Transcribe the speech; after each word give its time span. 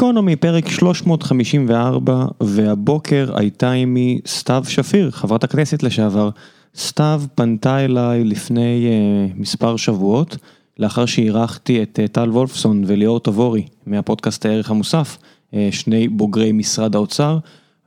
גיקונומי, 0.00 0.36
פרק 0.36 0.68
354, 0.68 2.24
והבוקר 2.40 3.30
הייתה 3.34 3.72
עימי 3.72 4.20
סתיו 4.26 4.64
שפיר, 4.68 5.10
חברת 5.10 5.44
הכנסת 5.44 5.82
לשעבר. 5.82 6.30
סתיו 6.76 7.22
פנתה 7.34 7.84
אליי 7.84 8.24
לפני 8.24 8.88
uh, 8.88 9.40
מספר 9.40 9.76
שבועות, 9.76 10.36
לאחר 10.78 11.06
שאירחתי 11.06 11.82
את 11.82 11.98
uh, 12.04 12.08
טל 12.08 12.30
וולפסון 12.30 12.84
וליאור 12.86 13.20
תבורי 13.20 13.66
מהפודקאסט 13.86 14.46
הערך 14.46 14.70
המוסף, 14.70 15.18
uh, 15.50 15.54
שני 15.70 16.08
בוגרי 16.08 16.52
משרד 16.52 16.94
האוצר, 16.94 17.38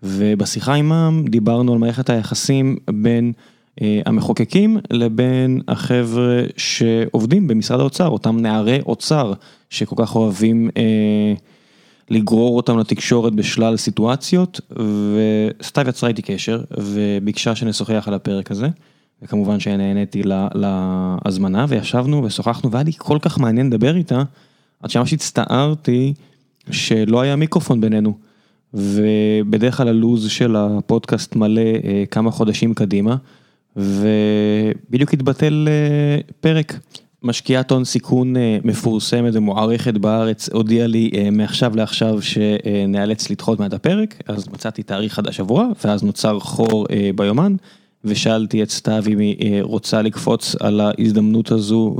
ובשיחה 0.03 0.73
עימם 0.73 1.23
דיברנו 1.29 1.73
על 1.73 1.79
מערכת 1.79 2.09
היחסים 2.09 2.77
בין 2.89 3.33
uh, 3.79 3.83
המחוקקים 4.05 4.77
לבין 4.91 5.61
החבר'ה 5.67 6.41
שעובדים 6.57 7.47
במשרד 7.47 7.79
האוצר, 7.79 8.07
אותם 8.07 8.39
נערי 8.39 8.79
אוצר 8.85 9.33
שכל 9.69 9.95
כך 9.99 10.15
אוהבים 10.15 10.69
uh, 10.69 11.39
לגרור 12.13 12.57
אותם 12.57 12.77
לתקשורת 12.79 13.33
בשלל 13.33 13.77
סיטואציות, 13.77 14.61
וסתיו 15.59 15.89
יצרה 15.89 16.09
איתי 16.09 16.21
קשר 16.21 16.63
וביקשה 16.77 17.55
שנשוחח 17.55 18.03
על 18.07 18.13
הפרק 18.13 18.51
הזה, 18.51 18.67
וכמובן 19.21 19.59
שנהניתי 19.59 20.21
להזמנה 20.53 21.65
וישבנו 21.69 22.23
ושוחחנו 22.23 22.71
והיה 22.71 22.83
לי 22.83 22.91
כל 22.97 23.17
כך 23.21 23.39
מעניין 23.39 23.67
לדבר 23.67 23.95
איתה, 23.95 24.23
עד 24.83 24.89
שממש 24.89 25.13
הצטערתי 25.13 26.13
שלא 26.71 27.21
היה 27.21 27.35
מיקרופון 27.35 27.81
בינינו. 27.81 28.17
ובדרך 28.73 29.77
כלל 29.77 29.87
הלו"ז 29.87 30.29
של 30.29 30.55
הפודקאסט 30.55 31.35
מלא 31.35 31.61
אה, 31.61 32.03
כמה 32.11 32.31
חודשים 32.31 32.73
קדימה, 32.73 33.15
ובדיוק 33.75 35.13
התבטל 35.13 35.67
אה, 35.67 36.21
פרק. 36.41 36.79
משקיעת 37.23 37.71
הון 37.71 37.85
סיכון 37.85 38.37
אה, 38.37 38.57
מפורסמת 38.63 39.35
ומוערכת 39.35 39.93
בארץ 39.93 40.49
הודיעה 40.49 40.87
לי 40.87 41.11
אה, 41.15 41.29
מעכשיו 41.31 41.75
לעכשיו 41.75 42.19
שנאלץ 42.21 43.29
לדחות 43.29 43.59
מעט 43.59 43.73
הפרק, 43.73 44.21
אז 44.27 44.47
מצאתי 44.47 44.83
תאריך 44.83 45.13
חדש 45.13 45.39
עבורה, 45.39 45.67
ואז 45.83 46.03
נוצר 46.03 46.39
חור 46.39 46.85
אה, 46.91 47.09
ביומן, 47.15 47.55
ושאלתי 48.05 48.63
את 48.63 48.69
סתיו 48.69 49.03
אם 49.07 49.19
היא 49.19 49.61
רוצה 49.61 50.01
לקפוץ 50.01 50.55
על 50.59 50.79
ההזדמנות 50.79 51.51
הזו 51.51 51.95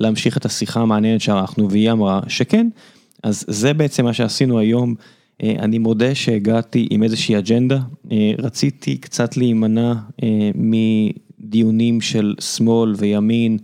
ולהמשיך 0.00 0.36
את 0.36 0.44
השיחה 0.44 0.80
המעניינת 0.80 1.20
שערכנו, 1.20 1.70
והיא 1.70 1.90
אמרה 1.90 2.20
שכן, 2.28 2.68
אז 3.22 3.44
זה 3.48 3.74
בעצם 3.74 4.04
מה 4.04 4.12
שעשינו 4.12 4.58
היום. 4.58 4.94
אני 5.42 5.78
מודה 5.78 6.14
שהגעתי 6.14 6.86
עם 6.90 7.02
איזושהי 7.02 7.38
אג'נדה, 7.38 7.78
רציתי 8.38 8.96
קצת 8.96 9.36
להימנע 9.36 9.94
דיונים 11.42 12.00
של 12.00 12.34
שמאל 12.40 12.94
וימין, 12.98 13.58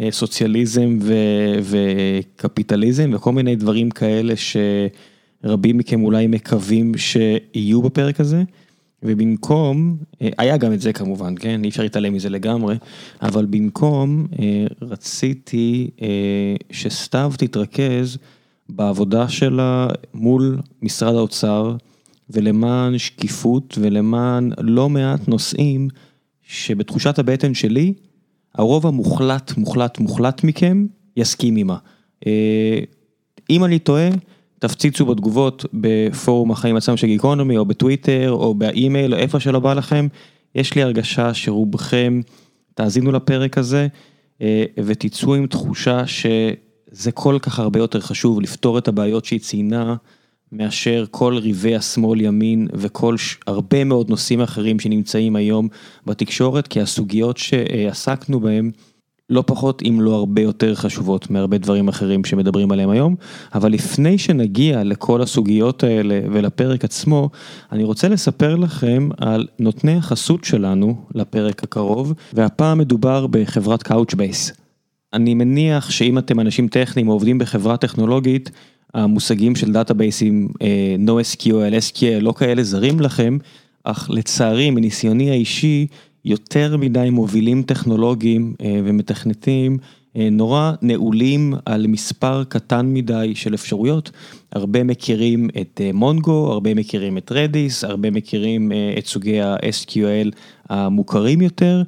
אה, 0.00 0.08
סוציאליזם 0.10 0.98
ו- 1.00 1.58
וקפיטליזם 1.62 3.10
וכל 3.14 3.32
מיני 3.32 3.56
דברים 3.56 3.90
כאלה 3.90 4.34
שרבים 4.36 5.78
מכם 5.78 6.02
אולי 6.02 6.26
מקווים 6.26 6.92
שיהיו 6.96 7.82
בפרק 7.82 8.20
הזה. 8.20 8.42
ובמקום, 9.04 9.96
אה, 10.22 10.28
היה 10.38 10.56
גם 10.56 10.72
את 10.72 10.80
זה 10.80 10.92
כמובן, 10.92 11.34
כן, 11.38 11.64
אי 11.64 11.68
אפשר 11.68 11.82
להתעלם 11.82 12.14
מזה 12.14 12.28
לגמרי, 12.30 12.76
אבל 13.22 13.46
במקום 13.46 14.26
אה, 14.38 14.66
רציתי 14.82 15.90
שסתיו 16.70 17.32
תתרכז 17.38 18.18
בעבודה 18.68 19.28
שלה 19.28 19.88
מול 20.14 20.58
משרד 20.82 21.14
האוצר 21.14 21.76
ולמען 22.30 22.98
שקיפות 22.98 23.78
ולמען 23.80 24.50
לא 24.58 24.88
מעט 24.88 25.28
נושאים 25.28 25.88
שבתחושת 26.52 27.18
הבטן 27.18 27.54
שלי, 27.54 27.94
הרוב 28.54 28.86
המוחלט, 28.86 29.52
מוחלט, 29.56 29.98
מוחלט 29.98 30.44
מכם 30.44 30.86
יסכים 31.16 31.56
עימה. 31.56 31.76
אה, 32.26 32.80
אם 33.50 33.64
אני 33.64 33.78
טועה, 33.78 34.08
תפציצו 34.58 35.06
בתגובות 35.06 35.64
בפורום 35.74 36.50
החיים 36.50 36.76
עצמם 36.76 36.96
של 36.96 37.06
גיקונומי, 37.06 37.56
או 37.56 37.64
בטוויטר, 37.64 38.30
או 38.30 38.54
באימייל, 38.54 39.14
או 39.14 39.18
איפה 39.18 39.40
שלא 39.40 39.60
בא 39.60 39.74
לכם. 39.74 40.06
יש 40.54 40.74
לי 40.74 40.82
הרגשה 40.82 41.34
שרובכם 41.34 42.20
תאזינו 42.74 43.12
לפרק 43.12 43.58
הזה, 43.58 43.88
אה, 44.42 44.64
ותצאו 44.84 45.34
עם 45.34 45.46
תחושה 45.46 46.06
שזה 46.06 47.12
כל 47.12 47.38
כך 47.42 47.58
הרבה 47.58 47.78
יותר 47.78 48.00
חשוב 48.00 48.40
לפתור 48.40 48.78
את 48.78 48.88
הבעיות 48.88 49.24
שהיא 49.24 49.40
ציינה. 49.40 49.94
מאשר 50.52 51.04
כל 51.10 51.36
ריבי 51.36 51.76
השמאל 51.76 52.20
ימין 52.20 52.68
וכל. 52.72 53.16
הרבה 53.46 53.84
מאוד 53.84 54.10
נושאים 54.10 54.40
אחרים 54.40 54.80
שנמצאים 54.80 55.36
היום 55.36 55.68
בתקשורת, 56.06 56.68
כי 56.68 56.80
הסוגיות 56.80 57.36
שעסקנו 57.36 58.40
בהם 58.40 58.70
לא 59.30 59.44
פחות 59.46 59.82
אם 59.82 60.00
לא 60.00 60.14
הרבה 60.14 60.42
יותר 60.42 60.74
חשובות 60.74 61.30
מהרבה 61.30 61.58
דברים 61.58 61.88
אחרים 61.88 62.24
שמדברים 62.24 62.72
עליהם 62.72 62.90
היום, 62.90 63.16
אבל 63.54 63.72
לפני 63.72 64.18
שנגיע 64.18 64.84
לכל 64.84 65.22
הסוגיות 65.22 65.84
האלה 65.84 66.20
ולפרק 66.32 66.84
עצמו, 66.84 67.30
אני 67.72 67.84
רוצה 67.84 68.08
לספר 68.08 68.56
לכם 68.56 69.08
על 69.18 69.46
נותני 69.58 69.96
החסות 69.96 70.44
שלנו 70.44 70.96
לפרק 71.14 71.64
הקרוב, 71.64 72.12
והפעם 72.32 72.78
מדובר 72.78 73.26
בחברת 73.26 73.92
Couchbase. 73.92 74.54
אני 75.12 75.34
מניח 75.34 75.90
שאם 75.90 76.18
אתם 76.18 76.40
אנשים 76.40 76.68
טכניים 76.68 77.08
או 77.08 77.12
עובדים 77.12 77.38
בחברה 77.38 77.76
טכנולוגית, 77.76 78.50
המושגים 78.94 79.56
של 79.56 79.72
דאטאבייסים, 79.72 80.48
NoSQL, 81.06 81.90
SQL, 81.90 82.20
לא 82.20 82.32
כאלה 82.32 82.62
זרים 82.62 83.00
לכם, 83.00 83.38
אך 83.84 84.10
לצערי 84.10 84.70
מניסיוני 84.70 85.30
האישי, 85.30 85.86
יותר 86.24 86.76
מדי 86.76 87.10
מובילים 87.10 87.62
טכנולוגיים 87.62 88.54
ומתכנתים 88.84 89.78
נורא 90.14 90.72
נעולים 90.82 91.54
על 91.66 91.86
מספר 91.86 92.44
קטן 92.44 92.86
מדי 92.86 93.32
של 93.34 93.54
אפשרויות. 93.54 94.10
הרבה 94.52 94.84
מכירים 94.84 95.48
את 95.60 95.80
מונגו, 95.94 96.52
הרבה 96.52 96.74
מכירים 96.74 97.18
את 97.18 97.32
רדיס, 97.32 97.84
הרבה 97.84 98.10
מכירים 98.10 98.72
את 98.98 99.06
סוגי 99.06 99.40
ה-SQL 99.40 100.30
המוכרים 100.68 101.40
יותר, 101.40 101.82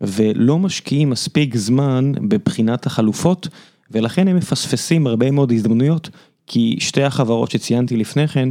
ולא 0.00 0.58
משקיעים 0.58 1.10
מספיק 1.10 1.56
זמן 1.56 2.12
בבחינת 2.28 2.86
החלופות, 2.86 3.48
ולכן 3.90 4.28
הם 4.28 4.36
מפספסים 4.36 5.06
הרבה 5.06 5.30
מאוד 5.30 5.52
הזדמנויות 5.52 6.10
כי 6.48 6.76
שתי 6.80 7.02
החברות 7.02 7.50
שציינתי 7.50 7.96
לפני 7.96 8.28
כן, 8.28 8.48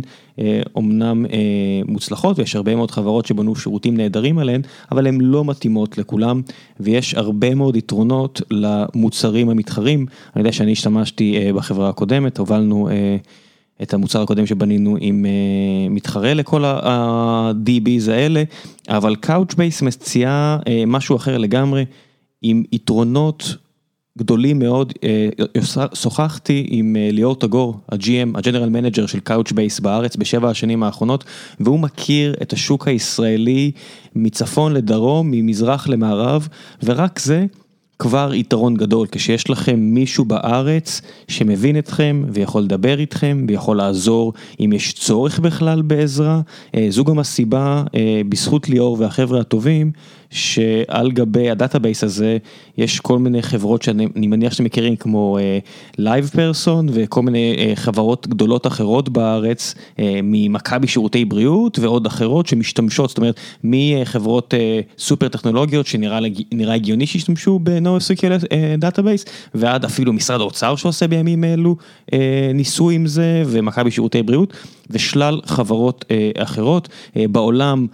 אומנם 0.76 1.26
אה, 1.26 1.82
מוצלחות 1.88 2.40
ויש 2.40 2.56
הרבה 2.56 2.76
מאוד 2.76 2.92
חברות 2.92 3.26
שבנו 3.26 3.56
שירותים 3.56 3.98
נהדרים 3.98 4.40
עליהן, 4.40 4.62
אבל 4.92 5.08
הן 5.08 5.22
לא 5.22 5.46
מתאימות 5.46 5.98
לכולם 5.98 6.42
ויש 6.80 7.14
הרבה 7.14 7.56
מאוד 7.56 7.76
יתרונות 7.76 8.42
למוצרים 8.52 9.50
המתחרים. 9.50 10.06
אני 10.36 10.42
יודע 10.42 10.52
שאני 10.52 10.72
השתמשתי 10.72 11.38
אה, 11.38 11.54
בחברה 11.54 11.90
הקודמת, 11.90 12.38
הובלנו 12.38 12.90
אה, 12.90 13.18
את 13.82 13.94
המוצר 13.94 14.22
הקודם 14.22 14.46
שבנינו 14.46 14.98
עם 15.00 15.26
מתחרה 15.90 16.34
לכל 16.34 16.66
ה-DBs 16.66 18.12
האלה, 18.12 18.44
אבל 18.90 19.16
Couchbase 19.26 19.86
מציעה 19.86 20.58
משהו 20.88 21.16
אחר 21.16 21.38
לגמרי, 21.38 21.86
עם 22.42 22.64
יתרונות 22.72 23.56
גדולים 24.18 24.60
מאוד, 24.60 24.94
אה, 25.04 25.30
שוחחתי 25.94 26.68
עם 26.70 26.96
אה, 26.96 27.10
ליאור 27.12 27.36
תגור, 27.36 27.80
ה-GM, 27.92 28.38
ה-General 28.38 28.70
Manager 28.70 29.06
של 29.06 29.20
Couchbase 29.30 29.82
בארץ 29.82 30.16
בשבע 30.16 30.50
השנים 30.50 30.84
האחרונות, 30.84 31.24
והוא 31.60 31.80
מכיר 31.80 32.36
את 32.42 32.54
השוק 32.54 32.88
הישראלי 32.88 33.72
מצפון 34.16 34.74
לדרום, 34.74 35.32
ממזרח 35.32 35.88
למערב, 35.88 36.48
ורק 36.84 37.20
זה 37.20 37.46
כבר 38.00 38.34
יתרון 38.34 38.76
גדול, 38.76 39.08
כשיש 39.12 39.50
לכם 39.50 39.80
מישהו 39.80 40.26
בארץ 40.26 41.02
שמבין 41.28 41.78
אתכם 41.78 42.24
ויכול 42.30 42.64
לדבר 42.64 43.00
איתכם 43.00 43.46
ויכול 43.48 43.78
לעזור 43.78 44.34
אם 44.60 44.74
יש 44.74 44.94
צורך 44.94 45.40
בכלל 45.40 45.82
בעזרה, 45.82 46.42
אה, 46.76 46.88
זו 46.90 47.04
גם 47.06 47.20
הסיבה, 47.20 47.84
בזכות 48.30 48.70
ליאור 48.70 48.98
והחבר'ה 49.00 49.40
הטובים, 49.40 49.92
שעל 50.32 51.12
גבי 51.12 51.50
ה-database 51.50 52.04
הזה 52.04 52.38
יש 52.78 53.00
כל 53.00 53.20
מיני 53.20 53.42
חברות 53.42 53.82
שאני 53.82 54.08
מניח 54.16 54.54
שאתם 54.54 54.64
מכירים 54.64 54.96
כמו 54.96 55.38
Live 55.98 56.26
אה, 56.26 56.36
Person 56.36 56.88
וכל 56.92 57.22
מיני 57.22 57.56
אה, 57.56 57.76
חברות 57.76 58.28
גדולות 58.28 58.68
אחרות 58.68 59.10
בארץ 59.10 59.76
אה, 59.78 60.00
ממכבי 60.24 60.88
שירותי 60.88 61.26
בריאות 61.26 61.80
ועוד 61.80 62.06
אחרות 62.06 62.48
שמשתמשות, 62.48 63.10
זאת 63.10 63.18
אומרת 63.18 63.40
מחברות 63.64 64.54
סופר 64.98 65.28
טכנולוגיות 65.28 65.88
שנראה 65.88 66.76
הגיוני 66.76 67.08
שישתמשו 67.08 67.60
ב-NoSQL 67.64 68.56
database 68.78 69.26
ועד 69.56 69.86
אפילו 69.86 70.14
משרד 70.14 70.42
האוצר 70.42 70.76
שעושה 70.76 71.08
בימים 71.08 71.44
אלו 71.44 71.76
ניסוי 72.54 72.96
עם 72.96 73.08
זה 73.08 73.44
ומכבי 73.46 73.92
שירותי 73.92 74.24
בריאות 74.24 74.54
ושלל 74.90 75.40
חברות 75.46 76.06
אחרות. 76.38 76.90
בעולם 77.16 77.88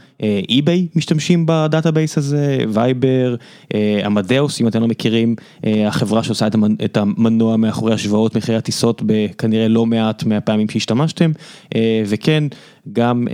eBay 0.50 0.88
משתמשים 0.96 1.46
ב-database 1.48 2.18
הזה, 2.18 2.58
Viber, 2.70 3.36
Amadeus, 4.06 4.62
אם 4.62 4.68
אתם 4.68 4.82
לא 4.82 4.88
מכירים, 4.88 5.36
החברה 5.88 6.24
שעושה 6.24 6.48
את 6.86 6.98
המנוע 6.98 7.58
מאחורי 7.58 7.94
השוואות 7.94 8.38
מחירי 8.38 8.58
הטיסות 8.58 9.02
בכנראה 9.06 9.68
לא 9.68 9.86
מעט 9.86 10.24
מהפעמים 10.24 10.70
שהשתמשתם, 10.70 11.32
וכן, 12.06 12.44
גם 12.94 13.28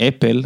Apple, 0.00 0.42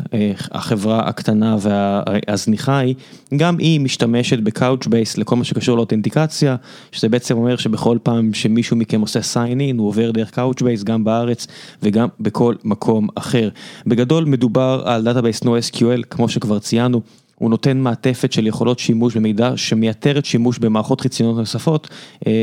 החברה 0.50 1.08
הקטנה 1.08 1.56
והזניחה 1.60 2.78
היא, 2.78 2.94
גם 3.36 3.58
היא 3.58 3.80
משתמשת 3.80 4.38
ב-Couchbase 4.38 5.18
לכל 5.18 5.36
מה 5.36 5.44
שקשור 5.44 5.76
לאותנטיקציה, 5.76 6.56
שזה 6.92 7.08
בעצם 7.08 7.36
אומר 7.36 7.56
שבכל 7.56 7.98
פעם 8.02 8.34
שמישהו 8.34 8.76
מכם 8.76 9.00
עושה 9.00 9.20
sign 9.20 9.58
in 9.58 9.78
הוא 9.78 9.88
עובר 9.88 10.10
דרך 10.10 10.30
Couchbase 10.30 10.82
גם 10.82 11.04
בארץ 11.04 11.46
וגם 11.82 12.08
בכל 12.20 12.54
מקום 12.64 13.08
אחר. 13.14 13.48
בגדול 13.86 14.24
מדובר 14.24 14.82
על 14.84 15.04
database 15.04 15.42
NoSQL 15.42 16.02
כמו 16.10 16.28
שכבר 16.28 16.58
ציינו. 16.58 17.00
הוא 17.38 17.50
נותן 17.50 17.78
מעטפת 17.78 18.32
של 18.32 18.46
יכולות 18.46 18.78
שימוש 18.78 19.16
במידע 19.16 19.52
שמייתרת 19.56 20.24
שימוש 20.24 20.58
במערכות 20.58 21.00
חיצוניות 21.00 21.36
נוספות, 21.36 21.88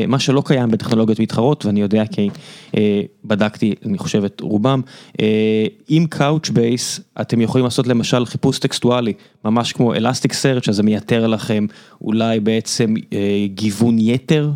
מה 0.07 0.19
שלא 0.19 0.43
קיים 0.45 0.71
בטכנולוגיות 0.71 1.19
מתחרות 1.19 1.65
ואני 1.65 1.81
יודע 1.81 2.03
כי 2.05 2.29
בדקתי, 3.25 3.73
אני 3.85 3.97
חושב 3.97 4.23
את 4.23 4.41
רובם. 4.41 4.81
עם 5.87 6.05
Couchbase 6.15 7.01
אתם 7.21 7.41
יכולים 7.41 7.65
לעשות 7.65 7.87
למשל 7.87 8.25
חיפוש 8.25 8.59
טקסטואלי, 8.59 9.13
ממש 9.45 9.73
כמו 9.73 9.93
Elasticsearch, 9.93 10.69
אז 10.69 10.75
זה 10.75 10.83
מייתר 10.83 11.27
לכם 11.27 11.65
אולי 12.01 12.39
בעצם 12.39 12.93
גיוון 13.45 13.99
יתר 13.99 14.51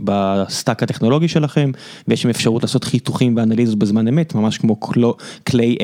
ב-stack 0.00 0.82
הטכנולוגי 0.82 1.28
שלכם, 1.28 1.70
ויש 2.08 2.22
שם 2.22 2.28
אפשרות 2.28 2.62
לעשות 2.62 2.84
חיתוכים 2.84 3.36
ואנליזות 3.36 3.78
בזמן 3.78 4.08
אמת, 4.08 4.34
ממש 4.34 4.58
כמו 4.58 4.80
כלי 5.46 5.76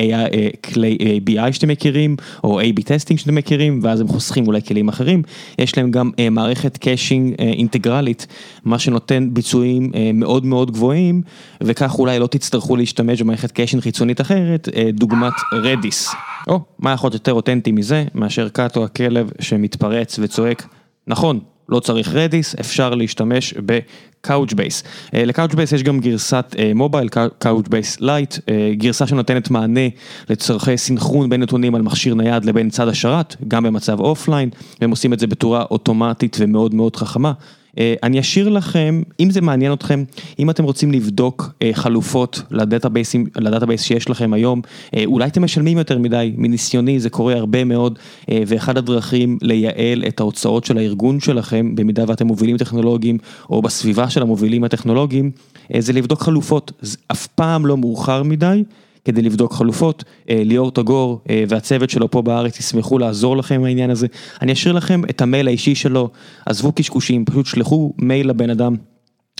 BI 1.29 1.51
שאתם 1.51 1.67
מכירים, 1.67 2.15
או 2.43 2.61
A-B 2.61 2.83
testing 2.85 3.19
שאתם 3.19 3.35
מכירים, 3.35 3.79
ואז 3.83 4.01
הם 4.01 4.07
חוסכים 4.07 4.47
אולי 4.47 4.61
כלים 4.61 4.89
אחרים. 4.89 5.23
יש 5.59 5.77
להם 5.77 5.91
גם 5.91 6.11
מערכת 6.31 6.77
caching 6.77 7.35
אינטגרלית, 7.39 8.27
מה 8.65 8.79
שנותן 8.79 9.29
ביצועים 9.33 9.91
מאוד 10.13 10.45
מאוד 10.45 10.71
גבוהים, 10.71 11.21
וכך 11.63 11.99
אולי 11.99 12.19
לא 12.19 12.27
תצטרכו 12.27 12.75
להשתמש 12.75 13.21
במערכת 13.21 13.51
caching 13.51 13.83
חיצונית 13.83 14.21
אחרת, 14.21 14.69
דוגמת 14.93 15.33
Redis. 15.53 16.11
או, 16.47 16.59
מה 16.79 16.91
יכול 16.91 17.07
להיות 17.07 17.13
יותר 17.13 17.33
אותנטי 17.33 17.71
מזה, 17.71 18.05
מאשר 18.15 18.49
קאטו 18.49 18.83
הכלב 18.83 19.31
שמתפרץ 19.39 20.19
וצועק, 20.21 20.67
נכון. 21.07 21.39
לא 21.71 21.79
צריך 21.79 22.09
Redis, 22.13 22.55
אפשר 22.59 22.95
להשתמש 22.95 23.53
ב-Couchbase. 23.65 24.87
ל-Couchbase 25.13 25.75
יש 25.75 25.83
גם 25.83 25.99
גרסת 25.99 26.55
mobile, 26.75 27.09
Couchbase 27.43 28.01
Lite, 28.01 28.51
גרסה 28.73 29.07
שנותנת 29.07 29.49
מענה 29.51 29.87
לצורכי 30.29 30.77
סינכרון 30.77 31.29
בין 31.29 31.41
נתונים 31.41 31.75
על 31.75 31.81
מכשיר 31.81 32.13
נייד 32.13 32.45
לבין 32.45 32.69
צד 32.69 32.87
השרת, 32.87 33.35
גם 33.47 33.63
במצב 33.63 33.99
offline, 33.99 34.49
והם 34.81 34.89
עושים 34.89 35.13
את 35.13 35.19
זה 35.19 35.27
בצורה 35.27 35.65
אוטומטית 35.71 36.37
ומאוד 36.39 36.75
מאוד 36.75 36.95
חכמה. 36.95 37.31
אני 37.79 38.19
אשאיר 38.19 38.49
לכם, 38.49 39.01
אם 39.19 39.29
זה 39.31 39.41
מעניין 39.41 39.73
אתכם, 39.73 40.03
אם 40.39 40.49
אתם 40.49 40.63
רוצים 40.63 40.91
לבדוק 40.91 41.53
חלופות 41.73 42.41
ל-database 42.51 43.83
שיש 43.83 44.09
לכם 44.09 44.33
היום, 44.33 44.61
אולי 45.05 45.27
אתם 45.27 45.43
משלמים 45.43 45.77
יותר 45.77 45.99
מדי, 45.99 46.33
מניסיוני 46.37 46.99
זה 46.99 47.09
קורה 47.09 47.33
הרבה 47.33 47.63
מאוד, 47.63 47.99
ואחד 48.31 48.77
הדרכים 48.77 49.37
לייעל 49.41 50.03
את 50.07 50.19
ההוצאות 50.19 50.65
של 50.65 50.77
הארגון 50.77 51.19
שלכם, 51.19 51.75
במידה 51.75 52.03
ואתם 52.07 52.27
מובילים 52.27 52.57
טכנולוגיים, 52.57 53.17
או 53.49 53.61
בסביבה 53.61 54.09
של 54.09 54.21
המובילים 54.21 54.63
הטכנולוגיים, 54.63 55.31
זה 55.79 55.93
לבדוק 55.93 56.21
חלופות, 56.21 56.71
זה 56.81 56.97
אף 57.11 57.27
פעם 57.27 57.65
לא 57.65 57.77
מאוחר 57.77 58.23
מדי. 58.23 58.63
כדי 59.05 59.21
לבדוק 59.21 59.53
חלופות, 59.53 60.03
ליאור 60.29 60.71
תגור 60.71 61.21
והצוות 61.47 61.89
שלו 61.89 62.11
פה 62.11 62.21
בארץ 62.21 62.59
ישמחו 62.59 62.99
לעזור 62.99 63.37
לכם 63.37 63.55
עם 63.55 63.63
העניין 63.63 63.89
הזה. 63.89 64.07
אני 64.41 64.53
אשאיר 64.53 64.73
לכם 64.73 65.01
את 65.09 65.21
המייל 65.21 65.47
האישי 65.47 65.75
שלו, 65.75 66.09
עזבו 66.45 66.71
קשקושים, 66.71 67.25
פשוט 67.25 67.45
שלחו 67.45 67.93
מייל 67.97 68.29
לבן 68.29 68.49
אדם. 68.49 68.75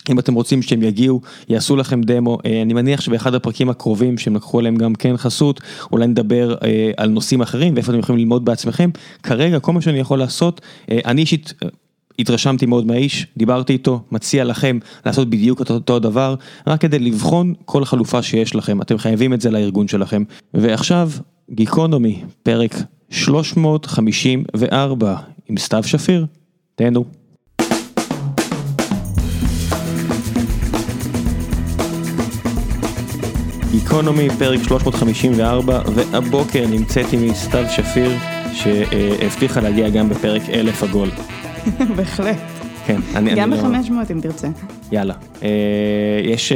אם 0.10 0.20
אתם 0.20 0.34
רוצים 0.34 0.62
שהם 0.62 0.84
יגיעו, 0.84 1.22
יעשו 1.50 1.76
לכם 1.76 2.02
דמו, 2.02 2.38
אני 2.64 2.74
מניח 2.74 3.02
שבאחד 3.02 3.36
הפרקים 3.36 3.70
הקרובים 3.70 4.18
שהם 4.18 4.36
לקחו 4.36 4.60
עליהם 4.60 4.76
גם 4.76 4.96
כן 4.96 5.18
חסות, 5.18 5.62
אולי 5.92 6.08
נדבר 6.08 6.56
על 6.98 7.10
נושאים 7.10 7.42
אחרים 7.42 7.74
ואיפה 7.76 7.92
אתם 7.92 8.00
יכולים 8.00 8.20
ללמוד 8.20 8.46
בעצמכם. 8.46 8.90
כרגע 9.24 9.60
כל 9.60 9.74
מה 9.74 9.82
שאני 9.82 10.00
יכול 10.00 10.20
לעשות, 10.20 10.62
אני 10.92 11.22
אישית 11.22 11.54
התרשמתי 12.22 12.66
מאוד 12.66 12.88
מהאיש, 12.88 13.28
דיברתי 13.38 13.74
איתו, 13.74 14.04
מציע 14.12 14.44
לכם 14.44 14.80
לעשות 15.06 15.30
בדיוק 15.30 15.62
את 15.62 15.72
אותו 15.72 16.00
דבר, 16.00 16.36
רק 16.68 16.82
כדי 16.82 17.00
לבחון 17.00 17.54
כל 17.66 17.86
חלופה 17.86 18.22
שיש 18.22 18.56
לכם, 18.56 18.82
אתם 18.82 18.98
חייבים 18.98 19.34
את 19.34 19.42
זה 19.42 19.52
לארגון 19.52 19.88
שלכם. 19.88 20.24
ועכשיו, 20.54 21.10
גיקונומי, 21.52 22.22
פרק 22.44 22.76
354 23.10 25.16
עם 25.50 25.58
סתיו 25.58 25.84
שפיר, 25.84 26.26
תהנו. 26.76 27.06
גיקונומי, 33.72 34.28
פרק 34.40 34.64
354, 34.64 35.82
והבוקר 35.96 36.68
נמצאת 36.68 37.12
עימי 37.12 37.36
סתיו 37.36 37.66
שפיר, 37.70 38.12
שהבטיחה 38.54 39.62
להגיע 39.62 39.90
גם 39.90 40.10
בפרק 40.10 40.42
1000 40.50 40.84
עגול. 40.84 41.10
בהחלט. 41.98 42.38
כן, 42.86 43.00
אני... 43.16 43.36
גם 43.36 43.52
ב-500 43.52 44.12
אם 44.12 44.22
תרצה. 44.22 44.48
יאללה. 44.92 45.14
יש 46.24 46.54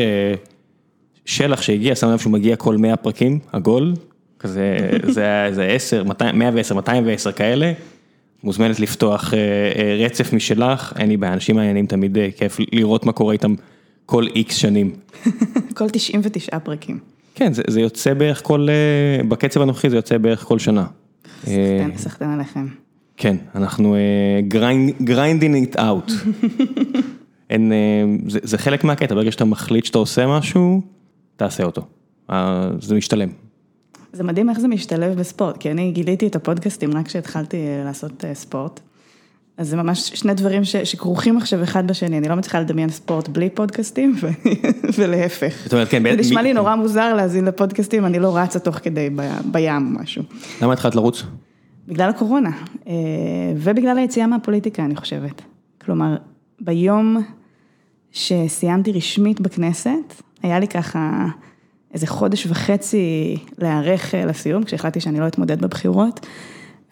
שלח 1.25 1.61
שהגיע, 1.61 1.95
שם 1.95 2.09
לב 2.09 2.19
שהוא 2.19 2.33
מגיע 2.33 2.55
כל 2.55 2.77
100 2.77 2.95
פרקים, 2.95 3.39
עגול, 3.51 3.93
כזה, 4.39 4.89
זה 5.51 5.65
10, 5.65 6.03
110, 6.33 6.75
210 6.75 7.31
כאלה. 7.31 7.73
מוזמנת 8.43 8.79
לפתוח 8.79 9.33
רצף 10.05 10.33
משלך, 10.33 10.93
אין 10.99 11.09
לי 11.09 11.17
בעיה, 11.17 11.33
אנשים 11.33 11.55
מעניינים 11.55 11.85
תמיד 11.85 12.17
כיף 12.37 12.57
לראות 12.71 13.05
מה 13.05 13.11
קורה 13.11 13.33
איתם 13.33 13.55
כל 14.05 14.27
איקס 14.35 14.55
שנים. 14.55 14.91
כל 15.77 15.89
99 15.89 16.59
פרקים. 16.59 16.99
כן, 17.35 17.53
זה 17.53 17.81
יוצא 17.81 18.13
בערך 18.13 18.41
כל, 18.43 18.67
בקצב 19.27 19.61
הנוכחי 19.61 19.89
זה 19.89 19.95
יוצא 19.95 20.17
בערך 20.17 20.43
כל 20.43 20.59
שנה. 20.59 20.85
סחטן 21.95 22.29
עליכם. 22.29 22.65
כן, 23.17 23.35
אנחנו 23.55 23.95
grinding 25.03 25.73
it 25.73 25.79
out. 25.79 26.11
זה 28.27 28.57
חלק 28.57 28.83
מהקטע, 28.83 29.15
ברגע 29.15 29.31
שאתה 29.31 29.45
מחליט 29.45 29.85
שאתה 29.85 29.97
עושה 29.97 30.27
משהו, 30.27 30.81
תעשה 31.35 31.63
אותו. 31.63 31.81
זה 32.81 32.95
משתלם. 32.95 33.29
זה 34.13 34.23
מדהים 34.23 34.49
איך 34.49 34.59
זה 34.59 34.67
משתלב 34.67 35.19
בספורט, 35.19 35.57
כי 35.57 35.71
אני 35.71 35.91
גיליתי 35.91 36.27
את 36.27 36.35
הפודקאסטים 36.35 36.97
רק 36.97 37.05
כשהתחלתי 37.05 37.57
לעשות 37.85 38.25
ספורט. 38.33 38.79
אז 39.57 39.69
זה 39.69 39.77
ממש 39.77 40.09
שני 40.13 40.33
דברים 40.33 40.63
שכרוכים 40.63 41.37
עכשיו 41.37 41.63
אחד 41.63 41.87
בשני, 41.87 42.17
אני 42.17 42.29
לא 42.29 42.35
מצליחה 42.35 42.59
לדמיין 42.59 42.89
ספורט 42.89 43.27
בלי 43.27 43.49
פודקאסטים 43.49 44.15
ולהפך. 44.97 45.61
זאת 45.63 45.73
אומרת, 45.73 45.89
כן, 45.89 46.03
זה 46.03 46.15
נשמע 46.15 46.41
לי 46.41 46.53
נורא 46.53 46.75
מוזר 46.75 47.13
להאזין 47.13 47.45
לפודקאסטים, 47.45 48.05
אני 48.05 48.19
לא 48.19 48.37
רצה 48.37 48.59
תוך 48.59 48.75
כדי 48.75 49.09
בים 49.51 49.95
או 49.95 50.01
משהו. 50.01 50.23
למה 50.61 50.73
התחלת 50.73 50.95
לרוץ? 50.95 51.23
בגלל 51.87 52.09
הקורונה, 52.09 52.51
ובגלל 53.57 53.97
היציאה 53.97 54.27
מהפוליטיקה, 54.27 54.85
אני 54.85 54.95
חושבת. 54.95 55.41
כלומר, 55.81 56.17
ביום 56.61 57.17
שסיימתי 58.11 58.91
רשמית 58.91 59.41
בכנסת, 59.41 60.21
היה 60.43 60.59
לי 60.59 60.67
ככה 60.67 61.25
איזה 61.93 62.07
חודש 62.07 62.45
וחצי 62.45 63.37
להיערך 63.57 64.13
לסיום, 64.27 64.63
כשהחלטתי 64.63 64.99
שאני 64.99 65.19
לא 65.19 65.27
אתמודד 65.27 65.61
בבחירות, 65.61 66.25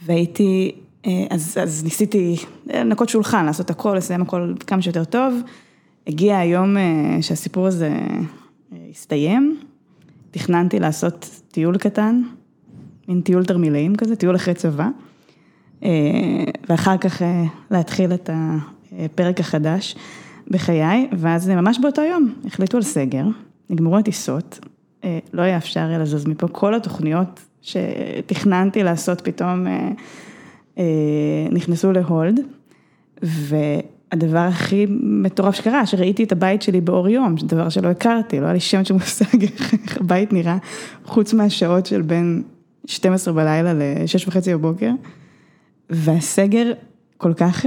והייתי, 0.06 0.76
אז, 1.30 1.58
אז 1.62 1.84
ניסיתי 1.84 2.36
לנקות 2.66 3.10
שולחן, 3.10 3.46
לעשות 3.46 3.70
הכל, 3.70 3.96
לסיים 3.98 4.22
הכל 4.22 4.54
כמה 4.68 4.82
שיותר 4.82 5.04
טוב. 5.04 5.34
הגיע 6.08 6.38
היום 6.38 6.76
שהסיפור 7.22 7.68
הזה 7.68 7.98
הסתיים, 8.92 9.58
תכננתי 10.32 10.80
לעשות 10.80 11.42
טיול 11.52 11.78
קטן. 11.78 12.22
מין 13.08 13.22
טיול 13.22 13.46
תרמילאים 13.46 13.96
כזה, 13.96 14.16
טיול 14.16 14.36
אחרי 14.36 14.54
צבא, 14.54 14.88
ואחר 16.70 16.98
כך 16.98 17.22
להתחיל 17.72 18.14
את 18.14 18.30
הפרק 19.00 19.40
החדש 19.40 19.96
בחיי, 20.48 21.08
ואז 21.18 21.50
ממש 21.50 21.80
באותו 21.80 22.02
יום 22.02 22.34
החליטו 22.46 22.78
על 22.78 22.84
סגר, 22.84 23.26
נגמרו 23.70 23.98
הטיסות, 23.98 24.60
לא 25.34 25.42
היה 25.42 25.58
אפשר 25.58 25.90
לזוז 26.00 26.26
מפה, 26.26 26.48
כל 26.48 26.76
התוכניות 26.76 27.42
שתכננתי 27.62 28.84
לעשות 28.84 29.22
פתאום 29.22 29.68
נכנסו 31.52 31.92
להולד, 31.92 32.40
והדבר 33.22 34.38
הכי 34.38 34.86
מטורף 35.00 35.56
שקרה, 35.56 35.86
שראיתי 35.86 36.24
את 36.24 36.32
הבית 36.32 36.62
שלי 36.62 36.82
באור 36.82 37.10
יום, 37.10 37.36
דבר 37.36 37.70
שלא 37.70 37.88
הכרתי, 37.88 38.40
לא 38.40 38.46
היה 38.46 38.54
לי 38.54 38.60
שם 38.60 38.84
של 38.84 38.94
מושג 38.94 39.44
איך 39.44 39.98
הבית 39.98 40.34
נראה, 40.34 40.58
חוץ 41.06 41.34
מהשעות 41.34 41.86
של 41.86 42.02
בין 42.02 42.44
12 42.86 43.34
בלילה 43.34 43.74
ל-6 43.74 44.28
וחצי 44.28 44.54
בבוקר, 44.54 44.92
והסגר 45.90 46.72
כל 47.18 47.34
כך, 47.34 47.66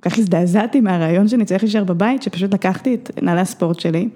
כל 0.00 0.10
כך 0.10 0.18
הזדעזעתי 0.18 0.80
מהרעיון 0.80 1.28
שאני 1.28 1.44
צריך 1.44 1.62
להישאר 1.62 1.84
בבית, 1.84 2.22
שפשוט 2.22 2.54
לקחתי 2.54 2.94
את 2.94 3.10
נעלי 3.22 3.40
הספורט 3.40 3.80
שלי, 3.80 4.08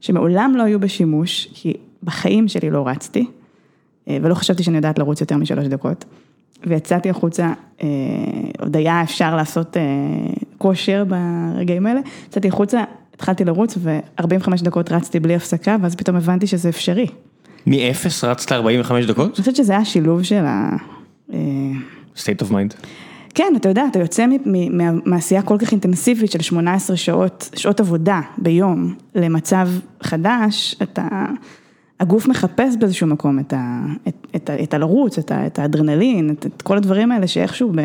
שמעולם 0.00 0.54
לא 0.56 0.62
היו 0.62 0.80
בשימוש, 0.80 1.48
כי 1.54 1.72
בחיים 2.02 2.48
שלי 2.48 2.70
לא 2.70 2.86
רצתי, 2.86 3.26
אה, 4.08 4.18
ולא 4.22 4.34
חשבתי 4.34 4.62
שאני 4.62 4.76
יודעת 4.76 4.98
לרוץ 4.98 5.20
יותר 5.20 5.36
משלוש 5.36 5.66
דקות. 5.66 6.04
ויצאתי 6.66 7.10
החוצה, 7.10 7.52
אה, 7.82 7.88
עוד 8.58 8.76
היה 8.76 9.02
אפשר 9.02 9.36
לעשות 9.36 9.76
אה, 9.76 9.82
כושר 10.58 11.04
ברגעים 11.04 11.86
האלה, 11.86 12.00
יצאתי 12.26 12.48
החוצה, 12.48 12.84
התחלתי 13.14 13.44
לרוץ 13.44 13.78
ו-45 13.78 14.64
דקות 14.64 14.92
רצתי 14.92 15.20
בלי 15.20 15.34
הפסקה, 15.34 15.76
ואז 15.82 15.94
פתאום 15.94 16.16
הבנתי 16.16 16.46
שזה 16.46 16.68
אפשרי. 16.68 17.06
מ-0 17.66 18.26
רצת 18.26 18.52
45 18.52 19.06
דקות? 19.06 19.26
אני 19.26 19.40
חושבת 19.40 19.56
שזה 19.56 19.72
היה 19.72 19.84
שילוב 19.84 20.22
של 20.22 20.44
ה... 20.44 20.76
state 22.16 22.42
of 22.42 22.50
mind. 22.50 22.86
כן, 23.34 23.52
אתה 23.56 23.68
יודע, 23.68 23.84
אתה 23.90 23.98
יוצא 23.98 24.26
מעשייה 25.04 25.42
כל 25.42 25.56
כך 25.58 25.72
אינטנסיבית 25.72 26.30
של 26.30 26.42
18 26.42 26.96
שעות, 26.96 27.50
שעות 27.56 27.80
עבודה 27.80 28.20
ביום, 28.38 28.94
למצב 29.14 29.68
חדש, 30.02 30.76
אתה, 30.82 31.08
הגוף 32.00 32.28
מחפש 32.28 32.76
באיזשהו 32.78 33.06
מקום 33.06 33.38
את, 33.38 33.52
ה, 33.52 33.80
את, 34.08 34.26
את, 34.36 34.50
את 34.62 34.74
הלרוץ, 34.74 35.18
את, 35.18 35.32
את 35.32 35.58
האדרנלין, 35.58 36.30
את, 36.30 36.46
את 36.46 36.62
כל 36.62 36.76
הדברים 36.76 37.12
האלה 37.12 37.26
שאיכשהו 37.26 37.72
ב, 37.74 37.80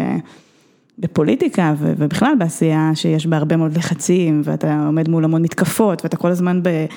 בפוליטיקה 1.00 1.74
ובכלל 1.79 2.33
בעשייה 2.39 2.91
שיש 2.93 3.27
בה 3.27 3.38
הרבה 3.38 3.55
מאוד 3.55 3.77
לחצים, 3.77 4.41
ואתה 4.43 4.86
עומד 4.86 5.09
מול 5.09 5.24
המון 5.24 5.41
מתקפות, 5.41 6.03
ואתה 6.03 6.17
כל 6.17 6.31
הזמן 6.31 6.59
במין 6.63 6.88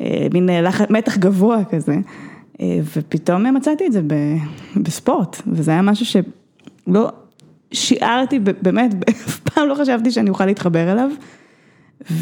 אה, 0.00 0.26
מתח 0.90 1.16
גבוה 1.16 1.64
כזה. 1.70 1.96
אה, 2.60 2.78
ופתאום 2.96 3.56
מצאתי 3.56 3.86
את 3.86 3.92
זה 3.92 4.00
בספורט, 4.76 5.42
וזה 5.46 5.70
היה 5.70 5.82
משהו 5.82 6.06
שלא 6.06 7.10
שיערתי, 7.72 8.38
באמת, 8.62 8.94
אף 9.10 9.38
פעם 9.38 9.68
לא 9.68 9.74
חשבתי 9.74 10.10
שאני 10.10 10.30
אוכל 10.30 10.46
להתחבר 10.46 10.92
אליו. 10.92 11.10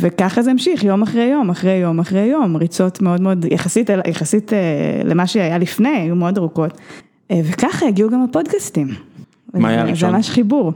וככה 0.00 0.42
זה 0.42 0.50
המשיך, 0.50 0.84
יום 0.84 1.02
אחרי 1.02 1.24
יום, 1.24 1.50
אחרי 1.50 1.76
יום, 1.76 1.98
אחרי 1.98 2.24
יום, 2.24 2.56
ריצות 2.56 3.02
מאוד 3.02 3.20
מאוד, 3.20 3.44
יחסית, 3.50 3.90
יחסית 4.06 4.52
אה, 4.52 4.58
למה 5.04 5.26
שהיה 5.26 5.58
לפני, 5.58 5.88
היו 5.88 6.16
מאוד 6.16 6.38
ארוכות. 6.38 6.78
אה, 7.30 7.40
וככה 7.44 7.86
הגיעו 7.86 8.10
גם 8.10 8.22
הפודקאסטים. 8.22 8.88
מה 9.54 9.68
היה 9.68 9.80
הראשון? 9.80 10.10
זה 10.10 10.16
ממש 10.16 10.30
חיבור. 10.30 10.72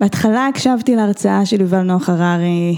בהתחלה 0.00 0.46
הקשבתי 0.46 0.96
להרצאה 0.96 1.46
של 1.46 1.60
יובל 1.60 1.82
נוח 1.82 2.08
הררי, 2.08 2.76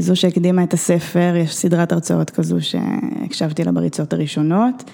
זו 0.00 0.16
שהקדימה 0.16 0.62
את 0.62 0.74
הספר, 0.74 1.34
יש 1.36 1.56
סדרת 1.56 1.92
הרצאות 1.92 2.30
כזו 2.30 2.56
שהקשבתי 2.60 3.64
לה 3.64 3.72
בריצות 3.72 4.12
הראשונות. 4.12 4.84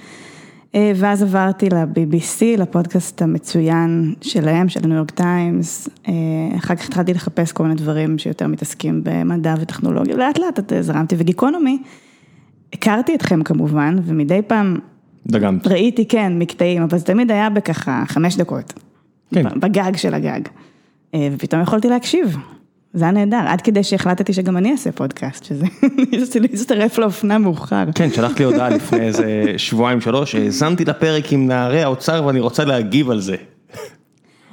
אה, 0.75 0.93
ואז 0.97 1.23
עברתי 1.23 1.69
ל-BBC, 1.69 2.59
לפודקאסט 2.59 3.23
המצוין 3.23 4.15
שלהם, 4.21 4.69
של 4.69 4.81
הניו 4.85 4.97
יורק 4.97 5.11
טיימס, 5.11 5.89
אה, 6.09 6.13
אחר 6.57 6.75
כך 6.75 6.87
התחלתי 6.87 7.15
לחפש 7.15 7.53
כל 7.53 7.63
מיני 7.63 7.75
דברים 7.75 8.19
שיותר 8.19 8.47
מתעסקים 8.47 9.01
במדע 9.05 9.55
וטכנולוגיה, 9.61 10.17
לאט 10.17 10.39
לאט 10.39 10.73
זרמתי, 10.81 11.15
וגיקונומי, 11.19 11.83
הכרתי 12.73 13.15
אתכם 13.15 13.43
כמובן, 13.43 13.97
ומדי 14.05 14.41
פעם, 14.47 14.79
דגמת. 15.27 15.67
ראיתי, 15.67 16.09
כן, 16.09 16.39
מקטעים, 16.39 16.83
אבל 16.83 16.99
זה 16.99 17.05
תמיד 17.05 17.31
היה 17.31 17.51
בככה 17.51 18.05
חמש 18.07 18.37
דקות, 18.37 18.73
כן. 19.35 19.61
בגג 19.61 19.97
של 19.97 20.15
הגג, 20.15 20.41
אה, 20.47 20.53
ופתאום 21.17 21.63
יכולתי 21.63 21.89
להקשיב. 21.89 22.37
זה 22.95 23.05
היה 23.05 23.13
נהדר, 23.13 23.45
עד 23.47 23.61
כדי 23.61 23.85
שהחלטתי 23.85 24.33
שגם 24.33 24.57
אני 24.57 24.73
אעשה 24.73 24.93
פודקאסט, 24.93 25.45
שזה, 25.45 25.67
להצטרף 26.41 26.99
לאופנה 26.99 27.39
מאוחר. 27.39 27.85
כן, 27.95 28.11
שלחת 28.11 28.39
לי 28.39 28.45
הודעה 28.45 28.69
לפני 28.69 29.01
איזה 29.07 29.45
שבועיים 29.57 30.01
שלוש, 30.01 30.35
האזנתי 30.35 30.85
לפרק 30.85 31.33
עם 31.33 31.47
נערי 31.47 31.83
האוצר 31.83 32.23
ואני 32.27 32.41
רוצה 32.41 32.65
להגיב 32.65 33.11
על 33.11 33.21
זה. 33.21 33.37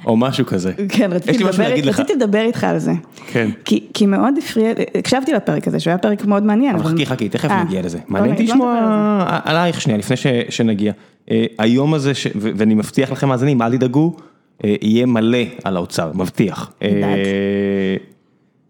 או 0.06 0.16
משהו 0.16 0.46
כזה. 0.46 0.72
כן, 0.88 1.12
רציתי 1.12 1.44
לדבר, 1.44 1.64
רציתי 1.84 2.14
לדבר 2.14 2.40
איתך 2.40 2.64
על 2.64 2.78
זה. 2.78 2.92
כן. 3.26 3.50
כי, 3.64 3.86
כי 3.94 4.06
מאוד 4.06 4.34
הפריע, 4.38 4.72
הקשבתי 4.94 5.32
לפרק 5.32 5.68
הזה, 5.68 5.80
שהוא 5.80 5.90
היה 5.90 5.98
פרק 5.98 6.24
מאוד 6.24 6.42
מעניין. 6.42 6.76
אבל 6.76 6.84
חכי, 6.84 7.06
חכי, 7.06 7.28
תכף 7.28 7.50
אה. 7.50 7.64
נגיע 7.64 7.82
לזה. 7.82 7.98
מעניין 8.08 8.32
אותי 8.32 8.42
לשמוע 8.42 9.40
עלייך 9.44 9.80
שנייה, 9.80 9.98
לפני 9.98 10.16
שנגיע. 10.48 10.92
אה, 11.30 11.44
היום 11.58 11.94
הזה, 11.94 12.12
ואני 12.34 12.74
מבטיח 12.74 13.12
לכם 13.12 13.28
מאזינים, 13.28 13.62
אל 13.62 13.76
תדאגו, 13.76 14.16
אה, 14.16 14.22
יהיה 14.64 15.06
מלא 15.06 15.38
על 15.64 15.76
האוצר, 15.76 16.10
מבטיח. 16.14 16.72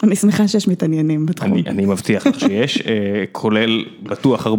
אני 0.02 0.16
שמחה 0.16 0.48
שיש 0.48 0.68
מתעניינים 0.68 1.26
בתחום. 1.26 1.52
אני 1.52 1.62
אני 1.66 1.86
מבטיח 1.86 2.26
לך 2.26 2.40
שיש, 2.40 2.80
אה, 2.80 3.24
כולל 3.32 3.84
בטוח 4.02 4.46
40-50 4.46 4.50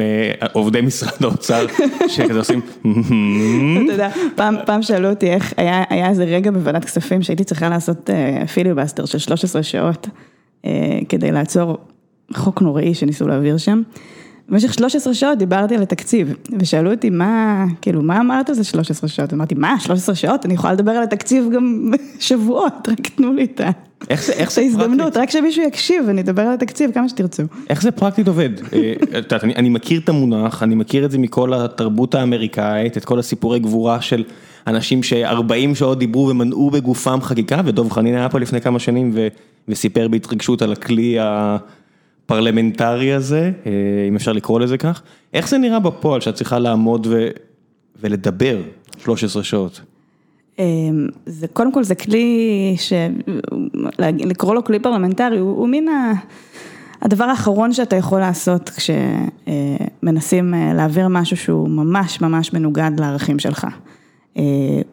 אה, 0.00 0.46
עובדי 0.52 0.80
משרד 0.80 1.22
האוצר 1.22 1.66
שכזה 2.08 2.38
עושים. 2.38 2.60
אתה 3.84 3.92
יודע, 3.92 4.10
פעם 4.34 4.56
פעם 4.66 4.82
שאלו 4.82 5.10
אותי 5.10 5.30
איך, 5.30 5.54
היה 5.56 5.84
היה 5.90 6.08
איזה 6.08 6.24
רגע 6.24 6.50
בוועדת 6.50 6.84
כספים 6.84 7.22
שהייתי 7.22 7.44
צריכה 7.44 7.68
לעשות 7.68 8.10
אה, 8.10 8.46
פיליבסטר 8.46 9.04
של 9.04 9.18
13 9.18 9.62
שעות 9.62 10.08
כדי 11.08 11.32
לעצור 11.32 11.78
חוק 12.34 12.62
נוראי 12.62 12.94
שניסו 12.94 13.28
להעביר 13.28 13.56
שם. 13.56 13.82
במשך 14.50 14.74
13 14.74 15.14
שעות 15.14 15.38
דיברתי 15.38 15.74
על 15.74 15.82
התקציב, 15.82 16.34
ושאלו 16.58 16.90
אותי 16.90 17.10
מה, 17.10 17.64
כאילו, 17.80 18.02
מה 18.02 18.20
אמרת 18.20 18.48
על 18.48 18.54
זה 18.54 18.64
13 18.64 19.08
שעות? 19.08 19.32
אמרתי, 19.32 19.54
מה, 19.54 19.80
13 19.80 20.14
שעות? 20.14 20.46
אני 20.46 20.54
יכולה 20.54 20.72
לדבר 20.72 20.90
על 20.90 21.02
התקציב 21.02 21.48
גם 21.54 21.92
שבועות, 22.20 22.88
רק 22.88 23.08
תנו 23.08 23.32
לי 23.32 23.44
את 23.44 23.60
ה... 23.60 23.70
איך 24.10 24.24
זה, 24.24 24.32
איך 24.32 24.52
זה? 24.52 24.60
ההזדמנות, 24.60 25.16
רק 25.16 25.30
שמישהו 25.30 25.62
יקשיב, 25.64 26.08
אני 26.08 26.20
אדבר 26.20 26.42
על 26.42 26.54
התקציב 26.54 26.90
כמה 26.94 27.08
שתרצו. 27.08 27.42
איך 27.70 27.82
זה 27.82 27.90
פרקטית 27.90 28.28
עובד? 28.28 28.50
אה, 28.72 28.92
את 29.02 29.14
יודעת, 29.14 29.44
אני 29.44 29.68
מכיר 29.68 30.00
את 30.00 30.08
המונח, 30.08 30.62
אני 30.62 30.74
מכיר 30.74 31.04
את 31.04 31.10
זה 31.10 31.18
מכל 31.18 31.54
התרבות 31.54 32.14
האמריקאית, 32.14 32.96
את 32.96 33.04
כל 33.04 33.18
הסיפורי 33.18 33.58
גבורה 33.58 34.00
של 34.00 34.24
אנשים 34.66 35.02
ש-40 35.02 35.74
שעות 35.74 35.98
דיברו 35.98 36.28
ומנעו 36.28 36.70
בגופם 36.70 37.18
חקיקה, 37.22 37.60
ודוב 37.64 37.92
חנין 37.92 38.14
היה 38.14 38.28
פה 38.28 38.38
לפני 38.38 38.60
כמה 38.60 38.78
שנים 38.78 39.12
וסיפר 39.68 40.08
בהתרגשות 40.08 40.62
על 40.62 40.72
הכלי 40.72 41.18
הפרלמנטרי 42.30 43.12
הזה, 43.12 43.52
אה, 43.66 43.72
אם 44.08 44.16
אפשר 44.16 44.32
לקרוא 44.32 44.60
לזה 44.60 44.78
כך. 44.78 45.02
איך 45.34 45.48
זה 45.48 45.58
נראה 45.58 45.78
בפועל 45.78 46.20
שאת 46.20 46.34
צריכה 46.34 46.58
לעמוד 46.58 47.06
ולדבר 48.02 48.60
13 48.98 49.42
שעות? 49.42 49.80
אמ, 50.58 51.08
זה 51.26 51.48
קודם 51.48 51.72
כל 51.72 51.84
זה 51.84 51.94
כלי, 51.94 52.76
לקרוא 53.98 54.54
לו 54.54 54.64
כלי 54.64 54.78
פרלמנטרי, 54.78 55.38
הוא, 55.38 55.56
הוא 55.56 55.68
מין 55.68 55.88
ה... 55.88 56.12
הדבר 57.02 57.24
האחרון 57.24 57.72
שאתה 57.72 57.96
יכול 57.96 58.20
לעשות 58.20 58.70
כשמנסים 58.70 60.54
אה, 60.54 60.72
להעביר 60.74 61.08
משהו 61.08 61.36
שהוא 61.36 61.68
ממש 61.68 62.20
ממש 62.20 62.52
מנוגד 62.52 62.90
לערכים 62.98 63.38
שלך. 63.38 63.66
אה, 64.36 64.42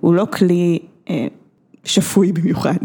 הוא 0.02 0.14
לא 0.14 0.26
כלי 0.34 0.80
אה, 1.10 1.28
שפוי 1.84 2.32
במיוחד, 2.32 2.78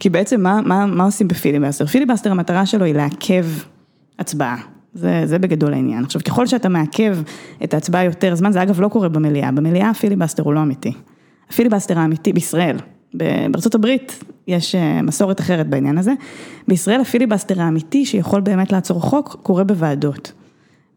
כי 0.00 0.10
בעצם 0.10 0.40
מה, 0.40 0.60
מה, 0.64 0.86
מה 0.86 1.04
עושים 1.04 1.28
בפיליבסטר? 1.28 1.86
פיליבסטר 1.86 2.30
המטרה 2.30 2.66
שלו 2.66 2.84
היא 2.84 2.94
לעכב 2.94 3.44
הצבעה. 4.18 4.56
זה, 4.94 5.22
זה 5.24 5.38
בגדול 5.38 5.74
העניין. 5.74 6.04
עכשיו, 6.04 6.20
ככל 6.24 6.46
שאתה 6.46 6.68
מעכב 6.68 7.18
את 7.64 7.74
ההצבעה 7.74 8.04
יותר 8.04 8.34
זמן, 8.34 8.52
זה 8.52 8.62
אגב 8.62 8.80
לא 8.80 8.88
קורה 8.88 9.08
במליאה, 9.08 9.52
במליאה 9.52 9.90
הפיליבסטר 9.90 10.42
הוא 10.42 10.54
לא 10.54 10.62
אמיתי. 10.62 10.92
הפיליבסטר 11.50 11.98
האמיתי 11.98 12.32
בישראל, 12.32 12.76
בארצות 13.14 13.74
הברית 13.74 14.24
יש 14.46 14.74
אה, 14.74 15.02
מסורת 15.02 15.40
אחרת 15.40 15.68
בעניין 15.68 15.98
הזה, 15.98 16.12
בישראל 16.68 17.00
הפיליבסטר 17.00 17.60
האמיתי 17.60 18.06
שיכול 18.06 18.40
באמת 18.40 18.72
לעצור 18.72 19.00
חוק 19.00 19.36
קורה 19.42 19.64
בוועדות. 19.64 20.32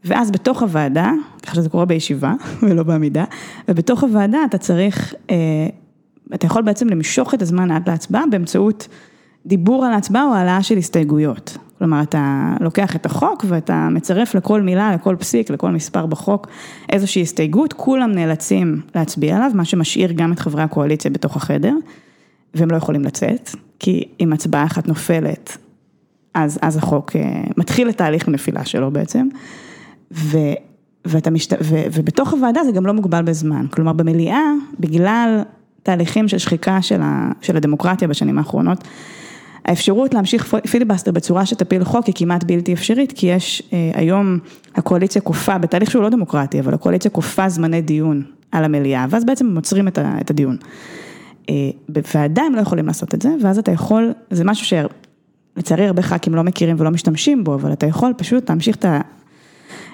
ואז 0.05 0.31
בתוך 0.31 0.61
הוועדה, 0.61 1.11
ככה 1.43 1.55
שזה 1.55 1.69
קורה 1.69 1.85
בישיבה 1.85 2.33
ולא 2.63 2.83
בעמידה, 2.83 3.23
ובתוך 3.67 4.03
הוועדה 4.03 4.37
אתה 4.45 4.57
צריך, 4.57 5.13
אה, 5.29 5.35
אתה 6.33 6.45
יכול 6.45 6.61
בעצם 6.61 6.89
למשוך 6.89 7.33
את 7.33 7.41
הזמן 7.41 7.71
עד 7.71 7.89
להצבעה 7.89 8.23
באמצעות 8.31 8.87
דיבור 9.45 9.85
על 9.85 9.93
ההצבעה 9.93 10.23
או 10.23 10.33
העלאה 10.33 10.63
של 10.63 10.77
הסתייגויות. 10.77 11.57
כלומר, 11.81 12.01
אתה 12.01 12.53
לוקח 12.59 12.95
את 12.95 13.05
החוק 13.05 13.45
ואתה 13.47 13.87
מצרף 13.91 14.35
לכל 14.35 14.61
מילה, 14.61 14.95
לכל 14.95 15.15
פסיק, 15.19 15.49
לכל 15.49 15.71
מספר 15.71 16.05
בחוק 16.05 16.47
איזושהי 16.89 17.21
הסתייגות, 17.21 17.73
כולם 17.73 18.11
נאלצים 18.11 18.81
להצביע 18.95 19.35
עליו, 19.35 19.51
מה 19.53 19.65
שמשאיר 19.65 20.11
גם 20.11 20.33
את 20.33 20.39
חברי 20.39 20.61
הקואליציה 20.61 21.11
בתוך 21.11 21.35
החדר, 21.35 21.73
והם 22.53 22.71
לא 22.71 22.77
יכולים 22.77 23.01
לצאת, 23.01 23.49
כי 23.79 24.03
אם 24.19 24.33
הצבעה 24.33 24.65
אחת 24.65 24.87
נופלת, 24.87 25.57
אז, 26.33 26.59
אז 26.61 26.77
החוק 26.77 27.15
אה, 27.15 27.41
מתחיל 27.57 27.89
את 27.89 27.97
תהליך 27.97 28.27
הנפילה 28.27 28.65
שלו 28.65 28.91
בעצם, 28.91 29.27
ו, 30.11 30.37
ואתה 31.05 31.29
משת... 31.29 31.53
ו, 31.61 31.75
ובתוך 31.93 32.33
הוועדה 32.33 32.63
זה 32.63 32.71
גם 32.71 32.85
לא 32.85 32.93
מוגבל 32.93 33.21
בזמן, 33.21 33.65
כלומר 33.69 33.93
במליאה, 33.93 34.51
בגלל 34.79 35.41
תהליכים 35.83 36.27
של 36.27 36.37
שחיקה 36.37 36.81
של, 36.81 37.01
ה, 37.01 37.31
של 37.41 37.57
הדמוקרטיה 37.57 38.07
בשנים 38.07 38.37
האחרונות, 38.37 38.83
האפשרות 39.65 40.13
להמשיך 40.13 40.55
פיליבסטר 40.71 41.11
בצורה 41.11 41.45
שתפיל 41.45 41.83
חוק 41.83 42.05
היא 42.05 42.15
כמעט 42.17 42.43
בלתי 42.43 42.73
אפשרית, 42.73 43.11
כי 43.11 43.27
יש 43.27 43.63
אה, 43.73 43.91
היום, 43.93 44.39
הקואליציה 44.75 45.21
כופה, 45.21 45.57
בתהליך 45.57 45.91
שהוא 45.91 46.03
לא 46.03 46.09
דמוקרטי, 46.09 46.59
אבל 46.59 46.73
הקואליציה 46.73 47.11
כופה 47.11 47.49
זמני 47.49 47.81
דיון 47.81 48.23
על 48.51 48.63
המליאה, 48.63 49.05
ואז 49.09 49.25
בעצם 49.25 49.47
הם 49.47 49.55
עוצרים 49.55 49.87
את 49.87 50.29
הדיון. 50.29 50.57
אה, 51.49 51.55
בוועדה 51.89 52.41
הם 52.43 52.55
לא 52.55 52.61
יכולים 52.61 52.87
לעשות 52.87 53.15
את 53.15 53.21
זה, 53.21 53.29
ואז 53.41 53.57
אתה 53.57 53.71
יכול, 53.71 54.13
זה 54.31 54.43
משהו 54.43 54.65
שלצערי 55.57 55.87
הרבה 55.87 56.01
ח"כים 56.01 56.35
לא 56.35 56.43
מכירים 56.43 56.75
ולא 56.79 56.89
משתמשים 56.89 57.43
בו, 57.43 57.53
אבל 57.53 57.73
אתה 57.73 57.85
יכול 57.85 58.13
פשוט 58.17 58.49
להמשיך 58.49 58.75
את 58.75 58.85
ה... 58.85 59.01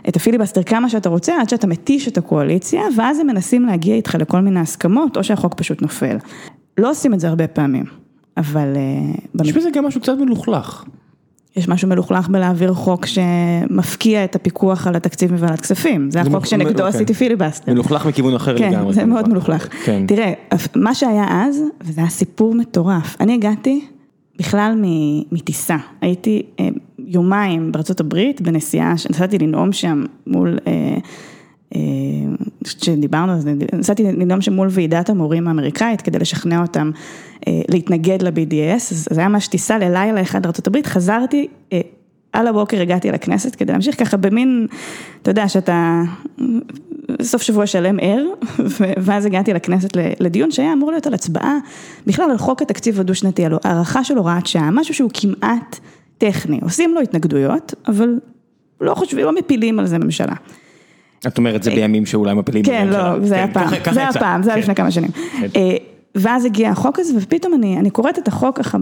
את 0.09 0.15
הפיליבסטר 0.15 0.63
כמה 0.63 0.89
שאתה 0.89 1.09
רוצה, 1.09 1.41
עד 1.41 1.49
שאתה 1.49 1.67
מתיש 1.67 2.07
את 2.07 2.17
הקואליציה, 2.17 2.81
ואז 2.97 3.19
הם 3.19 3.27
מנסים 3.27 3.65
להגיע 3.65 3.95
איתך 3.95 4.15
לכל 4.19 4.39
מיני 4.39 4.59
הסכמות, 4.59 5.17
או 5.17 5.23
שהחוק 5.23 5.53
פשוט 5.53 5.81
נופל. 5.81 6.17
לא 6.77 6.91
עושים 6.91 7.13
את 7.13 7.19
זה 7.19 7.27
הרבה 7.27 7.47
פעמים. 7.47 8.06
אבל... 8.37 8.73
אה, 8.75 9.43
יש 9.45 9.53
בזה 9.53 9.69
גם 9.73 9.85
משהו 9.85 10.01
קצת 10.01 10.13
מלוכלך. 10.19 10.83
יש 11.55 11.67
משהו 11.67 11.87
מלוכלך 11.87 12.29
בלהעביר 12.29 12.73
חוק 12.73 13.05
שמפקיע 13.05 14.23
את 14.23 14.35
הפיקוח 14.35 14.87
על 14.87 14.95
התקציב 14.95 15.31
מוועדת 15.31 15.61
כספים, 15.61 16.11
זה 16.11 16.21
החוק 16.21 16.45
שנגדו 16.45 16.85
עשיתי 16.85 17.13
פיליבסטר. 17.13 17.73
מלוכלך 17.73 18.05
מכיוון 18.05 18.35
אחר 18.35 18.55
לגמרי. 18.55 18.85
כן, 18.85 18.91
זה 18.91 19.05
מאוד 19.05 19.29
מלוכלך. 19.29 19.67
תראה, 20.07 20.33
מה 20.75 20.95
שהיה 20.95 21.25
אז, 21.29 21.61
וזה 21.81 22.01
היה 22.01 22.09
סיפור 22.09 22.55
מטורף, 22.55 23.15
אני 23.19 23.33
הגעתי 23.33 23.85
בכלל 24.39 24.81
מטיסה, 25.31 25.77
הייתי 26.01 26.43
יומיים 26.99 27.71
בארצות 27.71 27.99
הברית 27.99 28.41
בנסיעה, 28.41 28.93
נסעתי 29.09 29.37
לנאום 29.37 29.71
שם 29.73 30.03
מול... 30.27 30.57
כשדיברנו 32.63 33.31
על 33.31 33.39
נסעתי 33.73 34.03
לנאום 34.03 34.41
שם 34.41 34.53
מול 34.53 34.67
ועידת 34.71 35.09
המורים 35.09 35.47
האמריקאית 35.47 36.01
כדי 36.01 36.19
לשכנע 36.19 36.61
אותם 36.61 36.91
להתנגד 37.47 38.21
ל-BDS, 38.21 38.91
אז 38.91 39.07
זה 39.09 39.19
היה 39.19 39.29
ממש 39.29 39.47
טיסה 39.47 39.77
ללילה 39.77 40.21
אחד 40.21 40.45
לארה"ב, 40.45 40.81
חזרתי, 40.85 41.47
על 42.33 42.47
הבוקר 42.47 42.81
הגעתי 42.81 43.11
לכנסת 43.11 43.55
כדי 43.55 43.71
להמשיך 43.71 43.99
ככה 43.99 44.17
במין, 44.17 44.67
אתה 45.21 45.31
יודע 45.31 45.47
שאתה 45.47 46.03
סוף 47.21 47.41
שבוע 47.41 47.65
שלם 47.65 47.97
ער, 48.01 48.23
ואז 49.05 49.25
הגעתי 49.25 49.53
לכנסת 49.53 49.89
לדיון 50.19 50.51
שהיה 50.51 50.73
אמור 50.73 50.91
להיות 50.91 51.07
על 51.07 51.13
הצבעה, 51.13 51.57
בכלל 52.07 52.31
על 52.31 52.37
חוק 52.37 52.61
התקציב 52.61 52.99
הדו-שנתי, 52.99 53.45
על 53.45 53.53
הערכה 53.63 54.03
של 54.03 54.17
הוראת 54.17 54.47
שעה, 54.47 54.71
משהו 54.71 54.93
שהוא 54.93 55.11
כמעט 55.13 55.79
טכני, 56.17 56.59
עושים 56.61 56.93
לו 56.93 57.01
התנגדויות, 57.01 57.73
אבל 57.87 58.19
לא 58.81 58.95
חושבים, 58.95 59.25
לא 59.25 59.35
מפילים 59.35 59.79
על 59.79 59.85
זה 59.85 59.97
ממשלה. 59.97 60.35
את 61.27 61.37
אומרת 61.37 61.63
זה 61.63 61.71
בימים 61.71 62.05
שאולי 62.05 62.33
מפילים 62.33 62.63
כן, 62.63 62.87
לא, 62.87 63.25
זה 63.25 63.35
היה 63.35 63.47
פעם, 63.47 63.69
זה 63.93 63.99
היה 63.99 64.13
פעם, 64.13 64.43
זה 64.43 64.49
היה 64.49 64.59
לפני 64.59 64.75
כמה 64.75 64.91
שנים. 64.91 65.09
ואז 66.15 66.45
הגיע 66.45 66.69
החוק 66.69 66.99
הזה, 66.99 67.13
ופתאום 67.17 67.53
אני, 67.53 67.77
אני 67.77 67.89
קוראת 67.89 68.19
את 68.19 68.27
החוק 68.27 68.57
ככה, 68.57 68.77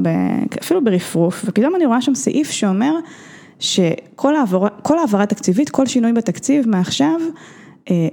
אפילו 0.62 0.84
ברפרוף, 0.84 1.46
ופתאום 1.48 1.76
אני 1.76 1.86
רואה 1.86 2.02
שם 2.02 2.16
סעיף 2.16 2.52
שאומר 2.52 2.94
שכל 3.60 4.36
העברה, 4.36 4.70
העברה 4.90 5.26
תקציבית, 5.26 5.70
כל 5.70 5.86
שינוי 5.86 6.14
בתקציב 6.14 6.70
מעכשיו, 6.70 7.20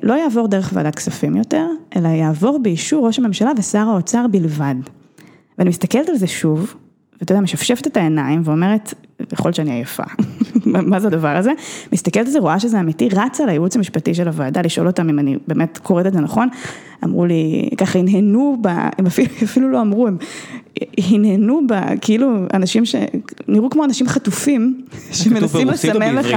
לא 0.03 0.15
יעבור 0.15 0.49
דרך 0.49 0.71
ועדת 0.75 0.95
כספים 0.95 1.37
יותר, 1.37 1.67
אלא 1.97 2.09
יעבור 2.09 2.59
באישור 2.59 3.07
ראש 3.07 3.19
הממשלה 3.19 3.53
ושר 3.59 3.89
האוצר 3.89 4.27
בלבד. 4.31 4.75
ואני 5.59 5.71
מסתכלת 5.71 6.09
על 6.09 6.17
זה 6.17 6.27
שוב, 6.27 6.75
ואתה 7.21 7.33
יודע, 7.33 7.43
משפשפת 7.43 7.87
את 7.87 7.97
העיניים 7.97 8.43
ואומרת, 8.45 8.95
יכול 9.33 9.49
להיות 9.49 9.57
שאני 9.57 9.71
עייפה, 9.71 10.03
מה 10.91 11.01
זה 11.01 11.07
הדבר 11.07 11.37
הזה? 11.37 11.53
מסתכלת 11.93 12.27
על 12.27 12.33
זה, 12.33 12.39
רואה 12.39 12.61
שזה 12.61 12.81
אמיתי, 12.81 13.09
רצה 13.09 13.47
לייעוץ 13.47 13.77
המשפטי 13.77 14.15
של 14.15 14.29
הוועדה, 14.29 14.63
לשאול 14.63 14.87
אותם 14.87 15.09
אם 15.09 15.19
אני 15.19 15.37
באמת 15.47 15.79
קוראת 15.83 16.07
את 16.07 16.13
זה 16.13 16.21
נכון, 16.21 16.49
אמרו 17.05 17.27
לי, 17.27 17.69
ככה 17.77 17.99
הנהנו, 17.99 18.57
ב, 18.61 18.67
הם 18.99 19.07
אפילו, 19.07 19.29
אפילו 19.45 19.71
לא 19.71 19.81
אמרו, 19.81 20.07
הם 20.07 20.17
הנהנו 20.99 21.61
ב, 21.69 21.75
כאילו, 22.01 22.37
אנשים 22.55 22.83
שנראו 22.85 23.71
כמו 23.71 23.85
אנשים 23.85 24.09
חטופים, 24.09 24.83
שמנסים 25.13 25.69
לסמן 25.69 26.15
לך, 26.15 26.37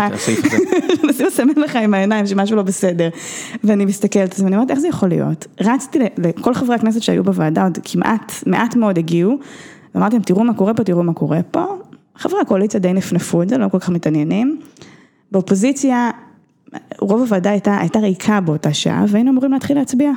שמנסים 0.97 1.25
לסמן 1.27 1.63
לך 1.63 1.75
עם 1.75 1.93
העיניים 1.93 2.27
שמשהו 2.27 2.55
לא 2.55 2.61
בסדר, 2.63 3.09
ואני 3.63 3.85
מסתכלת 3.85 4.31
על 4.31 4.37
זה 4.37 4.43
ואני 4.43 4.55
אומרת, 4.55 4.71
איך 4.71 4.79
זה 4.79 4.87
יכול 4.87 5.09
להיות? 5.09 5.47
רצתי 5.61 5.99
לכל 6.17 6.53
חברי 6.53 6.75
הכנסת 6.75 7.01
שהיו 7.01 7.23
בוועדה, 7.23 7.63
עוד 7.63 7.77
כמעט, 7.83 8.33
מעט 8.45 8.75
מאוד 8.75 8.97
הגיעו, 8.97 9.37
ואמרתי 9.95 10.15
להם, 10.15 10.23
תראו 10.23 10.43
מה 10.43 10.53
קורה 10.53 10.73
פה, 10.73 10.83
תראו 10.83 11.03
מה 11.03 11.13
קורה 11.13 11.39
פה, 11.51 11.65
חברי 12.17 12.39
הקואליציה 12.41 12.79
די 12.79 12.93
נפנפו 12.93 13.41
את 13.41 13.49
זה, 13.49 13.57
לא 13.57 13.67
כל 13.69 13.79
כך 13.79 13.89
מתעניינים. 13.89 14.59
באופוזיציה, 15.31 16.09
רוב 16.99 17.21
הוועדה 17.21 17.51
הייתה, 17.51 17.77
הייתה 17.77 17.99
ריקה 17.99 18.41
באותה 18.41 18.73
שעה, 18.73 19.05
והיינו 19.07 19.31
אמורים 19.31 19.51
להתחיל 19.51 19.77
להצביע. 19.77 20.11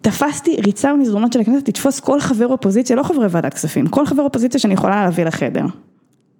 תפסתי 0.00 0.56
ריצה 0.66 0.92
במסדרונות 0.92 1.32
של 1.32 1.40
הכנסת 1.40 1.68
לתפוס 1.68 2.00
כל 2.00 2.20
חבר 2.20 2.46
אופוזיציה, 2.46 2.96
לא 2.96 3.02
חברי 3.02 3.26
ועדת 3.30 3.54
כספים, 3.54 3.86
כל 3.86 4.06
חבר 4.06 4.22
אופוזיציה 4.22 4.60
שאני 4.60 4.74
יכולה 4.74 5.04
להביא 5.04 5.24
לחדר. 5.24 5.64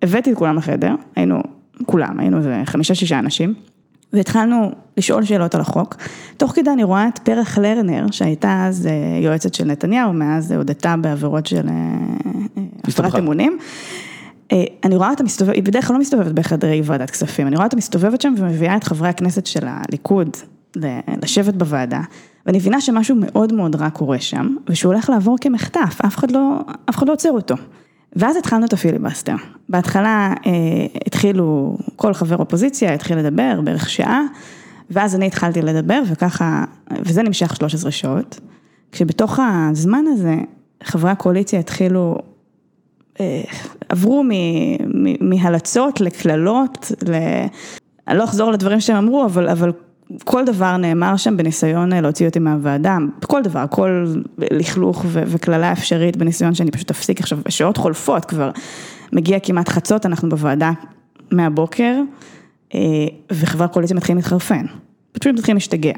הבאתי 0.02 0.32
את 0.32 0.36
כולם 0.36 0.56
לחדר, 0.56 0.94
היינו, 1.16 1.40
כולם, 1.86 2.20
היינו 2.20 2.38
איזה 2.38 2.62
חמישה-שישה 2.64 3.18
אנשים, 3.18 3.54
והתחלנו 4.12 4.70
לשאול 4.96 5.24
שאלות 5.24 5.54
על 5.54 5.60
החוק. 5.60 5.96
תוך 6.36 6.52
כדי 6.52 6.70
אני 6.70 6.84
רואה 6.84 7.08
את 7.08 7.18
פרח 7.18 7.58
לרנר, 7.58 8.06
שהייתה 8.10 8.66
אז 8.68 8.88
יועצת 9.22 9.54
של 9.54 9.64
נתניהו, 9.64 10.12
מאז 10.12 10.52
הודתה 10.52 10.94
בעבירות 10.96 11.46
של 11.46 11.66
הפרת 12.84 13.14
אמונים. 13.14 13.58
אני 14.84 14.96
רואה 14.96 15.10
אותה 15.10 15.24
מסתובבת, 15.24 15.54
היא 15.54 15.62
בדרך 15.62 15.86
כלל 15.86 15.96
לא 15.96 16.00
מסתובבת 16.00 16.32
בחדרי 16.32 16.82
ועדת 16.84 17.10
כספים, 17.10 17.46
אני 17.46 17.56
רואה 17.56 17.64
אותה 17.64 17.76
מסתובבת 17.76 18.20
שם 18.20 18.34
ומביאה 18.38 18.76
את 18.76 18.84
חברי 18.84 19.08
הכנסת 19.08 19.46
של 19.46 19.66
הליכוד 19.66 20.36
לשבת 21.22 21.54
בוועדה, 21.54 22.00
ואני 22.46 22.58
מבינה 22.58 22.80
שמשהו 22.80 23.16
מאוד 23.16 23.52
מאוד 23.52 23.76
רע 23.76 23.90
קורה 23.90 24.18
שם, 24.18 24.56
ושהוא 24.68 24.92
הולך 24.92 25.10
לעבור 25.10 25.36
כמחטף, 25.40 25.98
אף 26.06 26.16
אחד 26.18 26.30
לא, 26.30 26.58
אף 26.90 26.96
אחד 26.96 27.08
לא 27.08 27.12
עוצר 27.12 27.30
אותו. 27.30 27.54
ואז 28.16 28.36
התחלנו 28.36 28.66
את 28.66 28.72
הפיליבסטר. 28.72 29.34
בהתחלה 29.68 30.34
אה, 30.46 30.52
התחילו, 31.06 31.76
כל 31.96 32.14
חבר 32.14 32.36
אופוזיציה 32.36 32.94
התחיל 32.94 33.18
לדבר 33.18 33.60
בערך 33.64 33.90
שעה, 33.90 34.22
ואז 34.90 35.14
אני 35.14 35.26
התחלתי 35.26 35.62
לדבר 35.62 36.02
וככה, 36.06 36.64
וזה 37.00 37.22
נמשך 37.22 37.56
13 37.56 37.90
שעות, 37.90 38.40
כשבתוך 38.92 39.38
הזמן 39.42 40.04
הזה 40.08 40.36
חברי 40.82 41.10
הקואליציה 41.10 41.60
התחילו 41.60 42.18
עברו 43.88 44.24
מהלצות 45.20 46.00
לקללות, 46.00 46.92
ל... 47.08 47.14
אני 48.08 48.18
לא 48.18 48.24
אחזור 48.24 48.50
לדברים 48.50 48.80
שהם 48.80 48.96
אמרו, 48.96 49.24
אבל, 49.24 49.48
אבל 49.48 49.72
כל 50.24 50.44
דבר 50.44 50.76
נאמר 50.76 51.16
שם 51.16 51.36
בניסיון 51.36 51.92
להוציא 51.92 52.26
אותי 52.26 52.38
מהוועדה, 52.38 52.98
כל 53.26 53.42
דבר, 53.42 53.64
כל 53.70 54.06
לכלוך 54.38 55.04
וקללה 55.08 55.72
אפשרית 55.72 56.16
בניסיון 56.16 56.54
שאני 56.54 56.70
פשוט 56.70 56.90
אפסיק 56.90 57.20
עכשיו, 57.20 57.38
שעות 57.48 57.76
חולפות 57.76 58.24
כבר, 58.24 58.50
מגיע 59.12 59.38
כמעט 59.38 59.68
חצות, 59.68 60.06
אנחנו 60.06 60.28
בוועדה 60.28 60.72
מהבוקר, 61.30 61.94
וחברי 63.32 63.64
הקואליציה 63.64 63.96
מתחילים 63.96 64.16
להתחרפן, 64.16 64.66
פשוט 65.12 65.34
מתחילים 65.34 65.56
להשתגע. 65.56 65.92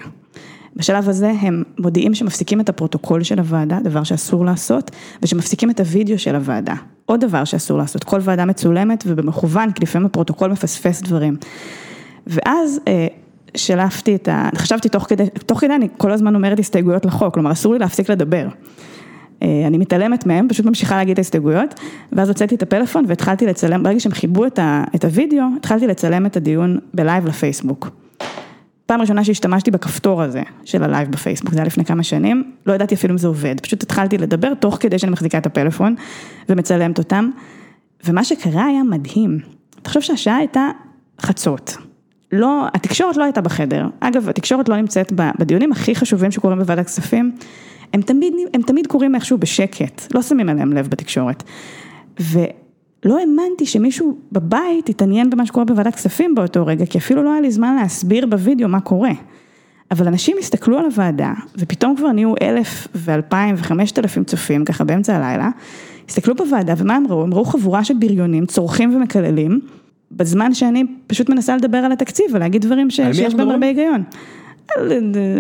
בשלב 0.77 1.09
הזה 1.09 1.33
הם 1.41 1.63
מודיעים 1.79 2.15
שמפסיקים 2.15 2.61
את 2.61 2.69
הפרוטוקול 2.69 3.23
של 3.23 3.39
הוועדה, 3.39 3.79
דבר 3.85 4.05
שאסור 4.05 4.45
לעשות, 4.45 4.91
ושמפסיקים 5.23 5.71
את 5.71 5.81
הוידאו 5.81 6.19
של 6.19 6.35
הוועדה. 6.35 6.75
עוד 7.07 7.21
דבר 7.21 7.45
שאסור 7.45 7.79
לעשות, 7.79 8.05
כל 8.05 8.19
ועדה 8.23 8.45
מצולמת 8.45 9.05
ובמכוון, 9.07 9.73
כי 9.73 9.83
לפעמים 9.83 10.07
הפרוטוקול 10.07 10.51
מפספס 10.53 11.03
דברים. 11.03 11.37
ואז 12.27 12.81
שלפתי 13.57 14.15
את 14.15 14.29
ה... 14.29 14.49
חשבתי 14.55 14.89
תוך 14.89 15.07
כדי, 15.09 15.25
תוך 15.47 15.61
כדי 15.61 15.75
אני 15.75 15.89
כל 15.97 16.13
הזמן 16.13 16.35
אומרת 16.35 16.59
הסתייגויות 16.59 17.05
לחוק, 17.05 17.35
כלומר 17.35 17.53
אסור 17.53 17.73
לי 17.73 17.79
להפסיק 17.79 18.11
לדבר. 18.11 18.49
אני 19.43 19.79
מתעלמת 19.79 20.27
מהם, 20.27 20.49
פשוט 20.49 20.67
ממשיכה 20.67 20.97
להגיד 20.97 21.13
את 21.13 21.19
ההסתייגויות, 21.19 21.81
ואז 22.13 22.29
הוצאתי 22.29 22.55
את 22.55 22.63
הפלאפון 22.63 23.05
והתחלתי 23.09 23.47
לצלם, 23.47 23.83
ברגע 23.83 24.01
שהם 24.01 24.13
חיברו 24.13 24.47
את 24.95 25.05
הוידאו, 25.05 25.45
התחלתי 25.57 25.87
לצלם 25.87 26.27
את 26.27 26.37
הדיון 26.37 26.79
ב-live 26.95 27.27
לפייסבוק. 27.27 28.06
פעם 28.87 29.01
ראשונה 29.01 29.25
שהשתמשתי 29.25 29.71
בכפתור 29.71 30.23
הזה 30.23 30.43
של 30.65 30.83
ה-live 30.83 31.11
בפייסבוק, 31.11 31.53
זה 31.53 31.59
היה 31.59 31.67
לפני 31.67 31.85
כמה 31.85 32.03
שנים, 32.03 32.53
לא 32.67 32.73
ידעתי 32.73 32.95
אפילו 32.95 33.13
אם 33.13 33.19
זה 33.19 33.29
עובד, 33.29 33.61
פשוט 33.61 33.83
התחלתי 33.83 34.19
לדבר 34.19 34.55
תוך 34.55 34.77
כדי 34.81 34.99
שאני 34.99 35.13
מחזיקה 35.13 35.39
את 35.39 35.47
הפלאפון 35.47 35.95
ומצלמת 36.49 36.99
אותם, 36.99 37.31
ומה 38.05 38.25
שקרה 38.25 38.65
היה 38.65 38.83
מדהים, 38.83 39.39
תחשוב 39.83 40.03
שהשעה 40.03 40.37
הייתה 40.37 40.69
חצות, 41.21 41.77
לא, 42.33 42.67
התקשורת 42.75 43.17
לא 43.17 43.25
הייתה 43.25 43.41
בחדר, 43.41 43.87
אגב 44.01 44.29
התקשורת 44.29 44.69
לא 44.69 44.77
נמצאת 44.77 45.13
בדיונים 45.13 45.73
הכי 45.73 45.95
חשובים 45.95 46.31
שקורים 46.31 46.59
בוועדת 46.59 46.87
כספים, 46.87 47.37
הם 47.93 48.03
תמיד, 48.03 48.33
הם 48.55 48.63
תמיד 48.63 48.87
קורים 48.87 49.15
איכשהו 49.15 49.39
בשקט, 49.39 50.15
לא 50.15 50.23
שמים 50.23 50.49
עליהם 50.49 50.73
לב 50.73 50.89
בתקשורת, 50.89 51.43
ו... 52.21 52.39
לא 53.07 53.19
האמנתי 53.19 53.67
שמישהו 53.67 54.19
בבית 54.33 54.89
יתעניין 54.89 55.31
במה 55.31 55.47
שקורה 55.47 55.65
בוועדת 55.65 55.95
כספים 55.95 56.35
באותו 56.35 56.67
רגע, 56.67 56.87
כי 56.87 56.99
אפילו 56.99 57.23
לא 57.23 57.33
היה 57.33 57.41
לי 57.41 57.51
זמן 57.51 57.77
להסביר 57.77 58.27
בווידאו 58.27 58.69
מה 58.69 58.81
קורה. 58.81 59.13
אבל 59.91 60.07
אנשים 60.07 60.37
הסתכלו 60.39 60.79
על 60.79 60.85
הוועדה, 60.85 61.33
ופתאום 61.59 61.97
כבר 61.97 62.13
נהיו 62.13 62.35
אלף 62.43 62.89
ואלפיים 62.95 63.55
וחמשת 63.59 63.99
אלפים 63.99 64.25
צופים, 64.25 64.65
ככה 64.65 64.85
באמצע 64.85 65.17
הלילה, 65.17 65.51
הסתכלו 66.09 66.35
בוועדה, 66.35 66.75
ומה 66.77 66.97
הם 66.97 67.07
ראו? 67.09 67.23
הם 67.23 67.35
ראו 67.35 67.45
חבורה 67.45 67.85
של 67.85 67.95
בריונים, 67.95 68.47
צורכים 68.47 68.97
ומקללים, 68.97 69.61
בזמן 70.13 70.55
שאני 70.55 70.85
פשוט 71.07 71.29
מנסה 71.29 71.57
לדבר 71.57 71.79
על 71.79 71.93
התקציב 71.93 72.27
ולהגיד 72.33 72.63
דברים 72.63 72.91
ש... 72.91 73.01
שיש 73.13 73.35
בהם 73.35 73.51
הרבה 73.51 73.67
היגיון. 73.67 74.03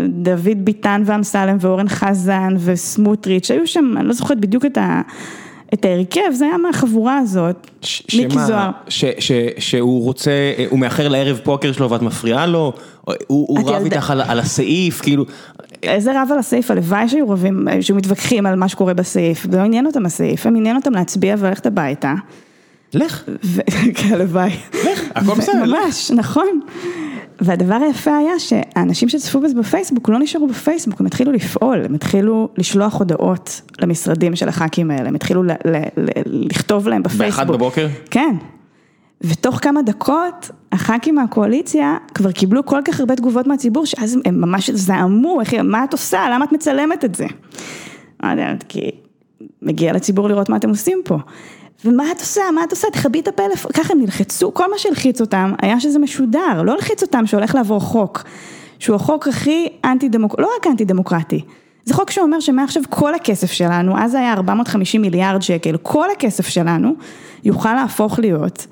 דוד 0.08 0.64
ביטן 0.64 1.02
ואמסלם 1.04 1.56
ואורן 1.60 1.88
חזן 1.88 2.54
וסמוטריץ', 2.58 3.50
היו 3.50 3.66
שם, 3.66 3.94
אני 3.96 4.06
לא 4.06 4.12
זוכרת 4.12 4.40
בדיוק 4.40 4.66
את 4.66 4.78
ה... 4.78 5.02
את 5.74 5.84
ההרכב, 5.84 6.32
זה 6.32 6.44
היה 6.44 6.56
מהחבורה 6.56 7.18
הזאת, 7.18 7.70
מיקי 8.16 8.38
זוהר. 8.46 8.70
שהוא 9.58 10.04
רוצה, 10.04 10.30
הוא 10.70 10.78
מאחר 10.78 11.08
לערב 11.08 11.40
פוקר 11.44 11.72
שלו 11.72 11.90
ואת 11.90 12.02
מפריעה 12.02 12.46
לו, 12.46 12.72
הוא 13.26 13.70
רב 13.70 13.84
איתך 13.84 14.10
על 14.10 14.40
הסעיף, 14.40 15.00
כאילו... 15.00 15.24
איזה 15.82 16.22
רב 16.22 16.28
על 16.32 16.38
הסעיף, 16.38 16.70
הלוואי 16.70 17.08
שהיו 17.08 17.30
רבים, 17.30 17.66
שהיו 17.80 17.96
מתווכחים 17.96 18.46
על 18.46 18.56
מה 18.56 18.68
שקורה 18.68 18.94
בסעיף, 18.94 19.46
לא 19.52 19.60
עניין 19.60 19.86
אותם 19.86 20.06
הסעיף, 20.06 20.46
הם 20.46 20.56
עניין 20.56 20.76
אותם 20.76 20.92
להצביע 20.92 21.34
וללכת 21.38 21.66
הביתה. 21.66 22.14
לך. 22.94 23.22
כן, 23.96 24.14
הלוואי. 24.14 24.50
לך, 24.74 25.02
הכל 25.14 25.34
בסדר. 25.34 25.64
ממש, 25.64 26.10
נכון. 26.10 26.60
והדבר 27.40 27.74
היפה 27.74 28.16
היה 28.16 28.38
שהאנשים 28.38 29.08
שצפו 29.08 29.40
בזה 29.40 29.54
בפייסבוק 29.54 30.08
לא 30.08 30.18
נשארו 30.18 30.46
בפייסבוק, 30.46 31.00
הם 31.00 31.06
התחילו 31.06 31.32
לפעול, 31.32 31.84
הם 31.84 31.94
התחילו 31.94 32.48
לשלוח 32.58 32.94
הודעות 32.94 33.60
למשרדים 33.80 34.36
של 34.36 34.48
הח"כים 34.48 34.90
האלה, 34.90 35.08
הם 35.08 35.14
התחילו 35.14 35.42
לכתוב 36.26 36.88
להם 36.88 37.02
בפייסבוק. 37.02 37.26
באחד 37.26 37.50
בבוקר? 37.50 37.88
כן. 38.10 38.36
ותוך 39.20 39.58
כמה 39.62 39.82
דקות, 39.82 40.50
הח"כים 40.72 41.14
מהקואליציה 41.14 41.96
כבר 42.14 42.32
קיבלו 42.32 42.66
כל 42.66 42.80
כך 42.84 43.00
הרבה 43.00 43.16
תגובות 43.16 43.46
מהציבור, 43.46 43.86
שאז 43.86 44.18
הם 44.24 44.40
ממש 44.40 44.70
זעמו, 44.70 45.40
איך, 45.40 45.54
מה 45.54 45.84
את 45.84 45.92
עושה, 45.92 46.28
למה 46.32 46.44
את 46.44 46.52
מצלמת 46.52 47.04
את 47.04 47.14
זה? 47.14 47.26
לא 48.22 48.28
יודעת, 48.28 48.64
כי 48.68 48.90
מגיע 49.62 49.92
לציבור 49.92 50.28
לראות 50.28 50.48
מה 50.48 50.56
אתם 50.56 50.68
עושים 50.68 50.98
פה. 51.04 51.18
ומה 51.86 52.12
את 52.12 52.20
עושה, 52.20 52.40
מה 52.54 52.64
את 52.64 52.70
עושה, 52.70 52.88
תכבי 52.92 53.20
את 53.20 53.28
הפלאפון, 53.28 53.72
ככה 53.72 53.92
הם 53.92 54.00
נלחצו, 54.00 54.54
כל 54.54 54.70
מה 54.70 54.78
שהלחיץ 54.78 55.20
אותם 55.20 55.52
היה 55.62 55.80
שזה 55.80 55.98
משודר, 55.98 56.62
לא 56.64 56.72
הלחיץ 56.72 57.02
אותם 57.02 57.26
שהולך 57.26 57.54
לעבור 57.54 57.80
חוק, 57.80 58.22
שהוא 58.78 58.96
החוק 58.96 59.28
הכי 59.28 59.68
אנטי 59.84 60.08
דמוקרטי, 60.08 60.42
לא 60.42 60.48
רק 60.60 60.66
אנטי 60.66 60.84
דמוקרטי, 60.84 61.40
זה 61.84 61.94
חוק 61.94 62.10
שאומר 62.10 62.40
שמעכשיו 62.40 62.82
כל 62.90 63.14
הכסף 63.14 63.50
שלנו, 63.52 63.98
אז 63.98 64.14
היה 64.14 64.32
450 64.32 65.02
מיליארד 65.02 65.42
שקל, 65.42 65.76
כל 65.82 66.10
הכסף 66.16 66.48
שלנו 66.48 66.94
יוכל 67.44 67.74
להפוך 67.74 68.18
להיות 68.18 68.66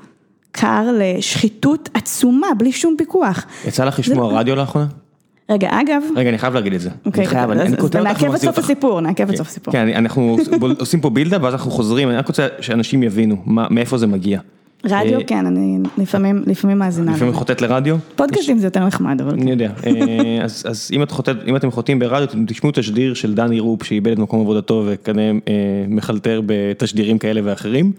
כר 0.53 0.89
לשחיתות 0.99 1.89
עצומה, 1.95 2.47
בלי 2.59 2.73
שום 2.73 2.95
פיקוח. 2.99 3.45
יצא 3.69 3.85
לך 3.85 3.99
לשמוע 3.99 4.31
זה- 4.31 4.37
רדיו 4.39 4.55
לאחרונה? 4.57 4.87
רגע, 5.51 5.69
אגב, 5.71 6.03
רגע, 6.17 6.29
אני 6.29 6.39
חייב 6.39 6.55
להגיד 6.55 6.73
את 6.75 6.81
זה. 6.81 6.91
אוקיי, 7.07 7.21
אני 7.25 7.31
חייב, 7.31 7.51
אני 7.51 7.61
אז- 7.61 7.67
אני 7.67 7.77
אז 7.77 7.81
קוטע 7.81 7.99
אותך 7.99 8.09
נעכב 8.11 8.25
את 8.25 8.31
ומחזיר 8.31 8.49
סוף 8.51 8.57
אותך. 8.59 8.71
הסיפור, 8.71 9.01
נעכב 9.01 9.31
את 9.31 9.37
סוף 9.37 9.49
הסיפור. 9.49 9.73
כן, 9.73 9.89
אנחנו 9.89 10.37
עושים 10.81 11.01
פה 11.01 11.11
בילדה 11.11 11.39
ואז 11.43 11.55
אנחנו 11.55 11.71
חוזרים, 11.71 12.09
אני 12.09 12.17
רק 12.17 12.29
רוצה 12.29 12.47
שאנשים 12.61 13.03
יבינו 13.03 13.37
מה- 13.47 13.67
מאיפה 13.71 13.99
זה 13.99 14.07
מגיע. 14.07 14.41
רדיו, 14.85 15.19
אה, 15.19 15.25
כן, 15.25 15.47
אני 15.47 15.79
לפעמים, 15.99 16.43
לפעמים 16.47 16.79
מאזינה. 16.79 17.13
לפעמים. 17.13 17.35
חוטאת 17.35 17.61
לרדיו? 17.63 17.97
פודקאסטים 18.17 18.59
זה 18.59 18.67
יותר 18.67 18.87
נחמד, 18.87 19.21
אבל 19.21 19.31
אני 19.31 19.51
יודע, 19.51 19.71
אה, 19.87 20.39
אז 20.45 20.65
אז 20.69 20.91
אם 20.93 21.03
את 21.03 21.11
חוטאת- 21.11 21.49
אם 21.49 21.57
אתם 21.57 21.71
חוטאים 21.71 21.99
ברדיו, 21.99 22.29
תשמעו 22.47 22.73
תשדיר 22.77 23.15
של 23.15 23.35
דני 23.35 23.61
רופ 23.61 23.83
שאיבד 23.83 24.13
את 24.13 24.19
מקום 24.19 24.41
עבודתו 24.41 24.83
וכנראה 24.87 25.31
אה, 25.49 25.53
מחלטר 25.89 26.41
בתשדירים 26.47 27.19
כאלה 27.19 27.41
ואחרים. 27.45 27.93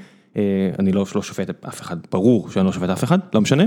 אני 0.79 0.91
לא 0.91 1.05
לא 1.15 1.21
שופט 1.21 1.65
אף 1.67 1.81
אחד, 1.81 1.97
ברור 2.11 2.49
שאני 2.49 2.65
לא 2.65 2.71
שופט 2.71 2.89
אף 2.89 3.03
אחד, 3.03 3.19
לא 3.33 3.41
משנה. 3.41 3.63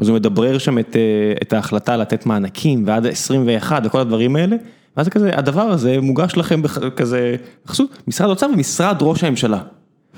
אה, 0.00 0.02
אז 0.02 0.08
הוא 0.08 0.16
מדברר 0.16 0.58
שם 0.58 0.78
את 0.78 0.96
אה, 0.96 1.32
את 1.42 1.52
ההחלטה 1.52 1.96
לתת 1.96 2.26
מענקים 2.26 2.82
ועד 2.86 3.06
21 3.06 3.82
וכל 3.84 4.00
הדברים 4.00 4.36
האלה. 4.36 4.56
ואז 4.96 5.04
זה 5.04 5.10
כזה, 5.10 5.30
הדבר 5.34 5.62
הזה 5.62 6.00
מוגש 6.00 6.36
לכם 6.36 6.62
כזה, 6.96 7.36
בחסות 7.66 7.98
משרד 8.08 8.26
האוצר 8.26 8.46
ומשרד 8.46 8.96
ראש 9.00 9.24
הממשלה. 9.24 9.60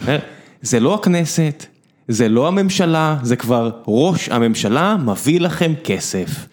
אה, 0.09 0.18
זה 0.62 0.81
לא 0.81 0.95
הכנסת, 0.95 1.66
זה 2.09 2.29
לא 2.29 2.49
הממשלה, 2.49 3.16
זה 3.23 3.37
כבר 3.37 3.71
ראש 3.87 4.29
הממשלה 4.29 4.97
מביא 5.05 5.40
לכם 5.40 5.73
כסף. 5.85 6.47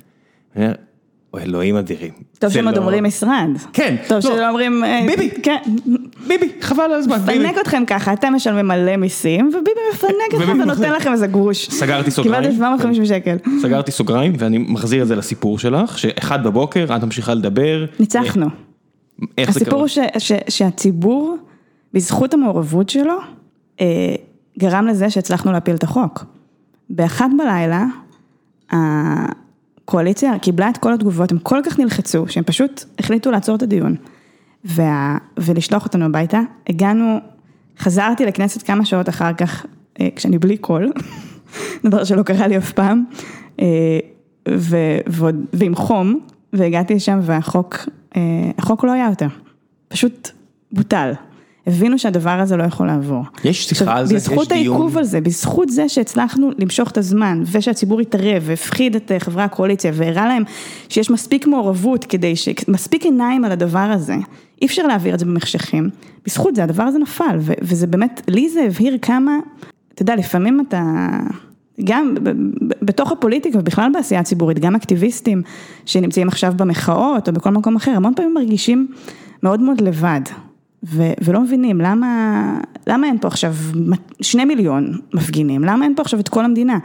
אוי, 1.33 1.41
אלוהים 1.41 1.75
אדירים. 1.75 2.11
טוב 2.39 2.49
שהם 2.49 2.65
עוד 2.67 2.75
לא- 2.75 2.81
אומרים 2.81 3.03
משרד. 3.03 3.49
כן, 3.73 3.95
טוב 4.07 4.15
לא. 4.15 4.21
שלא 4.21 4.49
אומרים... 4.49 4.83
אה, 4.83 5.03
ביבי. 5.07 5.29
כן. 5.43 5.57
ביבי, 6.27 6.49
חבל 6.61 6.83
על 6.83 6.93
הזמן. 6.93 7.15
מפנק 7.17 7.55
אתכם 7.61 7.83
ככה, 7.87 8.13
אתם 8.13 8.33
משלמים 8.35 8.67
מלא 8.67 8.97
מיסים, 8.97 9.47
וביבי 9.47 9.69
מפנק 9.93 10.11
אתכם 10.41 10.59
ונותן. 10.61 10.91
לכם 10.91 11.11
איזה 11.11 11.27
גרוש. 11.27 11.69
סגרתי 11.69 12.11
סוגריים. 12.11 12.43
קיבלתם 12.43 12.55
750 12.57 13.05
שקל. 13.05 13.37
סגרתי 13.61 13.91
סוגריים 13.91 14.33
ואני 14.37 14.57
מחזיר 14.57 15.03
את 15.03 15.07
זה 15.07 15.15
לסיפור 15.15 15.59
שלך, 15.59 15.97
שאחד 15.99 16.43
בבוקר 16.43 16.85
את 16.97 17.03
ממשיכה 17.03 17.33
לדבר. 17.33 17.85
ניצחנו. 17.99 18.45
אה, 18.45 19.27
איך 19.37 19.51
זה 19.51 19.59
הסיפור 19.61 19.85
קרה? 19.87 20.19
ש- 20.19 20.31
שהציבור, 20.49 21.37
בזכות 21.93 22.33
המעורבות 22.33 22.89
שלו, 22.89 23.17
אה, 23.81 24.15
גרם 24.59 24.87
לזה 24.87 25.09
שהצלחנו 25.09 25.51
להפיל 25.51 25.75
את 25.75 25.83
החוק. 25.83 26.25
באחת 26.89 27.29
בלילה, 27.37 27.85
הקואליציה 29.89 30.39
קיבלה 30.39 30.69
את 30.69 30.77
כל 30.77 30.93
התגובות, 30.93 31.31
הם 31.31 31.39
כל 31.39 31.59
כך 31.65 31.79
נלחצו, 31.79 32.27
שהם 32.27 32.43
פשוט 32.43 32.83
החליטו 32.99 33.31
לעצור 33.31 33.55
את 33.55 33.61
הדיון 33.61 33.95
וה, 34.65 35.17
ולשלוח 35.37 35.85
אותנו 35.85 36.05
הביתה. 36.05 36.39
הגענו, 36.69 37.17
חזרתי 37.79 38.25
לכנסת 38.25 38.63
כמה 38.63 38.85
שעות 38.85 39.09
אחר 39.09 39.33
כך, 39.33 39.65
אה, 39.99 40.07
כשאני 40.15 40.37
בלי 40.37 40.57
קול, 40.57 40.91
דבר 41.85 42.03
שלא 42.03 42.23
קרה 42.23 42.47
לי 42.47 42.57
אף 42.57 42.71
פעם, 42.71 43.03
אה, 43.61 43.65
ו, 44.49 44.77
ועוד, 45.07 45.35
ועם 45.53 45.75
חום, 45.75 46.19
והגעתי 46.53 46.95
לשם 46.95 47.19
והחוק, 47.21 47.75
אה, 48.15 48.21
החוק 48.57 48.83
לא 48.83 48.91
היה 48.91 49.07
יותר, 49.09 49.27
פשוט 49.87 50.29
בוטל. 50.71 51.11
הבינו 51.67 51.99
שהדבר 51.99 52.29
הזה 52.29 52.57
לא 52.57 52.63
יכול 52.63 52.87
לעבור. 52.87 53.23
יש 53.43 53.67
שיחה 53.69 53.97
על 53.97 54.05
זה? 54.05 54.15
בזכות 54.15 54.43
יש 54.43 54.47
דיון? 54.47 54.59
העיכוב 54.59 54.97
על 54.97 55.03
זה, 55.03 55.21
בזכות 55.21 55.69
זה 55.69 55.89
שהצלחנו 55.89 56.51
למשוך 56.57 56.91
את 56.91 56.97
הזמן 56.97 57.43
ושהציבור 57.51 57.99
התערב 57.99 58.43
והפחיד 58.45 58.95
את 58.95 59.11
אה, 59.11 59.19
חברי 59.19 59.43
הקואליציה 59.43 59.91
והראה 59.95 60.27
להם 60.27 60.43
שיש 60.89 61.09
מספיק 61.09 61.47
מעורבות 61.47 62.05
כדי 62.05 62.35
ש... 62.35 62.49
מספיק 62.67 63.03
עיניים 63.03 63.45
על 63.45 63.51
הדבר 63.51 63.79
הזה, 63.79 64.15
אי 64.61 64.67
אפשר 64.67 64.87
להעביר 64.87 65.13
את 65.13 65.19
זה 65.19 65.25
במחשכים, 65.25 65.89
בזכות 66.25 66.55
זה 66.55 66.63
הדבר 66.63 66.83
הזה 66.83 66.99
נפל 66.99 67.37
ו- 67.39 67.53
וזה 67.61 67.87
באמת, 67.87 68.21
לי 68.27 68.49
זה 68.49 68.61
הבהיר 68.61 68.97
כמה, 69.01 69.37
אתה 69.93 70.01
יודע, 70.01 70.15
לפעמים 70.15 70.65
אתה... 70.67 70.83
גם 71.83 72.15
בתוך 72.81 73.11
הפוליטיקה 73.11 73.59
ובכלל 73.59 73.91
בעשייה 73.93 74.19
הציבורית, 74.19 74.59
גם 74.59 74.75
אקטיביסטים 74.75 75.41
שנמצאים 75.85 76.27
עכשיו 76.27 76.53
במחאות 76.57 77.27
או 77.27 77.33
בכל 77.33 77.49
מקום 77.49 77.75
אחר, 77.75 77.91
המון 77.91 78.13
פעמים 78.15 78.33
מרגישים 78.33 78.87
מאוד 79.43 79.59
מאוד 79.59 79.81
לבד. 79.81 80.21
ו- 80.83 81.13
ולא 81.21 81.41
מבינים 81.41 81.81
למה, 81.81 82.59
למה 82.87 83.07
אין 83.07 83.17
פה 83.19 83.27
עכשיו 83.27 83.55
שני 84.21 84.45
מיליון 84.45 84.97
מפגינים, 85.13 85.63
למה 85.63 85.85
אין 85.85 85.95
פה 85.95 86.01
עכשיו 86.01 86.19
את 86.19 86.29
כל 86.29 86.45
המדינה. 86.45 86.79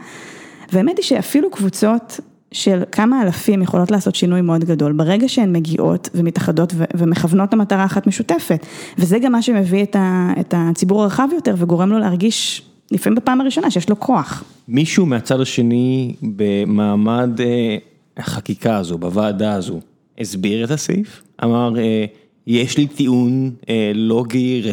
והאמת 0.71 0.97
היא 0.97 1.03
שאפילו 1.03 1.51
קבוצות 1.51 2.19
של 2.51 2.83
כמה 2.91 3.21
אלפים 3.21 3.61
יכולות 3.61 3.91
לעשות 3.91 4.15
שינוי 4.15 4.41
מאוד 4.41 4.63
גדול, 4.63 4.91
ברגע 4.93 5.29
שהן 5.29 5.55
מגיעות 5.55 6.09
ומתאחדות 6.15 6.73
ו- 6.75 6.83
ומכוונות 6.97 7.53
למטרה 7.53 7.85
אחת 7.85 8.07
משותפת. 8.07 8.65
וזה 8.97 9.19
גם 9.19 9.31
מה 9.31 9.41
שמביא 9.41 9.83
את, 9.83 9.95
ה- 9.95 10.33
את 10.39 10.53
הציבור 10.57 11.03
הרחב 11.03 11.27
יותר 11.33 11.55
וגורם 11.57 11.89
לו 11.89 11.99
להרגיש, 11.99 12.61
לפעמים 12.91 13.15
בפעם 13.15 13.41
הראשונה, 13.41 13.71
שיש 13.71 13.89
לו 13.89 13.99
כוח. 13.99 14.43
מישהו 14.67 15.05
מהצד 15.05 15.41
השני 15.41 16.15
במעמד 16.21 17.41
אה, 17.41 17.77
החקיקה 18.17 18.77
הזו, 18.77 18.97
בוועדה 18.97 19.53
הזו, 19.53 19.79
הסביר 20.19 20.65
את 20.65 20.71
הסעיף? 20.71 21.23
אמר, 21.43 21.79
אה, 21.79 22.05
יש 22.47 22.77
לי 22.77 22.87
טיעון 22.87 23.51
אה, 23.69 23.91
לוגי, 23.95 24.63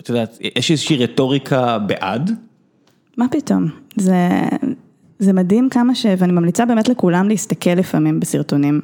את 0.00 0.08
יודעת, 0.08 0.38
יש 0.56 0.70
איזושהי 0.70 0.96
רטוריקה 0.96 1.78
בעד? 1.78 2.30
מה 3.16 3.28
פתאום, 3.28 3.66
זה, 3.96 4.16
זה 5.18 5.32
מדהים 5.32 5.68
כמה 5.68 5.94
ש... 5.94 6.06
ואני 6.18 6.32
ממליצה 6.32 6.64
באמת 6.64 6.88
לכולם 6.88 7.28
להסתכל 7.28 7.70
לפעמים 7.70 8.20
בסרטונים. 8.20 8.80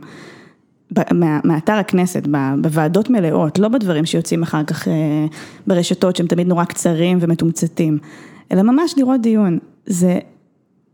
מה- 1.13 1.41
מאתר 1.45 1.73
הכנסת, 1.73 2.27
בוועדות 2.61 3.11
מלאות, 3.11 3.59
לא 3.59 3.69
בדברים 3.69 4.07
שיוצאים 4.07 4.43
אחר 4.43 4.65
כך 4.65 4.89
אה, 4.89 4.93
ברשתות 5.67 6.17
שהם 6.17 6.27
תמיד 6.27 6.47
נורא 6.47 6.65
קצרים 6.65 7.19
ומתומצתים, 7.21 7.99
אלא 8.53 8.63
ממש 8.63 8.95
לראות 8.97 9.21
דיון. 9.21 9.59
זה 9.87 10.19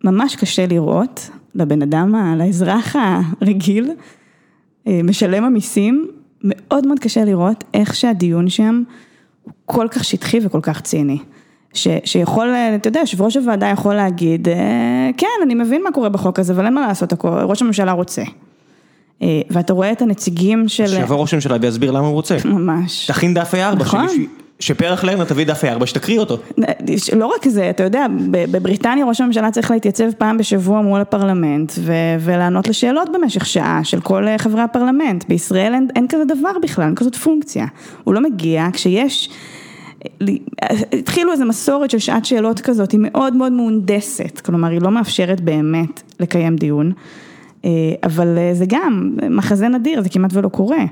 ממש 0.05 0.37
קשה 0.37 0.67
לראות 0.67 1.31
לבן 1.55 1.83
אדם, 1.83 2.15
לאזרח 2.39 2.97
הרגיל, 3.41 3.91
אה, 4.87 5.01
משלם 5.05 5.45
המיסים, 5.45 6.09
מאוד 6.45 6.87
מאוד 6.87 6.99
קשה 6.99 7.25
לראות 7.25 7.65
איך 7.75 7.95
שהדיון 7.95 8.49
שם 8.49 8.83
הוא 9.43 9.53
כל 9.65 9.87
כך 9.91 10.05
שטחי 10.05 10.39
וכל 10.43 10.61
כך 10.63 10.81
ציני. 10.81 11.19
ש, 11.75 11.89
שיכול, 12.05 12.49
אתה 12.49 12.89
יודע, 12.89 13.01
יושב 13.01 13.23
ראש 13.23 13.37
הוועדה 13.37 13.67
יכול 13.67 13.95
להגיד, 13.95 14.49
אה, 14.49 15.11
כן, 15.17 15.27
אני 15.43 15.55
מבין 15.55 15.83
מה 15.85 15.93
קורה 15.93 16.09
בחוק 16.09 16.39
הזה, 16.39 16.53
אבל 16.53 16.65
אין 16.65 16.75
מה 16.75 16.87
לעשות, 16.87 17.13
ראש 17.25 17.63
הממשלה 17.63 17.93
רוצה. 17.93 18.23
אה, 19.23 19.41
ואתה 19.51 19.73
רואה 19.73 19.93
את 19.93 20.03
הנציגים 20.03 20.69
של... 20.69 20.87
שיבוא 20.87 21.17
ראש 21.17 21.33
הממשלה 21.33 21.57
ויסביר 21.61 21.91
למה 21.91 22.07
הוא 22.07 22.13
רוצה. 22.13 22.37
ממש. 22.45 23.07
תכין 23.07 23.35
דף 23.35 23.55
A4, 23.55 23.75
נכון. 23.75 24.07
שפרח 24.61 25.05
לרנר 25.05 25.25
תביא 25.25 25.47
דף 25.47 25.65
A4 25.65 25.87
שתקריא 25.87 26.19
אותו. 26.19 26.39
לא 27.17 27.27
רק 27.27 27.49
זה, 27.49 27.71
אתה 27.71 27.83
יודע, 27.83 28.07
בבריטניה 28.31 29.07
ראש 29.07 29.21
הממשלה 29.21 29.51
צריך 29.51 29.71
להתייצב 29.71 30.13
פעם 30.19 30.39
בשבוע 30.39 30.81
מול 30.81 31.01
הפרלמנט 31.01 31.73
ו- 31.79 31.93
ולענות 32.21 32.69
לשאלות 32.69 33.09
במשך 33.13 33.47
שעה 33.47 33.81
של 33.85 34.01
כל 34.01 34.29
אה, 34.29 34.39
חברי 34.39 34.63
הפרלמנט. 34.63 35.25
בישראל 35.29 35.75
אין, 35.75 35.89
אין 35.97 36.07
כזה 36.09 36.25
דבר 36.25 36.53
בכלל, 36.63 36.85
אין 36.85 36.95
כזאת 36.95 37.15
פונקציה. 37.15 37.67
הוא 38.05 38.15
לא 38.15 38.21
מגיע 38.21 38.67
כשיש... 38.73 39.31
התחילו 40.93 41.33
איזו 41.33 41.45
מסורת 41.45 41.91
של 41.91 41.99
שעת 41.99 42.25
שאלות 42.25 42.61
כזאת, 42.61 42.93
היא 42.93 43.01
מאוד 43.03 43.37
מאוד 43.37 43.53
מהונדסת, 43.53 44.41
כלומר 44.41 44.69
היא 44.69 44.81
לא 44.81 44.91
מאפשרת 44.91 45.41
באמת 45.41 46.03
לקיים 46.21 46.57
דיון, 46.57 46.93
אה, 47.65 47.71
אבל 48.05 48.39
אה, 48.39 48.55
זה 48.55 48.65
גם 48.69 49.17
מחזה 49.31 49.69
נדיר, 49.69 50.03
זה 50.03 50.09
כמעט 50.09 50.31
ולא 50.35 50.49
קורה. 50.49 50.85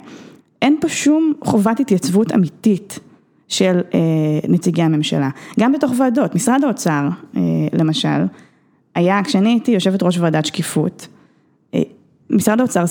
אין 0.62 0.76
פה 0.80 0.88
שום 0.88 1.32
חובת 1.44 1.80
התייצבות 1.80 2.32
אמיתית 2.32 2.98
של 3.50 3.80
אה, 3.94 4.00
נציגי 4.48 4.82
הממשלה, 4.82 5.28
גם 5.60 5.72
בתוך 5.72 5.92
ועדות, 5.98 6.34
משרד 6.34 6.64
האוצר 6.64 7.08
אה, 7.36 7.40
למשל, 7.72 8.24
היה, 8.94 9.20
כשאני 9.24 9.48
הייתי 9.48 9.70
יושבת 9.70 10.02
ראש 10.02 10.18
ועדת 10.18 10.46
שקיפות, 10.46 11.08
אה, 11.74 11.80
משרד 12.30 12.60
האוצר, 12.60 12.84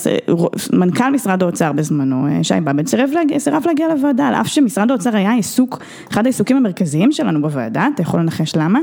מנכ"ל 0.72 1.10
משרד 1.10 1.42
האוצר 1.42 1.72
בזמנו, 1.72 2.26
שי 2.42 2.54
באב"ד, 2.64 2.86
סירב 2.86 3.10
להגיע, 3.14 3.38
להגיע 3.66 3.94
לוועדה, 3.94 4.28
על 4.28 4.34
אף 4.34 4.46
שמשרד 4.46 4.90
האוצר 4.90 5.16
היה 5.16 5.32
עיסוק, 5.32 5.78
אחד 6.12 6.26
העיסוקים 6.26 6.56
המרכזיים 6.56 7.12
שלנו 7.12 7.42
בוועדה, 7.42 7.88
אתה 7.94 8.02
יכול 8.02 8.20
לנחש 8.20 8.56
למה, 8.56 8.78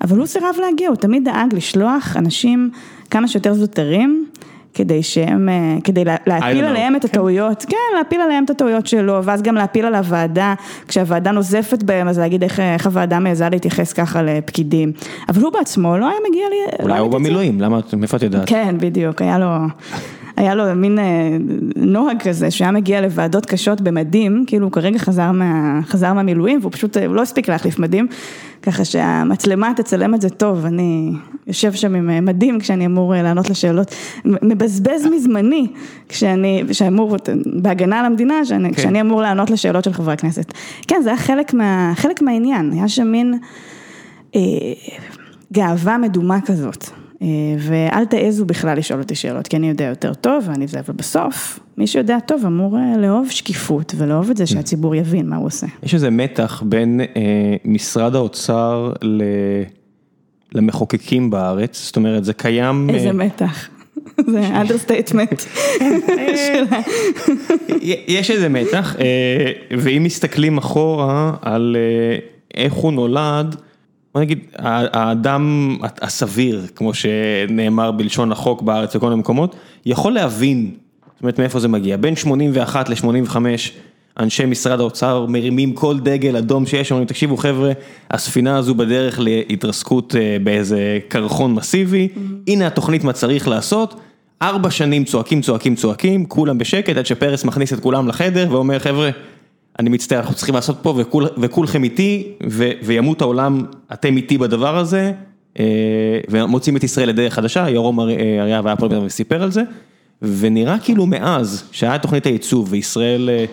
אבל 0.00 0.18
הוא 0.18 0.26
סירב 0.26 0.54
להגיע, 0.60 0.88
הוא 0.88 0.96
תמיד 0.96 1.24
דאג 1.24 1.54
לשלוח 1.54 2.16
אנשים 2.16 2.70
כמה 3.10 3.28
שיותר 3.28 3.54
זוטרים, 3.54 4.26
כדי 4.78 5.02
שהם, 5.02 5.48
אה, 5.48 5.76
כדי 5.84 6.04
להפיל 6.26 6.64
עליהם 6.64 6.96
את 6.96 7.04
הטעויות, 7.04 7.64
כן, 7.68 7.96
להפיל 7.98 8.20
עליהם 8.20 8.44
את 8.44 8.50
הטעויות 8.50 8.86
שלו, 8.86 9.24
ואז 9.24 9.42
גם 9.42 9.54
להפיל 9.54 9.86
על 9.86 9.94
הוועדה, 9.94 10.54
כשהוועדה 10.88 11.30
נוזפת 11.30 11.82
בהם, 11.82 12.08
אז 12.08 12.18
להגיד 12.18 12.42
איך, 12.42 12.60
איך 12.60 12.86
הוועדה 12.86 13.18
מעיזה 13.18 13.48
להתייחס 13.48 13.92
ככה 13.92 14.22
לפקידים. 14.22 14.92
אבל 15.28 15.42
הוא 15.42 15.52
בעצמו 15.52 15.98
לא 15.98 16.08
היה 16.08 16.16
מגיע 16.30 16.44
לי... 16.50 16.82
אולי 16.82 16.94
לא 16.94 16.98
הוא 16.98 17.12
במילואים, 17.12 17.60
למה, 17.60 17.80
מאיפה 17.96 18.16
את 18.16 18.22
יודעת? 18.22 18.48
כן, 18.48 18.74
בדיוק, 18.78 19.22
היה 19.22 19.38
לו... 19.38 19.46
היה 20.38 20.54
לו 20.54 20.64
מין 20.76 20.98
אה, 20.98 21.36
נוהג 21.76 22.22
כזה, 22.22 22.50
שהיה 22.50 22.70
מגיע 22.70 23.00
לוועדות 23.00 23.46
קשות 23.46 23.80
במדים, 23.80 24.44
כאילו 24.46 24.66
הוא 24.66 24.72
כרגע 24.72 24.98
חזר, 24.98 25.32
מה, 25.32 25.80
חזר 25.84 26.12
מהמילואים, 26.12 26.58
והוא 26.60 26.72
פשוט, 26.72 26.96
הוא 26.96 27.14
לא 27.14 27.22
הספיק 27.22 27.48
להחליף 27.48 27.78
מדים, 27.78 28.06
ככה 28.62 28.84
שהמצלמה 28.84 29.72
תצלם 29.76 30.14
את 30.14 30.20
זה 30.20 30.30
טוב, 30.30 30.66
אני 30.66 31.12
יושב 31.46 31.72
שם 31.72 31.94
עם 31.94 32.10
אה, 32.10 32.20
מדים 32.20 32.60
כשאני 32.60 32.86
אמור 32.86 33.14
אה, 33.14 33.22
לענות 33.22 33.50
לשאלות, 33.50 33.94
מבזבז 34.24 35.06
מזמני, 35.14 35.66
כשאני, 36.08 36.62
שאמור, 36.72 37.16
בהגנה 37.46 38.00
על 38.00 38.06
המדינה, 38.06 38.44
שאני, 38.44 38.68
כן. 38.68 38.74
כשאני 38.74 39.00
אמור 39.00 39.22
לענות 39.22 39.50
לשאלות 39.50 39.84
של 39.84 39.92
חברי 39.92 40.12
הכנסת. 40.12 40.52
כן, 40.88 41.00
זה 41.02 41.08
היה 41.08 41.18
חלק, 41.18 41.54
מה, 41.54 41.92
חלק 41.96 42.22
מהעניין, 42.22 42.72
היה 42.72 42.88
שם 42.88 43.06
מין 43.06 43.38
אה, 44.36 44.40
גאווה 45.52 45.98
מדומה 45.98 46.40
כזאת. 46.40 46.90
אה, 47.22 47.26
ואל 47.58 48.04
תעזו 48.04 48.44
בכלל 48.44 48.78
לשאול 48.78 49.00
אותי 49.00 49.14
שאלות, 49.14 49.46
כי 49.46 49.56
אני 49.56 49.68
יודע 49.68 49.84
יותר 49.84 50.14
טוב 50.14 50.44
ואני 50.46 50.66
זה, 50.66 50.80
אבל 50.80 50.94
בסוף, 50.94 51.60
מי 51.78 51.86
שיודע 51.86 52.20
טוב 52.20 52.42
אמור 52.46 52.78
אה, 52.78 52.98
לאהוב 52.98 53.30
שקיפות 53.30 53.94
ולאהוב 53.96 54.30
את 54.30 54.36
זה 54.36 54.46
שהציבור 54.46 54.94
יבין 54.94 55.28
מה 55.28 55.36
הוא 55.36 55.46
עושה. 55.46 55.66
יש 55.82 55.94
איזה 55.94 56.10
מתח 56.10 56.62
בין 56.66 57.00
אה, 57.00 57.06
משרד 57.64 58.14
האוצר 58.14 58.92
ל... 59.02 59.22
למחוקקים 60.54 61.30
בארץ, 61.30 61.86
זאת 61.86 61.96
אומרת 61.96 62.24
זה 62.24 62.32
קיים... 62.32 62.90
איזה 62.90 63.08
אה... 63.08 63.12
מתח. 63.12 63.68
זה 64.32 64.60
understatement. 64.60 65.42
יש 68.08 68.30
איזה 68.30 68.48
מתח, 68.48 68.96
אה, 69.00 69.52
ואם 69.78 70.02
מסתכלים 70.02 70.58
אחורה 70.58 71.32
על 71.42 71.76
אה, 71.78 72.18
איך 72.54 72.72
הוא 72.72 72.92
נולד, 72.92 73.56
בוא 74.18 74.24
נגיד, 74.24 74.38
האדם 74.56 75.76
הסביר, 75.82 76.66
כמו 76.76 76.94
שנאמר 76.94 77.90
בלשון 77.90 78.32
החוק 78.32 78.62
בארץ 78.62 78.96
וכל 78.96 79.08
מיני 79.08 79.20
מקומות, 79.20 79.56
יכול 79.86 80.12
להבין, 80.12 80.70
זאת 81.14 81.22
אומרת 81.22 81.40
מאיפה 81.40 81.60
זה 81.60 81.68
מגיע, 81.68 81.96
בין 81.96 82.16
81 82.16 82.88
ל-85 82.88 83.36
אנשי 84.18 84.46
משרד 84.46 84.80
האוצר 84.80 85.26
מרימים 85.28 85.72
כל 85.72 85.98
דגל 85.98 86.36
אדום 86.36 86.66
שיש, 86.66 86.90
אומרים 86.90 87.06
תקשיבו 87.06 87.36
חבר'ה, 87.36 87.72
הספינה 88.10 88.56
הזו 88.56 88.74
בדרך 88.74 89.20
להתרסקות 89.20 90.16
אה, 90.16 90.36
באיזה 90.42 90.98
קרחון 91.08 91.54
מסיבי. 91.54 92.08
הנה 92.46 92.66
התוכנית 92.66 93.04
מה 93.04 93.12
צריך 93.12 93.48
לעשות, 93.48 94.00
ארבע 94.42 94.70
שנים 94.70 95.04
צועקים 95.04 95.40
צועקים 95.40 95.74
צועקים, 95.74 96.26
כולם 96.26 96.58
בשקט 96.58 96.96
עד 96.96 97.06
שפרס 97.06 97.44
מכניס 97.44 97.72
את 97.72 97.80
כולם 97.80 98.08
לחדר 98.08 98.46
ואומר 98.50 98.78
חבר'ה, 98.78 99.10
אני 99.78 99.90
מצטער, 99.90 100.18
אנחנו 100.18 100.34
צריכים 100.34 100.54
לעשות 100.54 100.78
פה 100.82 100.94
וכול, 100.98 101.26
וכולכם 101.38 101.84
איתי, 101.84 102.32
ו, 102.50 102.70
וימות 102.82 103.20
העולם, 103.20 103.64
אתם 103.92 104.16
איתי 104.16 104.38
בדבר 104.38 104.78
הזה, 104.78 105.12
אה, 105.58 105.64
ומוצאים 106.30 106.76
את 106.76 106.84
ישראל 106.84 107.08
לדרך 107.08 107.34
חדשה, 107.34 107.68
יורום 107.68 108.00
אריאב 108.00 108.66
היה 108.66 108.76
פה 108.76 108.86
וסיפר 109.04 109.42
על 109.42 109.50
זה, 109.50 109.62
ונראה 110.22 110.78
כאילו 110.78 111.06
מאז 111.06 111.64
שהיה 111.72 111.98
תוכנית 111.98 112.26
הייצוב 112.26 112.68
וישראל 112.70 113.30
אה, 113.32 113.44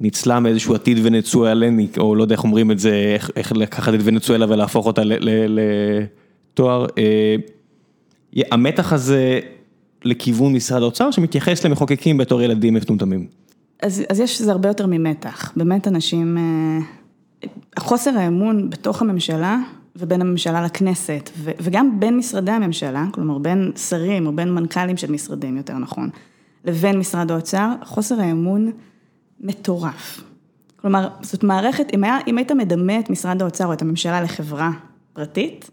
ניצלה 0.00 0.40
מאיזשהו 0.40 0.74
עתיד 0.74 0.98
ונצואלני, 1.02 1.86
או 1.98 2.14
לא 2.14 2.22
יודע 2.22 2.34
איך 2.34 2.44
אומרים 2.44 2.70
את 2.70 2.78
זה, 2.78 3.12
איך, 3.14 3.30
איך 3.36 3.52
לקחת 3.52 3.94
את 3.94 4.00
ונצואלה 4.02 4.46
ולהפוך 4.48 4.86
אותה 4.86 5.02
לתואר, 6.54 6.86
אה, 6.98 7.36
המתח 8.50 8.92
הזה 8.92 9.40
לכיוון 10.04 10.52
משרד 10.52 10.82
האוצר 10.82 11.10
שמתייחס 11.10 11.64
למחוקקים 11.64 12.18
בתור 12.18 12.42
ילדים 12.42 12.74
מטומטמים. 12.74 13.45
אז, 13.82 14.02
אז 14.08 14.20
יש 14.20 14.42
זה 14.42 14.52
הרבה 14.52 14.68
יותר 14.68 14.86
ממתח, 14.86 15.52
באמת 15.56 15.88
אנשים, 15.88 16.38
אה, 16.38 17.48
חוסר 17.78 18.18
האמון 18.18 18.70
בתוך 18.70 19.02
הממשלה 19.02 19.58
ובין 19.96 20.20
הממשלה 20.20 20.62
לכנסת, 20.62 21.30
ו, 21.36 21.50
וגם 21.60 22.00
בין 22.00 22.16
משרדי 22.16 22.50
הממשלה, 22.50 23.04
כלומר 23.12 23.38
בין 23.38 23.72
שרים 23.88 24.26
או 24.26 24.32
בין 24.32 24.54
מנכ"לים 24.54 24.96
של 24.96 25.12
משרדים, 25.12 25.56
יותר 25.56 25.78
נכון, 25.78 26.10
לבין 26.64 26.98
משרד 26.98 27.30
האוצר, 27.30 27.72
חוסר 27.84 28.20
האמון 28.20 28.72
מטורף. 29.40 30.22
כלומר, 30.76 31.08
זאת 31.22 31.44
מערכת, 31.44 31.86
אם, 31.94 32.04
היה, 32.04 32.18
אם 32.26 32.38
היית 32.38 32.52
מדמה 32.52 32.98
את 32.98 33.10
משרד 33.10 33.42
האוצר 33.42 33.66
או 33.66 33.72
את 33.72 33.82
הממשלה 33.82 34.20
לחברה 34.20 34.70
פרטית, 35.12 35.70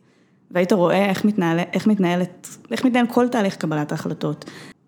והיית 0.52 0.74
רואה 0.74 1.10
איך, 1.10 1.26
מתנהל, 1.26 1.60
איך 1.74 1.88
מתנהלת, 1.88 2.58
איך 2.72 2.86
מתנהל 2.86 3.08
כל 3.08 3.28
תהליך 3.28 3.56
קבלת 3.56 3.92
ההחלטות, 3.92 4.46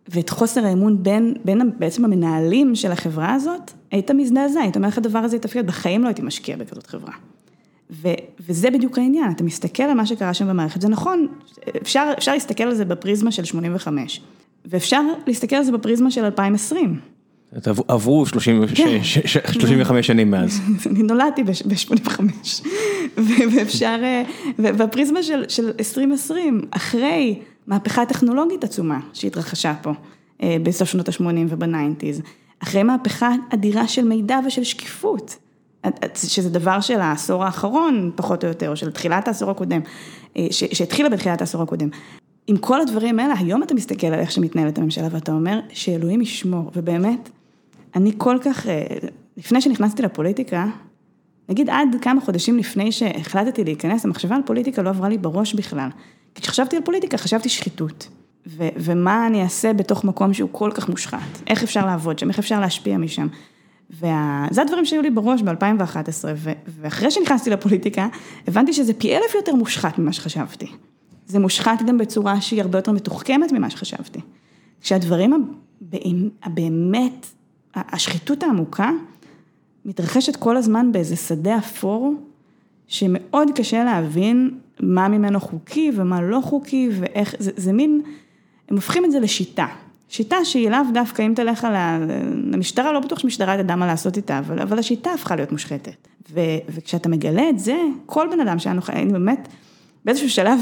ואת 0.08 0.30
חוסר 0.30 0.66
האמון 0.66 1.04
בין, 1.04 1.34
בין 1.46 1.72
בעצם 1.80 2.06
המנהלים 2.06 2.76
של 2.76 2.92
החברה 2.92 3.34
הזאת, 3.34 3.72
היית 3.92 4.12
מזדעזע, 4.12 4.60
היית 4.60 4.76
אומר 4.76 4.88
איך 4.88 4.98
הדבר 4.98 5.20
הזה 5.20 5.36
יתפקד, 5.36 5.68
בחיים 5.68 6.02
לא 6.02 6.08
הייתי 6.08 6.22
משקיע 6.22 6.58
בכזאת 6.58 6.88
חברה. 6.88 7.14
ו, 7.92 8.10
וזה 8.48 8.70
בדיוק 8.70 8.98
העניין, 8.98 9.32
אתה 9.32 9.44
מסתכל 9.44 9.84
על 9.84 9.94
מה 9.94 10.06
שקרה 10.06 10.34
שם 10.34 10.48
במערכת, 10.48 10.82
זה 10.82 10.90
נכון, 10.90 11.28
אפשר, 11.82 12.14
אפשר 12.18 12.34
להסתכל 12.34 12.64
על 12.64 12.76
זה 12.76 12.86
בפריזמה 12.86 13.32
של 13.32 13.44
85, 13.44 14.22
ואפשר 14.66 15.02
להסתכל 15.28 15.56
על 15.56 15.64
זה 15.64 15.72
בפריזמה 15.72 16.12
של 16.12 16.26
2020. 16.26 17.00
עברו 17.88 18.26
35 18.26 20.08
שנים 20.08 20.32
מאז. 20.32 20.62
אני 20.92 21.04
נולדתי 21.04 21.44
ב-85, 21.44 22.22
ואפשר, 23.56 23.96
בפריזמה 24.60 25.24
של 25.24 25.72
2020, 25.80 26.62
אחרי 26.72 27.40
מהפכה 27.68 28.06
טכנולוגית 28.06 28.64
עצומה 28.64 29.00
שהתרחשה 29.14 29.74
פה 29.82 29.92
אה, 30.44 30.58
בסוף 30.64 30.90
שנות 30.90 31.10
ה-80 31.10 31.24
ובניינטיז, 31.50 32.22
אחרי 32.60 32.84
מהפכה 32.84 33.32
אדירה 33.54 33.88
של 33.88 34.08
מידע 34.08 34.40
ושל 34.48 34.64
שקיפות, 34.64 35.36
שזה 36.16 36.50
דבר 36.50 36.82
של 36.82 37.02
העשור 37.02 37.44
האחרון, 37.44 38.12
פחות 38.16 38.44
או 38.44 38.50
יותר, 38.50 38.70
או 38.70 38.76
של 38.76 38.92
תחילת 38.92 39.28
העשור 39.28 39.52
הקודם, 39.52 39.82
אה, 40.38 40.48
שהתחילה 40.52 41.10
בתחילת 41.10 41.42
העשור 41.42 41.62
הקודם. 41.62 41.90
עם 42.48 42.58
כל 42.58 42.82
הדברים 42.82 43.20
האלה, 43.20 43.34
היום 43.40 43.64
אתה 43.64 43.74
מסתכל 43.74 44.08
על 44.08 44.20
איך 44.20 44.32
שמתנהלת 44.32 44.78
הממשלה 44.78 45.08
ואתה 45.12 45.32
אומר 45.32 45.60
שאלוהים 45.70 46.22
ישמור, 46.22 46.72
ובאמת, 46.76 47.30
אני 47.96 48.12
כל 48.18 48.38
כך, 48.42 48.68
אה, 48.68 48.84
לפני 49.38 49.62
שנכנסתי 49.62 50.04
לפוליטיקה, 50.04 50.66
נגיד 51.50 51.70
עד 51.70 51.96
כמה 52.02 52.22
חודשים 52.22 52.58
לפני 52.58 52.92
שהחלטתי 52.92 53.64
להיכנס, 53.64 54.06
המחשבה 54.06 54.36
על 54.36 54.42
פוליטיקה 54.46 54.82
לא 54.82 54.90
עברה 54.90 55.10
לי 55.10 55.18
בראש 55.18 55.54
בכלל. 55.54 55.90
כי 56.36 56.42
כשחשבתי 56.42 56.76
על 56.76 56.82
פוליטיקה, 56.82 57.18
חשבתי 57.18 57.50
שחיתות. 57.50 58.08
ו- 58.48 58.68
ומה 58.78 59.28
אני 59.28 59.44
אעשה 59.44 59.74
בתוך 59.74 60.04
מקום 60.04 60.34
שהוא 60.34 60.50
כל 60.52 60.72
כך 60.74 60.90
מושחת, 60.90 61.18
איך 61.48 61.64
אפשר 61.64 61.86
לעבוד 61.86 62.20
שם, 62.20 62.30
איך 62.30 62.40
אפשר 62.40 62.60
להשפיע 62.60 62.98
משם. 62.98 63.28
וזה 63.90 64.08
וה... 64.08 64.48
הדברים 64.62 64.86
שהיו 64.86 65.02
לי 65.02 65.10
בראש 65.10 65.42
ב-2011, 65.42 66.26
ו- 66.36 66.52
ואחרי 66.68 67.12
שנכנסתי 67.12 67.50
לפוליטיקה, 67.50 68.08
הבנתי 68.48 68.74
שזה 68.74 68.94
פי 68.94 69.16
אלף 69.16 69.36
יותר 69.36 69.56
מושחת 69.56 70.00
ממה 70.00 70.14
שחשבתי. 70.14 70.68
זה 71.28 71.40
מושחת 71.40 71.82
גם 71.88 71.98
בצורה 71.98 72.42
שהיא 72.42 72.62
הרבה 72.62 72.78
יותר 72.78 72.92
מתוחכמת 72.92 73.52
ממה 73.52 73.70
שחשבתי. 73.70 74.20
כשהדברים 74.82 75.56
הבאמת, 76.44 77.28
השחיתות 77.76 78.44
העמוקה, 78.44 78.92
מתרחשת 79.86 80.36
כל 80.36 80.58
הזמן 80.58 80.92
באיזה 80.92 81.16
שדה 81.16 81.58
אפור, 81.58 82.14
שמאוד 82.88 83.48
קשה 83.56 83.84
להבין 83.84 84.52
מה 84.80 85.08
ממנו 85.08 85.40
חוקי 85.40 85.92
ומה 85.96 86.22
לא 86.22 86.40
חוקי 86.44 86.90
ואיך, 87.00 87.36
זה, 87.40 87.52
זה 87.56 87.74
מין, 87.74 88.02
הם 88.70 88.76
הופכים 88.76 89.06
את 89.06 89.12
זה 89.12 89.20
לשיטה. 89.20 89.68
שיטה 90.10 90.36
שהיא 90.44 90.70
לאו 90.70 90.80
דווקא, 90.94 91.22
אם 91.22 91.34
תלך 91.36 91.66
על 91.66 91.74
המשטרה, 92.54 92.94
לא 92.94 93.00
בטוח 93.00 93.20
שמשטרה 93.20 93.56
ידעה 93.56 93.76
מה 93.76 93.88
לעשות 93.88 94.18
איתה, 94.18 94.40
אבל, 94.40 94.60
אבל 94.60 94.80
השיטה 94.80 95.12
הפכה 95.12 95.36
להיות 95.36 95.52
מושחתת. 95.52 96.08
ו, 96.32 96.40
וכשאתה 96.70 97.10
מגלה 97.10 97.50
את 97.50 97.60
זה, 97.60 97.76
כל 98.06 98.28
בן 98.32 98.40
אדם 98.40 98.58
נוכל, 98.76 98.94
אני 98.94 99.14
באמת, 99.14 99.48
באיזשהו 100.06 100.30
שלב 100.30 100.60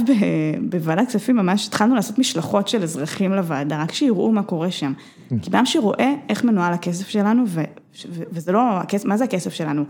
בוועדת 0.69 1.07
כספים 1.07 1.35
ממש 1.35 1.67
התחלנו 1.67 1.95
לעשות 1.95 2.19
משלחות 2.19 2.67
של 2.67 2.83
אזרחים 2.83 3.31
לוועדה, 3.31 3.81
רק 3.81 3.91
שיראו 3.91 4.31
מה 4.31 4.43
קורה 4.43 4.71
שם. 4.71 4.93
כי 5.41 5.49
בן 5.49 5.65
שרואה 5.65 6.13
איך 6.29 6.43
מנוהל 6.43 6.73
הכסף 6.73 7.07
שלנו, 7.07 7.43
ו, 7.47 7.61
ו, 8.09 8.23
וזה 8.31 8.51
לא, 8.51 8.61
מה 9.05 9.17
זה 9.17 9.23
הכסף 9.23 9.53
שלנו? 9.53 9.83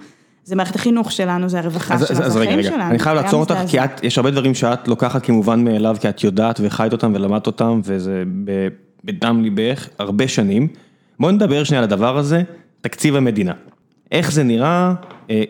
זה 0.46 0.56
מערכת 0.56 0.76
החינוך 0.76 1.12
שלנו, 1.12 1.50
זה 1.50 1.60
הרווחה 1.60 1.98
שלנו, 2.00 2.30
זה 2.30 2.42
החיים 2.42 2.64
שלנו. 2.64 2.84
אני 2.84 3.00
חייב 3.00 3.16
לעצור 3.16 3.40
אותך, 3.40 3.56
כי 3.68 3.80
את, 3.80 4.04
יש 4.04 4.18
הרבה 4.18 4.32
דברים 4.32 4.54
שאת 4.54 4.88
לוקחת 4.88 5.26
כמובן 5.26 5.64
מאליו, 5.64 5.96
כי 6.00 6.10
את 6.10 6.24
יודעת 6.24 6.60
וחיית 6.64 6.94
אותם 6.94 7.12
ולמדת 7.16 7.48
אותם, 7.48 7.82
וזה 7.84 8.24
בדם 9.04 9.42
ליבך 9.44 9.90
הרבה 10.00 10.28
שנים. 10.28 10.68
בואי 11.20 11.34
נדבר 11.34 11.64
שנייה 11.64 11.80
על 11.80 11.84
הדבר 11.84 12.18
הזה, 12.18 12.44
תקציב 12.82 13.16
המדינה. 13.16 13.54
איך 14.12 14.32
זה 14.32 14.44
נראה, 14.44 14.94
אה, 15.30 15.44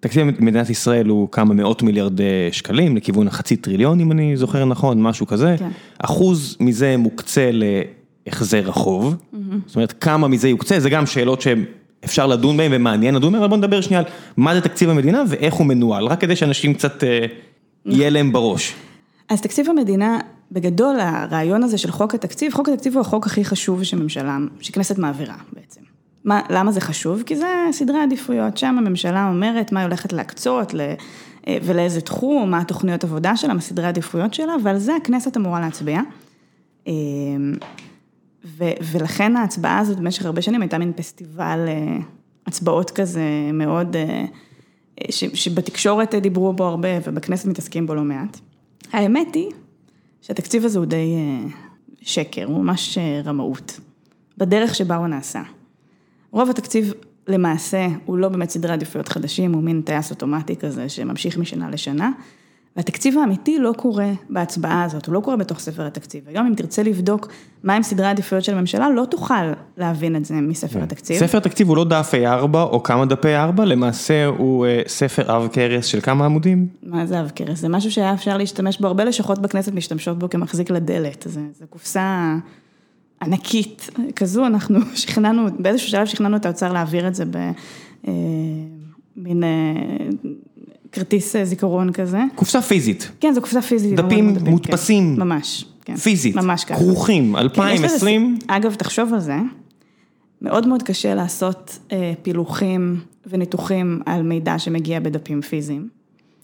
תקציב 0.00 0.26
מדינת 0.40 0.70
ישראל 0.70 1.06
הוא 1.06 1.28
כמה 1.32 1.54
מאות 1.54 1.82
מיליארד 1.82 2.20
שקלים, 2.52 2.96
לכיוון 2.96 3.28
החצי 3.28 3.56
טריליון, 3.56 4.00
אם 4.00 4.12
אני 4.12 4.36
זוכר 4.36 4.64
נכון, 4.64 5.02
משהו 5.02 5.26
כזה. 5.26 5.56
כן. 5.58 5.68
אחוז 5.98 6.56
מזה 6.60 6.96
מוקצה 6.96 7.50
להחזר 7.52 8.68
החוב, 8.68 9.14
mm-hmm. 9.14 9.36
זאת 9.66 9.76
אומרת, 9.76 9.92
כמה 10.00 10.28
מזה 10.28 10.48
יוקצה, 10.48 10.80
זה 10.80 10.90
גם 10.90 11.06
שאלות 11.06 11.40
שהן... 11.40 11.64
אפשר 12.04 12.26
לדון 12.26 12.56
בהם 12.56 12.72
ומעניין 12.74 13.14
לדון 13.14 13.32
בהם, 13.32 13.42
אבל 13.42 13.50
בוא 13.50 13.56
נדבר 13.56 13.80
שנייה 13.80 14.00
על 14.00 14.06
מה 14.36 14.54
זה 14.54 14.60
תקציב 14.60 14.90
המדינה 14.90 15.22
ואיך 15.28 15.54
הוא 15.54 15.66
מנוהל, 15.66 16.06
רק 16.06 16.20
כדי 16.20 16.36
שאנשים 16.36 16.74
קצת 16.74 17.04
אה, 17.04 17.26
יהיה 17.86 18.10
להם 18.10 18.32
בראש. 18.32 18.74
אז 19.28 19.40
תקציב 19.40 19.70
המדינה 19.70 20.18
בגדול 20.52 21.00
הרעיון 21.00 21.62
הזה 21.62 21.78
של 21.78 21.90
חוק 21.90 22.14
התקציב, 22.14 22.52
חוק 22.52 22.68
התקציב 22.68 22.94
הוא 22.94 23.00
החוק 23.00 23.26
הכי 23.26 23.44
חשוב 23.44 23.84
שממשלה, 23.84 24.38
שכנסת 24.60 24.98
מעבירה 24.98 25.36
בעצם. 25.52 25.80
מה, 26.24 26.40
למה 26.50 26.72
זה 26.72 26.80
חשוב? 26.80 27.22
כי 27.22 27.36
זה 27.36 27.46
סדרי 27.72 27.98
עדיפויות, 28.02 28.56
שם 28.56 28.78
הממשלה 28.78 29.28
אומרת 29.28 29.72
מה 29.72 29.80
היא 29.80 29.86
הולכת 29.86 30.12
להקצות 30.12 30.74
אה, 31.48 31.58
ולאיזה 31.62 32.00
תחום, 32.00 32.50
מה 32.50 32.58
התוכניות 32.58 33.04
עבודה 33.04 33.36
שלה, 33.36 33.54
מה 33.54 33.60
סדרי 33.60 33.86
העדיפויות 33.86 34.34
שלה, 34.34 34.54
ועל 34.62 34.78
זה 34.78 34.96
הכנסת 34.96 35.36
אמורה 35.36 35.60
להצביע. 35.60 36.00
אה, 38.44 38.50
ו, 38.58 38.64
ולכן 38.92 39.36
ההצבעה 39.36 39.78
הזאת 39.78 39.98
במשך 39.98 40.26
הרבה 40.26 40.42
שנים 40.42 40.62
הייתה 40.62 40.78
מין 40.78 40.92
פסטיבל 40.96 41.64
אה, 41.68 41.98
הצבעות 42.46 42.90
כזה 42.90 43.22
מאוד, 43.52 43.96
ש, 45.10 45.24
שבתקשורת 45.24 46.14
דיברו 46.14 46.52
בו 46.52 46.64
הרבה 46.64 46.88
ובכנסת 47.06 47.46
מתעסקים 47.46 47.86
בו 47.86 47.94
לא 47.94 48.02
מעט. 48.02 48.38
האמת 48.92 49.34
היא 49.34 49.50
שהתקציב 50.22 50.64
הזה 50.64 50.78
הוא 50.78 50.86
די 50.86 51.14
שקר, 52.02 52.44
הוא 52.44 52.64
ממש 52.64 52.98
רמאות, 53.24 53.80
בדרך 54.38 54.74
שבה 54.74 54.96
הוא 54.96 55.06
נעשה. 55.06 55.42
רוב 56.30 56.50
התקציב 56.50 56.92
למעשה 57.28 57.86
הוא 58.04 58.18
לא 58.18 58.28
באמת 58.28 58.50
סדרי 58.50 58.72
עדיפויות 58.72 59.08
חדשים, 59.08 59.52
הוא 59.52 59.62
מין 59.62 59.82
טייס 59.82 60.10
אוטומטי 60.10 60.56
כזה 60.56 60.88
שממשיך 60.88 61.38
משנה 61.38 61.70
לשנה. 61.70 62.10
והתקציב 62.76 63.18
האמיתי 63.18 63.58
לא 63.58 63.72
קורה 63.76 64.10
בהצבעה 64.30 64.82
הזאת, 64.82 65.06
הוא 65.06 65.14
לא 65.14 65.20
קורה 65.20 65.36
בתוך 65.36 65.58
ספר 65.58 65.86
התקציב. 65.86 66.24
היום 66.26 66.46
אם 66.46 66.54
תרצה 66.54 66.82
לבדוק 66.82 67.28
מהם 67.64 67.82
סדרי 67.82 68.06
העדיפויות 68.06 68.44
של 68.44 68.54
הממשלה, 68.54 68.90
לא 68.90 69.04
תוכל 69.04 69.34
להבין 69.76 70.16
את 70.16 70.24
זה 70.24 70.34
מספר 70.34 70.72
כן. 70.72 70.82
התקציב. 70.82 71.16
ספר 71.18 71.38
התקציב 71.38 71.68
הוא 71.68 71.76
לא 71.76 71.84
דף 71.84 72.12
A4 72.14 72.56
או 72.56 72.82
כמה 72.82 73.06
דפי 73.06 73.28
A4, 73.36 73.62
למעשה 73.62 74.26
הוא 74.26 74.66
אה, 74.66 74.82
ספר 74.86 75.32
עב 75.32 75.48
כרס 75.52 75.84
של 75.84 76.00
כמה 76.00 76.24
עמודים? 76.24 76.68
מה 76.82 77.06
זה 77.06 77.20
עב 77.20 77.30
כרס? 77.34 77.58
זה 77.58 77.68
משהו 77.68 77.90
שהיה 77.90 78.14
אפשר 78.14 78.36
להשתמש 78.36 78.78
בו, 78.80 78.86
הרבה 78.86 79.04
לשכות 79.04 79.38
בכנסת 79.38 79.72
משתמשות 79.72 80.18
בו 80.18 80.30
כמחזיק 80.30 80.70
לדלת, 80.70 81.26
זה 81.28 81.66
קופסה 81.70 82.36
ענקית 83.22 83.90
כזו, 84.16 84.46
אנחנו 84.46 84.78
שכנענו, 84.94 85.46
באיזשהו 85.58 85.88
שלב 85.88 86.06
שכנענו 86.06 86.36
את 86.36 86.46
האוצר 86.46 86.72
להעביר 86.72 87.08
את 87.08 87.14
זה 87.14 87.24
במין 89.16 89.44
אה, 89.44 89.48
אה, 89.48 90.30
כרטיס 90.92 91.36
אה, 91.36 91.44
זיכרון 91.44 91.92
כזה. 91.92 92.20
קופסה 92.34 92.62
פיזית. 92.62 93.10
כן, 93.20 93.32
זו 93.34 93.40
קופסה 93.40 93.62
פיזית. 93.62 93.94
דפים 93.94 94.34
כן. 94.34 94.50
מודפסים. 94.50 95.14
כן, 95.16 95.22
ממש, 95.22 95.64
כן. 95.84 95.96
פיזית. 95.96 96.36
ממש 96.36 96.64
ככה. 96.64 96.74
כרוכים, 96.74 97.36
2020. 97.36 98.38
כן, 98.40 98.54
אגב, 98.54 98.74
תחשוב 98.74 99.14
על 99.14 99.20
זה, 99.20 99.36
מאוד 100.42 100.68
מאוד 100.68 100.82
קשה 100.82 101.14
לעשות 101.14 101.78
אה, 101.92 102.12
פילוחים 102.22 103.00
וניתוחים 103.26 104.00
על 104.06 104.22
מידע 104.22 104.58
שמגיע 104.58 105.00
בדפים 105.00 105.40
פיזיים. 105.40 105.88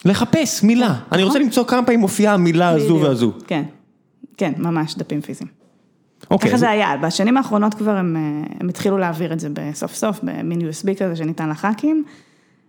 לחפש 0.04 0.62
מילה, 0.62 0.94
אני 1.12 1.22
רוצה 1.22 1.34
נכון. 1.34 1.46
למצוא 1.46 1.64
כמה 1.64 1.82
פעמים 1.82 2.00
מופיעה 2.00 2.34
המילה 2.34 2.68
הזו 2.68 3.00
והזו. 3.02 3.32
כן, 3.46 3.62
כן, 4.36 4.52
ממש 4.56 4.94
דפים 4.94 5.20
פיזיים. 5.20 5.48
אוקיי. 6.30 6.48
ככה 6.48 6.58
זה 6.58 6.70
היה, 6.70 6.96
בשנים 6.96 7.36
האחרונות 7.36 7.74
כבר 7.74 7.96
הם, 7.96 8.16
אה, 8.16 8.54
הם 8.60 8.68
התחילו 8.68 8.98
להעביר 8.98 9.32
את 9.32 9.40
זה 9.40 9.48
בסוף 9.52 9.94
סוף, 9.94 10.20
במין 10.22 10.60
USB 10.60 10.94
כזה 10.98 11.16
שניתן 11.16 11.48
לח"כים. 11.48 12.04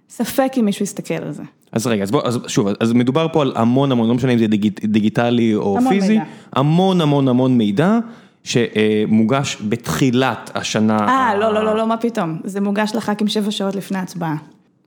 ספק 0.09 0.51
אם 0.59 0.65
מישהו 0.65 0.83
יסתכל 0.83 1.13
על 1.13 1.31
זה. 1.31 1.43
אז 1.71 1.87
רגע, 1.87 2.03
אז 2.03 2.11
בוא, 2.11 2.21
אז 2.25 2.39
שוב, 2.47 2.67
אז 2.79 2.93
מדובר 2.93 3.27
פה 3.33 3.41
על 3.41 3.53
המון 3.55 3.91
המון, 3.91 4.09
לא 4.09 4.15
משנה 4.15 4.33
אם 4.33 4.39
זה 4.39 4.47
דיגיט, 4.47 4.85
דיגיטלי 4.85 5.55
או 5.55 5.77
המון 5.77 5.93
פיזי, 5.93 6.13
מידע. 6.13 6.23
המון 6.53 7.01
המון 7.01 7.27
המון 7.27 7.57
מידע. 7.57 7.99
שמוגש 8.43 9.57
בתחילת 9.69 10.51
השנה. 10.55 10.97
אה, 11.07 11.35
לא, 11.35 11.53
לא, 11.53 11.65
לא, 11.65 11.77
לא, 11.77 11.87
מה 11.87 11.97
פתאום, 11.97 12.39
זה 12.43 12.61
מוגש 12.61 12.91
לח"כים 12.95 13.27
שבע 13.27 13.51
שעות 13.51 13.75
לפני 13.75 13.97
ההצבעה. 13.97 14.35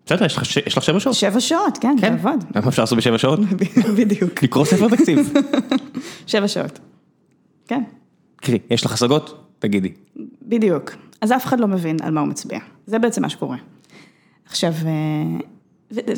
בסדר, 0.06 0.24
יש 0.24 0.36
לך 0.76 0.84
שבע 0.84 1.00
שעות. 1.00 1.14
שבע 1.14 1.40
שעות, 1.40 1.78
כן, 1.78 1.96
זה 2.00 2.06
עבוד. 2.06 2.44
מה 2.54 2.68
אפשר 2.68 2.82
לעשות 2.82 2.98
בשבע 2.98 3.18
שעות? 3.18 3.40
בדיוק. 3.98 4.42
לקרוא 4.42 4.64
ספר 4.64 4.88
תקציב. 4.88 5.32
שבע 6.26 6.48
שעות, 6.48 6.78
כן. 7.68 7.82
קרי, 8.36 8.58
יש 8.70 8.84
לך 8.84 8.92
השגות? 8.92 9.48
תגידי. 9.58 9.92
בדיוק. 10.42 10.90
אז 11.20 11.32
אף 11.32 11.44
אחד 11.44 11.60
לא 11.60 11.68
מבין 11.68 11.96
על 12.02 12.10
מה 12.10 12.20
הוא 12.20 12.28
מצביע. 12.28 12.58
זה 12.86 12.98
בעצם 12.98 13.22
מה 13.22 13.28
שקורה. 13.28 13.56
עכשיו, 14.46 14.72
אה, 14.72 15.40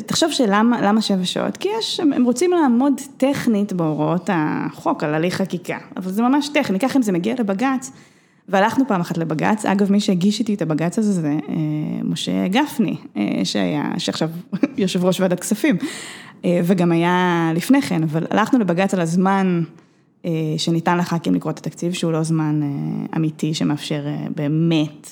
תחשוב 0.05 0.31
שלמה 0.31 1.01
שבע 1.01 1.25
שעות? 1.25 1.57
כי 1.57 1.69
יש, 1.79 1.99
הם 1.99 2.23
רוצים 2.25 2.51
לעמוד 2.51 2.93
טכנית 3.17 3.73
בהוראות 3.73 4.29
החוק 4.33 5.03
על 5.03 5.13
הליך 5.13 5.35
חקיקה, 5.35 5.77
אבל 5.97 6.11
זה 6.11 6.21
ממש 6.21 6.49
טכני, 6.49 6.79
ככה 6.79 6.97
אם 6.99 7.03
זה 7.03 7.11
מגיע 7.11 7.35
לבג"ץ, 7.39 7.91
והלכנו 8.49 8.87
פעם 8.87 9.01
אחת 9.01 9.17
לבג"ץ, 9.17 9.65
אגב 9.65 9.91
מי 9.91 9.99
שהגיש 9.99 10.39
איתי 10.39 10.53
את 10.53 10.61
הבג"ץ 10.61 10.99
הזה 10.99 11.13
זה 11.13 11.37
אה, 11.49 11.55
משה 12.03 12.47
גפני, 12.47 12.95
אה, 13.17 13.41
שהיה, 13.43 13.91
שעכשיו 13.97 14.29
יושב 14.77 15.05
ראש 15.05 15.19
ועדת 15.19 15.39
כספים, 15.39 15.77
וגם 16.47 16.91
היה 16.91 17.51
לפני 17.55 17.81
כן, 17.81 18.03
אבל 18.03 18.25
הלכנו 18.29 18.59
לבג"ץ 18.59 18.93
על 18.93 19.01
הזמן 19.01 19.63
אה, 20.25 20.53
שניתן 20.57 20.97
לח"כים 20.97 21.35
לקרוא 21.35 21.51
את 21.51 21.57
התקציב, 21.57 21.93
שהוא 21.93 22.11
לא 22.11 22.23
זמן 22.23 22.61
אה, 22.63 23.17
אמיתי 23.17 23.53
שמאפשר 23.53 24.07
אה, 24.07 24.27
באמת 24.35 25.09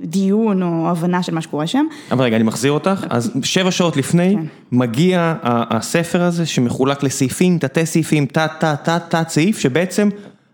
דיון 0.00 0.62
או 0.62 0.90
הבנה 0.90 1.22
של 1.22 1.34
מה 1.34 1.40
שקורה 1.40 1.66
שם. 1.66 1.84
אבל 2.10 2.24
רגע, 2.24 2.36
אני 2.36 2.44
מחזיר 2.44 2.72
אותך, 2.72 3.06
אז 3.10 3.32
שבע 3.42 3.70
שעות 3.70 3.96
לפני 3.96 4.34
כן. 4.34 4.44
מגיע 4.72 5.34
הספר 5.42 6.22
הזה 6.22 6.46
שמחולק 6.46 7.02
לסעיפים, 7.02 7.58
תתי 7.58 7.86
סעיפים, 7.86 8.26
תת 8.26 8.50
תת 8.60 8.78
תת 8.84 9.02
תת 9.08 9.28
סעיף, 9.28 9.58
שבעצם 9.58 10.08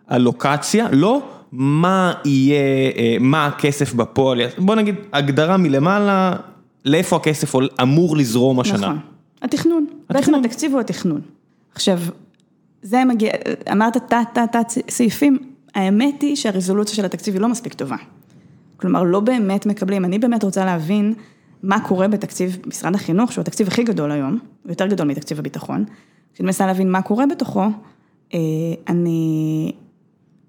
הלוקציה, 0.09 0.89
לא 0.93 1.23
מה 1.53 2.13
יהיה, 2.25 2.59
מה 3.21 3.47
הכסף 3.47 3.95
בפועל, 3.95 4.41
בוא 4.59 4.75
נגיד 4.75 4.95
הגדרה 5.13 5.57
מלמעלה, 5.57 6.33
לאיפה 6.85 7.17
הכסף 7.17 7.55
אמור 7.83 8.17
לזרום 8.17 8.61
השנה. 8.61 8.79
נכון, 8.79 8.99
התכנון, 9.43 9.87
בעצם 10.11 10.35
התקציב 10.35 10.73
הוא 10.73 10.81
התכנון. 10.81 11.21
עכשיו, 11.75 11.99
זה 12.83 13.05
מגיע, 13.05 13.31
אמרת 13.73 13.97
תת 13.97 14.17
תת 14.35 14.41
תת 14.53 14.91
סעיפים, 14.91 15.39
האמת 15.75 16.23
היא 16.23 16.37
שהרזולוציה 16.37 16.95
של 16.95 17.05
התקציב 17.05 17.35
היא 17.35 17.41
לא 17.43 17.49
מספיק 17.49 17.75
טובה. 17.75 17.97
כלומר, 18.81 19.03
לא 19.03 19.21
באמת 19.21 19.67
מקבלים, 19.67 20.05
אני 20.05 20.19
באמת 20.19 20.45
רוצה 20.45 20.65
להבין 20.65 21.15
מה 21.63 21.81
קורה 21.81 22.09
בתקציב 22.09 22.59
משרד 22.67 22.95
החינוך, 22.95 23.33
שהוא 23.33 23.43
התקציב 23.43 23.69
הכי 23.69 23.83
גדול 23.83 24.13
היום, 24.13 24.39
הוא 24.63 24.73
יותר 24.73 24.87
גדול 24.87 25.07
מתקציב 25.07 25.39
הביטחון. 25.39 25.85
כשאני 26.35 26.47
מנסה 26.47 26.67
להבין 26.67 26.91
מה 26.91 27.03
קורה 27.03 27.27
בתוכו, 27.27 27.65
אה, 28.35 28.39
אני, 28.89 29.73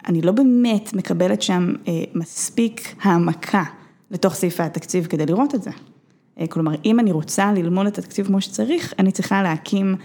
אני 0.07 0.21
לא 0.21 0.31
באמת 0.31 0.93
מקבלת 0.93 1.41
שם 1.41 1.73
אה, 1.87 2.03
מספיק 2.15 2.95
העמקה 3.01 3.63
לתוך 4.11 4.33
סעיפי 4.33 4.63
התקציב 4.63 5.05
כדי 5.05 5.25
לראות 5.25 5.55
את 5.55 5.63
זה. 5.63 5.71
אה, 6.39 6.47
כלומר, 6.47 6.71
אם 6.85 6.99
אני 6.99 7.11
רוצה 7.11 7.53
ללמוד 7.53 7.87
את 7.87 7.97
התקציב 7.97 8.27
כמו 8.27 8.41
שצריך, 8.41 8.93
אני 8.99 9.11
צריכה 9.11 9.43
להקים 9.43 9.95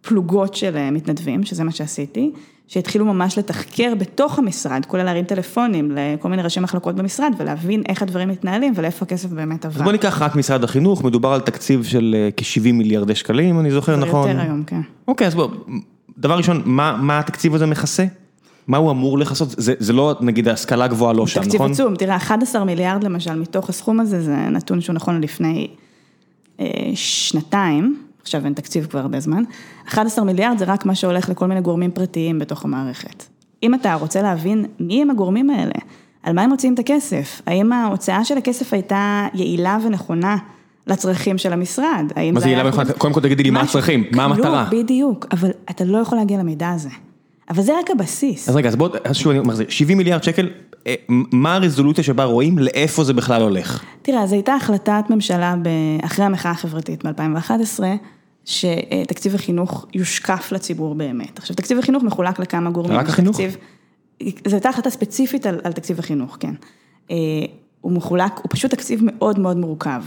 פלוגות 0.00 0.54
של 0.54 0.90
מתנדבים, 0.90 1.44
שזה 1.44 1.64
מה 1.64 1.72
שעשיתי, 1.72 2.32
שהתחילו 2.68 3.04
ממש 3.04 3.38
לתחקר 3.38 3.94
בתוך 3.98 4.38
המשרד, 4.38 4.86
כולל 4.86 5.02
להרים 5.02 5.24
טלפונים 5.24 5.90
לכל 5.90 6.28
מיני 6.28 6.42
ראשי 6.42 6.60
מחלקות 6.60 6.94
במשרד 6.94 7.32
ולהבין 7.38 7.82
איך 7.88 8.02
הדברים 8.02 8.28
מתנהלים 8.28 8.72
ולאיפה 8.76 9.04
הכסף 9.04 9.28
באמת 9.28 9.64
עבר. 9.64 9.76
אז 9.76 9.82
בוא 9.82 9.92
ניקח 9.92 10.22
רק 10.22 10.36
משרד 10.36 10.64
החינוך, 10.64 11.04
מדובר 11.04 11.32
על 11.32 11.40
תקציב 11.40 11.84
של 11.84 12.16
אה, 12.18 12.28
כ-70 12.36 12.72
מיליארדי 12.72 13.14
שקלים, 13.14 13.60
אני 13.60 13.70
זוכר 13.70 13.96
נכון? 13.96 14.28
יותר 14.28 14.40
היום, 14.40 14.64
כן. 14.64 14.80
אוקיי, 15.08 15.26
אז 15.26 15.34
בוא, 15.34 15.48
דבר 16.18 16.36
ראשון, 16.36 16.62
מה, 16.64 16.96
מה 17.00 17.18
התקציב 17.18 17.54
הזה 17.54 17.66
מכסה? 17.66 18.04
מה 18.66 18.76
הוא 18.76 18.90
אמור 18.90 19.18
לכסות? 19.18 19.48
זה, 19.50 19.74
זה 19.78 19.92
לא, 19.92 20.14
נגיד, 20.20 20.48
ההשכלה 20.48 20.86
גבוהה 20.86 21.12
לא 21.12 21.26
שם, 21.26 21.40
נכון? 21.40 21.50
תקציב 21.50 21.62
עצום, 21.62 21.96
תראה, 21.96 22.16
11 22.16 22.64
מיליארד 22.64 23.04
למשל 23.04 23.40
מתוך 23.40 23.68
הסכום 23.68 24.00
הזה, 24.00 24.22
זה 24.22 24.36
נתון 24.36 24.80
שהוא 24.80 24.94
נכון 24.94 25.20
לפני 25.20 25.68
אה, 26.60 26.66
שנתיים. 26.94 27.96
עכשיו 28.22 28.44
אין 28.44 28.52
תקציב 28.52 28.86
כבר 28.86 29.00
הרבה 29.00 29.20
זמן, 29.20 29.42
11 29.88 30.24
מיליארד 30.24 30.58
זה 30.58 30.64
רק 30.64 30.86
מה 30.86 30.94
שהולך 30.94 31.28
לכל 31.28 31.46
מיני 31.46 31.60
גורמים 31.60 31.90
פרטיים 31.90 32.38
בתוך 32.38 32.64
המערכת. 32.64 33.24
אם 33.62 33.74
אתה 33.74 33.94
רוצה 33.94 34.22
להבין 34.22 34.64
מי 34.80 35.02
הם 35.02 35.10
הגורמים 35.10 35.50
האלה, 35.50 35.74
על 36.22 36.32
מה 36.32 36.42
הם 36.42 36.50
מוציאים 36.50 36.74
את 36.74 36.78
הכסף, 36.78 37.42
האם 37.46 37.72
ההוצאה 37.72 38.24
של 38.24 38.38
הכסף 38.38 38.72
הייתה 38.72 39.26
יעילה 39.34 39.78
ונכונה 39.84 40.36
לצרכים 40.86 41.38
של 41.38 41.52
המשרד, 41.52 42.12
האם 42.16 42.34
מה 42.34 42.40
זה 42.40 42.48
יעילה 42.48 42.64
ונכונה? 42.66 42.92
קודם 42.92 43.14
כל 43.14 43.20
תגידי 43.20 43.42
לי 43.42 43.50
מה 43.50 43.60
הצרכים, 43.60 44.04
מה 44.12 44.24
המטרה. 44.24 44.66
בדיוק, 44.70 45.26
אבל 45.32 45.50
אתה 45.70 45.84
לא 45.84 45.98
יכול 45.98 46.18
להגיע 46.18 46.38
למידע 46.38 46.70
הזה. 46.70 46.88
אבל 47.50 47.62
זה 47.62 47.72
רק 47.78 47.90
הבסיס. 47.90 48.48
אז 48.48 48.56
רגע, 48.56 48.68
אז 48.68 48.76
בואו, 48.76 48.92
אז 49.04 49.16
שוב 49.16 49.32
אני 49.32 49.40
מחזיר, 49.40 49.66
70 49.68 49.98
מיליארד 49.98 50.22
שקל, 50.22 50.50
אה, 50.86 50.94
מה 51.08 51.54
הרזולוציה 51.54 52.04
שבה 52.04 52.24
רואים, 52.24 52.58
לאיפה 52.58 53.04
זה 53.04 53.12
בכלל 53.12 53.42
הולך? 53.42 53.82
תראה, 54.02 54.26
זו 54.26 54.34
הייתה 54.34 54.54
החלטת 54.54 55.04
ממשלה 55.10 55.54
אחרי 56.02 56.24
המחאה 56.24 56.50
החברתית 56.50 57.04
מ-2011, 57.04 57.80
שתקציב 58.44 59.34
החינוך 59.34 59.86
יושקף 59.94 60.52
לציבור 60.52 60.94
באמת. 60.94 61.38
עכשיו, 61.38 61.56
תקציב 61.56 61.78
החינוך 61.78 62.02
מחולק 62.02 62.38
לכמה 62.38 62.70
גורמים. 62.70 62.98
רק 62.98 63.08
החינוך? 63.08 63.36
תקציב, 63.36 63.56
זו 64.22 64.56
הייתה 64.56 64.68
החלטה 64.68 64.90
ספציפית 64.90 65.46
על, 65.46 65.60
על 65.64 65.72
תקציב 65.72 65.98
החינוך, 65.98 66.36
כן. 66.40 66.54
אה, 67.10 67.16
הוא 67.80 67.92
מחולק, 67.92 68.32
הוא 68.36 68.46
פשוט 68.50 68.70
תקציב 68.70 69.00
מאוד 69.02 69.38
מאוד 69.38 69.56
מורכב. 69.56 70.02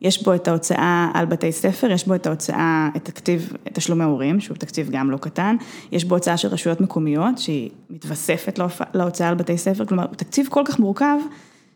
יש 0.00 0.22
בו 0.22 0.34
את 0.34 0.48
ההוצאה 0.48 1.10
על 1.14 1.26
בתי 1.26 1.52
ספר, 1.52 1.90
יש 1.90 2.06
בו 2.06 2.14
את 2.14 2.26
ההוצאה, 2.26 2.88
את 2.96 3.04
תקציב 3.04 3.52
תשלומי 3.72 4.04
הורים, 4.04 4.40
שהוא 4.40 4.56
תקציב 4.56 4.90
גם 4.90 5.10
לא 5.10 5.16
קטן, 5.16 5.56
יש 5.92 6.04
בו 6.04 6.14
הוצאה 6.14 6.36
של 6.36 6.48
רשויות 6.48 6.80
מקומיות, 6.80 7.38
שהיא 7.38 7.70
מתווספת 7.90 8.60
להוצאה 8.94 9.28
על 9.28 9.34
בתי 9.34 9.58
ספר, 9.58 9.84
כלומר, 9.84 10.06
הוא 10.06 10.14
תקציב 10.14 10.46
כל 10.50 10.62
כך 10.64 10.78
מורכב, 10.78 11.16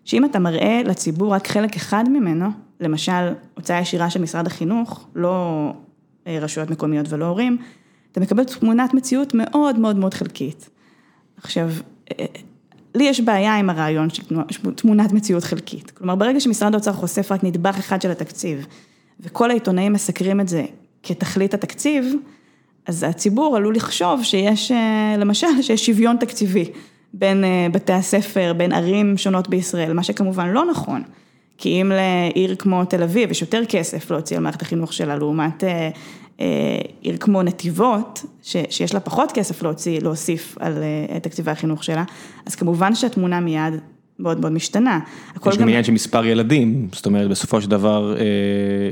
שאם 0.05 0.25
אתה 0.25 0.39
מראה 0.39 0.81
לציבור 0.85 1.33
רק 1.33 1.47
חלק 1.47 1.77
אחד 1.77 2.05
ממנו, 2.09 2.47
למשל, 2.81 3.33
הוצאה 3.55 3.81
ישירה 3.81 4.11
של 4.11 4.23
משרד 4.23 4.47
החינוך, 4.47 5.07
לא 5.15 5.73
רשויות 6.27 6.71
מקומיות 6.71 7.13
ולא 7.13 7.25
הורים, 7.25 7.57
אתה 8.13 8.21
מקבל 8.21 8.45
תמונת 8.45 8.95
מציאות 8.95 9.35
מאוד 9.35 9.79
מאוד 9.79 9.97
מאוד 9.97 10.15
חלקית. 10.15 10.71
עכשיו, 11.37 11.71
לי 12.95 13.05
יש 13.05 13.21
בעיה 13.21 13.57
עם 13.57 13.71
הרעיון 13.71 14.11
של 14.11 14.23
תמונת 14.77 15.13
מציאות 15.13 15.45
חלקית. 15.45 15.91
כלומר, 15.91 16.15
ברגע 16.15 16.41
שמשרד 16.41 16.75
האוצר 16.75 16.93
חושף 16.93 17.33
רק 17.33 17.45
נדבך 17.45 17.79
אחד 17.79 18.03
של 18.03 18.11
התקציב, 18.11 18.67
וכל 19.21 19.51
העיתונאים 19.51 19.93
מסקרים 19.93 20.41
את 20.41 20.49
זה 20.49 20.65
כתכלית 21.03 21.55
התקציב, 21.55 22.15
אז 22.87 23.03
הציבור 23.03 23.57
עלול 23.57 23.75
לחשוב 23.75 24.23
שיש, 24.23 24.73
למשל, 25.19 25.63
שיש 25.63 25.87
שוויון 25.87 26.17
תקציבי 26.17 26.71
בין 27.15 27.45
בתי 27.73 27.93
הספר, 27.93 28.53
בין 28.57 28.73
ערים 28.73 29.19
שונות 29.19 29.49
בישראל, 29.49 29.93
מה 29.93 30.03
שכמובן 30.03 30.49
לא 30.49 30.65
נכון. 30.71 31.03
כי 31.59 31.83
אם 31.83 31.93
לעיר 31.95 32.55
כמו 32.55 32.85
תל 32.85 33.03
אביב 33.03 33.31
יש 33.31 33.43
יותר 33.43 33.63
כסף 33.69 34.11
להוציא 34.11 34.37
על 34.37 34.43
מערכת 34.43 34.63
החינוך 34.63 34.93
שלה, 34.93 35.17
לעומת 35.17 35.65
עיר 37.01 37.17
כמו 37.17 37.43
נתיבות, 37.43 38.25
שיש 38.43 38.95
לה 38.95 39.01
פחות 39.01 39.33
כסף 39.33 39.63
להוציא, 39.63 40.01
להוסיף 40.01 40.57
על 40.61 40.75
תקציבי 41.23 41.51
החינוך 41.51 41.85
שלה, 41.85 42.05
אז 42.47 42.55
כמובן 42.55 42.95
שהתמונה 42.95 43.41
מיד 43.41 43.75
מאוד 44.19 44.41
מאוד 44.41 44.53
משתנה. 44.53 45.01
יש 45.47 45.59
גם 45.59 45.69
עניין 45.69 45.85
של 45.85 45.93
מספר 45.93 46.27
ילדים, 46.27 46.89
זאת 46.93 47.07
אומרת 47.07 47.31
בסופו 47.31 47.61
של 47.61 47.71
דבר 47.71 48.17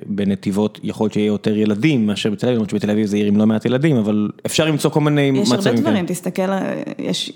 בנתיבות 0.06 0.80
יכול 0.82 1.04
להיות 1.04 1.12
שיהיה 1.12 1.26
יותר 1.26 1.56
ילדים 1.56 2.06
מאשר 2.06 2.30
בתל 2.30 2.46
אביב, 2.46 2.54
למרות 2.56 2.70
שבתל 2.70 2.90
אביב 2.90 3.06
זה 3.06 3.16
עיר 3.16 3.26
עם 3.26 3.36
לא 3.36 3.46
מעט 3.46 3.64
ילדים, 3.64 3.96
אבל 3.96 4.30
אפשר 4.46 4.64
למצוא 4.64 4.90
כל 4.90 5.00
מיני 5.00 5.30
מצבים. 5.30 5.58
יש 5.58 5.66
הרבה 5.66 5.80
דברים, 5.80 6.06
תסתכל, 6.06 6.42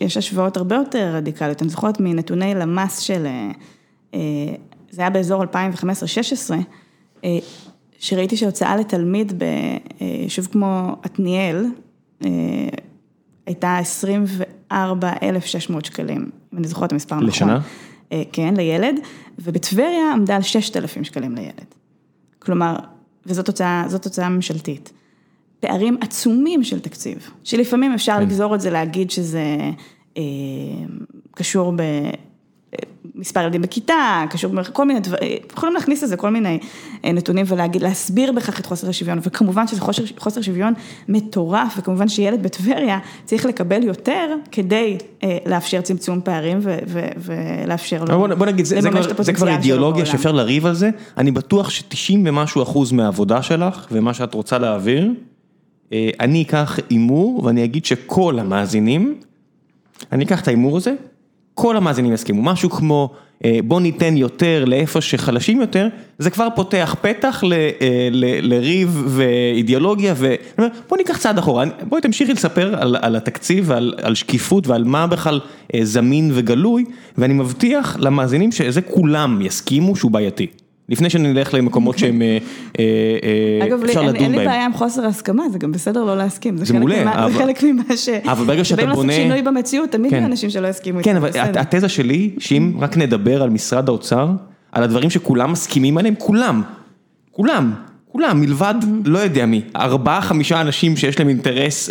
יש 0.00 0.16
השוואות 0.16 0.56
הרבה 0.56 0.76
יותר 0.76 1.12
רדיקליות, 1.14 1.62
אני 1.62 1.70
זוכרת 1.70 2.00
מנתוני 2.00 2.54
למ"ס 2.54 2.98
של, 2.98 3.26
זה 4.94 5.02
היה 5.02 5.10
באזור 5.10 5.44
2015-2016, 5.44 5.46
שראיתי 7.98 8.36
שהוצאה 8.36 8.76
לתלמיד 8.76 9.32
ביישוב 9.38 10.46
כמו 10.46 10.96
עתניאל, 11.02 11.64
הייתה 13.46 13.78
24,600 13.78 15.84
שקלים, 15.84 16.30
אם 16.52 16.58
אני 16.58 16.68
זוכרת 16.68 16.86
את 16.86 16.92
המספר 16.92 17.16
נכון. 17.16 17.28
לשנה? 17.28 17.60
כן, 18.32 18.54
לילד, 18.56 18.96
ובטבריה 19.38 20.12
עמדה 20.12 20.36
על 20.36 20.42
6,000 20.42 21.04
שקלים 21.04 21.34
לילד. 21.34 21.74
כלומר, 22.38 22.76
וזאת 23.26 24.04
הוצאה 24.04 24.28
ממשלתית. 24.28 24.92
פערים 25.60 25.96
עצומים 26.00 26.64
של 26.64 26.80
תקציב, 26.80 27.30
שלפעמים 27.44 27.92
אפשר 27.92 28.20
לגזור 28.20 28.54
את 28.54 28.60
זה, 28.60 28.70
להגיד 28.70 29.10
שזה 29.10 29.56
קשור 31.34 31.72
ב... 31.76 31.82
מספר 33.14 33.40
ילדים 33.40 33.62
בכיתה, 33.62 34.24
קשור 34.30 34.52
בכל 34.52 34.84
מיני 34.84 35.00
דברים, 35.00 35.38
יכולים 35.56 35.74
להכניס 35.74 36.02
לזה 36.02 36.16
כל 36.16 36.30
מיני 36.30 36.58
נתונים 37.04 37.44
ולהגיד, 37.48 37.82
להסביר 37.82 38.32
בכך 38.32 38.60
את 38.60 38.66
חוסר 38.66 38.88
השוויון, 38.88 39.18
וכמובן 39.22 39.66
שזה 39.66 39.80
חוסר 40.18 40.40
שוויון 40.40 40.74
מטורף, 41.08 41.74
וכמובן 41.78 42.08
שילד 42.08 42.42
בטבריה 42.42 42.98
צריך 43.24 43.46
לקבל 43.46 43.82
יותר 43.82 44.34
כדי 44.52 44.98
לאפשר 45.46 45.80
צמצום 45.80 46.20
פערים 46.24 46.58
ולאפשר 47.18 48.04
לו 48.04 48.36
בוא 48.38 48.46
נגיד, 48.46 48.66
זה 49.20 49.32
כבר 49.32 49.48
אידיאולוגיה 49.48 50.06
שאפשר 50.06 50.32
לריב 50.32 50.66
על 50.66 50.74
זה, 50.74 50.90
אני 51.18 51.30
בטוח 51.30 51.70
ש-90 51.70 52.14
ומשהו 52.24 52.62
אחוז 52.62 52.92
מהעבודה 52.92 53.42
שלך 53.42 53.86
ומה 53.92 54.14
שאת 54.14 54.34
רוצה 54.34 54.58
להעביר, 54.58 55.12
אני 55.92 56.42
אקח 56.42 56.78
הימור 56.90 57.44
ואני 57.44 57.64
אגיד 57.64 57.84
שכל 57.84 58.38
המאזינים, 58.38 59.20
אני 60.12 60.24
אקח 60.24 60.40
את 60.40 60.48
ההימור 60.48 60.76
הזה, 60.76 60.94
כל 61.54 61.76
המאזינים 61.76 62.12
יסכימו, 62.12 62.42
משהו 62.42 62.70
כמו 62.70 63.10
בוא 63.64 63.80
ניתן 63.80 64.16
יותר 64.16 64.64
לאיפה 64.64 65.00
שחלשים 65.00 65.60
יותר, 65.60 65.88
זה 66.18 66.30
כבר 66.30 66.48
פותח 66.54 66.96
פתח 67.00 67.42
לריב 68.42 69.02
ואידיאולוגיה, 69.06 70.14
ובוא 70.18 70.96
ניקח 70.96 71.18
צעד 71.18 71.38
אחורה, 71.38 71.64
בואי 71.88 72.02
תמשיכי 72.02 72.32
לספר 72.32 72.74
על 73.02 73.16
התקציב 73.16 73.64
ועל 73.68 74.14
שקיפות 74.14 74.66
ועל 74.66 74.84
מה 74.84 75.06
בכלל 75.06 75.40
זמין 75.82 76.30
וגלוי, 76.34 76.84
ואני 77.18 77.34
מבטיח 77.34 77.96
למאזינים 78.00 78.52
שזה 78.52 78.82
כולם 78.82 79.40
יסכימו 79.42 79.96
שהוא 79.96 80.10
בעייתי. 80.10 80.46
לפני 80.88 81.10
שנלך 81.10 81.54
למקומות 81.54 81.98
שהם 81.98 82.22
אפשר 82.72 82.82
לדון 83.70 83.86
בהם. 83.86 84.08
אגב, 84.08 84.14
אין 84.14 84.32
לי 84.32 84.36
בעיה 84.36 84.64
עם 84.64 84.72
חוסר 84.72 85.06
הסכמה, 85.06 85.48
זה 85.48 85.58
גם 85.58 85.72
בסדר 85.72 86.04
לא 86.04 86.16
להסכים. 86.16 86.56
זה 86.56 86.74
מעולה. 86.74 87.28
זה 87.32 87.38
חלק 87.38 87.62
ממה 87.62 87.96
ש... 87.96 88.08
אבל 88.08 88.44
ברגע 88.44 88.64
שאתה 88.64 88.86
בונה... 88.86 89.12
לעשות 89.12 89.22
שינוי 89.22 89.42
במציאות, 89.42 89.90
תמיד 89.90 90.12
יהיו 90.12 90.24
אנשים 90.24 90.50
שלא 90.50 90.68
יסכימו 90.68 90.98
איתי. 90.98 91.10
כן, 91.10 91.16
אבל 91.16 91.30
התזה 91.34 91.88
שלי, 91.88 92.30
שאם 92.38 92.72
רק 92.80 92.96
נדבר 92.96 93.42
על 93.42 93.50
משרד 93.50 93.88
האוצר, 93.88 94.28
על 94.72 94.82
הדברים 94.82 95.10
שכולם 95.10 95.52
מסכימים 95.52 95.98
עליהם, 95.98 96.14
כולם, 96.18 96.62
כולם, 97.30 97.72
כולם, 98.12 98.40
מלבד, 98.40 98.74
לא 99.04 99.18
יודע 99.18 99.46
מי, 99.46 99.62
ארבעה, 99.76 100.20
חמישה 100.20 100.60
אנשים 100.60 100.96
שיש 100.96 101.18
להם 101.18 101.28
אינטרס, 101.28 101.90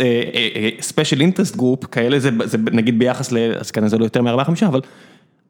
special 0.80 1.20
interest 1.20 1.58
group, 1.58 1.86
כאלה, 1.92 2.20
זה 2.20 2.30
נגיד 2.72 3.00
ביחס 3.00 3.32
ל... 3.32 3.38
אז 3.60 3.72
כאן 3.72 3.88
זה 3.88 3.98
לא 3.98 4.04
יותר 4.04 4.22
מארבעה, 4.22 4.46
חמישה, 4.46 4.68
אבל... 4.68 4.82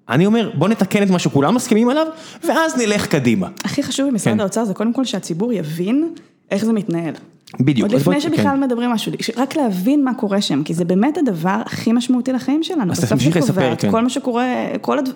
אני 0.10 0.26
אומר, 0.26 0.52
בוא 0.54 0.68
נתקן 0.68 1.04
את 1.04 1.10
מה 1.10 1.20
שכולם 1.20 1.56
מסכימים 1.56 1.90
עליו, 1.90 2.08
ואז 2.48 2.78
נלך 2.78 3.08
קדימה. 3.08 3.48
הכי 3.64 3.84
חשוב 3.84 4.10
במשרד 4.10 4.40
האוצר 4.42 4.66
זה 4.66 4.74
קודם 4.74 4.94
כל 4.94 5.06
שהציבור 5.06 5.54
יבין 5.54 6.14
איך 6.52 6.66
זה 6.66 6.74
מתנהל. 6.74 7.14
בדיוק. 7.60 7.90
עוד 7.90 8.00
לפני 8.02 8.22
שבכלל 8.22 8.58
מדברים 8.58 8.90
משהו, 8.90 9.12
רק 9.36 9.56
להבין 9.56 10.04
מה 10.04 10.14
קורה 10.14 10.42
שם, 10.42 10.64
כי 10.64 10.74
זה 10.74 10.86
באמת 10.86 11.18
הדבר 11.18 11.62
הכי 11.66 11.92
משמעותי 11.92 12.34
לחיים 12.34 12.64
שלנו. 12.64 12.92
אז 12.92 13.10
תמשיכי 13.10 13.40
לספר, 13.40 13.76
כן. 13.76 13.92
כל 13.92 14.02
מה 14.02 14.10
שקורה, 14.10 14.46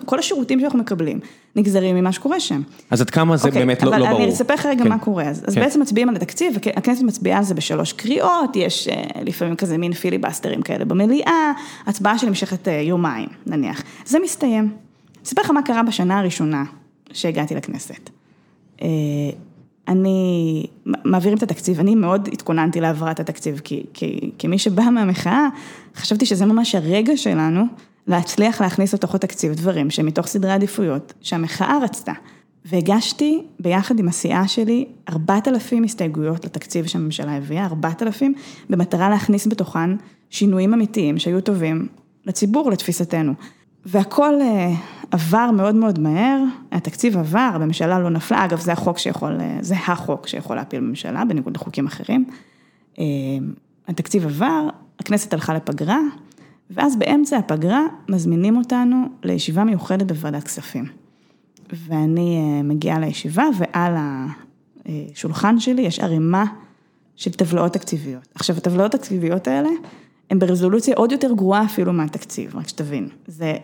כל 0.04 0.18
השירותים 0.18 0.60
שאנחנו 0.60 0.78
מקבלים, 0.78 1.20
נגזרים 1.56 1.96
ממה 1.96 2.12
שקורה 2.12 2.40
שם. 2.40 2.62
אז 2.90 3.00
עד 3.00 3.10
כמה 3.10 3.36
זה 3.36 3.50
באמת 3.50 3.82
לא 3.82 3.90
ברור. 3.90 4.08
אבל 4.08 4.22
אני 4.22 4.32
אספר 4.32 4.54
לך 4.54 4.66
רגע 4.66 4.84
מה 4.84 4.98
קורה, 4.98 5.24
אז 5.24 5.54
בעצם 5.54 5.80
מצביעים 5.80 6.08
על 6.08 6.16
התקציב, 6.16 6.56
הכנסת 6.76 7.02
מצביעה 7.02 7.38
על 7.38 7.44
זה 7.44 7.54
בשלוש 7.54 7.92
קריאות, 7.92 8.56
יש 8.56 8.88
לפעמים 9.24 9.56
כזה 9.56 9.78
מין 9.78 9.92
פיליבסטרים 9.92 10.62
כאלה 10.62 10.84
במליאה, 10.84 11.52
הצבעה 11.86 12.18
שנמשכת 12.18 12.68
יומיים, 12.82 13.28
נניח. 13.46 13.82
זה 14.06 14.18
מסתיים. 14.24 14.72
אספר 15.26 15.42
לך 15.42 15.50
מה 15.50 15.62
קרה 15.62 15.82
בשנה 15.82 16.18
הראשונה 16.18 16.64
שהגעתי 17.12 17.54
לכנסת. 17.54 18.10
אני, 19.88 20.66
מעבירים 20.86 21.38
את 21.38 21.42
התקציב, 21.42 21.80
אני 21.80 21.94
מאוד 21.94 22.28
התכוננתי 22.32 22.80
להעברת 22.80 23.20
התקציב, 23.20 23.60
כי, 23.64 23.82
כי, 23.94 24.30
כמי 24.38 24.58
שבאה 24.58 24.90
מהמחאה, 24.90 25.48
חשבתי 25.96 26.26
שזה 26.26 26.46
ממש 26.46 26.74
הרגע 26.74 27.16
שלנו 27.16 27.64
להצליח 28.06 28.60
להכניס 28.60 28.94
לתוך 28.94 29.14
התקציב 29.14 29.54
דברים 29.54 29.90
שמתוך 29.90 30.26
סדרי 30.26 30.52
עדיפויות 30.52 31.12
שהמחאה 31.20 31.78
רצתה. 31.82 32.12
והגשתי 32.64 33.42
ביחד 33.60 33.98
עם 33.98 34.08
הסיעה 34.08 34.48
שלי 34.48 34.86
4,000 35.08 35.84
הסתייגויות 35.84 36.44
לתקציב 36.44 36.86
שהממשלה 36.86 37.36
הביאה, 37.36 37.66
4,000, 37.66 38.34
במטרה 38.70 39.10
להכניס 39.10 39.46
בתוכן 39.46 39.90
שינויים 40.30 40.74
אמיתיים 40.74 41.18
שהיו 41.18 41.40
טובים 41.40 41.88
לציבור, 42.26 42.70
לתפיסתנו. 42.70 43.32
והכל 43.86 44.34
עבר 45.10 45.50
מאוד 45.50 45.74
מאוד 45.74 45.98
מהר, 45.98 46.42
התקציב 46.72 47.16
עבר, 47.16 47.50
הממשלה 47.54 47.98
לא 47.98 48.10
נפלה, 48.10 48.44
אגב 48.44 48.60
זה 48.60 48.72
החוק 48.72 48.98
שיכול, 48.98 49.38
זה 49.60 49.74
החוק 49.74 50.26
שיכול 50.26 50.56
להפיל 50.56 50.80
בממשלה, 50.80 51.24
בניגוד 51.24 51.56
לחוקים 51.56 51.86
אחרים. 51.86 52.24
התקציב 53.88 54.26
עבר, 54.26 54.68
הכנסת 54.98 55.32
הלכה 55.32 55.54
לפגרה, 55.54 55.98
ואז 56.70 56.96
באמצע 56.96 57.36
הפגרה 57.36 57.82
מזמינים 58.08 58.56
אותנו 58.56 59.06
לישיבה 59.22 59.64
מיוחדת 59.64 60.06
בוועדת 60.06 60.44
כספים. 60.44 60.84
ואני 61.72 62.62
מגיעה 62.64 62.98
לישיבה 62.98 63.44
ועל 63.58 63.94
השולחן 64.86 65.60
שלי 65.60 65.82
יש 65.82 66.00
ערימה 66.00 66.44
של 67.16 67.30
טבלאות 67.30 67.72
תקציביות. 67.72 68.28
עכשיו 68.34 68.56
הטבלאות 68.56 68.94
התקציביות 68.94 69.48
האלה, 69.48 69.68
הן 70.30 70.38
ברזולוציה 70.38 70.94
עוד 70.96 71.12
יותר 71.12 71.32
גרועה 71.32 71.64
אפילו 71.64 71.92
מהתקציב, 71.92 72.56
רק 72.56 72.68
שתבין. 72.68 73.08
זה, 73.26 73.56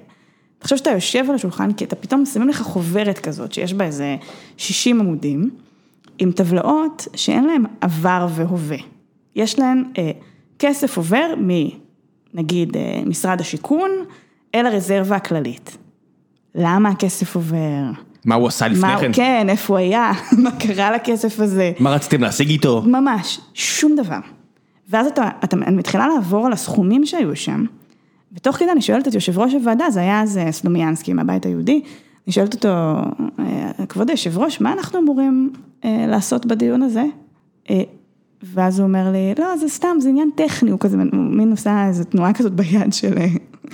תחשוב 0.58 0.78
שאתה 0.78 0.90
יושב 0.90 1.24
על 1.28 1.34
השולחן, 1.34 1.72
כי 1.72 1.84
אתה 1.84 1.96
פתאום 1.96 2.26
שמים 2.26 2.48
לך 2.48 2.62
חוברת 2.62 3.18
כזאת, 3.18 3.52
שיש 3.52 3.72
בה 3.72 3.84
איזה 3.84 4.16
60 4.56 5.00
עמודים, 5.00 5.50
עם 6.18 6.32
טבלאות 6.32 7.08
שאין 7.16 7.44
להן 7.44 7.64
עבר 7.80 8.26
והווה. 8.30 8.76
יש 9.36 9.58
להן 9.58 9.84
אה, 9.98 10.10
כסף 10.58 10.96
עובר 10.96 11.34
מנגיד 12.34 12.76
אה, 12.76 13.02
משרד 13.06 13.40
השיכון, 13.40 13.90
אל 14.54 14.66
הרזרבה 14.66 15.16
הכללית. 15.16 15.76
למה 16.54 16.88
הכסף 16.88 17.36
עובר? 17.36 17.82
מה 18.24 18.34
הוא 18.34 18.48
עשה 18.48 18.68
לפני 18.68 18.96
כן? 19.00 19.10
כן, 19.12 19.46
איפה 19.48 19.72
הוא 19.72 19.78
היה, 19.78 20.12
מה 20.42 20.50
קרה 20.50 20.90
לכסף 20.90 21.40
הזה. 21.40 21.72
מה 21.80 21.90
רציתם 21.90 22.22
להשיג 22.22 22.48
איתו? 22.48 22.82
ממש, 22.82 23.40
שום 23.54 23.96
דבר. 23.96 24.18
ואז 24.88 25.06
אתה, 25.06 25.28
אתה, 25.44 25.56
אני 25.56 25.76
מתחילה 25.76 26.08
לעבור 26.08 26.46
על 26.46 26.52
הסכומים 26.52 27.06
שהיו 27.06 27.36
שם, 27.36 27.64
ותוך 28.32 28.56
כדי 28.56 28.70
אני 28.72 28.80
שואלת 28.80 29.08
את 29.08 29.14
יושב 29.14 29.38
ראש 29.38 29.54
הוועדה, 29.54 29.90
זה 29.90 30.00
היה 30.00 30.22
אז 30.22 30.40
סלומיאנסקי 30.50 31.12
מהבית 31.12 31.46
היהודי, 31.46 31.82
אני 32.26 32.32
שואלת 32.32 32.54
אותו, 32.54 32.68
כבוד 33.88 34.10
היושב 34.10 34.38
ראש, 34.38 34.60
מה 34.60 34.72
אנחנו 34.72 34.98
אמורים 34.98 35.52
לעשות 35.84 36.46
בדיון 36.46 36.82
הזה? 36.82 37.04
ואז 38.42 38.78
הוא 38.78 38.88
אומר 38.88 39.12
לי, 39.12 39.34
לא, 39.38 39.56
זה 39.56 39.68
סתם, 39.68 39.96
זה 40.00 40.08
עניין 40.08 40.30
טכני, 40.34 40.70
הוא 40.70 40.78
כזה, 40.78 40.96
מין 41.12 41.50
עושה 41.50 41.86
איזו 41.88 42.04
תנועה 42.04 42.32
כזאת 42.32 42.52
ביד 42.52 42.92
של... 42.92 43.14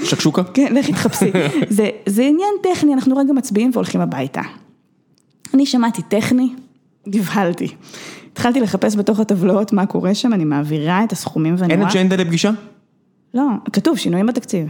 שקשוקה? 0.05 0.45
כן, 0.45 0.75
לכי 0.75 0.93
תחפשי. 0.93 1.31
זה, 1.69 1.89
זה 2.07 2.23
עניין 2.23 2.55
טכני, 2.63 2.95
אנחנו 2.95 3.17
רגע 3.17 3.33
מצביעים 3.33 3.71
והולכים 3.73 4.01
הביתה. 4.01 4.43
אני 5.55 5.67
שמעתי 5.67 6.03
טכני, 6.03 6.55
נבהלתי. 7.07 7.69
התחלתי 8.33 8.61
לחפש 8.61 8.97
בתוך 8.97 9.21
הטבלאות 9.21 9.73
מה 9.73 9.87
קורה 9.87 10.15
שם, 10.15 10.33
אני 10.33 10.45
מעבירה 10.45 11.05
את 11.05 11.13
הסכומים 11.13 11.55
ואני 11.59 11.73
אין 11.73 11.81
רואה... 11.81 11.93
אג'נדה 11.93 12.17
לפגישה? 12.17 12.51
לא, 13.35 13.45
כתוב 13.73 13.99
שינויים 13.99 14.27
בתקציב. 14.27 14.67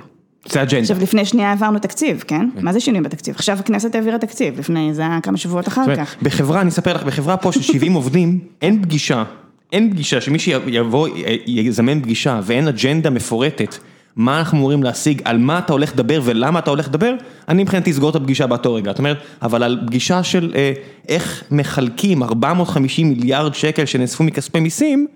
זה 0.49 0.63
אג'נדה. 0.63 0.81
עכשיו, 0.81 0.99
לפני 1.01 1.25
שנייה 1.25 1.51
העברנו 1.51 1.79
תקציב, 1.79 2.25
כן? 2.27 2.49
מה 2.61 2.73
זה 2.73 2.81
שינויים 2.81 3.03
בתקציב? 3.03 3.35
עכשיו 3.35 3.59
הכנסת 3.59 3.95
העבירה 3.95 4.19
תקציב, 4.19 4.59
לפני, 4.59 4.95
זה 4.95 5.03
היה 5.03 5.21
כמה 5.21 5.37
שבועות 5.37 5.69
אחר 5.69 5.83
אומרת, 5.83 5.99
כך. 5.99 6.17
בחברה, 6.23 6.61
אני 6.61 6.69
אספר 6.69 6.95
לך, 6.95 7.03
בחברה 7.03 7.37
פה 7.37 7.53
של 7.53 7.63
70 7.63 7.93
עובדים, 7.93 8.39
אין 8.63 8.83
פגישה, 8.83 9.25
אין 9.73 9.91
פגישה, 9.91 10.21
שמי 10.21 10.39
שיבוא, 10.39 11.09
יזמן 11.47 12.03
פגישה 12.03 12.41
ואין 12.45 12.69
אג'נדה 12.69 13.11
מפורטת, 13.11 13.77
מה 14.17 14.39
אנחנו 14.39 14.59
אמורים 14.59 14.83
להשיג, 14.83 15.23
על 15.25 15.39
מה 15.39 15.59
אתה 15.59 15.73
הולך 15.73 15.93
לדבר 15.93 16.21
ולמה 16.25 16.59
אתה 16.59 16.71
הולך 16.71 16.89
לדבר, 16.89 17.15
אני 17.49 17.63
מבחינתי 17.63 17.91
אסגור 17.91 18.11
את 18.11 18.17
הפגישה 18.17 18.47
באותו 18.47 18.75
רגע. 18.75 18.91
את 18.91 18.99
אומרת, 18.99 19.17
אבל 19.43 19.63
על 19.63 19.81
פגישה 19.87 20.23
של 20.23 20.53
אה, 20.55 20.73
איך 21.09 21.45
מחלקים 21.51 22.23
450 22.23 23.09
מיליארד 23.09 23.55
שקל 23.55 23.85
שנאספו 23.85 24.25
מכספי 24.25 24.61
מיסים, 24.61 25.07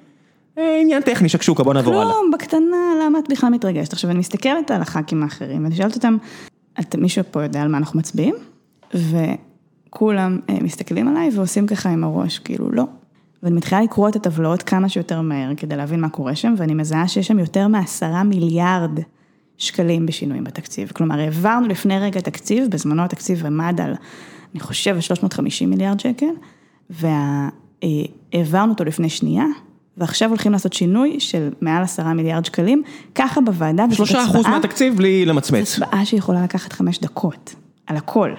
אה, 0.58 0.78
עניין 0.80 1.02
טכני, 1.02 1.28
שקשוקה, 1.28 1.62
בוא 1.62 1.74
נעבור 1.74 1.94
הלאה. 2.00 2.12
כלום, 2.12 2.30
בקטנה, 2.34 2.76
למה 3.06 3.18
את 3.18 3.24
בכלל 3.30 3.50
מתרגשת? 3.50 3.92
עכשיו, 3.92 4.10
אני 4.10 4.18
מסתכלת 4.18 4.70
על 4.70 4.82
הח"כים 4.82 5.22
האחרים, 5.22 5.64
ואני 5.64 5.76
שואלת 5.76 5.94
אותם, 5.94 6.16
את- 6.80 6.96
מישהו 6.96 7.24
פה 7.30 7.42
יודע 7.42 7.62
על 7.62 7.68
מה 7.68 7.78
אנחנו 7.78 7.98
מצביעים? 7.98 8.34
וכולם 8.94 10.38
אה, 10.50 10.54
מסתכלים 10.60 11.08
עליי 11.08 11.30
ועושים 11.34 11.66
ככה 11.66 11.90
עם 11.90 12.04
הראש, 12.04 12.38
כאילו, 12.38 12.70
לא. 12.72 12.84
ואני 13.44 13.56
מתחילה 13.56 13.82
לקרוא 13.82 14.08
את 14.08 14.16
הטבלאות 14.16 14.62
כמה 14.62 14.88
שיותר 14.88 15.20
מהר 15.20 15.54
כדי 15.56 15.76
להבין 15.76 16.00
מה 16.00 16.08
קורה 16.08 16.34
שם, 16.34 16.54
ואני 16.56 16.74
מזהה 16.74 17.08
שיש 17.08 17.26
שם 17.26 17.38
יותר 17.38 17.68
מעשרה 17.68 18.22
מיליארד 18.22 19.00
שקלים 19.58 20.06
בשינויים 20.06 20.44
בתקציב. 20.44 20.92
כלומר, 20.94 21.20
העברנו 21.20 21.68
לפני 21.68 21.98
רגע 21.98 22.20
תקציב, 22.20 22.70
בזמנו 22.70 23.02
התקציב 23.02 23.46
עמד 23.46 23.80
על, 23.80 23.94
אני 24.54 24.60
חושבת, 24.60 25.02
350 25.02 25.70
מיליארד 25.70 26.00
שקל, 26.00 26.26
והעברנו 26.90 28.72
אותו 28.72 28.84
לפני 28.84 29.08
שנייה, 29.08 29.44
ועכשיו 29.96 30.28
הולכים 30.28 30.52
לעשות 30.52 30.72
שינוי 30.72 31.20
של 31.20 31.48
מעל 31.60 31.82
עשרה 31.82 32.14
מיליארד 32.14 32.44
שקלים, 32.44 32.82
ככה 33.14 33.40
בוועדה, 33.40 33.84
שלושה 33.92 34.24
אחוז 34.24 34.46
מהתקציב 34.46 34.96
בלי 34.96 35.26
למצמץ. 35.26 35.72
הצבעה 35.72 36.04
שיכולה 36.04 36.44
לקחת 36.44 36.72
חמש 36.72 36.98
דקות, 36.98 37.54
על 37.86 37.96
הכל. 37.96 38.30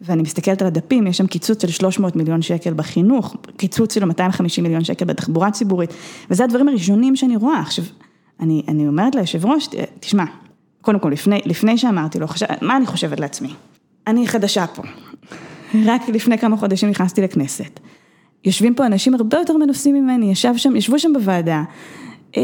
ואני 0.00 0.22
מסתכלת 0.22 0.62
על 0.62 0.68
הדפים, 0.68 1.06
יש 1.06 1.18
שם 1.18 1.26
קיצוץ 1.26 1.62
של 1.62 1.68
300 1.68 2.16
מיליון 2.16 2.42
שקל 2.42 2.74
בחינוך, 2.74 3.36
קיצוץ 3.56 3.94
של 3.94 4.04
250 4.04 4.64
מיליון 4.64 4.84
שקל 4.84 5.04
בתחבורה 5.04 5.50
ציבורית, 5.50 5.90
וזה 6.30 6.44
הדברים 6.44 6.68
הראשונים 6.68 7.16
שאני 7.16 7.36
רואה. 7.36 7.60
עכשיו, 7.60 7.84
אני, 8.40 8.62
אני 8.68 8.88
אומרת 8.88 9.14
ליושב 9.14 9.46
ראש, 9.46 9.68
תשמע, 10.00 10.24
קודם 10.80 10.98
כל, 10.98 11.08
לפני, 11.08 11.40
לפני 11.44 11.78
שאמרתי 11.78 12.18
לו, 12.18 12.26
חשב, 12.26 12.46
מה 12.62 12.76
אני 12.76 12.86
חושבת 12.86 13.20
לעצמי? 13.20 13.48
אני 14.06 14.28
חדשה 14.28 14.66
פה, 14.66 14.82
רק 15.84 16.08
לפני 16.08 16.38
כמה 16.38 16.56
חודשים 16.56 16.88
נכנסתי 16.88 17.22
לכנסת. 17.22 17.80
יושבים 18.44 18.74
פה 18.74 18.86
אנשים 18.86 19.14
הרבה 19.14 19.38
יותר 19.38 19.56
מנוסים 19.56 19.94
ממני, 19.94 20.30
ישב 20.30 20.52
שם, 20.56 20.76
ישבו 20.76 20.98
שם 20.98 21.12
בוועדה. 21.12 21.62
אה, 22.36 22.42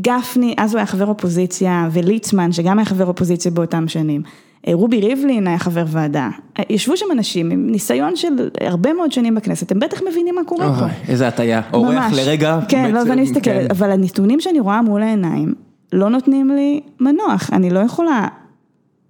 גפני, 0.00 0.54
אז 0.58 0.72
הוא 0.72 0.78
היה 0.78 0.86
חבר 0.86 1.06
אופוזיציה, 1.06 1.88
וליצמן, 1.92 2.52
שגם 2.52 2.78
היה 2.78 2.84
חבר 2.84 3.06
אופוזיציה 3.06 3.50
באותם 3.50 3.88
שנים. 3.88 4.22
אה, 4.68 4.74
רובי 4.74 5.00
ריבלין 5.00 5.46
היה 5.46 5.58
חבר 5.58 5.84
ועדה. 5.88 6.28
אה, 6.58 6.64
ישבו 6.70 6.96
שם 6.96 7.06
אנשים 7.12 7.50
עם 7.50 7.66
ניסיון 7.70 8.16
של 8.16 8.28
הרבה 8.60 8.92
מאוד 8.92 9.12
שנים 9.12 9.34
בכנסת, 9.34 9.72
הם 9.72 9.80
בטח 9.80 10.00
מבינים 10.10 10.34
מה 10.34 10.44
קורה 10.44 10.78
פה. 10.80 10.86
איזה 11.08 11.28
הטעיה, 11.28 11.60
אורח. 11.72 12.12
לרגע. 12.16 12.58
כן, 12.68 12.90
לא, 12.94 13.00
ואני 13.08 13.22
מסתכלת, 13.22 13.44
כן. 13.44 13.66
אבל 13.70 13.90
הנתונים 13.90 14.40
שאני 14.40 14.60
רואה 14.60 14.82
מול 14.82 15.02
העיניים, 15.02 15.54
לא 15.92 16.08
נותנים 16.10 16.50
לי 16.50 16.80
מנוח, 17.00 17.50
אני 17.52 17.70
לא 17.70 17.80
יכולה, 17.80 18.28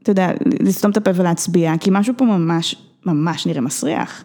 אתה 0.03 0.11
יודע, 0.11 0.29
לסתום 0.61 0.91
את 0.91 0.97
הפה 0.97 1.11
ולהצביע, 1.15 1.73
כי 1.81 1.91
משהו 1.93 2.15
פה 2.17 2.25
ממש, 2.25 2.77
ממש 3.07 3.47
נראה 3.47 3.61
מסריח. 3.61 4.25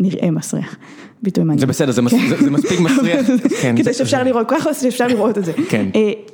ונראה 0.00 0.30
מסריח, 0.30 0.76
ביטוי 1.22 1.44
מעניין. 1.44 1.60
זה 1.60 1.66
בסדר, 1.66 1.92
זה 1.92 2.02
מס- 2.02 2.12
זה- 2.28 2.44
זה 2.44 2.50
מספיק 2.50 2.80
מסריח. 2.80 3.26
כן, 3.62 3.74
כדי 3.76 3.92
שאפשר 3.94 4.22
לראות, 4.22 4.46
ככה 4.50 4.74
שאפשר 4.74 5.06
לראות 5.06 5.38
את 5.38 5.44
זה. 5.44 5.52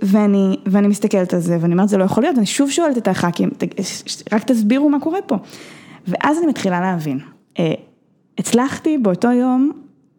ואני, 0.03 0.57
ואני 0.66 0.88
מסתכלת 0.88 1.34
על 1.34 1.40
זה, 1.40 1.59
ואני 1.61 1.72
אומרת, 1.72 1.88
זה 1.88 1.96
לא 1.98 2.05
יכול 2.05 2.22
להיות, 2.22 2.36
ואני 2.36 2.46
שוב 2.46 2.70
שואלת 2.70 2.98
את 2.98 3.09
הח"כים, 3.09 3.50
"ת- 3.59 3.64
רק 4.32 4.42
תסבירו 4.44 4.88
מה 4.90 5.00
קורה 5.00 5.18
פה. 5.26 5.36
ואז 6.09 6.38
אני 6.38 6.46
מתחילה 6.46 6.80
להבין. 6.80 7.18
אה, 7.59 7.72
הצלחתי 8.38 8.98
באותו 8.98 9.28
יום 9.30 9.72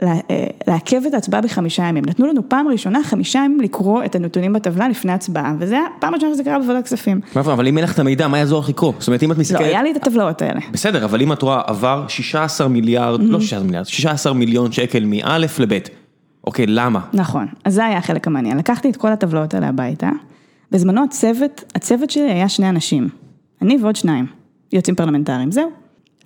אה, 0.03 0.19
לעכב 0.67 1.01
את 1.07 1.13
ההצבעה 1.13 1.41
בחמישה 1.41 1.83
ימים. 1.83 2.03
נתנו 2.07 2.27
לנו 2.27 2.49
פעם 2.49 2.67
ראשונה 2.67 3.03
חמישה 3.03 3.39
ימים 3.39 3.61
לקרוא 3.61 4.03
את 4.05 4.15
הנתונים 4.15 4.53
בטבלה 4.53 4.89
לפני 4.89 5.11
הצבעה, 5.11 5.53
וזה 5.59 5.75
היה 5.75 5.85
פעם 5.99 6.15
ראשונה 6.15 6.33
שזה 6.33 6.43
קרה 6.43 6.59
בוועדת 6.59 6.85
כספים. 6.85 7.21
מה, 7.35 7.41
אבל 7.41 7.67
אם 7.67 7.77
אין 7.77 7.83
לך 7.85 7.93
את 7.93 7.99
המידע, 7.99 8.27
מה 8.27 8.37
יעזור 8.37 8.59
לך 8.59 8.69
לקרוא? 8.69 8.93
זאת 8.99 9.07
אומרת, 9.07 9.23
אם 9.23 9.31
את 9.31 9.35
לא, 9.35 9.41
מסתכלת... 9.41 9.61
היה 9.61 9.83
לי 9.83 9.91
את 9.91 9.95
הטבלאות 9.95 10.41
האלה. 10.41 10.59
בסדר, 10.71 11.05
אבל 11.05 11.21
אם 11.21 11.33
את 11.33 11.41
רואה 11.41 11.61
עבר 11.65 12.05
16 12.07 12.67
מיליארד, 12.67 13.21
לא 13.23 13.39
16 13.39 13.63
מיליארד, 13.65 13.85
16 13.85 14.33
מיליון 14.33 14.71
שקל 14.71 15.05
מא' 15.05 15.37
לב', 15.37 15.49
אוקיי, 16.43 16.65
למה? 16.67 16.99
נכון, 17.13 17.47
אז 17.63 17.73
זה 17.73 17.85
היה 17.85 17.97
החלק 17.97 18.27
המעניין. 18.27 18.57
לקחתי 18.57 18.89
את 18.89 18.97
כל 18.97 19.11
הטבלאות 19.11 19.53
האלה 19.53 19.67
הביתה. 19.67 20.09
בזמנו 20.71 21.03
הצוות, 21.03 21.63
הצוות 21.75 22.09
שלי 22.09 22.31
היה 22.31 22.49
שני 22.49 22.69
אנשים. 22.69 23.09
אני 23.61 23.77
ועוד 23.81 23.95
שניים, 23.95 24.25
יועצים 24.73 24.95
פרלמנטריים, 24.95 25.51
זהו. 25.51 25.69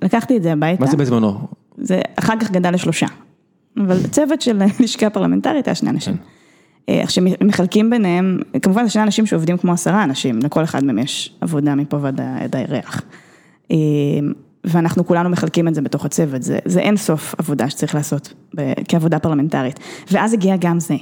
לקחתי 0.01 0.37
את 0.37 0.43
זה 0.43 0.53
הביתה. 0.53 0.81
מה 0.81 0.87
זה 0.87 0.97
בזמנו? 0.97 1.39
זה 1.77 2.01
אחר 2.15 2.33
כך 2.39 2.51
גדל 2.51 2.73
לשלושה. 2.73 3.05
אבל 3.77 4.07
צוות 4.11 4.41
של 4.41 4.61
לשכה 4.79 5.09
פרלמנטרית 5.09 5.67
היה 5.67 5.75
שני 5.75 5.89
אנשים. 5.89 6.15
אה, 6.89 7.03
עכשיו 7.03 7.23
מחלקים 7.43 7.89
ביניהם, 7.89 8.39
כמובן 8.61 8.83
זה 8.83 8.89
שני 8.89 9.03
אנשים 9.03 9.25
שעובדים 9.25 9.57
כמו 9.57 9.71
עשרה 9.71 10.03
אנשים, 10.03 10.39
לכל 10.39 10.63
אחד 10.63 10.83
מהם 10.83 10.97
יש 10.97 11.35
עבודה 11.41 11.75
מפה 11.75 11.97
ועד 12.01 12.55
הירח. 12.55 13.01
ואנחנו 14.67 15.05
כולנו 15.05 15.29
מחלקים 15.29 15.67
את 15.67 15.75
זה 15.75 15.81
בתוך 15.81 16.05
הצוות, 16.05 16.43
זה, 16.43 16.59
זה 16.65 16.79
אין 16.79 16.97
סוף 16.97 17.35
עבודה 17.37 17.69
שצריך 17.69 17.95
לעשות 17.95 18.33
ב- 18.55 18.73
כעבודה 18.87 19.19
פרלמנטרית. 19.19 19.79
ואז 20.11 20.33
הגיע 20.33 20.55
גם 20.59 20.79
זה. 20.79 20.95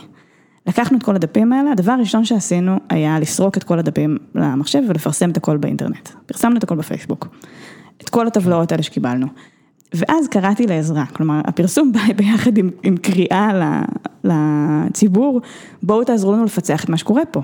לקחנו 0.68 0.98
את 0.98 1.04
כל 1.04 1.16
הדפים 1.16 1.54
האלה, 1.54 1.72
הדבר 1.72 1.92
הראשון 1.92 2.26
שעשינו 2.26 2.78
היה 2.90 3.20
לסרוק 3.20 3.58
את 3.58 3.64
כל 3.64 3.80
הדפים 3.80 4.18
למחשב 4.36 4.80
ולפרסם 4.88 5.30
את 5.30 5.38
הכל 5.38 5.58
באינטרנט. 5.58 6.10
פרסמנו 6.26 6.58
את 6.58 6.64
הכל 6.64 6.76
בפייסבוק. 6.76 7.28
את 8.02 8.10
כל 8.10 8.28
הטבלאות 8.28 8.72
האלה 8.72 8.84
שקיבלנו. 8.84 9.28
ואז 9.94 10.28
קראתי 10.28 10.68
לעזרה, 10.68 11.06
כלומר 11.06 11.42
הפרסום 11.46 11.92
בא 11.92 12.14
ביחד 12.18 12.58
עם, 12.58 12.70
עם 12.84 12.98
קריאה 12.98 13.52
לציבור, 14.24 15.42
בואו 15.84 16.04
תעזרו 16.04 16.34
לנו 16.34 16.46
לפצח 16.46 16.84
את 16.84 16.90
מה 16.90 16.98
שקורה 16.98 17.26
פה. 17.26 17.42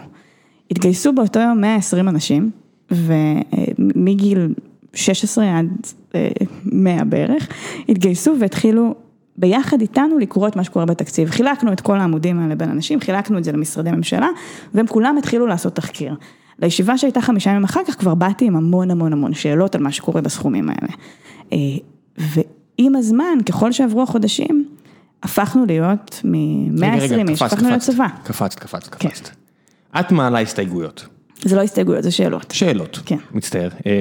התגייסו 0.72 1.14
באותו 1.14 1.40
יום 1.40 1.62
120 1.62 2.10
אנשים, 2.10 2.52
ומגיל 2.92 4.54
16 4.94 5.60
עד 5.60 5.68
אה, 6.16 6.30
100 6.66 7.04
בערך, 7.04 7.48
התגייסו 7.90 8.34
והתחילו 8.40 8.96
ביחד 9.38 9.82
איתנו 9.82 10.20
לקרוא 10.20 10.48
את 10.48 10.56
מה 10.56 10.64
שקורה 10.64 10.86
בתקציב. 10.86 11.30
חילקנו 11.30 11.74
את 11.74 11.82
כל 11.82 12.00
העמודים 12.00 12.40
האלה 12.40 12.56
בין 12.56 12.70
אנשים, 12.70 13.00
חילקנו 13.00 13.38
את 13.38 13.44
זה 13.44 13.52
למשרדי 13.52 13.92
ממשלה, 13.92 14.28
והם 14.74 14.88
כולם 14.88 15.18
התחילו 15.18 15.48
לעשות 15.48 15.76
תחקיר. 15.76 16.16
לישיבה 16.60 16.98
שהייתה 16.98 17.22
חמישה 17.22 17.50
ימים 17.50 17.64
אחר 17.64 17.82
כך 17.88 18.00
כבר 18.00 18.16
באתי 18.16 18.46
עם 18.46 18.56
המון 18.56 18.92
המון 18.92 19.14
המון 19.14 19.34
שאלות 19.34 19.76
על 19.76 19.82
מה 19.82 19.92
שקורה 19.92 20.22
בסכומים 20.22 20.70
האלה. 20.70 20.94
אה, 21.54 21.58
ועם 22.18 22.96
הזמן, 22.96 23.38
ככל 23.46 23.72
שעברו 23.72 24.04
החודשים, 24.04 24.66
הפכנו 25.24 25.66
להיות 25.66 26.22
מ-120 26.24 27.30
איש, 27.30 27.42
הפכנו 27.42 27.70
להיות 27.70 27.82
צבא. 27.82 28.08
קפצת, 28.24 28.60
קפצת, 28.60 28.96
כן. 28.96 29.10
קפצת. 29.10 29.30
את 30.00 30.12
מעלה 30.12 30.42
הסתייגויות, 30.42 31.06
זה 31.46 31.56
לא 31.56 31.62
הסתייגויות, 31.62 32.04
זה 32.04 32.12
שאלות. 32.12 32.52
שאלות. 32.52 33.00
כן. 33.06 33.18
מצטער. 33.32 33.70
אה, 33.86 33.92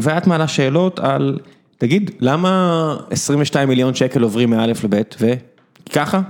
ואת 0.00 0.26
מעלה 0.26 0.48
שאלות 0.48 1.00
על, 1.00 1.38
תגיד, 1.78 2.10
למה 2.20 2.96
22 3.10 3.68
מיליון 3.68 3.94
שקל 3.94 4.22
עוברים 4.22 4.50
מא' 4.50 4.66
לב' 4.66 4.76
וככה? 5.88 6.20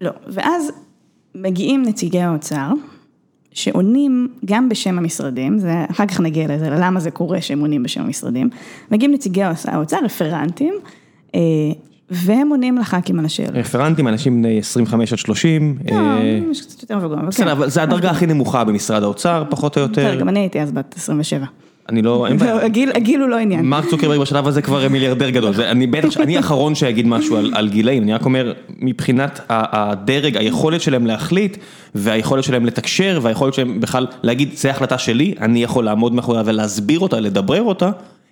לא, 0.00 0.10
ואז 0.26 0.72
מגיעים 1.34 1.82
נציגי 1.82 2.20
האוצר, 2.20 2.68
שעונים 3.52 4.28
גם 4.44 4.68
בשם 4.68 4.98
המשרדים, 4.98 5.58
זה, 5.58 5.84
אחר 5.90 6.06
כך 6.06 6.20
נגיע 6.20 6.54
לזה, 6.54 6.70
למה 6.70 7.00
זה 7.00 7.10
קורה 7.10 7.40
שהם 7.40 7.60
עונים 7.60 7.82
בשם 7.82 8.00
המשרדים, 8.00 8.50
מגיעים 8.90 9.12
נציגי 9.12 9.42
האוצר, 9.42 9.98
רפרנטים, 10.04 10.74
אה, 11.34 11.40
והם 12.10 12.48
עונים 12.48 12.78
לח"כים 12.78 13.18
על 13.18 13.24
השאלות. 13.24 13.54
רפרנטים, 13.54 14.08
אנשים 14.08 14.42
בני 14.42 14.58
25 14.58 15.12
עד 15.12 15.18
30. 15.18 15.78
לא, 15.90 15.96
אה, 15.96 16.40
יש 16.50 16.60
קצת 16.60 16.82
יותר 16.82 16.96
מבוגר, 16.96 17.14
אבל 17.14 17.26
בסדר, 17.26 17.44
כן. 17.44 17.50
אבל 17.50 17.70
זה 17.70 17.82
הדרגה 17.82 18.10
הכי 18.10 18.26
נמוכה 18.26 18.64
במשרד 18.64 19.02
האוצר, 19.02 19.44
פחות 19.50 19.76
או 19.76 19.82
יותר. 19.82 20.14
גם 20.20 20.28
אני 20.28 20.40
הייתי 20.40 20.60
אז 20.60 20.72
בת 20.72 20.94
27. 20.96 21.44
אני 21.88 22.02
לא, 22.02 22.26
אין 22.26 22.36
בעיה. 22.36 22.64
הגיל 22.94 23.20
הוא 23.20 23.28
לא 23.28 23.36
עניין. 23.36 23.64
מרק 23.64 23.84
צוקרברג 23.86 24.20
בשלב 24.20 24.46
הזה 24.46 24.62
כבר 24.62 24.88
מיליארדר 24.88 25.30
גדול, 25.30 25.54
אני 25.60 25.86
בטח, 25.86 26.16
אני 26.16 26.36
האחרון 26.36 26.74
שיגיד 26.74 27.06
משהו 27.06 27.36
על, 27.36 27.52
על 27.54 27.68
גילאים, 27.68 28.02
אני 28.02 28.14
רק 28.14 28.24
אומר, 28.24 28.52
מבחינת 28.78 29.40
הדרג, 29.48 30.36
היכולת 30.36 30.80
שלהם 30.80 31.06
להחליט, 31.06 31.56
והיכולת 31.94 32.44
שלהם 32.44 32.66
לתקשר, 32.66 33.18
והיכולת 33.22 33.54
שלהם 33.54 33.80
בכלל 33.80 34.06
להגיד, 34.22 34.50
זה 34.54 34.70
החלטה 34.70 34.98
שלי, 34.98 35.34
אני 35.40 35.62
יכול 35.62 35.84
לעמוד 35.84 36.14
מאחוריה 36.14 36.42
ולהסביר 36.44 37.00
אותה, 37.00 37.20
לדברר 37.20 37.62
אותה, 37.62 37.90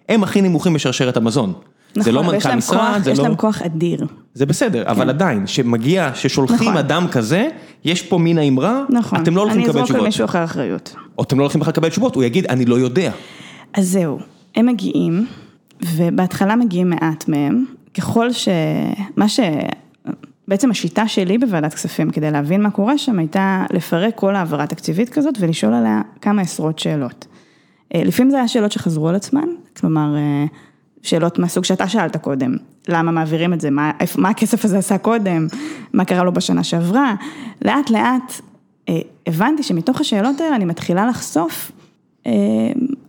הם 0.09 0.23
הכי 0.23 0.43
נמוכים 0.43 0.75
בשרשרת 0.75 1.17
המזון. 1.17 1.53
זה 1.95 2.13
לא 2.13 2.21
נכון, 2.21 2.35
ויש 2.35 2.47
מנכ"ל 2.47 2.57
משרד, 2.57 3.01
זה 3.03 3.11
יש 3.11 3.19
לא... 3.19 3.25
להם 3.25 3.37
כוח 3.37 3.63
אדיר. 3.63 4.07
זה 4.35 4.47
בסדר, 4.47 4.83
אבל 4.87 5.09
עדיין, 5.09 5.47
שמגיע, 5.47 6.11
ששולחים 6.15 6.57
נכון. 6.57 6.77
אדם 6.77 7.09
כזה, 7.09 7.49
יש 7.85 8.03
פה 8.03 8.19
מין 8.19 8.39
האמרה, 8.39 8.83
נכון. 8.91 9.23
אתם 9.23 9.37
לא 9.37 9.41
הולכים 9.41 9.61
לקבל 9.61 9.73
אני 9.73 9.83
אזרוק 9.83 9.91
על 9.91 9.95
תשובות. 9.95 10.07
מישהו 10.07 10.25
אחר 10.25 10.45
אחריות. 10.45 10.95
או 11.19 11.23
אתם 11.23 11.39
לא 11.39 11.43
הולכים 11.43 11.61
בכלל 11.61 11.73
לקבל 11.73 11.89
תשובות, 11.89 12.15
הוא 12.15 12.25
יגיד, 12.25 12.47
אני 12.47 12.65
לא 12.65 12.75
יודע. 12.75 13.13
אז 13.75 13.89
זהו, 13.89 14.19
הם 14.57 14.67
מגיעים, 14.67 15.27
ובהתחלה 15.97 16.57
מגיעים 16.57 16.91
מעט 16.91 17.29
מהם, 17.29 17.65
ככל 17.95 18.33
ש... 18.33 18.49
מה 19.17 19.29
ש... 19.29 19.41
בעצם 20.49 20.71
השיטה 20.71 21.09
שלי 21.09 21.39
בוועדת 21.39 21.75
כספים 21.75 22.11
כדי 22.11 22.31
להבין 22.31 22.63
מה 22.63 22.71
קורה 22.71 22.99
שם 22.99 23.19
הייתה 23.19 23.65
לפרק 23.71 24.15
כל 24.15 24.37
העברה 24.37 24.67
תקציבית 24.67 25.09
כזאת 25.09 25.35
ולשאול 25.41 25.75
עליה 25.75 26.01
כמה 26.21 26.43
עשרות 26.43 26.79
שאלות. 26.79 27.27
אה, 27.95 28.03
לפעמים 28.05 28.31
זה 28.31 28.37
היה 28.37 28.49
שאלות 28.49 28.73
שחזרו 28.73 29.09
על 29.09 29.15
עצמן, 29.15 29.49
כלומר 29.81 30.17
אה, 30.17 30.45
שאלות 31.03 31.39
מהסוג 31.39 31.65
שאתה 31.65 31.89
שאלת 31.89 32.17
קודם, 32.17 32.57
למה 32.89 33.13
מעבירים 33.13 33.53
את 33.53 33.61
זה, 33.61 33.71
מה, 33.71 33.91
מה 34.17 34.29
הכסף 34.29 34.65
הזה 34.65 34.79
עשה 34.79 34.99
קודם, 34.99 35.47
מה 35.93 36.05
קרה 36.05 36.25
לו 36.25 36.33
בשנה 36.33 36.65
שעברה, 36.65 37.15
לאט 37.65 37.91
לאט 37.91 38.33
אה, 38.89 39.01
הבנתי 39.27 39.63
שמתוך 39.63 40.01
השאלות 40.01 40.41
האלה 40.41 40.57
אני 40.57 40.65
מתחילה 40.65 41.07
לחשוף 41.07 41.73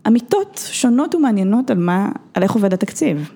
אמיתות 0.08 0.62
שונות 0.72 1.16
ומעניינות 1.16 1.72
על 1.72 1.78
מה, 1.78 2.12
על 2.34 2.44
איך 2.44 2.52
עובד 2.52 2.74
התקציב. 2.74 3.32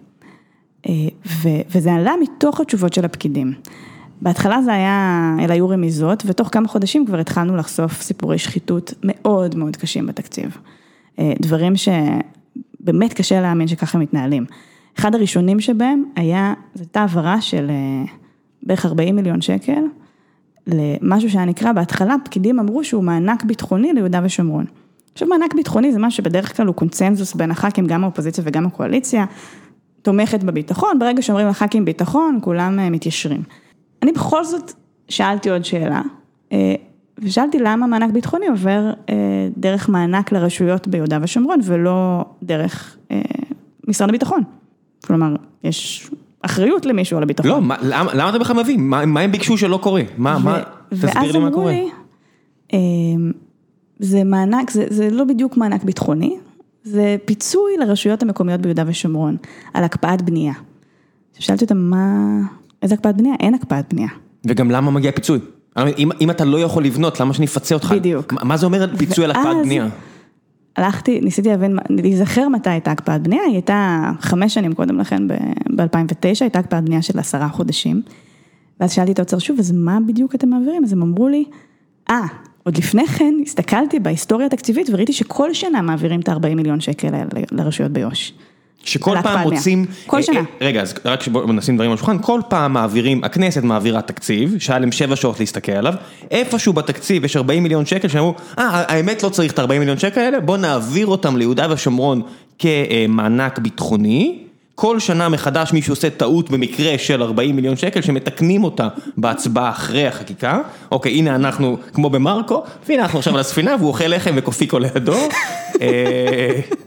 וזה 1.72 1.94
עלה 1.94 2.14
מתוך 2.22 2.60
התשובות 2.60 2.94
של 2.94 3.06
הפקידים. 3.06 3.54
בהתחלה 4.22 4.62
זה 4.62 4.74
היה, 4.74 5.36
אלה 5.40 5.54
היו 5.54 5.70
רמיזות, 5.70 6.24
ותוך 6.26 6.50
כמה 6.52 6.68
חודשים 6.68 7.06
כבר 7.06 7.20
התחלנו 7.20 7.56
לחשוף 7.56 8.02
סיפורי 8.02 8.38
שחיתות 8.38 8.94
מאוד 9.04 9.56
מאוד 9.56 9.76
קשים 9.76 10.08
בתקציב. 10.08 10.58
אה, 11.20 11.34
דברים 11.42 11.74
שבאמת 12.84 13.14
קשה 13.14 13.42
להאמין 13.42 13.68
שככה 13.68 13.98
מתנהלים. 13.98 14.46
אחד 15.00 15.16
הראשונים 15.16 15.60
שבהם 15.60 16.04
היה, 16.16 16.54
זו 16.76 16.82
הייתה 16.82 17.02
העברה 17.02 17.42
של 17.42 17.70
אה, 17.70 18.14
בערך 18.64 18.86
40 18.86 19.16
מיליון 19.16 19.42
שקל, 19.42 19.82
למשהו 20.68 21.30
שהיה 21.30 21.46
נקרא, 21.46 21.72
בהתחלה 21.72 22.16
פקידים 22.26 22.60
אמרו 22.60 22.84
שהוא 22.84 23.04
מענק 23.04 23.44
ביטחוני 23.44 23.94
ליהודה 23.94 24.22
ושומרון. 24.24 24.66
עכשיו 25.14 25.28
מענק 25.28 25.54
ביטחוני 25.56 25.92
זה 25.92 26.00
משהו 26.00 26.18
שבדרך 26.18 26.58
כלל 26.58 26.68
הוא 26.68 26.76
קונצנזוס 26.76 27.34
בין 27.34 27.52
הח"כים, 27.52 27.88
גם 27.88 28.04
האופוזיציה 28.04 28.44
וגם 28.48 28.66
הקואליציה, 28.66 29.26
תומכת 30.02 30.44
בביטחון, 30.44 31.00
ברגע 31.00 31.22
שאומרים 31.22 31.48
לח"כים 31.48 31.86
ביטחון, 31.86 32.40
כולם 32.42 32.80
אה, 32.80 32.90
מתיישרים. 32.90 33.44
אני 34.02 34.12
בכל 34.12 34.44
זאת 34.44 34.74
שאלתי 35.10 35.50
עוד 35.50 35.66
שאלה, 35.66 36.02
ושאלתי 37.18 37.60
למה 37.60 37.88
מענק 37.88 38.12
ביטחוני 38.12 38.48
עובר 38.48 38.94
אה, 39.10 39.16
דרך 39.58 39.90
מענק 39.90 40.32
לרשויות 40.32 40.88
ביהודה 40.88 41.18
ושומרון 41.22 41.60
ולא 41.64 42.26
דרך 42.44 42.98
אה, 43.12 43.22
משרד 43.88 44.10
הביטחון. 44.10 44.44
כלומר, 45.06 45.36
יש 45.64 46.10
אחריות 46.42 46.86
למישהו 46.86 47.18
על 47.18 47.24
הביטחון. 47.24 47.52
לא, 47.52 47.62
מה, 47.62 47.76
למה, 47.82 48.14
למה 48.14 48.30
אתה 48.30 48.40
בכלל 48.40 48.56
מבין? 48.56 48.90
מה, 48.90 49.06
מה 49.06 49.20
הם 49.20 49.32
ביקשו 49.32 49.58
שלא 49.58 49.80
קורה? 49.84 50.02
מה, 50.18 50.38
ו, 50.42 50.44
מה, 50.44 50.62
תסביר 50.90 51.32
לי 51.32 51.40
מה 51.40 51.52
קורה. 51.52 51.72
לי, 51.72 51.90
אה, 52.74 52.80
זה 54.00 54.24
מענק, 54.24 54.70
זה, 54.72 54.86
זה 54.90 55.10
לא 55.10 55.24
בדיוק 55.24 55.58
מענק 55.58 55.84
ביטחוני, 55.84 56.38
זה 56.84 57.16
פיצוי 57.26 57.78
לרשויות 57.78 58.24
המקומיות 58.24 58.62
ביהודה 58.62 58.84
ושומרון 58.88 59.38
על 59.74 59.84
הקפאת 59.84 60.22
בנייה. 60.22 60.54
שאלתי 61.40 61.64
אותם 61.64 61.78
מה, 61.78 62.40
איזה 62.82 62.96
הקפאת 62.96 63.18
בנייה? 63.18 63.36
אין 63.40 63.54
הקפאת 63.54 63.94
בנייה. 63.94 64.10
וגם 64.46 64.72
למה 64.72 64.92
מגיע 64.92 65.12
פיצוי? 65.12 65.40
אם 65.78 66.10
אם 66.22 66.32
אתה 66.32 66.46
לא 66.46 66.58
יכול 66.58 66.86
לבנות, 66.86 67.20
למה 67.20 67.34
שאני 67.34 67.46
אפצה 67.46 67.76
אותך? 67.76 67.92
בדיוק. 67.92 68.34
מה 68.34 68.58
זה 68.58 68.66
אומר 68.66 68.98
פיצוי 68.98 69.26
על 69.26 69.32
הקפאת 69.32 69.58
בנייה? 69.64 69.88
הלכתי, 70.76 71.22
ניסיתי 71.22 71.50
להבין, 71.50 71.78
להיזכר 71.90 72.50
מתי 72.50 72.70
הייתה 72.70 72.92
הקפאת 72.92 73.22
בנייה, 73.22 73.44
היא 73.44 73.54
הייתה 73.54 74.12
חמש 74.20 74.54
שנים 74.54 74.74
קודם 74.74 75.00
לכן, 75.00 75.28
ב-2009, 75.28 76.26
הייתה 76.42 76.60
הקפאת 76.60 76.84
בנייה 76.84 77.02
של 77.02 77.20
עשרה 77.20 77.50
חודשים. 77.50 78.02
ואז 78.80 78.92
שאלתי 78.92 79.12
את 79.12 79.20
האוצר 79.20 79.40
שוב, 79.40 79.60
אז 79.60 79.72
מה 79.72 79.98
בדיוק 80.08 80.36
אתם 80.36 80.50
מעבירים? 80.50 80.84
אז 80.84 80.94
הם 80.94 81.02
אמרו 81.02 81.28
לי, 81.28 81.44
אה, 82.10 82.22
עוד 82.64 82.78
לפני 82.78 83.08
כן 83.08 83.34
הסתכלתי 83.42 84.00
בהיסטוריה 84.00 84.48
התקציבית 84.48 84.90
וראיתי 84.90 85.14
שכל 85.14 85.54
שנה 85.54 85.82
מעבירים 85.82 86.20
את 86.20 86.30
ה-40 86.30 86.56
מיליון 86.56 86.80
שקל 86.80 87.08
לרשויות 87.52 87.92
ביו"ש. 87.92 88.34
שכל 88.84 89.18
פעם 89.24 89.40
מוצאים, 89.40 89.86
כל 90.08 90.22
שנה. 90.22 90.40
אה, 90.40 90.44
רגע, 90.62 90.82
אז 90.82 90.94
רק 91.06 91.22
שבואו 91.22 91.54
נשים 91.54 91.76
דברים 91.76 91.92
על 91.92 91.96
השולחן, 91.96 92.18
כל 92.22 92.42
פעם 92.48 92.74
מעבירים, 92.74 93.24
הכנסת 93.24 93.64
מעבירה 93.64 94.02
תקציב, 94.02 94.56
שהיה 94.60 94.80
להם 94.80 94.92
שבע 94.92 95.16
שעות 95.16 95.40
להסתכל 95.40 95.72
עליו, 95.72 95.94
איפשהו 96.32 96.74
בתקציב 96.74 97.26
יש 97.26 97.38
40 97.38 97.64
מיליון 97.64 97.86
שקל 97.86 98.08
שאמרו, 98.08 98.36
אה, 98.60 98.84
האמת 98.88 99.24
לא 99.24 99.30
צריך 99.30 99.52
את 99.52 99.60
40 99.60 99.80
מיליון 99.80 100.00
שקל 100.00 100.22
האלה, 100.22 100.40
בואו 100.40 100.58
נעביר 100.58 101.08
אותם 101.08 101.38
ליהודה 101.38 101.68
ושומרון 101.70 102.22
כמענק 102.60 103.60
ביטחוני, 103.60 104.40
כל 104.76 105.00
שנה 105.00 105.30
מחדש 105.30 105.74
מישהו 105.74 105.92
עושה 105.92 106.10
טעות 106.10 106.50
במקרה 106.50 106.98
של 106.98 107.24
40 107.24 107.56
מיליון 107.56 107.76
שקל 107.76 108.02
שמתקנים 108.02 108.64
אותה 108.64 108.88
בהצבעה 109.18 109.70
אחרי 109.70 110.08
החקיקה, 110.08 110.60
אוקיי 110.92 111.12
הנה 111.12 111.36
אנחנו 111.36 111.78
כמו 111.94 112.10
במרקו, 112.10 112.64
והנה 112.90 113.04
אנחנו 113.04 113.20
עכשיו 113.20 113.34
על 113.34 113.40
הספינה 113.40 113.76
והוא 113.80 113.88
אוכל 113.88 114.08
לחם 114.08 114.34
וקופיקו 114.36 114.80
לידו. 114.80 115.18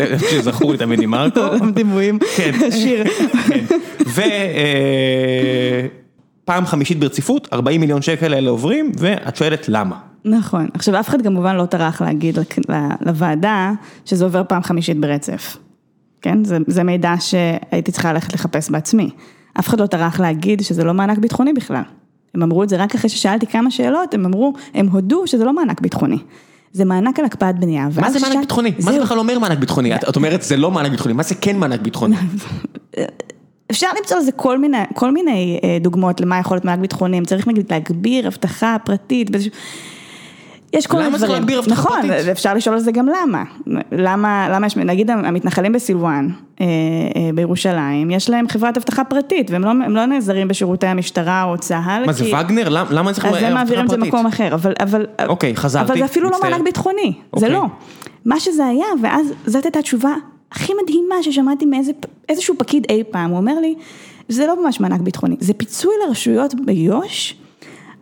אה, 0.00 0.18
שזכור 0.18 0.72
לי 0.72 0.78
תמיד 0.78 1.00
עם 1.02 1.10
מרקו. 1.10 1.40
דימויים, 1.74 2.18
שיר. 2.82 3.04
ופעם 6.44 6.66
חמישית 6.66 7.00
ברציפות, 7.00 7.48
40 7.52 7.80
מיליון 7.80 8.02
שקל 8.02 8.34
האלה 8.34 8.50
עוברים, 8.50 8.92
ואת 8.98 9.36
שואלת 9.36 9.68
למה. 9.68 9.96
נכון, 10.24 10.68
עכשיו 10.74 11.00
אף 11.00 11.08
אחד 11.08 11.22
כמובן 11.22 11.56
לא 11.56 11.66
טרח 11.66 12.02
להגיד 12.02 12.38
לוועדה 13.06 13.72
שזה 14.04 14.24
עובר 14.24 14.42
פעם 14.48 14.62
חמישית 14.62 15.00
ברצף. 15.00 15.56
כן, 16.22 16.44
זה, 16.44 16.58
זה 16.66 16.82
מידע 16.82 17.14
שהייתי 17.20 17.92
צריכה 17.92 18.12
ללכת 18.12 18.32
לחפש 18.32 18.70
בעצמי. 18.70 19.10
אף 19.58 19.68
אחד 19.68 19.80
לא 19.80 19.86
טרח 19.86 20.20
להגיד 20.20 20.62
שזה 20.62 20.84
לא 20.84 20.94
מענק 20.94 21.18
ביטחוני 21.18 21.52
בכלל. 21.52 21.82
הם 22.34 22.42
אמרו 22.42 22.62
את 22.62 22.68
זה 22.68 22.76
רק 22.76 22.94
אחרי 22.94 23.10
ששאלתי 23.10 23.46
כמה 23.46 23.70
שאלות, 23.70 24.14
הם 24.14 24.24
אמרו, 24.24 24.52
הם 24.74 24.86
הודו 24.86 25.26
שזה 25.26 25.44
לא 25.44 25.52
מענק 25.52 25.80
ביטחוני. 25.80 26.18
זה 26.72 26.84
מענק 26.84 27.18
על 27.18 27.24
הקפאת 27.24 27.58
בנייה. 27.58 27.88
מה 28.00 28.10
זה 28.10 28.18
מענק 28.20 28.38
ביטחוני? 28.40 28.72
מה 28.84 28.92
זה 28.92 29.00
בכלל 29.00 29.18
אומר 29.18 29.38
מענק 29.38 29.58
ביטחוני? 29.58 29.94
את 30.10 30.16
אומרת 30.16 30.42
זה 30.42 30.56
לא 30.56 30.70
מענק 30.70 30.90
ביטחוני, 30.90 31.14
מה 31.14 31.22
זה 31.22 31.34
כן 31.34 31.56
מענק 31.56 31.80
ביטחוני? 31.80 32.16
אפשר 33.70 33.86
למצוא 33.98 34.18
לזה 34.18 34.32
כל 34.32 34.58
מיני, 34.58 34.78
כל 34.94 35.10
מיני 35.10 35.60
אה, 35.64 35.78
דוגמאות 35.80 36.20
למה 36.20 36.38
יכול 36.38 36.54
להיות 36.54 36.64
מענק 36.64 36.80
ביטחוני, 36.80 37.20
צריך 37.26 37.48
נגיד 37.48 37.72
להגביר 37.72 38.28
אבטחה 38.28 38.76
פרטית, 38.84 39.30
יש 40.72 40.86
כל 40.86 40.96
מיני 40.96 41.08
דברים. 41.08 41.10
למה 41.10 41.18
צריך 41.18 41.30
להגביר 41.30 41.58
אבטחה 41.58 41.72
נכון, 41.74 42.02
פרטית? 42.02 42.10
נכון, 42.10 42.30
אפשר 42.30 42.54
לשאול 42.54 42.74
על 42.74 42.80
זה 42.80 42.92
גם 42.92 43.08
למה. 43.08 43.42
למה, 43.92 44.48
למה 44.52 44.66
יש, 44.66 44.76
נגיד 44.76 45.10
המתנחלים 45.10 45.72
בסילואן, 45.72 46.28
אה, 46.60 46.66
אה, 46.66 47.30
בירושלים, 47.34 48.10
יש 48.10 48.30
להם 48.30 48.48
חברת 48.48 48.76
אבטחה 48.76 49.04
פרטית, 49.04 49.50
והם 49.50 49.64
לא, 49.64 49.72
לא 49.88 50.06
נעזרים 50.06 50.48
בשירותי 50.48 50.86
המשטרה 50.86 51.42
או 51.42 51.58
צה"ל. 51.58 52.06
מה 52.06 52.12
זה 52.12 52.24
וגנר? 52.24 52.68
למה, 52.68 52.90
למה 52.90 53.12
צריך 53.12 53.24
אבטחה 53.24 53.40
פרטית? 53.40 53.46
אז 53.46 53.52
הם 53.52 53.54
מעבירים 53.54 53.84
את 53.84 53.90
זה 53.90 53.96
במקום 53.96 54.26
אחר, 54.26 54.54
אבל, 54.54 54.72
אבל, 54.80 55.06
אוקיי, 55.26 55.56
חזרתי, 55.56 55.92
אבל 55.92 55.98
זה 55.98 56.04
אפילו 56.04 56.28
מצטער. 56.28 56.44
לא 56.44 56.50
מענק 56.50 56.64
ביטחוני, 56.64 57.12
אוקיי. 57.32 57.48
זה 57.48 57.54
לא. 57.54 57.64
מה 58.24 58.40
שזה 58.40 58.66
היה, 58.66 58.86
ואז 59.02 59.32
זאת 59.46 59.64
הייתה 59.64 59.78
התשובה 59.78 60.14
הכי 60.52 60.72
מדהימה 60.82 61.14
ששמעתי 61.22 61.66
מאיזשהו 62.28 62.54
פקיד 62.58 62.86
אי 62.88 63.02
פעם, 63.10 63.30
הוא 63.30 63.38
אומר 63.38 63.60
לי, 63.60 63.74
זה 64.28 64.46
לא 64.46 64.64
ממש 64.64 64.80
מענק 64.80 65.00
ביטחוני, 65.00 65.36
זה 65.40 65.54
פיצוי 65.54 65.94
לרשויות 66.06 66.54
ביו"ש. 66.54 67.34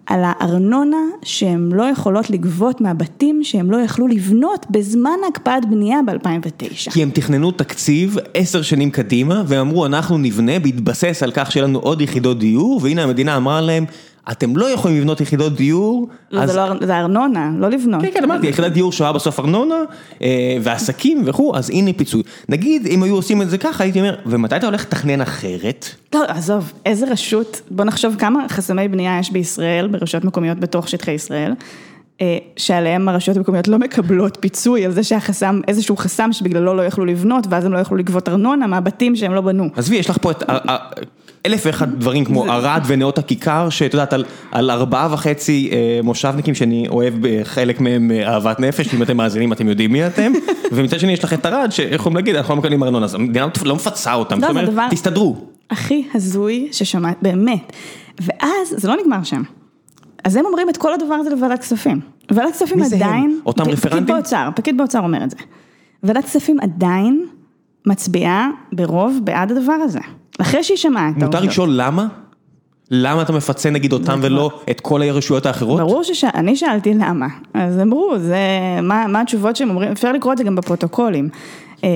על 0.09 0.21
הארנונה 0.25 0.97
שהן 1.23 1.73
לא 1.73 1.83
יכולות 1.83 2.31
לגבות 2.31 2.81
מהבתים 2.81 3.41
שהם 3.45 3.71
לא 3.71 3.77
יכלו 3.77 4.07
לבנות 4.07 4.67
בזמן 4.71 5.19
הקפאת 5.29 5.71
בנייה 5.71 5.99
ב-2009. 6.07 6.91
כי 6.91 7.03
הם 7.03 7.11
תכננו 7.11 7.51
תקציב 7.51 8.17
עשר 8.35 8.63
שנים 8.63 8.91
קדימה 8.91 9.43
ואמרו 9.47 9.87
אנחנו 9.87 10.19
נבנה 10.19 10.59
בהתבסס 10.59 11.23
על 11.23 11.31
כך 11.35 11.53
שיהיה 11.53 11.67
לנו 11.67 11.79
עוד 11.79 12.01
יחידות 12.01 12.39
דיור 12.39 12.81
והנה 12.83 13.03
המדינה 13.03 13.37
אמרה 13.37 13.61
להם 13.61 13.85
אתם 14.31 14.57
לא 14.57 14.67
יכולים 14.67 14.99
לבנות 14.99 15.21
יחידות 15.21 15.57
דיור. 15.57 16.09
לא, 16.31 16.41
אז... 16.41 16.51
זה, 16.51 16.57
לא, 16.57 16.87
זה 16.87 16.97
ארנונה, 16.99 17.51
לא 17.59 17.71
לבנות. 17.71 18.03
כן, 18.03 18.11
כן, 18.15 18.25
אמרתי, 18.25 18.47
יחידת 18.47 18.73
דיור 18.73 18.93
שואה 18.93 19.13
בסוף 19.13 19.41
ארנונה, 19.41 19.75
אה, 20.23 20.57
ועסקים 20.63 21.23
וכו', 21.25 21.57
אז 21.57 21.71
הנה 21.71 21.93
פיצוי. 21.93 22.23
נגיד, 22.49 22.87
אם 22.87 23.03
היו 23.03 23.15
עושים 23.15 23.43
את 23.43 23.51
זה 23.51 23.59
ככה, 23.59 23.85
הייתי 23.85 24.01
אומר, 24.01 24.17
ומתי 24.27 24.57
אתה 24.57 24.67
הולך 24.67 24.83
לתכנן 24.83 25.21
אחרת? 25.21 25.87
לא, 26.15 26.25
עזוב, 26.29 26.73
איזה 26.87 27.07
רשות, 27.11 27.61
בוא 27.71 27.85
נחשוב 27.85 28.17
כמה 28.19 28.49
חסמי 28.49 28.89
בנייה 28.89 29.19
יש 29.19 29.33
בישראל, 29.33 29.87
ברשויות 29.87 30.25
מקומיות 30.25 30.59
בתוך 30.61 30.89
שטחי 30.89 31.13
ישראל. 31.13 31.53
אה, 32.21 32.39
שעליהם 32.57 33.09
הרשויות 33.09 33.37
המקומיות 33.37 33.69
לא 33.69 33.79
מקבלות 33.79 34.39
פיצוי 34.41 34.85
על 34.85 34.93
זה 34.93 35.03
שהחסם, 35.03 35.61
איזשהו 35.69 35.97
חסם 35.97 36.33
שבגללו 36.33 36.75
לא 36.75 36.83
יכלו 36.83 37.05
לבנות 37.05 37.47
ואז 37.51 37.65
הם 37.65 37.73
לא 37.73 37.79
יכלו 37.79 37.97
לגבות 37.97 38.29
ארנונה 38.29 38.67
מהבתים 38.67 39.17
שהם 39.17 39.35
לא 39.35 39.41
בנו. 39.41 39.69
עזבי, 39.77 39.97
יש 39.97 40.11
לך 40.11 40.19
פה 40.23 40.31
את 40.31 40.43
אלף 41.47 41.63
ואחד 41.67 41.99
דברים 41.99 42.25
כמו 42.25 42.45
ערד 42.45 42.83
ונאות 42.87 43.19
הכיכר, 43.19 43.69
שאת 43.71 43.95
יודעת 43.95 44.13
על 44.53 44.71
ארבעה 44.71 45.09
וחצי 45.13 45.71
אה, 45.73 46.01
מושבניקים 46.03 46.55
שאני 46.55 46.89
אוהב 46.89 47.15
בחלק 47.21 47.81
מהם 47.81 48.11
אה, 48.11 48.35
אהבת 48.35 48.61
נפש, 48.61 48.95
אם 48.95 49.03
אתם 49.03 49.17
מאזינים 49.17 49.53
אתם 49.53 49.69
יודעים 49.69 49.93
מי 49.93 50.07
אתם, 50.07 50.33
ומצד 50.73 51.01
שני 51.01 51.13
יש 51.13 51.25
לך 51.25 51.33
את 51.33 51.47
ערד, 51.47 51.71
שאיך 51.71 51.95
יכולים 51.95 52.17
להגיד, 52.17 52.37
אנחנו 52.37 52.55
לא 52.55 52.61
מקבלים 52.61 52.83
ארנונה, 52.83 53.05
אז 53.05 53.15
המדינה 53.15 53.47
לא 53.65 53.75
מפצה 53.75 54.15
אותם, 54.15 54.41
זאת 54.41 54.51
אומרת, 54.51 54.69
תסתדרו. 54.91 55.37
הכי 55.71 56.05
הזוי 56.15 56.69
ששמעת, 56.73 57.17
באמת, 57.23 57.73
ואז 58.21 58.75
זה 58.77 58.89
לא 58.89 58.97
נגמר 59.03 59.25
שם. 59.25 59.43
אז 60.25 60.37
הם 60.37 60.47
אומרים 60.47 60.71
את 60.71 60.77
כל 60.77 60.95
הדבר 60.95 61.15
הזה 61.15 61.31
לוועדת 61.31 61.61
כספים. 61.61 62.01
ועדת 62.31 62.53
כספים 62.53 62.83
עדיין, 62.83 63.41
אותם 63.47 63.63
רפרנטים? 63.63 64.05
פקיד 64.05 64.15
באוצר, 64.15 64.49
פקיד 64.57 64.77
באוצר 64.77 64.99
אומר 64.99 65.25
את 65.25 65.31
זה. 65.31 65.37
ועדת 66.03 66.25
כספים 66.25 66.61
עדיין 66.61 67.27
מצביעה 67.87 68.51
ברוב 68.73 69.19
בעד 69.25 69.53
הדבר 69.53 69.73
הזה. 69.73 70.01
אחרי 70.41 70.63
שהיא 70.63 70.77
שמעה 70.77 71.09
את 71.09 71.13
העובדות. 71.13 71.35
מותר 71.35 71.47
לשאול 71.47 71.69
למה? 71.73 72.07
למה 72.91 73.23
אתה 73.23 73.33
מפצה 73.33 73.71
נגיד 73.71 73.93
אותם 73.93 74.21
ולא 74.23 74.61
את 74.71 74.81
כל 74.81 75.03
הרשויות 75.03 75.47
האחרות? 75.47 75.81
ברור 75.81 76.03
שאני 76.03 76.57
שאלתי 76.57 76.95
למה, 76.95 77.27
אז 77.55 77.79
אמרו, 77.79 78.19
זה, 78.19 78.39
מה, 78.83 79.07
מה 79.07 79.21
התשובות 79.21 79.57
שהם 79.57 79.71
אומרים, 79.71 79.91
אפשר 79.91 80.13
לקרוא 80.13 80.33
את 80.33 80.39
זה 80.39 80.45
גם 80.45 80.57
בפרוטוקולים. 80.57 81.29
אה, 81.85 81.89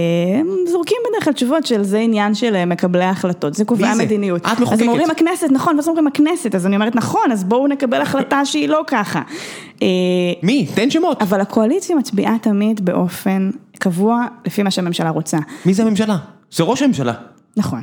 זורקים 0.67 0.97
בדרך 1.09 1.25
כלל 1.25 1.33
תשובות 1.33 1.67
של 1.67 1.83
זה 1.83 1.99
עניין 1.99 2.35
של 2.35 2.57
אה, 2.57 2.67
מקבלי 2.67 3.05
ההחלטות, 3.05 3.55
זה 3.55 3.65
קובעי? 3.65 3.89
המדיניות. 3.89 4.43
את 4.43 4.47
מחוקקת. 4.47 4.73
אז 4.73 4.81
הם 4.81 4.89
אומרים 4.89 5.11
הכנסת, 5.11 5.47
נכון, 5.51 5.77
ואז 5.77 5.89
אומרים 5.89 6.07
הכנסת, 6.07 6.55
אז 6.55 6.67
אני 6.67 6.77
אומרת 6.77 6.97
נכון, 6.97 7.33
אז 7.33 7.45
בואו 7.45 7.67
נקבל 7.67 8.01
החלטה 8.01 8.45
שהיא 8.45 8.69
לא 8.69 8.85
ככה. 8.87 9.23
אה, 9.83 9.87
מי? 10.43 10.67
תן 10.75 10.91
שמות. 10.91 11.23
אבל 11.23 11.41
הקואליציה 11.41 11.97
מצביעה 11.97 12.37
תמיד 12.39 12.85
באופן 12.85 13.51
קבוע 13.79 14.27
לפי 14.47 14.63
מה 14.63 14.71
שהממשלה 14.71 15.11
רוצה. 15.11 15.39
מי 15.67 15.75
זה 15.75 15.83
הממשלה? 15.83 16.17
זה 16.53 16.63
ראש 16.63 16.83
הממשלה. 16.83 17.13
נכון, 17.57 17.83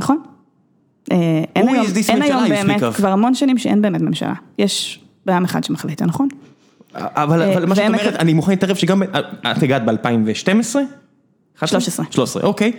נכון. 0.00 0.18
אין 1.10 1.68
היום, 2.22 2.44
אין 2.44 2.66
באמת? 2.66 2.94
כבר 2.94 3.08
המון 3.08 3.34
שנים 3.34 3.58
שאין 3.58 3.82
באמת 3.82 4.00
ממשלה. 4.00 4.34
יש 4.58 5.00
בעם 5.26 5.44
אחד 5.44 5.64
שמחליט, 5.64 6.02
נכון? 6.02 6.28
אבל 6.94 7.42
אבל 7.42 7.66
מה 7.66 7.74
שאת 7.74 7.86
אומרת, 7.86 8.14
אני 8.16 8.32
מוכן 8.32 8.52
להתערב 8.52 8.76
שגם, 8.76 9.02
את 9.42 9.62
הגעת 9.62 9.82
ב-2012? 9.84 10.76
13. 11.66 12.06
13, 12.10 12.42
אוקיי. 12.42 12.72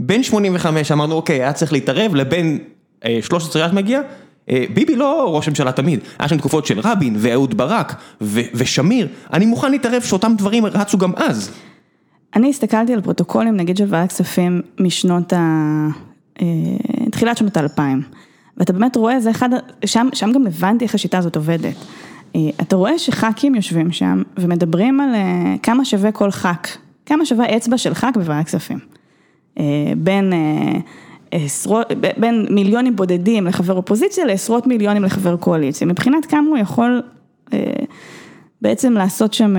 בין 0.00 0.22
85 0.22 0.92
אמרנו, 0.92 1.14
אוקיי, 1.14 1.42
היה 1.42 1.52
צריך 1.52 1.72
להתערב, 1.72 2.14
לבין 2.14 2.58
אה, 3.04 3.18
13 3.22 3.66
את 3.66 3.72
מגיע. 3.72 4.00
אה, 4.50 4.64
ביבי 4.74 4.96
לא 4.96 5.36
ראש 5.36 5.48
ממשלה 5.48 5.72
תמיד, 5.72 6.00
היה 6.18 6.28
שם 6.28 6.36
תקופות 6.36 6.66
של 6.66 6.80
רבין 6.80 7.16
ואהוד 7.18 7.56
ברק 7.56 7.94
ו- 8.20 8.40
ושמיר, 8.54 9.08
אני 9.32 9.46
מוכן 9.46 9.70
להתערב 9.70 10.02
שאותם 10.02 10.32
דברים 10.38 10.66
רצו 10.66 10.98
גם 10.98 11.12
אז. 11.16 11.50
אני 12.36 12.50
הסתכלתי 12.50 12.94
על 12.94 13.00
פרוטוקולים, 13.00 13.56
נגיד 13.56 13.76
של 13.76 13.84
ועדת 13.88 14.08
כספים 14.08 14.62
משנות 14.80 15.32
ה... 15.32 15.38
אה, 16.40 16.46
תחילת 17.10 17.36
שנות 17.36 17.56
האלפיים. 17.56 18.02
ואתה 18.56 18.72
באמת 18.72 18.96
רואה, 18.96 19.20
זה 19.20 19.30
אחד, 19.30 19.48
שם, 19.84 20.08
שם 20.12 20.32
גם 20.32 20.46
הבנתי 20.46 20.84
איך 20.84 20.94
השיטה 20.94 21.18
הזאת 21.18 21.36
עובדת. 21.36 21.74
אה, 22.36 22.40
אתה 22.60 22.76
רואה 22.76 22.98
שח"כים 22.98 23.54
יושבים 23.54 23.92
שם 23.92 24.22
ומדברים 24.36 25.00
על 25.00 25.14
אה, 25.14 25.54
כמה 25.62 25.84
שווה 25.84 26.12
כל 26.12 26.30
ח"כ, 26.30 26.76
כמה 27.08 27.26
שווה 27.26 27.56
אצבע 27.56 27.78
של 27.78 27.94
ח"כ 27.94 28.04
בוועדת 28.14 28.46
כספים. 28.46 28.78
אה, 29.58 29.64
בין, 29.96 30.32
אה, 30.32 30.78
עשרות, 31.30 31.86
בין 32.16 32.46
מיליונים 32.50 32.96
בודדים 32.96 33.46
לחבר 33.46 33.74
אופוזיציה 33.74 34.24
לעשרות 34.24 34.66
מיליונים 34.66 35.04
לחבר 35.04 35.36
קואליציה. 35.36 35.86
מבחינת 35.86 36.26
כמה 36.26 36.48
הוא 36.48 36.58
יכול 36.58 37.02
אה, 37.52 37.58
בעצם 38.62 38.92
לעשות 38.92 39.34
שם, 39.34 39.54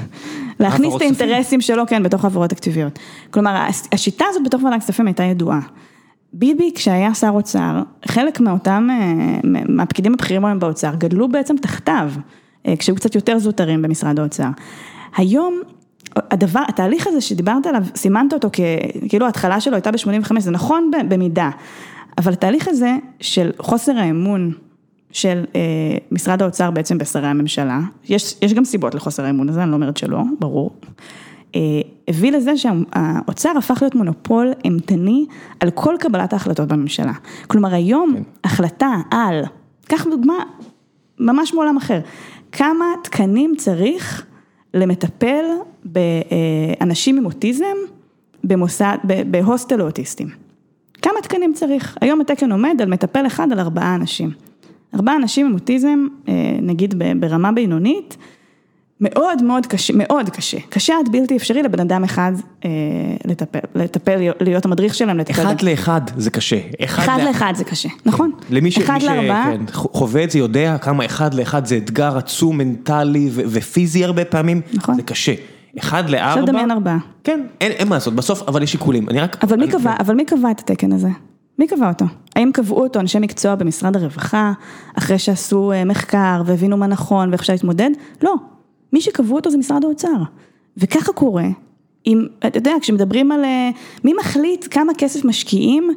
להכניס 0.60 0.96
את. 0.96 1.00
האינטרסים 1.00 1.60
שלו, 1.60 1.86
כן, 1.86 2.02
בתוך 2.02 2.24
העברות 2.24 2.50
תקציביות. 2.50 2.98
כלומר, 3.30 3.66
השיטה 3.92 4.24
הזאת 4.28 4.42
בתוך 4.44 4.62
ועדת 4.62 4.80
כספים 4.80 5.06
הייתה 5.06 5.22
ידועה. 5.22 5.60
ביבי, 6.32 6.70
כשהיה 6.74 7.14
שר 7.14 7.30
אוצר, 7.34 7.82
חלק 8.06 8.40
מאותם, 8.40 8.88
מהפקידים 9.68 10.14
הבכירים 10.14 10.44
היום 10.44 10.58
באוצר, 10.58 10.94
גדלו 10.94 11.28
בעצם 11.28 11.56
תחתיו, 11.56 12.10
כשהיו 12.78 12.96
קצת 12.96 13.14
יותר 13.14 13.38
זוטרים 13.38 13.82
במשרד 13.82 14.18
האוצר. 14.18 14.48
היום, 15.16 15.60
הדבר, 16.16 16.62
התהליך 16.68 17.06
הזה 17.06 17.20
שדיברת 17.20 17.66
עליו, 17.66 17.82
סימנת 17.96 18.32
אותו 18.32 18.48
כ... 18.52 18.60
כאילו 19.08 19.26
ההתחלה 19.26 19.60
שלו 19.60 19.74
הייתה 19.74 19.90
ב-85, 19.92 20.40
זה 20.40 20.50
נכון 20.50 20.90
במידה, 21.08 21.50
אבל 22.18 22.32
התהליך 22.32 22.68
הזה 22.68 22.96
של 23.20 23.50
חוסר 23.58 23.98
האמון 23.98 24.52
של 25.10 25.44
אה, 25.54 25.60
משרד 26.12 26.42
האוצר 26.42 26.70
בעצם 26.70 26.98
בשרי 26.98 27.26
הממשלה, 27.26 27.80
יש, 28.08 28.36
יש 28.42 28.54
גם 28.54 28.64
סיבות 28.64 28.94
לחוסר 28.94 29.24
האמון 29.24 29.48
הזה, 29.48 29.62
אני 29.62 29.70
לא 29.70 29.74
אומרת 29.74 29.96
שלא, 29.96 30.22
ברור, 30.38 30.70
אה, 31.54 31.60
הביא 32.08 32.32
לזה 32.32 32.52
שהאוצר 32.56 33.52
הפך 33.58 33.78
להיות 33.82 33.94
מונופול 33.94 34.52
אימתני 34.64 35.26
על 35.60 35.70
כל 35.70 35.94
קבלת 36.00 36.32
ההחלטות 36.32 36.68
בממשלה. 36.68 37.12
כלומר 37.46 37.74
היום 37.74 38.14
החלטה 38.44 38.94
על, 39.10 39.44
קח 39.84 40.06
דוגמה 40.06 40.34
ממש 41.18 41.54
מעולם 41.54 41.76
אחר, 41.76 42.00
כמה 42.52 42.84
תקנים 43.02 43.54
צריך 43.58 44.26
למטפל 44.74 45.44
באנשים 45.92 47.16
עם 47.16 47.24
אוטיזם 47.24 47.64
במוסד, 48.44 48.96
בהוסטל 49.30 49.76
לאוטיסטים. 49.76 50.28
כמה 51.02 51.20
תקנים 51.22 51.52
צריך? 51.54 51.96
היום 52.00 52.20
התקן 52.20 52.52
עומד 52.52 52.76
על 52.82 52.88
מטפל 52.88 53.26
אחד 53.26 53.52
על 53.52 53.60
ארבעה 53.60 53.94
אנשים. 53.94 54.30
ארבעה 54.94 55.16
אנשים 55.16 55.46
עם 55.46 55.54
אוטיזם, 55.54 56.06
אה, 56.28 56.34
נגיד 56.62 56.94
ברמה 57.20 57.52
בינונית, 57.52 58.16
מאוד 59.00 59.42
מאוד 59.42 59.66
קשה, 59.66 59.92
מאוד 59.96 60.30
קשה, 60.30 60.58
קשה 60.68 60.94
עד 61.00 61.12
בלתי 61.12 61.36
אפשרי 61.36 61.62
לבן 61.62 61.80
אדם 61.80 62.04
אחד 62.04 62.32
אה, 62.64 62.70
לטפל, 63.24 63.58
לטפל, 63.74 64.30
להיות 64.40 64.64
המדריך 64.64 64.94
שלהם, 64.94 65.18
לטפל. 65.18 65.42
אחד 65.42 65.62
לאחד 65.62 66.00
זה 66.16 66.30
קשה. 66.30 66.58
אחד 66.84 67.20
לאחד 67.24 67.52
זה 67.56 67.64
קשה, 67.64 67.88
נכון? 68.06 68.30
למי 68.50 68.70
ש- 68.70 68.78
אחד 68.78 69.02
לארבעה, 69.02 69.44
כן, 69.44 69.64
חווה 69.72 70.24
את 70.24 70.30
זה 70.30 70.38
יודע 70.38 70.78
כמה 70.78 71.04
אחד 71.04 71.34
לאחד 71.34 71.66
זה 71.66 71.76
אתגר 71.76 72.16
עצום 72.16 72.58
מנטלי 72.58 73.28
ו- 73.32 73.42
ופיזי 73.46 74.04
הרבה 74.04 74.24
פעמים, 74.24 74.60
נכון. 74.74 74.94
זה 74.94 75.02
קשה. 75.02 75.34
אחד 75.78 76.10
לארבע, 76.10 76.28
עכשיו 76.30 76.46
דמיין 76.46 76.70
ארבעה. 76.70 76.98
כן, 77.24 77.46
אין 77.60 77.72
אין 77.72 77.88
מה 77.88 77.94
לעשות, 77.96 78.14
בסוף 78.14 78.42
אבל 78.48 78.62
יש 78.62 78.72
שיקולים, 78.72 79.08
אני 79.08 79.20
רק, 79.20 79.44
אבל 79.44 79.56
מי 79.56 79.64
אני- 79.64 79.72
קבע, 79.72 79.94
אבל 80.00 80.14
מי 80.14 80.24
קבע 80.24 80.50
את 80.50 80.60
התקן 80.60 80.92
הזה? 80.92 81.08
מי 81.58 81.66
קבע 81.66 81.88
אותו? 81.88 82.04
האם 82.36 82.50
קבעו 82.54 82.82
אותו 82.82 83.00
אנשי 83.00 83.18
מקצוע 83.18 83.54
במשרד 83.54 83.96
הרווחה, 83.96 84.52
אחרי 84.98 85.18
שעשו 85.18 85.72
אה, 85.72 85.84
מחקר 85.84 86.42
והבינו 86.46 86.76
מה 86.76 86.86
נכון 86.86 87.28
ואיך 87.30 87.40
אפשר 87.40 87.52
להתמודד? 87.52 87.90
לא. 88.22 88.34
מי 88.92 89.00
שקבעו 89.00 89.36
אותו 89.36 89.50
זה 89.50 89.58
משרד 89.58 89.84
האוצר. 89.84 90.16
וככה 90.76 91.12
קורה, 91.12 91.44
אם, 92.06 92.26
אתה 92.46 92.58
יודע, 92.58 92.72
כשמדברים 92.80 93.32
על 93.32 93.44
אה, 93.44 93.70
מי 94.04 94.12
מחליט 94.20 94.66
כמה 94.70 94.92
כסף 94.98 95.24
משקיעים 95.24 95.88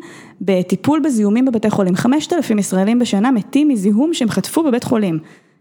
בטיפול 0.42 1.00
בזיהומים 1.00 1.46
בבתי 1.46 1.70
חולים, 1.70 1.96
5,000 1.96 2.60
ישראלים 2.60 3.00
בשנה 3.00 3.32
מתים 3.32 3.68
מזיהום 3.68 4.14
שהם 4.14 4.30
חטפו 4.30 4.64
בבית 4.64 4.84
חולים. 4.84 5.20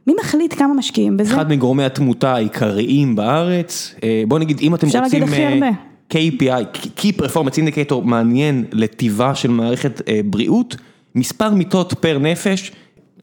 מי 0.09 0.15
מחליט 0.21 0.55
כמה 0.55 0.75
משקיעים 0.75 1.17
בזה? 1.17 1.35
אחד 1.35 1.51
מגורמי 1.51 1.85
התמותה 1.85 2.35
העיקריים 2.35 3.17
בארץ, 3.17 3.95
אה, 4.03 4.23
בוא 4.29 4.39
נגיד 4.39 4.61
אם 4.61 4.75
אתם 4.75 4.87
אפשר 4.87 5.03
רוצים 5.03 5.21
להגיד 5.21 5.35
הכי 5.35 5.47
אה, 5.47 5.53
הרבה. 5.53 5.71
KPI, 6.13 6.79
Key 6.99 7.23
Performance 7.23 7.55
Indicator 7.55 8.01
מעניין 8.05 8.65
לטיבה 8.73 9.35
של 9.35 9.51
מערכת 9.51 10.09
אה, 10.09 10.21
בריאות, 10.25 10.77
מספר 11.15 11.51
מיטות 11.51 11.95
פר 12.01 12.19
נפש, 12.19 12.73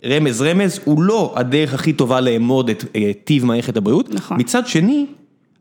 רמז 0.06 0.42
רמז, 0.42 0.80
הוא 0.84 1.02
לא 1.04 1.34
הדרך 1.36 1.74
הכי 1.74 1.94
טובה 1.94 2.22
לאמוד 2.22 2.70
את 2.70 2.86
טיב 3.24 3.46
מערכת 3.46 3.78
הבריאות, 3.78 4.14
נכון. 4.14 4.40
מצד 4.40 4.68
שני, 4.68 5.06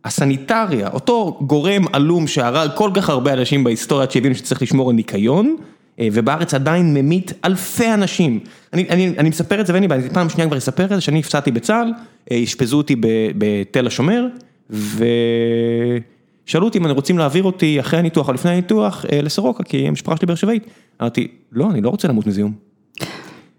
הסניטריה, 0.05 0.89
אותו 0.89 1.39
גורם 1.41 1.85
עלום 1.93 2.27
שהרג 2.27 2.71
כל 2.75 2.91
כך 2.95 3.11
הרבה 3.11 3.33
אנשים 3.33 3.65
בהיסטוריה 3.65 4.11
שהבינו 4.11 4.35
שצריך 4.35 4.63
לשמור 4.63 4.91
על 4.91 4.97
ניקיון, 4.97 5.57
ובארץ 6.01 6.55
עדיין 6.55 6.95
ממית 6.95 7.33
אלפי 7.45 7.95
אנשים. 7.95 8.41
אני, 8.73 8.87
אני, 8.89 9.15
אני 9.19 9.29
מספר 9.29 9.61
את 9.61 9.67
זה 9.67 9.73
ואין 9.73 9.83
לי 9.83 9.89
בעיה, 9.89 10.11
פעם 10.11 10.29
שנייה 10.29 10.49
כבר 10.49 10.59
אספר 10.59 10.85
את 10.85 10.89
זה, 10.89 11.01
שאני 11.01 11.19
נפצעתי 11.19 11.51
בצה"ל, 11.51 11.93
אה, 12.31 12.43
אשפזו 12.45 12.77
אותי 12.77 12.97
בתל 13.39 13.87
השומר, 13.87 14.27
ושאלו 14.71 16.65
אותי 16.65 16.79
אם 16.79 16.85
אני 16.85 16.93
רוצים 16.93 17.19
להעביר 17.19 17.45
אותי 17.45 17.81
אחרי 17.81 17.99
הניתוח 17.99 18.29
או 18.29 18.33
לפני 18.33 18.51
הניתוח 18.51 19.05
אה, 19.13 19.23
לסורוקה, 19.23 19.65
כי 19.65 19.89
המשפחה 19.89 20.17
שלי 20.17 20.27
באר 20.27 20.37
שבעית. 20.37 20.67
אמרתי, 21.01 21.29
לא, 21.53 21.71
אני 21.71 21.81
לא 21.81 21.89
רוצה 21.89 22.09
למות 22.09 22.27
מזיהום. 22.27 22.74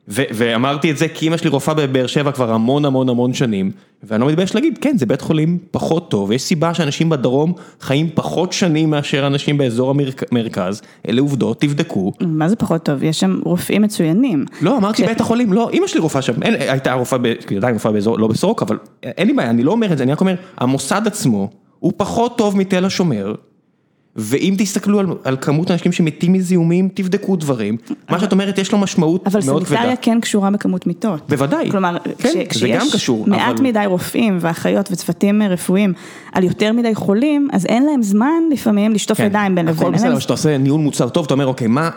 ואמרתי 0.07 0.91
את 0.91 0.97
זה 0.97 1.07
כי 1.07 1.27
אמא 1.27 1.37
שלי 1.37 1.49
רופאה 1.49 1.73
בבאר 1.73 2.07
שבע 2.07 2.31
כבר 2.31 2.51
המון 2.51 2.85
המון 2.85 3.09
המון 3.09 3.33
שנים, 3.33 3.71
ואני 4.03 4.21
לא 4.21 4.27
מתבייש 4.27 4.55
להגיד, 4.55 4.77
כן, 4.81 4.97
זה 4.97 5.05
בית 5.05 5.21
חולים 5.21 5.57
פחות 5.71 6.11
טוב, 6.11 6.31
יש 6.31 6.41
סיבה 6.41 6.73
שאנשים 6.73 7.09
בדרום 7.09 7.53
חיים 7.81 8.09
פחות 8.13 8.53
שנים 8.53 8.89
מאשר 8.89 9.27
אנשים 9.27 9.57
באזור 9.57 9.93
המרכז, 10.31 10.81
אלה 11.09 11.21
עובדות, 11.21 11.61
תבדקו. 11.61 12.11
מה 12.21 12.49
זה 12.49 12.55
פחות 12.55 12.83
טוב? 12.83 13.03
יש 13.03 13.19
שם 13.19 13.39
רופאים 13.45 13.81
מצוינים. 13.81 14.45
לא, 14.61 14.77
אמרתי 14.77 15.05
בית 15.05 15.21
החולים, 15.21 15.53
לא, 15.53 15.69
אמא 15.73 15.87
שלי 15.87 15.99
רופאה 15.99 16.21
שם, 16.21 16.33
הייתה 16.59 16.93
רופאה, 16.93 17.19
עדיין 17.57 17.73
רופאה 17.73 17.91
באזור, 17.91 18.19
לא 18.19 18.27
בסורוק, 18.27 18.61
אבל 18.61 18.77
אין 19.03 19.27
לי 19.27 19.33
בעיה, 19.33 19.49
אני 19.49 19.63
לא 19.63 19.71
אומר 19.71 19.91
את 19.93 19.97
זה, 19.97 20.03
אני 20.03 20.11
רק 20.11 20.21
אומר, 20.21 20.35
המוסד 20.57 21.01
עצמו 21.05 21.49
הוא 21.79 21.93
פחות 21.97 22.37
טוב 22.37 22.57
מתל 22.57 22.85
השומר, 22.85 23.33
ואם 24.15 24.55
תסתכלו 24.57 24.99
על, 24.99 25.05
על 25.23 25.37
כמות 25.41 25.69
האנשים 25.69 25.91
שמתים 25.91 26.33
מזיהומים, 26.33 26.89
תבדקו 26.93 27.35
דברים, 27.35 27.77
מה 28.09 28.19
שאת 28.19 28.31
אומרת 28.31 28.57
יש 28.57 28.71
לו 28.71 28.77
משמעות 28.77 29.27
אבל 29.27 29.39
מאוד 29.45 29.63
כבדה. 29.63 29.75
סניטריה 29.77 29.95
כן 30.01 30.19
קשורה 30.21 30.49
בכמות 30.51 30.87
מיטות. 30.87 31.21
בוודאי. 31.29 31.71
כלומר, 31.71 31.97
כן, 32.17 32.29
כש- 32.49 32.57
זה 32.57 32.67
גם 32.67 32.79
כשיש 32.79 32.93
קשור, 32.93 33.23
מעט 33.27 33.55
אבל- 33.55 33.63
מדי 33.63 33.83
רופאים 33.85 34.37
ואחיות 34.41 34.91
וצוותים 34.91 35.41
רפואיים 35.41 35.93
על 36.33 36.43
יותר 36.43 36.73
מדי 36.73 36.95
חולים, 36.95 37.47
אז 37.51 37.65
אין 37.65 37.85
להם 37.85 38.03
זמן 38.03 38.27
לפעמים 38.51 38.91
לשטוף 38.93 39.19
ידיים 39.19 39.55
בין 39.55 39.65
לבין. 39.65 39.77
כן. 39.79 39.85
הכל 39.85 39.93
בסדר, 39.97 40.09
אבל 40.11 40.17
כשאתה 40.19 40.33
עושה 40.33 40.57
ניהול 40.57 40.81
מוצר 40.81 41.09
טוב, 41.09 41.25
אתה 41.25 41.33
אומר, 41.33 41.45
אוקיי, 41.47 41.67
מה 41.67 41.89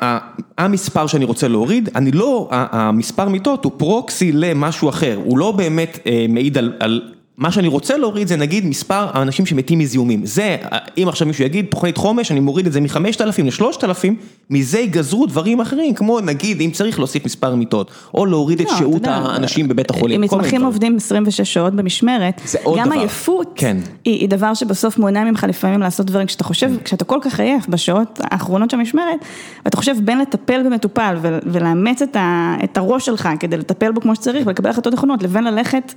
המספר 0.58 1.06
שאני 1.06 1.24
רוצה 1.24 1.48
להוריד, 1.48 1.88
אני 1.96 2.10
לא, 2.10 2.48
המספר 2.50 3.28
מיטות 3.28 3.64
הוא 3.64 3.72
פרוקסי 3.76 4.32
למשהו 4.32 4.88
אחר, 4.88 5.20
הוא 5.24 5.38
לא 5.38 5.52
באמת 5.52 5.98
אה, 6.06 6.26
מעיד 6.28 6.58
על, 6.58 6.72
על, 6.80 7.02
מה 7.38 7.50
שאני 7.52 7.68
רוצה 7.68 7.96
להוריד 7.96 8.28
זה 8.28 8.36
נגיד 8.36 8.66
מספר 8.66 9.06
האנשים 9.12 9.46
שמתים 9.46 9.78
מזיהומים, 9.78 10.26
זה, 10.26 10.56
אה, 10.72 10.78
אם 10.98 11.08
עכשיו 11.08 11.26
מישהו 11.26 11.44
יגיד, 11.44 11.66
תוכנית 11.70 11.96
חומש, 11.96 12.30
אני 12.30 12.40
מוריד 12.40 12.66
את 12.66 12.72
זה 12.72 12.80
מ-5,000 12.80 13.42
ל-3,000, 13.44 14.08
מזה 14.50 14.78
ייגזרו 14.78 15.26
דברים 15.26 15.60
אחרים, 15.60 15.94
כמו 15.94 16.20
נגיד, 16.20 16.60
אם 16.60 16.70
צריך 16.70 16.98
להוסיף 16.98 17.24
מספר 17.24 17.54
מיטות, 17.54 17.90
או 18.14 18.26
להוריד 18.26 18.60
את 18.60 18.66
לא, 18.66 18.76
שהות 18.78 19.06
האנשים 19.06 19.68
בבית 19.68 19.90
החולים, 19.90 20.20
אם 20.20 20.24
מתמחים. 20.24 20.64
עובדים 20.64 20.96
26 20.96 21.40
שעות 21.40 21.74
במשמרת, 21.74 22.40
גם. 22.78 22.92
עייפות 22.92 23.52
כן. 23.54 23.76
היא 24.04 24.20
היא 24.20 24.28
דבר 24.28 24.54
שבסוף 24.54 24.98
מונע 24.98 25.24
ממך 25.24 25.46
לפעמים 25.48 25.80
לעשות 25.80 26.06
דברים, 26.06 26.26
כשאתה 26.26 26.44
חושב, 26.44 26.70
כשאתה 26.84 27.04
כל 27.04 27.18
כך 27.22 27.40
עייף 27.40 27.68
בשעות 27.68 28.20
האחרונות 28.22 28.70
של 28.70 28.76
המשמרת, 28.76 29.18
ואתה 29.64 29.76
חושב 29.76 29.94
בין 30.04 30.18
לטפל 30.18 30.62
במטופל 30.62 31.16
ולאמץ 31.46 32.02
את 32.02 32.16
ה- 32.16 32.56
את 32.64 32.76
הראש 32.76 33.06
שלך 33.06 33.28
כדי 33.40 33.56
לטפל 33.56 33.92
בו 33.92 34.00
כמו 34.00 34.14
שצריך 34.14 34.46
ולקבל 34.46 34.70
החלטות 34.70 34.92
נכונות, 34.92 35.22
לבין 35.22 35.44
ללכת 35.44 35.92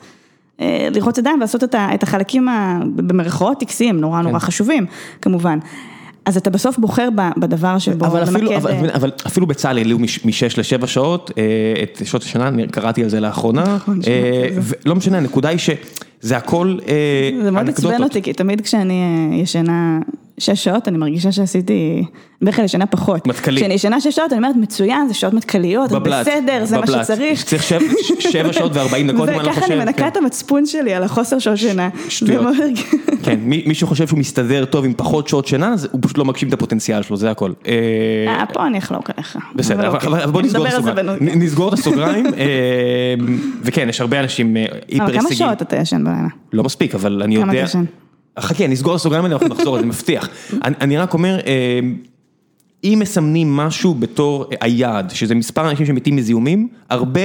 לרחוץ 0.91 1.18
ידיים 1.18 1.38
ולעשות 1.38 1.64
את 1.76 2.03
החלקים 2.03 2.47
במרכאות 2.95 3.59
טקסיים, 3.59 3.99
נורא 4.01 4.22
נורא 4.22 4.39
חשובים, 4.39 4.86
כמובן. 5.22 5.59
אז 6.26 6.38
אתה 6.38 6.49
בסוף 6.49 6.78
בוחר 6.78 7.09
בדבר 7.38 7.80
שבו 7.80 8.05
אבל 8.05 8.24
אפילו, 8.24 8.55
אבל, 8.55 8.89
אבל 8.93 9.12
אפילו 9.28 9.47
בצה"ל 9.47 9.78
העלו 9.78 9.99
משש 9.99 10.59
לשבע 10.59 10.88
שעות 10.88 11.32
את 11.84 12.01
שעות 12.05 12.24
השנה, 12.24 12.47
אני 12.47 12.68
קראתי 12.68 13.03
על 13.03 13.09
זה 13.09 13.20
לאחרונה, 13.20 13.78
לא 14.86 14.95
משנה, 14.95 15.18
הנקודה 15.18 15.49
היא 15.49 15.57
שזה 15.57 16.38
הכל 16.38 16.78
אנקדוטות. 16.80 17.43
זה 17.43 17.51
מאוד 17.51 17.70
עצבן 17.70 18.03
אותי, 18.03 18.22
כי 18.22 18.34
תמיד 18.34 18.62
כשאני 18.62 19.30
ישנה 19.43 19.99
שש 20.38 20.64
שעות, 20.64 20.88
אני 20.88 20.98
מרגישה 20.98 21.32
שעשיתי, 21.32 22.04
בדרך 22.42 22.56
כלל 22.56 22.66
ישנה 22.66 22.86
פחות. 22.86 23.28
מטכלי. 23.28 23.58
כשאני 23.58 23.74
ישנה 23.74 24.02
שש 24.02 24.16
שעות, 24.16 24.34
אני 24.34 24.38
אומרת, 24.38 24.56
מצוין, 24.56 25.08
זה 25.08 25.14
שעות 25.14 25.34
מטכליות, 25.34 25.90
זה 25.90 26.00
בסדר, 26.00 26.66
זה 26.66 26.78
מה 26.78 26.88
שצריך. 26.88 27.44
צריך 27.44 27.64
שבע 28.20 28.54
שעות 28.54 28.72
וארבעים 28.76 29.12
דקות, 29.12 29.30
אני 29.30 29.38
לא 29.38 29.42
חושב. 29.44 29.58
וככה 29.58 29.74
אני 29.74 29.86
מנקה 29.86 30.08
את 30.08 30.18
המצפון 30.18 30.66
שלי 30.66 30.94
על 30.94 31.04
החוסר 31.04 31.40
שעות 31.40 31.58
שינה. 31.58 31.90
שטויות. 32.10 32.56
כן, 33.24 33.40
מי 33.42 33.76
שחושב 33.76 34.08
שהוא 34.08 34.20
מסתדר 34.20 34.66
טוב 34.66 34.86
עם 34.86 34.94
פחות 34.98 35.28
שעות 35.28 35.48
שינה, 35.48 35.76
הוא 35.92 36.00
פשוט 36.04 36.18
לא 36.18 36.26
מגשים 36.26 36.48
את 36.48 36.54
הפוטנציאל 36.54 37.02
שלו, 37.02 37.18
זה 37.18 37.32
הכל. 37.32 37.52
אה, 37.68 38.44
פה 38.54 38.68
אני 38.68 38.78
אחלוק 38.78 39.10
עליך. 39.10 39.38
בסדר, 39.56 39.88
אבל 39.88 40.26
בוא 40.26 40.42
נסגור 41.36 41.68
את 41.68 41.74
הסוגריים. 41.74 42.26
וכן, 43.64 43.90
יש 43.90 44.02
הרבה 44.02 44.20
אנשים 44.20 44.56
היפר 44.56 45.06
הישגים. 45.06 45.22
כמה 45.22 45.36
שעות 45.36 45.62
אתה 45.62 45.76
ישן 45.76 46.04
בלילה? 46.04 46.28
לא 46.54 46.64
מספיק, 46.64 46.96
אבל 46.96 47.22
אני 47.24 47.36
יודע. 47.36 47.46
כמה 47.46 47.54
אתה 47.54 47.64
ישן? 47.64 47.84
חכה, 48.40 48.68
נסגור 48.68 48.98
סוגריים 48.98 49.26
האלה, 49.26 49.36
אנחנו 49.36 49.56
נחזור, 49.56 49.78
אני 49.78 49.88
מבטיח. 49.88 50.30
אני 50.64 50.98
רק 50.98 51.14
אומר, 51.14 51.40
אם 52.84 52.98
מסמנים 53.02 53.56
משהו 53.56 53.94
בתור 53.94 54.46
היעד, 54.62 55.10
שזה 55.10 55.36
מספר 55.36 55.70
אנשים 55.70 55.86
שמתים 55.86 56.16
מזיהומים, 56.16 56.68
הרבה 56.90 57.22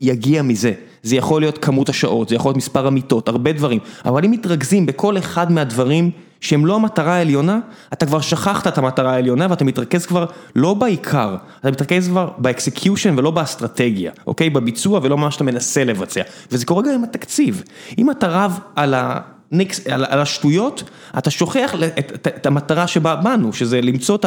יגיע 0.00 0.42
מזה. 0.42 0.72
זה 1.02 1.16
יכול 1.16 1.42
להיות 1.42 1.58
כמות 1.58 1.88
השעות, 1.88 2.28
זה 2.28 2.34
יכול 2.34 2.48
להיות 2.48 2.56
מספר 2.56 2.86
המיטות, 2.86 3.28
הרבה 3.28 3.52
דברים. 3.52 3.78
אבל 4.04 4.24
אם 4.24 4.30
מתרכזים 4.30 4.86
בכל 4.86 5.18
אחד 5.18 5.52
מהדברים 5.52 6.10
שהם 6.40 6.66
לא 6.66 6.74
המטרה 6.74 7.14
העליונה, 7.14 7.58
אתה 7.92 8.06
כבר 8.06 8.20
שכחת 8.20 8.66
את 8.66 8.78
המטרה 8.78 9.12
העליונה 9.12 9.46
ואתה 9.50 9.64
מתרכז 9.64 10.06
כבר 10.06 10.26
לא 10.56 10.74
בעיקר, 10.74 11.36
אתה 11.60 11.70
מתרכז 11.70 12.08
כבר 12.08 12.30
ב 12.38 12.46
execution 12.46 13.18
ולא 13.18 13.30
באסטרטגיה, 13.30 14.12
אוקיי? 14.26 14.50
בביצוע 14.50 15.00
ולא 15.02 15.18
מה 15.18 15.30
שאתה 15.30 15.44
מנסה 15.44 15.84
לבצע. 15.84 16.22
וזה 16.52 16.66
קורה 16.66 16.82
גם 16.82 16.90
עם 16.94 17.04
התקציב. 17.04 17.62
אם 17.98 18.10
אתה 18.10 18.28
רב 18.28 18.58
על 18.76 18.94
ה... 18.94 19.20
ניקס, 19.52 19.86
על 19.86 20.04
על 20.08 20.20
השטויות, 20.20 20.82
אתה 21.18 21.30
שוכח 21.30 21.74
את 21.74 21.98
את, 21.98 22.26
את 22.26 22.46
המטרה 22.46 22.86
שבה 22.86 23.16
באנו, 23.16 23.52
שזה 23.52 23.80
למצוא 23.80 24.16
את 24.16 24.24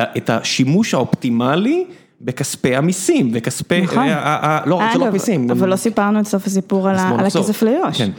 את 0.00 0.30
השימוש 0.30 0.94
האופטימלי 0.94 1.84
בכספי 2.20 2.76
המיסים, 2.76 3.30
וכספי, 3.34 3.80
נכון. 3.80 4.06
לא, 4.66 4.80
זה 4.92 4.98
לא 4.98 5.10
מיסים. 5.10 5.50
אבל 5.50 5.68
לא 5.68 5.76
סיפרנו 5.76 6.20
את 6.20 6.26
סוף 6.26 6.46
הסיפור 6.46 6.88
על 6.88 6.96
על 6.98 7.26
הכסף 7.26 7.62
ליו"ש. 7.62 7.98
כן. 7.98 8.10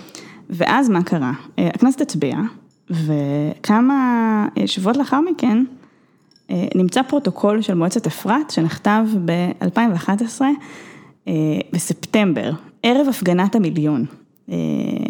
ואז 0.49 0.89
מה 0.89 1.03
קרה? 1.03 1.31
אה, 1.59 1.69
הכנסת 1.73 2.01
הצביעה, 2.01 2.41
וכמה 2.89 4.47
שבועות 4.65 4.97
לאחר 4.97 5.19
מכן, 5.21 5.63
אה, 6.49 6.65
נמצא 6.75 7.01
פרוטוקול 7.01 7.61
של 7.61 7.73
מועצת 7.73 8.07
אפרת, 8.07 8.51
שנכתב 8.51 9.05
ב-2011, 9.25 10.41
אה, 11.27 11.33
בספטמבר, 11.73 12.51
ערב 12.83 13.07
הפגנת 13.09 13.55
המיליון. 13.55 14.05
אה, 14.51 14.55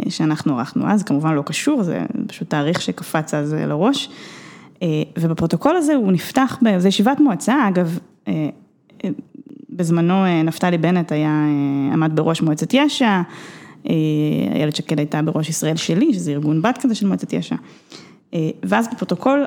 שאנחנו 0.09 0.59
ערכנו 0.59 0.87
אז, 0.87 1.03
כמובן 1.03 1.33
לא 1.33 1.41
קשור, 1.41 1.83
זה 1.83 2.01
פשוט 2.27 2.49
תאריך 2.49 2.81
שקפץ 2.81 3.33
אז 3.33 3.53
לראש. 3.53 4.09
אה, 4.81 4.87
ובפרוטוקול 5.19 5.75
הזה 5.75 5.95
הוא 5.95 6.11
נפתח, 6.11 6.59
זו 6.77 6.87
ישיבת 6.87 7.19
מועצה, 7.19 7.67
אגב, 7.67 7.99
אה, 8.27 8.49
בזמנו 9.69 10.43
נפתלי 10.43 10.77
בנט 10.77 11.11
היה, 11.11 11.43
עמד 11.93 12.11
בראש 12.15 12.41
מועצת 12.41 12.73
יש"ע, 12.73 13.21
איילת 14.53 14.75
שקד 14.75 14.99
הייתה 14.99 15.21
בראש 15.21 15.49
ישראל 15.49 15.75
שלי, 15.75 16.13
שזה 16.13 16.31
ארגון 16.31 16.61
בת 16.61 16.77
כזה 16.81 16.95
של 16.95 17.07
מועצת 17.07 17.33
יש"ע. 17.33 17.55
ואז 18.63 18.87
בפרוטוקול, 18.93 19.45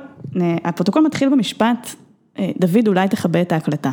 הפרוטוקול 0.64 1.02
מתחיל 1.02 1.28
במשפט, 1.28 1.94
דוד 2.40 2.88
אולי 2.88 3.08
תכבה 3.08 3.40
את 3.40 3.52
ההקלטה. 3.52 3.90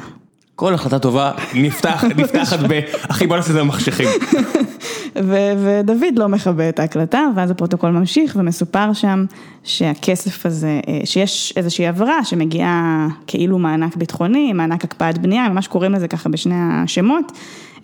כל 0.55 0.73
החלטה 0.73 0.99
טובה 0.99 1.31
נפתחת 1.55 2.59
ב, 2.69 2.79
אחי 3.09 3.27
בוא 3.27 3.35
נעשה 3.35 3.49
את 3.49 3.53
זה 3.53 3.59
במחשכים. 3.59 4.07
ודוד 5.15 6.17
לא 6.19 6.29
מכבה 6.29 6.69
את 6.69 6.79
ההקלטה, 6.79 7.27
ואז 7.35 7.51
הפרוטוקול 7.51 7.91
ממשיך 7.91 8.35
ומסופר 8.39 8.93
שם 8.93 9.25
שהכסף 9.63 10.45
הזה, 10.45 10.79
אה, 10.87 11.01
שיש 11.05 11.53
איזושהי 11.57 11.87
העברה 11.87 12.25
שמגיעה 12.25 13.07
כאילו 13.27 13.59
מענק 13.59 13.95
ביטחוני, 13.95 14.53
מענק 14.53 14.83
הקפאת 14.83 15.17
בנייה, 15.17 15.49
ממש 15.49 15.67
קוראים 15.67 15.91
לזה 15.91 16.07
ככה 16.07 16.29
בשני 16.29 16.55
השמות, 16.57 17.31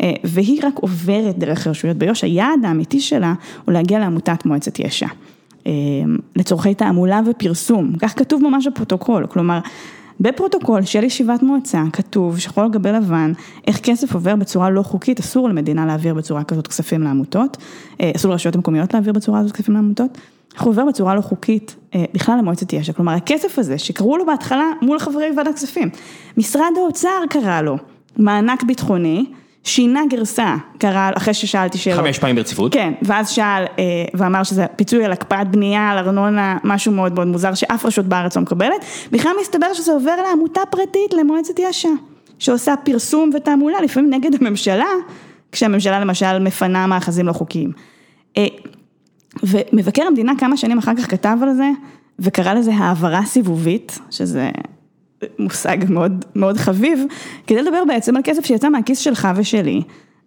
אה, 0.01 0.13
והיא 0.23 0.61
רק 0.63 0.73
עוברת 0.75 1.37
דרך 1.37 1.67
רשויות 1.67 1.97
ביו"ש, 1.97 2.23
היעד 2.23 2.65
האמיתי 2.65 2.99
שלה 2.99 3.33
הוא 3.65 3.73
להגיע 3.73 3.99
לעמותת 3.99 4.45
מועצת 4.45 4.79
יש"ע. 4.79 5.07
אה, 5.67 5.71
לצורכי 6.35 6.73
תעמולה 6.73 7.21
ופרסום, 7.25 7.93
כך 7.99 8.19
כתוב 8.19 8.43
ממש 8.43 8.67
בפרוטוקול, 8.67 9.27
כלומר 9.27 9.59
בפרוטוקול 10.19 10.81
של 10.81 11.03
ישיבת 11.03 11.43
מועצה 11.43 11.83
כתוב 11.93 12.39
שחור 12.39 12.63
על 12.63 12.69
גבי 12.69 12.91
לבן 12.91 13.31
איך 13.67 13.79
כסף 13.79 14.13
עובר 14.13 14.35
בצורה 14.35 14.69
לא 14.69 14.81
חוקית, 14.81 15.19
אסור 15.19 15.49
למדינה 15.49 15.85
להעביר 15.85 16.13
בצורה 16.13 16.43
כזאת 16.43 16.67
כספים 16.67 17.01
לעמותות, 17.03 17.57
אה, 18.01 18.11
אסור 18.15 18.31
לרשויות 18.31 18.55
המקומיות 18.55 18.93
להעביר 18.93 19.13
בצורה 19.13 19.39
הזאת 19.39 19.51
כספים 19.51 19.73
לעמותות, 19.73 20.17
איך 20.53 20.63
הוא 20.63 20.71
עובר 20.71 20.85
בצורה 20.85 21.15
לא 21.15 21.21
חוקית 21.21 21.75
אה, 21.95 22.05
בכלל 22.13 22.37
למועצת 22.37 22.73
יש"ע, 22.73 22.93
כלומר 22.93 23.11
הכסף 23.11 23.59
הזה 23.59 23.77
שקראו 23.77 24.17
לו 24.17 24.25
בהתחלה 24.25 24.71
מול 24.81 24.99
חברי 24.99 25.31
ועדת 25.37 25.55
כספים, 25.55 25.89
משרד 26.37 26.71
האוצר 26.77 27.23
קרא 27.29 27.61
לו 27.61 27.77
מענק 28.17 28.63
ביטחוני, 28.63 29.25
שינה 29.65 30.01
גרסה, 30.09 30.55
קרא, 30.77 31.11
אחרי 31.17 31.33
ששאלתי 31.33 31.77
שאלות. 31.77 31.99
חמש 31.99 32.19
פעמים 32.19 32.35
ברציפות. 32.35 32.73
כן, 32.73 32.93
ואז 33.01 33.29
שאל 33.29 33.65
אה, 33.79 33.83
ואמר 34.13 34.43
שזה 34.43 34.65
פיצוי 34.75 35.05
על 35.05 35.11
הקפאת 35.11 35.47
בנייה, 35.51 35.89
על 35.89 35.97
ארנונה, 35.97 36.57
משהו 36.63 36.91
מאוד 36.91 37.13
מאוד 37.13 37.27
מוזר 37.27 37.53
שאף 37.53 37.85
רשות 37.85 38.05
בארץ 38.05 38.35
לא 38.35 38.41
מקבלת. 38.41 38.85
בכלל 39.11 39.31
מסתבר 39.41 39.73
שזה 39.73 39.91
עובר 39.91 40.15
לעמותה 40.29 40.61
פרטית 40.69 41.13
למועצת 41.13 41.59
יש"ע, 41.59 41.89
שעושה 42.39 42.73
פרסום 42.83 43.29
ותעמולה, 43.35 43.81
לפעמים 43.81 44.13
נגד 44.13 44.41
הממשלה, 44.41 44.89
כשהממשלה 45.51 45.99
למשל 45.99 46.39
מפנה 46.39 46.87
מאחזים 46.87 47.25
לא 47.25 47.33
חוקיים. 47.33 47.71
אה, 48.37 48.47
ומבקר 49.43 50.03
המדינה 50.03 50.33
כמה 50.37 50.57
שנים 50.57 50.77
אחר 50.77 50.95
כך 50.97 51.11
כתב 51.11 51.37
על 51.41 51.53
זה, 51.53 51.69
וקרא 52.19 52.53
לזה 52.53 52.71
העברה 52.73 53.25
סיבובית, 53.25 53.99
שזה 54.09 54.49
מושג 55.39 55.77
מאוד 55.89 56.25
מאוד 56.35 56.57
חביב, 56.57 57.03
כדי 57.47 57.61
לדבר 57.61 57.83
בעצם 57.87 58.15
על 58.15 58.21
כסף 58.25 58.45
שיצא 58.45 58.69
מהכיס 58.69 58.99
שלך 58.99 59.27
ושלי, 59.35 59.81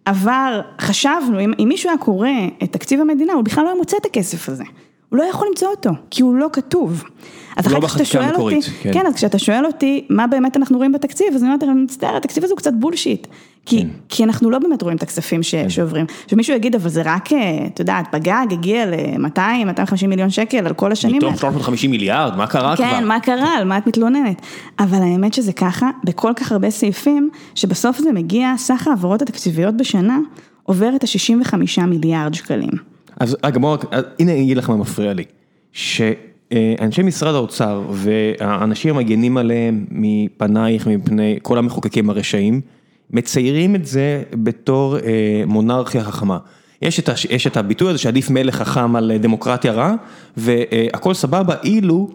עבר, 0.05 0.61
חשבנו, 0.79 1.39
אם, 1.39 1.53
אם 1.59 1.65
מישהו 1.67 1.89
היה 1.89 1.97
קורא 1.97 2.29
את 2.63 2.71
תקציב 2.71 3.01
המדינה, 3.01 3.33
הוא 3.33 3.43
בכלל 3.43 3.63
לא 3.63 3.69
היה 3.69 3.77
מוצא 3.77 3.97
את 3.97 4.05
הכסף 4.05 4.49
הזה. 4.49 4.63
הוא 5.09 5.19
לא 5.19 5.23
יכול 5.23 5.47
למצוא 5.47 5.67
אותו, 5.67 5.89
כי 6.09 6.21
הוא 6.21 6.35
לא 6.35 6.47
כתוב. 6.53 7.03
אז 7.57 7.67
אחר 7.67 7.75
לא 7.75 7.87
כך 7.87 7.95
כשאתה 7.95 8.05
שואל 8.05 8.35
אותי, 8.35 8.61
כן. 8.81 8.93
כן, 8.93 9.05
אז 9.07 9.13
כשאתה 9.13 9.39
שואל 9.39 9.65
אותי 9.65 10.05
מה 10.09 10.27
באמת 10.27 10.57
אנחנו 10.57 10.77
רואים 10.77 10.91
בתקציב, 10.91 11.27
אז 11.35 11.43
אני 11.43 11.49
אומרת, 11.49 11.63
אני 11.63 11.73
מצטער, 11.73 12.17
התקציב 12.17 12.43
הזה 12.43 12.53
הוא 12.53 12.57
קצת 12.57 12.73
בולשיט. 12.79 13.27
כי, 13.65 13.81
כן. 13.81 13.87
כי 14.09 14.23
אנחנו 14.23 14.49
לא 14.49 14.59
באמת 14.59 14.81
רואים 14.81 14.97
את 14.97 15.03
הכספים 15.03 15.43
ש, 15.43 15.55
כן. 15.55 15.69
שעוברים. 15.69 16.05
שמישהו 16.27 16.55
יגיד, 16.55 16.75
אבל 16.75 16.89
זה 16.89 17.01
רק, 17.05 17.33
אה, 17.33 17.67
את 17.73 17.79
יודעת, 17.79 18.05
בגג 18.13 18.45
הגיע 18.51 18.85
ל-200, 18.85 19.65
250 19.65 20.09
מיליון 20.09 20.29
שקל 20.29 20.67
על 20.67 20.73
כל 20.73 20.91
השנים 20.91 21.15
מתוך 21.15 21.39
350 21.39 21.91
מיליארד, 21.91 22.37
מה 22.37 22.47
קרה 22.47 22.75
כן, 22.77 22.83
כבר? 22.83 22.97
כן, 22.99 23.07
מה 23.07 23.19
קרה, 23.19 23.53
על 23.57 23.63
מה 23.63 23.77
את 23.77 23.87
מתלוננת? 23.87 24.41
אבל 24.79 25.01
האמת 25.01 25.33
שזה 25.33 25.53
ככה, 25.53 25.89
בכל 26.03 26.31
כך 26.35 26.51
הרבה 26.51 26.69
סעיפים, 26.69 27.29
שבסוף 27.55 27.97
זה 27.97 28.11
מגיע, 28.11 28.53
סך 28.57 28.87
ההעברות 28.87 29.21
התקציביות 29.21 29.77
בשנה, 29.77 30.17
עובר 30.63 30.89
את 30.95 31.03
ה-65 31.03 31.81
מיליארד 31.85 32.33
שקלים. 32.33 32.88
אז 33.19 33.37
רגע, 33.45 33.59
בואו, 33.59 33.77
הנה 34.19 34.31
אני 34.31 34.41
אגיד 34.41 34.57
לך 34.57 34.69
מה 34.69 34.75
מפריע 34.75 35.13
לי. 35.13 35.23
שאנשי 35.71 37.03
משרד 37.03 37.35
האוצר 37.35 37.83
והאנשים 37.91 38.95
המגנים 38.95 39.37
עליהם 39.37 39.85
מפנייך, 39.91 40.87
מפני 40.87 41.39
כל 41.41 41.57
המחוקקים 41.57 42.09
הרשעים, 42.09 42.61
מציירים 43.11 43.75
את 43.75 43.85
זה 43.85 44.23
בתור 44.31 44.97
אה, 44.97 45.43
מונרכיה 45.47 46.03
חכמה. 46.03 46.37
יש 46.81 46.99
את, 46.99 47.09
יש 47.29 47.47
את 47.47 47.57
הביטוי 47.57 47.89
הזה 47.89 47.97
שעדיף 47.97 48.29
מלך 48.29 48.55
חכם 48.55 48.95
על 48.95 49.11
דמוקרטיה 49.17 49.71
רע, 49.71 49.93
והכל 50.37 51.13
סבבה 51.13 51.55
אילו 51.63 52.09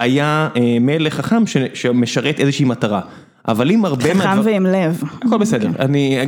היה 0.00 0.48
אה, 0.56 0.78
מלך 0.80 1.14
חכם 1.14 1.42
שמשרת 1.74 2.40
איזושהי 2.40 2.64
מטרה. 2.64 3.00
אבל 3.48 3.70
אם 3.70 3.84
הרבה 3.84 4.14
מהדבר... 4.14 4.32
חכם 4.32 4.40
ועם 4.44 4.66
לב. 4.66 5.02
הכל 5.26 5.38
בסדר, 5.38 5.72
כן. 5.72 5.80
אני 5.80 6.18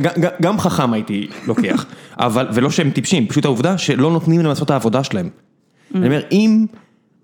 גם 0.41 0.59
חכם 0.59 0.93
הייתי 0.93 1.27
לוקח, 1.47 1.85
אבל, 2.17 2.47
ולא 2.53 2.69
שהם 2.69 2.91
טיפשים, 2.91 3.27
פשוט 3.27 3.45
העובדה 3.45 3.77
שלא 3.77 4.11
נותנים 4.11 4.39
להם 4.39 4.49
לעשות 4.49 4.65
את 4.65 4.71
העבודה 4.71 5.03
שלהם. 5.03 5.29
Mm. 5.29 5.97
אני 5.97 6.05
אומר, 6.05 6.21
אם 6.31 6.65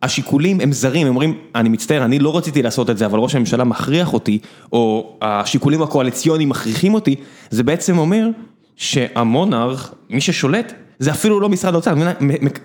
השיקולים 0.04 0.60
הם 0.62 0.72
זרים, 0.72 1.08
הם 1.08 1.14
אומרים, 1.14 1.38
אני 1.56 1.70
מצטער, 1.70 2.06
אני 2.06 2.20
לא 2.20 2.38
רציתי 2.38 2.62
לעשות 2.62 2.90
את 2.90 2.98
זה, 2.98 3.06
אבל 3.06 3.20
ראש 3.20 3.36
הממשלה 3.36 3.64
מכריח 3.64 4.14
אותי, 4.14 4.40
או 4.72 5.18
השיקולים 5.22 5.82
הקואליציוניים 5.82 6.50
מכריחים 6.50 6.94
אותי, 6.94 7.16
זה 7.50 7.64
בעצם 7.64 7.98
אומר 7.98 8.30
שהמונרך, 8.76 9.94
מי 10.10 10.22
ששולט, 10.22 10.74
זה 11.00 11.12
אפילו 11.12 11.40
לא 11.40 11.50
משרד 11.50 11.74
האוצר, 11.74 11.94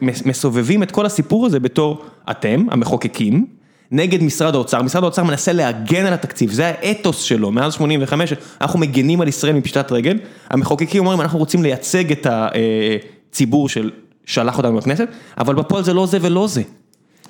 מסובבים 0.01 0.83
את 0.83 0.91
כל 0.91 1.07
הסיפור 1.07 1.47
הזה 1.47 1.61
בתור 1.61 2.05
אתם, 2.30 2.66
המחוקקים, 2.70 3.47
נגד 3.93 4.22
משרד 4.22 4.55
האוצר, 4.55 4.82
משרד 4.82 5.03
האוצר 5.03 5.22
מנסה 5.22 5.53
להגן 5.53 6.07
על 6.07 6.12
התקציב, 6.12 6.53
זה 6.53 6.66
האתוס 6.66 7.22
שלו, 7.22 7.51
מאז 7.51 7.72
85, 7.72 8.32
אנחנו 8.61 8.78
מגנים 8.78 9.20
על 9.20 9.28
ישראל 9.28 9.53
מפשטת 9.53 9.93
רגל, 9.93 10.18
המחוקקים 10.51 11.01
אומרים, 11.01 11.20
אנחנו 11.20 11.38
רוצים 11.38 11.62
לייצג 11.62 12.12
את 12.12 12.26
הציבור 12.30 13.68
של 13.68 13.90
שלח 14.24 14.59
אותנו 14.59 14.78
לכנסת, 14.78 15.09
אבל 15.38 15.55
בפועל 15.55 15.84
זה 15.84 15.93
לא 15.93 16.07
זה 16.07 16.18
ולא 16.20 16.47
זה. 16.47 16.62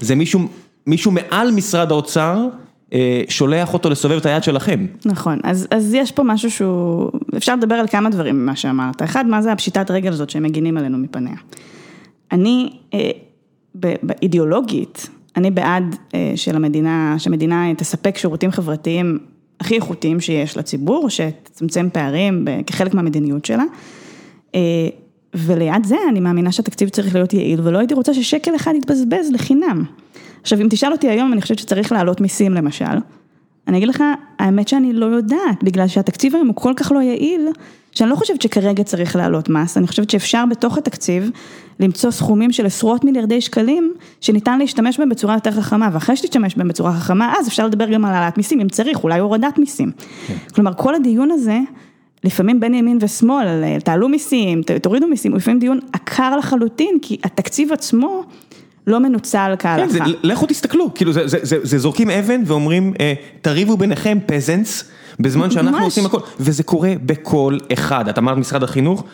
זה 0.00 0.14
מישהו, 0.14 0.40
מישהו 0.86 1.10
מעל 1.10 1.50
משרד 1.50 1.90
האוצר 1.90 2.48
אה, 2.92 3.22
שולח 3.28 3.74
אותו 3.74 3.90
לסובב 3.90 4.16
את 4.16 4.26
היד 4.26 4.42
שלכם. 4.42 4.86
נכון, 5.04 5.38
אז, 5.44 5.68
אז 5.70 5.94
יש 5.94 6.12
פה 6.12 6.22
משהו 6.22 6.50
שהוא, 6.50 7.10
אפשר 7.36 7.56
לדבר 7.56 7.74
על 7.74 7.86
כמה 7.88 8.10
דברים 8.10 8.42
ממה 8.42 8.56
שאמרת. 8.56 9.02
אחד, 9.02 9.26
מה 9.26 9.42
זה 9.42 9.52
הפשיטת 9.52 9.90
רגל 9.90 10.12
הזאת 10.12 10.30
שהם 10.30 10.42
מגינים 10.42 10.76
עלינו 10.76 10.98
מפניה. 10.98 11.36
אני, 12.32 12.70
אה, 12.94 13.10
באידיאולוגית, 13.74 15.08
אני 15.36 15.50
בעד 15.50 15.96
אה, 16.14 16.32
של 16.36 16.56
המדינה, 16.56 17.14
שהמדינה 17.18 17.74
תספק 17.76 18.18
שירותים 18.18 18.50
חברתיים 18.50 19.18
הכי 19.60 19.74
איכותיים 19.74 20.20
שיש 20.20 20.56
לציבור, 20.56 21.10
שתצמצם 21.10 21.88
פערים 21.92 22.44
כחלק 22.66 22.94
מהמדיניות 22.94 23.44
שלה. 23.44 23.64
אה, 24.54 24.88
וליד 25.34 25.84
זה 25.84 25.96
אני 26.08 26.20
מאמינה 26.20 26.52
שהתקציב 26.52 26.88
צריך 26.88 27.14
להיות 27.14 27.32
יעיל, 27.32 27.60
ולא 27.62 27.78
הייתי 27.78 27.94
רוצה 27.94 28.14
ששקל 28.14 28.56
אחד 28.56 28.72
יתבזבז 28.76 29.30
לחינם. 29.32 29.84
עכשיו, 30.42 30.60
אם 30.60 30.66
תשאל 30.70 30.92
אותי 30.92 31.08
היום, 31.08 31.32
אני 31.32 31.42
חושבת 31.42 31.58
שצריך 31.58 31.92
להעלות 31.92 32.20
מיסים 32.20 32.54
למשל. 32.54 32.84
אני 33.68 33.76
אגיד 33.76 33.88
לך, 33.88 34.04
האמת 34.38 34.68
שאני 34.68 34.92
לא 34.92 35.06
יודעת, 35.06 35.62
בגלל 35.62 35.88
שהתקציב 35.88 36.34
היום 36.34 36.46
הוא 36.46 36.56
כל 36.56 36.72
כך 36.76 36.92
לא 36.92 37.02
יעיל, 37.02 37.48
שאני 37.92 38.10
לא 38.10 38.16
חושבת 38.16 38.42
שכרגע 38.42 38.82
צריך 38.82 39.16
להעלות 39.16 39.48
מס, 39.48 39.76
אני 39.76 39.86
חושבת 39.86 40.10
שאפשר 40.10 40.44
בתוך 40.50 40.78
התקציב 40.78 41.30
למצוא 41.80 42.10
סכומים 42.10 42.52
של 42.52 42.66
עשרות 42.66 43.04
מיליארדי 43.04 43.40
שקלים, 43.40 43.92
שניתן 44.20 44.58
להשתמש 44.58 44.98
בהם 44.98 45.08
בצורה 45.08 45.34
יותר 45.34 45.50
חכמה, 45.50 45.88
ואחרי 45.92 46.16
שתשתמש 46.16 46.54
בהם 46.54 46.68
בצורה 46.68 46.92
חכמה, 46.92 47.34
אז 47.38 47.48
אפשר 47.48 47.66
לדבר 47.66 47.92
גם 47.92 48.04
על 48.04 48.14
העלאת 48.14 48.36
מיסים, 48.36 48.60
אם 48.60 48.68
צריך, 48.68 49.04
אולי 49.04 49.18
הורדת 49.18 49.58
מיסים. 49.58 49.90
כן. 50.26 50.34
כלומר, 50.54 50.74
כל 50.74 50.94
הדיון 50.94 51.30
הזה, 51.30 51.58
לפעמים 52.24 52.60
בין 52.60 52.74
ימין 52.74 52.98
ושמאל, 53.00 53.78
תעלו 53.84 54.08
מיסים, 54.08 54.62
תורידו 54.82 55.06
מיסים, 55.06 55.32
הוא 55.32 55.38
לפעמים 55.38 55.60
דיון 55.60 55.78
עקר 55.92 56.36
לחלוטין, 56.36 56.98
כי 57.02 57.16
התקציב 57.24 57.72
עצמו 57.72 58.24
לא 58.86 59.00
מנוצל 59.00 59.54
כהלכה. 59.58 59.98
כן, 59.98 60.04
לכו 60.22 60.46
תסתכלו, 60.46 60.94
כאילו 60.94 61.12
זה, 61.12 61.28
זה, 61.28 61.38
זה, 61.42 61.56
זה 61.62 61.78
זורקים 61.78 62.10
אבן 62.10 62.42
ואומרים, 62.46 62.94
אה, 63.00 63.14
תריבו 63.40 63.76
ביניכם 63.76 64.18
פזנס, 64.26 64.84
בזמן 65.20 65.50
שאנחנו 65.50 65.78
ממש. 65.78 65.84
עושים 65.84 66.06
הכל, 66.06 66.18
וזה 66.40 66.62
קורה 66.62 66.92
בכל 67.06 67.58
אחד, 67.72 68.08
את 68.08 68.18
אמרת 68.18 68.38
משרד 68.38 68.62
החינוך, 68.62 69.04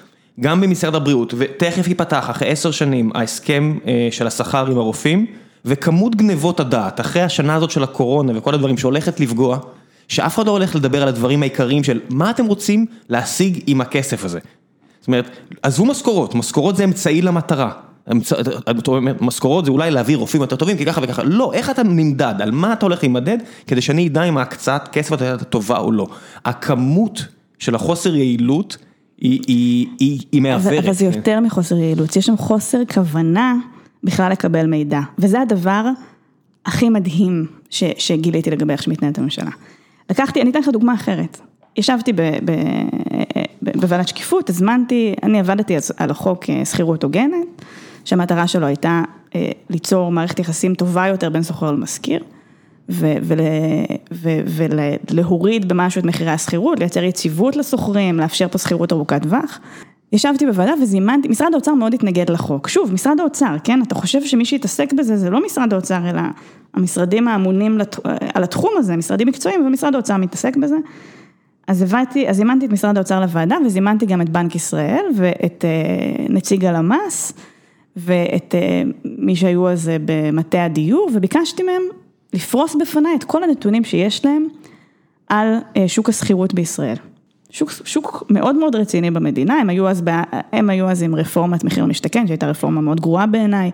גם 0.41 0.61
במשרד 0.61 0.95
הבריאות, 0.95 1.35
ותכף 1.39 1.89
ייפתח 1.89 2.31
אחרי 2.31 2.49
עשר 2.49 2.71
שנים 2.71 3.11
ההסכם 3.15 3.79
אה, 3.87 4.09
של 4.11 4.27
השכר 4.27 4.67
עם 4.67 4.79
הרופאים, 4.79 5.27
וכמות 5.65 6.17
גנבות 6.17 6.61
הדעת, 6.61 7.01
אחרי 7.01 7.23
השנה 7.23 7.55
הזאת 7.55 7.71
של 7.71 7.83
הקורונה 7.83 8.39
וכל 8.39 8.55
הדברים 8.55 8.79
שהולכת 8.79 9.21
לפגוע, 9.21 9.59
שאף 10.09 10.35
אחד 10.35 10.47
לא 10.47 10.51
הולך 10.51 10.77
לדבר 10.77 11.03
על 11.03 11.09
הדברים 11.09 11.43
העיקריים 11.43 11.85
של 11.85 12.01
מה 12.09 12.31
אתם 12.31 12.47
רוצים 12.47 12.87
להשיג 13.09 13.63
עם 13.67 13.81
הכסף 13.81 14.25
הזה. 14.25 14.39
זאת 15.01 15.07
אומרת, 15.07 15.31
עזבו 15.63 15.85
משכורות, 15.85 16.35
משכורות 16.35 16.77
זה 16.77 16.85
אמצעי 16.85 17.23
למטרה. 17.23 17.71
משכורות 19.21 19.65
זה 19.65 19.71
אולי 19.71 19.91
להביא 19.91 20.17
רופאים 20.17 20.43
יותר 20.43 20.57
טובים, 20.57 20.77
כי 20.77 20.85
ככה 20.85 21.01
וככה, 21.05 21.23
לא, 21.23 21.53
איך 21.53 21.71
אתה 21.71 21.83
נמדד, 21.83 22.35
על 22.41 22.51
מה 22.51 22.73
אתה 22.73 22.87
הולך 22.87 23.03
להימדד, 23.03 23.39
כדי 23.67 23.81
שאני 23.81 24.09
אדע 24.09 24.23
אם 24.23 24.39
ההקצאת 24.39 24.89
כסף 24.89 25.13
אתה 25.13 25.25
יודע 25.25 25.45
טובה 25.45 25.79
או 25.79 25.93
לא. 25.93 26.07
הכמות 26.45 27.25
של 27.59 27.75
החוסר 27.75 28.17
יעילות 28.17 28.77
היא 29.21 29.41
היא, 29.47 29.87
היא, 30.01 30.21
היא 30.33 30.43
מעוורת. 30.43 30.85
אבל 30.85 30.93
זה 30.93 31.05
יותר 31.05 31.41
מחוסר 31.41 31.77
יעילות, 31.77 32.17
יש 32.17 32.27
שם 32.27 32.37
חוסר 32.37 32.79
כוונה 32.95 33.55
בכלל 34.05 34.33
לקבל 34.33 34.67
מידע, 34.67 35.01
וזה 35.19 35.41
הדבר 35.41 35.85
הכי 36.67 36.89
מדהים 36.89 37.47
ש, 37.71 37.85
שגיליתי 37.99 38.51
לגבי 38.51 38.73
איך 38.73 38.83
שמתנהלת 38.83 39.19
הממשלה. 39.19 39.51
לקחתי, 40.11 40.43
אני 40.43 40.51
אתן 40.51 40.61
לך 40.61 40.69
דוגמה 40.69 40.95
אחרת. 40.95 41.41
ישבתי 41.77 42.13
בוועדת 43.63 44.09
שקיפות, 44.09 44.51
הזמנתי, 44.51 45.15
אני 45.23 45.39
עבדתי 45.39 45.75
על 45.97 46.11
החוק 46.11 46.51
אה, 46.51 46.65
שכירות 46.65 47.05
הוגנת. 47.05 47.63
שהמטרה 48.09 48.47
שלו 48.47 48.67
הייתה 48.67 49.03
אה, 49.35 49.51
ליצור 49.71 50.13
מערכת 50.13 50.39
יחסים 50.39 50.75
טובה 50.75 51.07
יותר 51.07 51.31
בין 51.31 51.43
שוכר 51.43 51.73
למשכיר, 51.73 52.25
ולהוריד 55.11 55.69
במשהו 55.69 55.99
את 55.99 56.05
מחירי 56.05 56.31
השכירות, 56.31 56.79
לייצר 56.79 57.03
יציבות 57.03 57.57
לשוכרים, 57.57 58.19
לאפשר 58.19 58.49
פה 58.49 58.59
שכירות 58.59 58.93
ארוכת 58.93 59.23
טווח. 59.23 59.61
ישבתי 60.13 60.47
בוועדה 60.47 60.73
וזימנתי, 60.83 61.29
משרד 61.29 61.49
האוצר 61.53 61.75
מאוד 61.75 61.95
התנגד 61.95 62.31
לחוק. 62.31 62.69
שוב, 62.69 62.93
משרד 62.93 63.21
האוצר, 63.21 63.57
כן? 63.65 63.83
אתה 63.83 63.95
חושב 63.95 64.25
שמי 64.25 64.45
שיתעסק 64.45 64.93
בזה 64.93 65.17
זה 65.17 65.31
לא 65.31 65.45
משרד 65.47 65.73
האוצר, 65.73 66.11
אלא 66.11 66.21
המשרדים 66.75 67.29
האמונים 67.29 67.79
לת... 67.79 67.97
על 68.35 68.45
התחום 68.45 68.71
הזה, 68.77 68.97
משרדים 68.97 69.29
מקצועיים, 69.29 69.67
ומשרד 69.67 69.95
האוצר 69.95 70.17
מתעסק 70.17 70.57
בזה. 70.57 70.77
אז 71.67 71.83
הבאתי, 71.83 72.29
אז 72.29 72.37
זימנתי 72.37 72.67
את 72.67 72.71
משרד 72.71 72.97
האוצר 72.97 73.21
לוועדה 73.21 73.57
וזימנתי 73.67 74.07
גם 74.07 74.21
את 74.21 74.29
בנק 74.29 74.55
ישראל 74.55 75.05
ואת 75.17 75.65
אה, 75.65 76.25
נציג 76.29 76.65
הלמ"ס. 76.65 77.33
ואת 77.99 78.55
אה, 78.55 78.83
מי 79.05 79.37
שהיו 79.37 79.69
אז 79.69 79.89
אה, 79.89 79.97
במטה 80.05 80.65
הדיור, 80.65 81.11
וביקשתי 81.15 81.63
מהם 81.63 81.83
לפרוס 82.33 82.77
בפניי 82.81 83.15
את 83.19 83.25
כל 83.25 83.43
הנתונים 83.43 83.85
שיש 83.85 84.25
להם 84.25 84.47
על 85.29 85.57
אה, 85.77 85.89
שוק 85.89 86.09
השכירות 86.09 86.55
בישראל. 86.55 86.97
שוק, 87.51 87.71
שוק 87.85 88.25
מאוד 88.31 88.57
מאוד 88.57 88.77
רציני 88.77 89.11
במדינה, 89.11 89.55
הם 89.55 89.71
היו 89.71 89.89
אז, 89.89 90.03
הם 90.53 90.71
היו 90.71 90.91
אז 90.91 91.03
עם 91.03 91.15
רפורמת 91.15 91.65
מחיר 91.65 91.85
למשתכן, 91.85 92.27
שהייתה 92.27 92.47
רפורמה 92.47 92.81
מאוד 92.81 93.01
גרועה 93.01 93.27
בעיניי. 93.27 93.71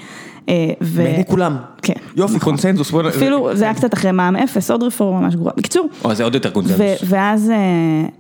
ו... 0.81 1.03
בעיני 1.03 1.25
כולם. 1.27 1.57
כן. 1.83 1.95
יופי, 2.17 2.37
נכון. 2.37 2.39
קונצנזוס. 2.39 2.95
אפילו 2.95 3.57
זה 3.57 3.65
היה 3.65 3.75
קצת 3.75 3.95
אחרי 3.95 4.13
מע"מ 4.13 4.37
אפס, 4.37 4.71
עוד 4.71 4.83
רפורמה 4.83 5.21
ממש 5.21 5.35
גרועה. 5.35 5.55
בקיצור. 5.57 5.89
או, 6.05 6.15
זה 6.15 6.25
עוד 6.25 6.35
יותר 6.35 6.51
קונצנזוס. 6.51 7.05
ואז, 7.09 7.53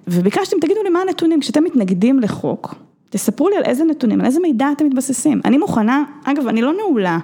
וביקשתי, 0.08 0.56
תגידו 0.60 0.82
לי 0.84 0.90
מה 0.90 1.00
הנתונים, 1.08 1.40
כשאתם 1.40 1.64
מתנגדים 1.64 2.20
לחוק, 2.20 2.74
תספרו 3.14 3.48
לי 3.48 3.56
על 3.56 3.62
איזה 3.64 3.84
נתונים, 3.84 4.20
על 4.20 4.26
איזה 4.26 4.40
מידע 4.40 4.66
אתם 4.72 4.86
מתבססים. 4.86 5.40
אני 5.44 5.58
מוכנה, 5.58 6.02
אגב, 6.24 6.48
אני 6.48 6.62
לא 6.62 6.72
נעולה 6.72 7.18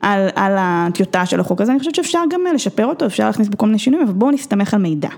על, 0.00 0.28
על 0.34 0.52
הטיוטה 0.58 1.26
של 1.26 1.40
החוק 1.40 1.60
הזה, 1.60 1.72
אני 1.72 1.78
חושבת 1.78 1.94
שאפשר 1.94 2.22
גם 2.30 2.40
לשפר 2.54 2.86
אותו, 2.86 3.06
אפשר 3.06 3.26
להכניס 3.26 3.48
בו 3.48 3.58
כל 3.58 3.66
מיני 3.66 3.78
שינויים, 3.78 4.06
אבל 4.06 4.14
בואו 4.14 4.30
נסתמך 4.30 4.74
על 4.74 4.80
מידע. 4.80 5.08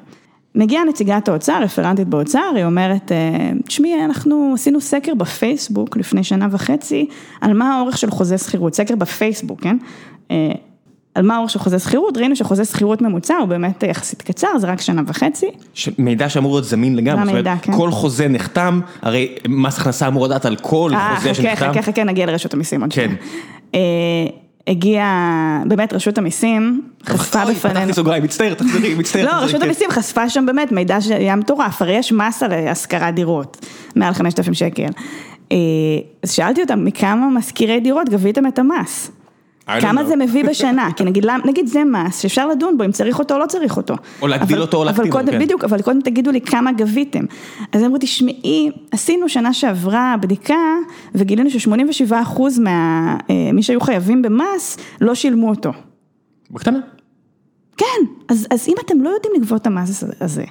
מגיעה 0.54 0.84
נציגת 0.84 1.28
האוצר, 1.28 1.62
רפרנטית 1.62 2.08
באוצר, 2.08 2.52
היא 2.56 2.64
אומרת, 2.64 3.12
אה, 3.12 3.50
תשמעי, 3.66 4.04
אנחנו 4.04 4.50
עשינו 4.54 4.80
סקר 4.80 5.14
בפייסבוק 5.14 5.96
לפני 5.96 6.24
שנה 6.24 6.48
וחצי, 6.50 7.06
על 7.40 7.52
מה 7.52 7.76
האורך 7.76 7.98
של 7.98 8.10
חוזה 8.10 8.38
שכירות, 8.38 8.74
סקר 8.74 8.96
בפייסבוק, 8.96 9.60
כן? 9.60 9.76
אה, 11.16 11.20
על 11.20 11.26
מה 11.26 11.36
האורך 11.36 11.50
של 11.50 11.58
חוזה 11.58 11.78
שכירות, 11.78 12.16
ראינו 12.16 12.36
שחוזה 12.36 12.64
שכירות 12.64 13.02
ממוצע 13.02 13.36
הוא 13.36 13.48
באמת 13.48 13.82
יחסית 13.82 14.22
קצר, 14.22 14.58
זה 14.58 14.66
רק 14.66 14.80
שנה 14.80 15.02
וחצי. 15.06 15.46
מידע 15.98 16.28
שאמור 16.28 16.52
להיות 16.52 16.64
זמין 16.64 16.96
לגמרי, 16.96 17.24
זאת 17.24 17.34
אומרת, 17.34 17.58
כן. 17.62 17.72
כל 17.72 17.90
חוזה 17.90 18.28
נחתם, 18.28 18.80
הרי 19.02 19.34
מס 19.48 19.78
הכנסה 19.78 20.08
אמור 20.08 20.26
לדעת 20.26 20.44
על 20.44 20.56
כל 20.56 20.90
אה, 20.94 21.16
חוזה 21.16 21.34
שנחתם. 21.34 21.56
חכה, 21.56 21.72
חכה, 21.72 21.82
חכה, 21.82 22.04
נגיע 22.04 22.26
לרשות 22.26 22.54
המיסים 22.54 22.80
עוד 22.80 22.92
כן. 22.92 23.14
אה, 23.74 23.80
הגיעה, 24.66 25.62
באמת 25.66 25.92
רשות 25.92 26.18
המיסים 26.18 26.82
חשפה 27.06 27.44
בפנינו. 27.44 27.56
פתחתי 27.56 27.92
סוגריים, 27.92 28.22
מצטער, 28.22 28.54
תחזרי, 28.54 28.94
מצטער. 28.98 29.24
לא, 29.24 29.30
רשות 29.30 29.60
כן. 29.60 29.66
המיסים 29.66 29.90
חשפה 29.90 30.28
שם 30.28 30.46
באמת 30.46 30.72
מידע 30.72 31.00
שהיה 31.00 31.36
מטורף, 31.36 31.82
הרי 31.82 31.92
יש 31.92 32.12
מס 32.12 32.42
על 32.42 32.52
השכרת 32.52 33.14
דירות, 33.14 33.66
מעל 33.96 34.14
5,000 34.14 34.54
שקל. 34.54 34.86
אה, 35.52 35.56
אז 36.22 36.32
שאלתי 36.32 36.62
אותם, 36.62 36.84
מכמה 36.84 37.28
משכירי 37.30 37.80
דירות 37.80 38.08
גביתם 38.08 38.46
את 38.46 38.58
המס? 38.58 39.10
כמה 39.66 40.04
זה 40.04 40.16
מביא 40.16 40.44
בשנה, 40.44 40.88
כי 40.96 41.04
נגיד, 41.04 41.26
נגיד 41.44 41.66
זה 41.66 41.84
מס 41.84 42.18
שאפשר 42.18 42.48
לדון 42.48 42.78
בו 42.78 42.84
אם 42.84 42.92
צריך 42.92 43.18
אותו 43.18 43.34
או 43.34 43.38
לא 43.38 43.46
צריך 43.46 43.76
אותו. 43.76 43.94
או 44.22 44.26
להגדיל 44.26 44.60
אותו 44.60 44.76
או 44.76 44.84
להקטין 44.84 45.12
אותו, 45.12 45.32
כן. 45.32 45.38
בדיוק, 45.38 45.64
אבל 45.64 45.82
קודם 45.82 46.00
תגידו 46.00 46.30
לי 46.30 46.40
כמה 46.40 46.72
גביתם. 46.72 47.24
אז 47.72 47.82
אמרו, 47.82 47.96
תשמעי, 48.00 48.70
עשינו 48.90 49.28
שנה 49.28 49.52
שעברה 49.52 50.14
בדיקה 50.20 50.76
וגילינו 51.14 51.50
ש-87% 51.50 52.40
ממי 52.58 53.56
אה, 53.56 53.62
שהיו 53.62 53.80
חייבים 53.80 54.22
במס 54.22 54.78
לא 55.00 55.14
שילמו 55.14 55.48
אותו. 55.48 55.72
בקטנה. 56.50 56.78
כן, 57.76 58.06
אז, 58.28 58.46
אז 58.50 58.68
אם 58.68 58.74
אתם 58.86 59.02
לא 59.02 59.08
יודעים 59.08 59.32
לגבות 59.36 59.62
את 59.62 59.66
המס 59.66 60.04
הזה, 60.20 60.44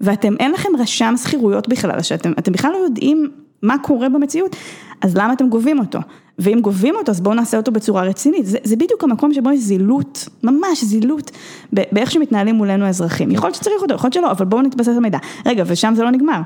ואתם, 0.00 0.34
אין 0.40 0.52
לכם 0.52 0.68
רשם 0.78 1.14
שכירויות 1.16 1.68
בכלל, 1.68 2.02
שאתם 2.02 2.52
בכלל 2.52 2.72
לא 2.72 2.76
יודעים 2.76 3.30
מה 3.62 3.78
קורה 3.78 4.08
במציאות, 4.08 4.56
אז 5.00 5.16
למה 5.16 5.32
אתם 5.32 5.48
גובים 5.48 5.78
אותו? 5.78 5.98
ואם 6.38 6.58
גובים 6.60 6.94
אותו, 6.96 7.12
אז 7.12 7.20
בואו 7.20 7.34
נעשה 7.34 7.56
אותו 7.56 7.72
בצורה 7.72 8.02
רצינית. 8.02 8.46
זה, 8.46 8.58
זה 8.64 8.76
בדיוק 8.76 9.04
המקום 9.04 9.34
שבו 9.34 9.50
יש 9.50 9.60
זילות, 9.60 10.28
ממש 10.42 10.84
זילות, 10.84 11.30
באיך 11.72 12.10
שמתנהלים 12.10 12.54
מולנו 12.54 12.84
האזרחים. 12.84 13.30
יכול 13.30 13.46
להיות 13.46 13.54
שצריך 13.54 13.82
אותו, 13.82 13.94
יכול 13.94 14.06
להיות 14.08 14.14
שלא, 14.14 14.30
אבל 14.30 14.44
בואו 14.44 14.62
נתבסס 14.62 14.88
על 14.88 14.98
מידע. 15.00 15.18
רגע, 15.46 15.64
ושם 15.66 15.92
זה 15.96 16.02
לא 16.02 16.10
נגמר. 16.10 16.40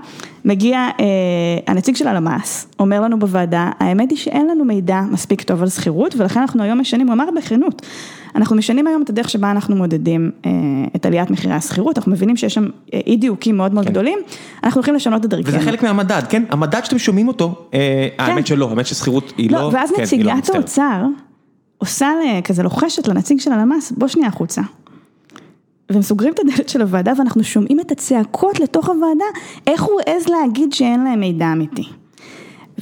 מגיע 0.45 0.79
אה, 0.79 1.05
הנציג 1.67 1.97
של 1.97 2.07
הלמ"ס, 2.07 2.67
אומר 2.79 3.01
לנו 3.01 3.19
בוועדה, 3.19 3.71
האמת 3.79 4.11
היא 4.11 4.19
שאין 4.19 4.47
לנו 4.47 4.65
מידע 4.65 5.01
מספיק 5.11 5.43
טוב 5.43 5.63
על 5.63 5.69
שכירות, 5.69 6.15
ולכן 6.17 6.41
אנחנו 6.41 6.63
היום 6.63 6.81
משנים, 6.81 7.07
הוא 7.07 7.15
אמר 7.15 7.29
בכנות, 7.37 7.83
אנחנו 8.37 8.57
משנים 8.57 8.87
היום 8.87 9.03
את 9.03 9.11
הדרך 9.11 9.29
שבה 9.29 9.51
אנחנו 9.51 9.77
מודדים 9.77 10.31
אה, 10.47 10.51
את 10.97 11.07
עליית 11.07 11.31
מחירי 11.31 11.55
השכירות, 11.55 11.99
אנחנו 11.99 12.13
מבינים 12.13 12.37
שיש 12.37 12.55
שם 12.55 12.67
אה, 12.95 13.01
אי 13.07 13.17
דיוקים 13.17 13.57
מאוד 13.57 13.75
מאוד 13.75 13.85
כן. 13.85 13.91
גדולים, 13.91 14.19
אנחנו 14.65 14.79
הולכים 14.79 14.95
לשנות 14.95 15.21
את 15.21 15.25
הדרכינו. 15.25 15.59
וזה 15.59 15.67
חלק 15.67 15.83
מהמדד, 15.83 16.23
כן? 16.29 16.43
המדד 16.51 16.85
שאתם 16.85 16.99
שומעים 16.99 17.29
אותו, 17.29 17.69
אה, 17.75 18.09
כן. 18.19 18.25
האמת 18.25 18.47
שלא, 18.47 18.71
האמת 18.71 18.87
ששכירות 18.87 19.33
היא 19.37 19.51
לא, 19.51 19.61
לא 19.61 19.71
ואז 19.73 19.91
כן, 19.97 20.03
נציגת 20.03 20.49
לא 20.49 20.55
האוצר 20.55 21.05
עושה 21.79 22.11
כזה 22.45 22.63
לוחשת 22.63 23.09
לנציג 23.09 23.41
של 23.41 23.53
הלמ"ס, 23.53 23.93
בוא 23.97 24.09
שנייה 24.09 24.29
החוצה. 24.29 24.63
והם 25.91 26.03
סוגרים 26.03 26.33
את 26.33 26.39
הדלת 26.39 26.69
של 26.69 26.83
הוועדה 26.83 27.13
ואנחנו 27.19 27.45
שומעים 27.45 27.81
את 27.81 27.93
הצעקות 27.93 28.61
לתוך 28.61 28.89
הוועדה, 28.89 29.25
איך 29.67 29.83
הוא 29.83 30.01
העז 30.07 30.29
להגיד 30.29 30.73
שאין 30.73 31.05
להם 31.05 31.21
מידע 31.21 31.53
אמיתי. 31.53 31.89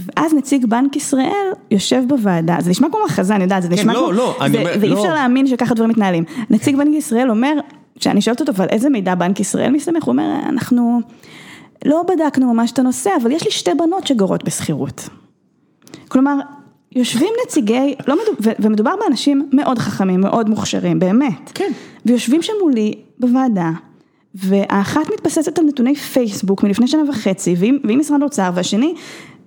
ואז 0.07 0.35
נציג 0.35 0.67
בנק 0.67 0.97
ישראל 0.97 1.47
יושב 1.71 2.03
בוועדה, 2.09 2.57
זה 2.61 2.71
נשמע 2.71 2.89
כמו 2.89 2.99
מחזה, 3.05 3.35
אני 3.35 3.43
יודעת, 3.45 3.63
זה 3.63 3.69
נשמע 3.69 3.93
לא, 3.93 3.99
כמו, 3.99 4.13
לא, 4.13 4.37
אני 4.41 4.53
זה- 4.53 4.59
אומר, 4.59 4.73
ואי 4.81 4.89
לא. 4.89 4.95
אפשר 4.99 5.15
להאמין 5.15 5.47
שככה 5.47 5.75
דברים 5.75 5.91
מתנהלים. 5.91 6.25
נציג 6.51 6.77
בנק 6.77 6.95
ישראל 6.95 7.31
אומר, 7.31 7.53
כשאני 7.99 8.21
שואלת 8.21 8.41
אותו, 8.41 8.53
אבל 8.53 8.67
איזה 8.71 8.89
מידע 8.91 9.15
בנק 9.15 9.41
ישראל 9.41 9.71
מסתמך? 9.71 10.05
הוא 10.05 10.13
אומר, 10.13 10.35
אנחנו 10.49 11.01
לא 11.85 12.03
בדקנו 12.09 12.55
ממש 12.55 12.73
את 12.73 12.79
הנושא, 12.79 13.11
אבל 13.23 13.33
יש 13.33 13.45
לי 13.45 13.51
שתי 13.51 13.71
בנות 13.79 14.07
שגרות 14.07 14.45
בשכירות. 14.45 15.09
כלומר, 16.09 16.35
יושבים 16.93 17.29
נציגי, 17.47 17.95
לא 18.09 18.15
מדוב, 18.15 18.35
ו- 18.43 18.51
ומדובר 18.63 18.93
באנשים 19.01 19.49
מאוד 19.53 19.79
חכמים, 19.79 20.21
מאוד 20.21 20.49
מוכשרים, 20.49 20.99
באמת. 20.99 21.51
כן. 21.55 21.71
ויושבים 22.07 22.43
שם 22.43 22.53
מולי 22.63 22.95
בוועדה, 23.19 23.71
והאחת 24.35 25.01
מתבססת 25.15 25.59
על 25.59 25.65
נתוני 25.65 25.95
פייסבוק 25.95 26.63
מלפני 26.63 26.87
שנה 26.87 27.03
וחצי, 27.11 27.55
ועם, 27.59 27.79
ועם 27.85 27.99
משרד 27.99 28.21
האוצר, 28.23 28.51
והשני 28.55 28.95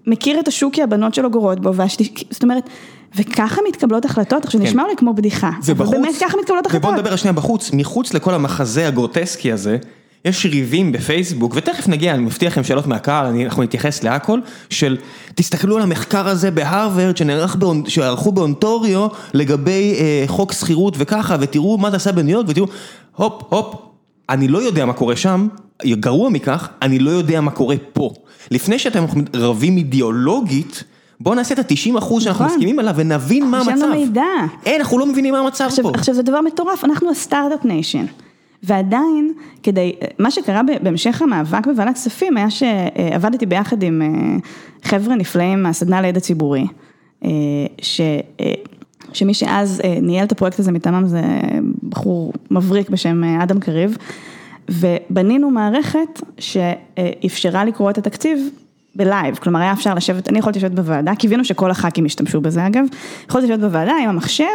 מכיר 0.08 0.40
את 0.40 0.48
השוק 0.48 0.74
כי 0.74 0.84
הבנות 0.84 1.14
שלו 1.14 1.32
גורות 1.32 1.60
בו, 1.60 1.76
והשלישי, 1.76 2.14
זאת 2.30 2.44
אומרת, 2.44 2.70
וככה 3.16 3.62
מתקבלות 3.70 4.06
החלטות, 4.06 4.46
עכשיו 4.46 4.62
כן. 4.62 4.68
נשמע 4.68 4.84
אולי 4.84 4.96
כמו 4.98 5.14
בדיחה, 5.14 5.48
אבל 5.50 5.58
ובחוץ, 5.66 5.94
באמת 5.96 6.16
ככה 6.22 6.38
מתקבלות 6.42 6.66
החלטות. 6.66 6.86
ובוא 6.90 6.98
נדבר 7.00 7.16
שנייה 7.16 7.34
בחוץ, 7.34 7.72
מחוץ 7.74 8.14
לכל 8.14 8.34
המחזה 8.34 8.88
הגרוטסקי 8.88 9.52
הזה, 9.52 9.78
יש 10.26 10.46
ריבים 10.46 10.92
בפייסבוק, 10.92 11.52
ותכף 11.56 11.88
נגיע, 11.88 12.14
אני 12.14 12.24
מבטיח 12.24 12.52
לכם 12.52 12.64
שאלות 12.64 12.88
מהקהל, 12.88 13.26
אני- 13.26 13.46
אנחנו 13.46 13.64
נתייחס 13.64 14.04
להכל, 14.04 14.40
של 14.70 14.98
תסתכלו 15.36 15.76
על 15.78 15.84
המחקר 15.84 16.28
הזה 16.28 16.52
בהרווארד, 16.52 17.18
שנערך 17.18 17.56
באונ- 17.56 17.90
שערכו 17.90 18.32
באונטוריו, 18.32 19.08
לגבי 19.34 19.96
אה, 20.00 20.24
חוק 20.28 20.52
שכירות 20.54 20.94
וככה, 20.98 21.36
ותראו 21.40 21.78
מה 21.78 21.90
זה 21.90 21.96
עשה 21.96 22.12
בניו 22.12 22.32
יורק, 22.34 22.46
ותראו, 22.50 22.68
הופ, 23.16 23.42
הופ, 23.50 23.76
אני 24.30 24.48
לא 24.48 24.58
יודע 24.58 24.86
מה 24.86 24.94
קורה 24.94 25.16
שם, 25.16 25.48
גרוע 25.86 26.30
מכך, 26.30 26.70
אני 26.82 27.00
לא 27.00 27.12
יודע 27.12 27.42
מה 27.42 27.52
קורה 27.52 27.76
פה. 27.94 28.14
לפני 28.52 28.80
שאתם 28.80 29.04
רבים 29.34 29.78
אידיאולוגית, 29.78 30.84
בואו 31.20 31.36
נעשה 31.36 31.54
את 31.54 31.60
ה-90 31.60 31.98
אחוז 31.98 32.24
שאנחנו 32.24 32.46
נכון. 32.46 32.58
מסכימים 32.58 32.80
עליו 32.80 32.94
ונבין 32.98 33.46
מה 33.46 33.62
יש 33.62 33.68
המצב. 33.68 33.86
לנו 33.86 33.96
מידע. 33.96 34.22
אין, 34.66 34.82
אנחנו 34.82 35.00
לא 35.00 35.06
מבינים 35.06 35.34
מה 35.34 35.40
המצב 35.40 35.66
עכשיו, 35.66 35.84
פה. 35.84 35.92
עכשיו 35.96 36.16
זה 36.16 36.22
דבר 36.22 36.42
מטורף, 36.42 36.84
אנחנו 36.84 37.12
ה 37.12 37.18
start-up 37.18 37.66
nation. 37.66 38.06
ועדיין, 38.64 39.34
כדי, 39.64 39.96
מה 40.20 40.32
שקרה 40.32 40.62
בהמשך 40.84 41.22
המאבק 41.22 41.68
בוועדת 41.68 41.96
כספים 41.96 42.38
היה 42.38 42.50
שעבדתי 42.50 43.46
ביחד 43.46 43.84
עם 43.84 44.02
אה, 44.02 44.08
חבר'ה 44.84 45.16
נפלאים 45.16 45.64
מהסדנה 45.64 46.02
לידע 46.02 46.20
ציבורי, 46.20 46.66
אה, 47.26 47.30
ש, 47.82 48.02
אה, 48.42 48.54
שמי 49.14 49.34
שאז 49.34 49.82
ניהל 50.02 50.26
את 50.26 50.32
הפרויקט 50.32 50.60
הזה 50.60 50.72
מטעמם 50.72 51.08
זה 51.08 51.22
בחור 51.90 52.34
מבריק 52.52 52.90
בשם 52.90 53.24
אדם 53.24 53.60
קריב, 53.60 53.98
ובנינו 54.70 55.50
מערכת 55.50 56.22
שאפשרה 56.38 57.66
לקרוא 57.66 57.90
את 57.90 57.98
התקציב 57.98 58.50
בלייב, 58.96 59.36
כלומר 59.36 59.60
היה 59.60 59.74
אפשר 59.74 59.94
לשבת, 59.94 60.30
אני 60.30 60.40
יכולתי 60.40 60.60
לשבת 60.60 60.72
בוועדה, 60.72 61.16
קיווינו 61.16 61.46
שכל 61.46 61.72
הח"כים 61.72 62.06
ישתמשו 62.06 62.42
בזה 62.42 62.68
אגב, 62.68 62.86
יכולתי 63.30 63.48
לשבת 63.48 63.60
בוועדה 63.60 63.94
עם 64.04 64.10
המחשב 64.10 64.46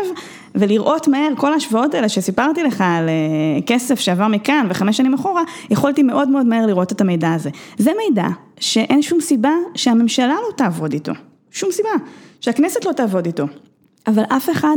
ולראות 0.54 1.08
מהר 1.08 1.28
כל 1.36 1.52
ההשוואות 1.52 1.94
האלה 1.94 2.08
שסיפרתי 2.08 2.62
לך 2.62 2.80
על 2.80 3.08
אה, 3.08 3.62
כסף 3.66 4.00
שעבר 4.00 4.28
מכאן 4.28 4.66
וחמש 4.70 4.96
שנים 4.96 5.14
אחורה, 5.14 5.42
יכולתי 5.70 6.02
מאוד 6.02 6.28
מאוד 6.28 6.46
מהר 6.46 6.66
לראות 6.66 6.92
את 6.92 7.00
המידע 7.00 7.32
הזה. 7.32 7.50
זה 7.78 7.90
מידע 7.98 8.26
שאין 8.60 9.02
שום 9.02 9.20
סיבה 9.20 9.52
שהממשלה 9.74 10.34
לא 10.34 10.56
תעבוד 10.56 10.92
איתו, 10.92 11.12
שום 11.50 11.70
סיבה, 11.72 11.90
שהכנסת 12.40 12.84
לא 12.84 12.92
תעבוד 12.92 13.26
איתו, 13.26 13.44
אבל 14.06 14.22
אף 14.28 14.50
אחד 14.50 14.76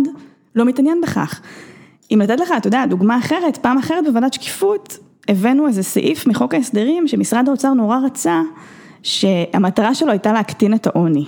לא 0.55 0.65
מתעניין 0.65 1.01
בכך. 1.01 1.41
אם 2.13 2.21
לתת 2.21 2.39
לך, 2.39 2.53
אתה 2.57 2.67
יודע, 2.67 2.85
דוגמה 2.85 3.17
אחרת, 3.17 3.57
פעם 3.57 3.77
אחרת 3.77 4.03
בוועדת 4.07 4.33
שקיפות, 4.33 4.97
הבאנו 5.27 5.67
איזה 5.67 5.83
סעיף 5.83 6.27
מחוק 6.27 6.53
ההסדרים 6.53 7.07
שמשרד 7.07 7.47
האוצר 7.47 7.73
נורא 7.73 7.97
רצה, 8.05 8.41
שהמטרה 9.03 9.95
שלו 9.95 10.11
הייתה 10.11 10.33
להקטין 10.33 10.73
את 10.73 10.87
העוני. 10.87 11.25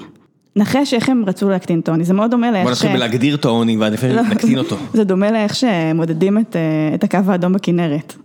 נחש 0.55 0.93
איך 0.93 1.09
הם 1.09 1.23
רצו 1.27 1.49
להקטין 1.49 1.79
את 1.79 1.87
העוני, 1.87 2.03
זה 2.03 2.13
מאוד 2.13 2.31
דומה 2.31 2.51
לאיך 2.51 2.63
בוא 2.63 2.71
נתחיל 2.71 2.93
בלהגדיר 2.93 3.35
את 3.35 3.45
העוני 3.45 3.77
ולפני 3.77 4.15
לא. 4.15 4.21
נקטין 4.21 4.57
אותו. 4.57 4.77
זה 4.93 5.03
דומה 5.03 5.31
לאיך 5.31 5.55
שמודדים 5.55 6.37
את, 6.37 6.55
אה, 6.55 6.95
את 6.95 7.03
הקו 7.03 7.19
האדום 7.27 7.53
בכנרת. 7.53 8.15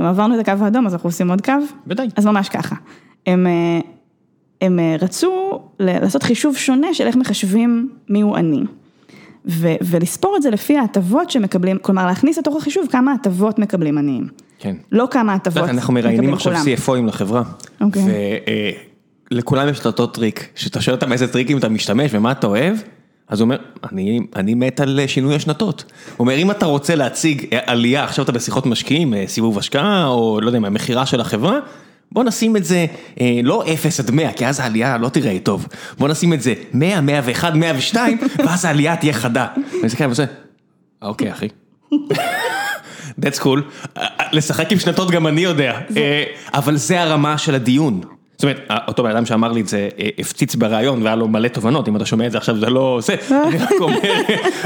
אם 0.00 0.04
עברנו 0.04 0.40
את 0.40 0.48
הקו 0.48 0.64
האדום 0.64 0.86
אז 0.86 0.94
אנחנו 0.94 1.08
עושים 1.08 1.30
עוד 1.30 1.40
קו? 1.40 1.52
ודאי. 1.86 2.08
אז 2.16 2.26
ממש 2.26 2.48
ככה. 2.48 2.76
הם, 3.26 3.46
אה, 3.46 3.80
הם 4.60 4.78
אה, 4.78 4.96
רצו 5.00 5.60
לעשות 5.80 6.22
חישוב 6.22 6.56
שונה 6.56 6.94
של 6.94 7.06
איך 7.06 7.16
מחשבים 7.16 7.88
מיהו 8.08 8.36
עני. 8.36 8.62
ו- 9.46 9.74
ולספור 9.82 10.36
את 10.36 10.42
זה 10.42 10.50
לפי 10.50 10.76
ההטבות 10.76 11.30
שמקבלים, 11.30 11.78
כלומר 11.78 12.06
להכניס 12.06 12.38
לתוך 12.38 12.56
החישוב 12.56 12.86
כמה 12.90 13.12
הטבות 13.12 13.58
מקבלים 13.58 13.98
עניים. 13.98 14.28
כן. 14.58 14.76
לא 14.92 15.08
כמה 15.10 15.34
הטבות 15.34 15.68
אנחנו 15.68 15.92
מראיינים 15.94 16.30
מקבלים 16.30 16.34
עכשיו 16.34 16.52
כולם. 16.86 17.04
CFO 17.04 17.06
ים 17.06 17.08
לחברה. 17.08 17.42
אוקיי. 17.80 18.02
ולכולם 19.30 19.68
יש 19.68 19.80
את 19.80 19.86
אותו 19.86 20.06
טריק, 20.06 20.48
שאתה 20.54 20.80
שואל 20.80 20.96
אותם 20.96 21.12
איזה 21.12 21.32
טריקים 21.32 21.58
אתה 21.58 21.68
משתמש 21.68 22.14
ומה 22.14 22.32
אתה 22.32 22.46
אוהב, 22.46 22.76
אז 23.28 23.40
הוא 23.40 23.44
אומר, 23.44 23.56
אני, 23.92 24.20
אני 24.36 24.54
מת 24.54 24.80
על 24.80 25.00
אה, 25.00 25.08
שינוי 25.08 25.34
השנתות. 25.34 25.84
הוא 26.16 26.24
אומר, 26.24 26.34
אם 26.34 26.50
אתה 26.50 26.66
רוצה 26.66 26.94
להציג 26.94 27.46
אה, 27.52 27.58
עלייה, 27.66 28.04
עכשיו 28.04 28.24
אתה 28.24 28.32
בשיחות 28.32 28.66
משקיעים, 28.66 29.14
אה, 29.14 29.24
סיבוב 29.26 29.58
השקעה, 29.58 30.06
או 30.06 30.40
לא 30.40 30.46
יודע 30.46 30.58
מה, 30.58 30.70
מכירה 30.70 31.06
של 31.06 31.20
החברה, 31.20 31.58
בוא 32.12 32.24
נשים 32.24 32.56
את 32.56 32.64
זה 32.64 32.86
אה, 33.20 33.40
לא 33.42 33.64
0 33.74 34.00
עד 34.00 34.10
100, 34.10 34.32
כי 34.32 34.46
אז 34.46 34.60
העלייה 34.60 34.98
לא 34.98 35.08
תראה 35.08 35.38
טוב. 35.42 35.66
בוא 35.98 36.08
נשים 36.08 36.32
את 36.32 36.42
זה 36.42 36.54
100, 36.74 37.00
101, 37.00 37.54
102, 37.54 38.18
ואז 38.38 38.64
העלייה 38.64 38.96
תהיה 38.96 39.12
חדה. 39.12 39.46
ואני 39.56 39.82
מסתכל 39.84 40.04
ועושה, 40.06 40.22
"אה, 41.02 41.08
אוקיי 41.08 41.32
אחי. 41.32 41.48
That's 43.20 43.38
cool, 43.38 43.46
אה, 43.96 44.02
אה, 44.20 44.26
לשחק 44.32 44.72
עם 44.72 44.78
שנתות 44.78 45.10
גם 45.10 45.26
אני 45.26 45.40
יודע, 45.40 45.80
אה, 45.96 46.24
אבל 46.54 46.76
זה 46.76 47.02
הרמה 47.02 47.38
של 47.38 47.54
הדיון. 47.54 48.00
זאת 48.42 48.50
אומרת, 48.70 48.88
אותו 48.88 49.02
בן 49.02 49.10
אדם 49.10 49.26
שאמר 49.26 49.52
לי 49.52 49.60
את 49.60 49.68
זה, 49.68 49.88
אה, 49.98 50.08
הפציץ 50.18 50.54
בריאיון 50.54 51.02
והיה 51.02 51.16
לו 51.16 51.28
מלא 51.28 51.48
תובנות, 51.48 51.88
אם 51.88 51.96
אתה 51.96 52.06
שומע 52.06 52.26
את 52.26 52.32
זה 52.32 52.38
עכשיו 52.38 52.56
זה 52.60 52.70
לא 52.70 52.98
זה, 53.02 53.14
אני 53.30 53.58
רק 53.58 53.70
אומר, 53.80 53.98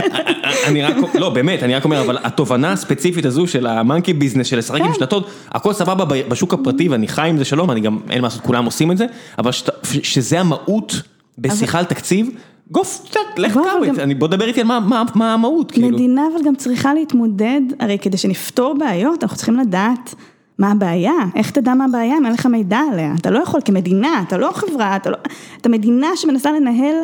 אני 0.69 0.83
רק, 0.83 0.97
לא 1.15 1.31
באמת, 1.31 1.63
אני 1.63 1.75
רק 1.75 1.85
אומר, 1.85 2.01
אבל 2.01 2.19
התובנה 2.23 2.73
הספציפית 2.73 3.25
הזו 3.25 3.47
של 3.47 3.67
המאנקי 3.67 4.13
ביזנס, 4.13 4.47
של 4.47 4.59
לשחק 4.59 4.81
עם 4.81 4.95
שנתות, 4.95 5.31
הכל 5.51 5.73
סבבה 5.73 6.05
בשוק 6.29 6.55
הפרטי 6.55 6.89
ואני 6.89 7.09
חי 7.09 7.29
עם 7.29 7.37
זה 7.39 7.45
שלום, 7.45 7.71
אני 7.71 7.81
גם, 7.81 7.99
אין 8.11 8.21
מה 8.21 8.27
לעשות, 8.27 8.43
כולם 8.43 8.65
עושים 8.65 8.93
את 8.93 8.99
זה, 8.99 9.07
אבל 9.39 9.51
שזה 9.83 10.41
המהות 10.41 11.03
בשיחה 11.39 11.79
על 11.79 11.85
תקציב, 11.85 12.31
גוף, 12.71 13.03
קצת, 13.11 13.21
לך 13.39 13.59
איתי, 13.85 14.03
אני- 14.03 14.15
בוא 14.15 14.29
דבר 14.29 14.45
איתי 14.47 14.61
על 14.61 14.67
מה- 14.67 14.81
מה 14.81 15.03
מה 15.15 15.35
המהות, 15.35 15.71
כאילו. 15.73 15.89
מדינה 15.89 16.23
אבל 16.35 16.45
גם 16.47 16.55
צריכה 16.57 16.95
להתמודד, 16.95 17.61
הרי 17.81 17.99
כדי 17.99 18.17
שנפתור 18.17 18.75
בעיות, 18.79 19.23
אנחנו 19.23 19.37
צריכים 19.37 19.57
לדעת 19.57 20.15
מה 20.59 20.71
הבעיה, 20.71 21.13
איך 21.35 21.51
תדע 21.51 21.75
מה 21.75 21.85
הבעיה 21.85 22.19
אם 22.19 22.27
אין 22.27 22.33
לך 22.33 22.47
מידע 22.47 22.81
עליה, 22.93 23.15
אתה 23.21 23.31
לא 23.31 23.39
יכול 23.39 23.61
כמדינה, 23.65 24.23
אתה 24.29 24.39
לא 24.39 24.51
חברה, 24.53 24.97
אתה 24.97 25.11
לא, 25.11 25.17
אתה 25.61 25.69
מדינה 25.69 26.09
שמנסה 26.17 26.53
לנהל 26.53 26.97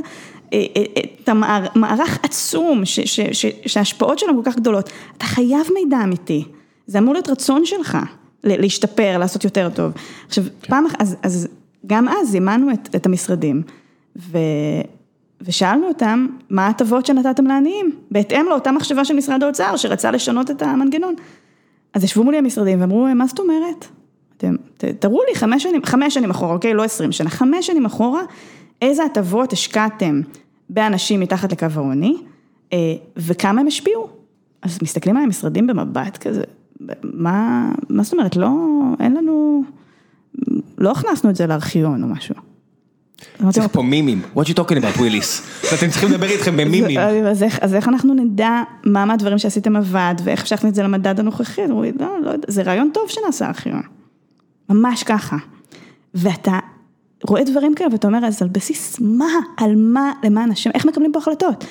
אה, 0.52 0.64
אה, 0.76 0.82
את 1.22 1.28
המערך 1.28 2.18
עצום, 2.22 2.84
ש, 2.84 3.00
ש, 3.00 3.20
ש, 3.20 3.46
שההשפעות 3.66 4.18
שלו 4.18 4.34
כל 4.36 4.50
כך 4.50 4.56
גדולות, 4.56 4.90
אתה 5.16 5.24
חייב 5.24 5.66
מידע 5.74 5.96
אמיתי, 6.04 6.44
זה 6.86 6.98
אמור 6.98 7.12
להיות 7.14 7.28
רצון 7.28 7.64
שלך 7.64 7.98
להשתפר, 8.44 9.18
לעשות 9.18 9.44
יותר 9.44 9.68
טוב. 9.74 9.92
עכשיו, 10.26 10.44
פעם 10.68 10.86
אחת, 10.86 11.00
אז, 11.00 11.16
אז 11.22 11.48
גם 11.86 12.08
אז 12.08 12.28
זימנו 12.28 12.72
את, 12.72 12.96
את 12.96 13.06
המשרדים, 13.06 13.62
ו... 14.16 14.38
ושאלנו 15.44 15.88
אותם, 15.88 16.26
מה 16.50 16.66
ההטבות 16.66 17.06
שנתתם 17.06 17.46
לעניים? 17.46 17.92
בהתאם 18.10 18.46
לאותה 18.48 18.72
מחשבה 18.72 19.04
של 19.04 19.14
משרד 19.14 19.42
האוצר, 19.42 19.76
שרצה 19.76 20.10
לשנות 20.10 20.50
את 20.50 20.62
המנגנון. 20.62 21.14
אז 21.94 22.04
ישבו 22.04 22.24
מולי 22.24 22.38
המשרדים 22.38 22.80
ואמרו, 22.80 23.06
מה 23.14 23.26
זאת 23.26 23.38
אומרת? 23.38 23.86
אתם, 24.36 24.54
ת, 24.76 24.84
תראו 24.84 25.20
לי 25.28 25.34
חמש 25.34 25.62
שנים, 25.62 25.84
חמש 25.84 26.14
שנים 26.14 26.30
אחורה, 26.30 26.54
אוקיי? 26.54 26.74
לא 26.74 26.84
עשרים 26.84 27.12
שנה, 27.12 27.30
חמש 27.30 27.66
שנים 27.66 27.86
אחורה, 27.86 28.22
איזה 28.82 29.04
הטבות 29.04 29.52
השקעתם 29.52 30.20
באנשים 30.70 31.20
מתחת 31.20 31.52
לקו 31.52 31.66
העוני, 31.74 32.16
אה, 32.72 32.78
וכמה 33.16 33.60
הם 33.60 33.66
השפיעו. 33.66 34.08
אז 34.62 34.78
מסתכלים 34.82 35.16
על 35.16 35.22
המשרדים 35.22 35.66
במבט 35.66 36.16
כזה, 36.16 36.42
מה, 37.02 37.68
מה 37.88 38.02
זאת 38.02 38.12
אומרת, 38.12 38.36
לא, 38.36 38.50
אין 39.00 39.14
לנו, 39.14 39.64
לא 40.78 40.90
הכנסנו 40.90 41.30
את 41.30 41.36
זה 41.36 41.46
לארכיון 41.46 42.02
או 42.02 42.08
משהו. 42.08 42.34
צריך 43.50 43.66
פה 43.72 43.82
מימים, 43.82 44.22
what 44.36 44.40
you 44.40 44.54
talking 44.54 44.76
about 44.76 44.98
וויליס, 44.98 45.42
אתם 45.74 45.90
צריכים 45.90 46.08
לדבר 46.08 46.26
איתכם 46.26 46.56
במימים. 46.56 46.98
אז, 47.60 47.74
איך, 47.74 47.88
אנחנו 47.88 48.14
נדע 48.14 48.62
מה 48.84 49.04
מהדברים 49.04 49.38
שעשיתם 49.38 49.76
עבד, 49.76 50.14
ואיך 50.24 50.40
אפשר 50.42 50.54
להכניס 50.54 50.70
את 50.70 50.74
זה 50.74 50.82
למדד 50.82 51.20
הנוכחי? 51.20 51.62
לא, 51.68 51.84
לא 52.22 52.32
זה 52.46 52.62
רעיון 52.62 52.90
טוב 52.94 53.08
שנעשה 53.08 53.46
ארכיון. 53.46 53.82
ממש 54.68 55.02
ככה. 55.02 55.36
ואתה 56.14 56.58
רואה 57.28 57.44
דברים 57.44 57.74
כאלה 57.74 57.92
ואתה 57.92 58.06
אומר, 58.06 58.26
אז 58.26 58.42
על 58.42 58.48
בסיס 58.48 59.00
מה, 59.00 59.26
על 59.56 59.74
מה, 59.76 60.12
למען 60.24 60.50
השם, 60.50 60.70
איך 60.74 60.86
מקבלים 60.86 61.12
פה 61.12 61.18
החלטות? 61.18 61.64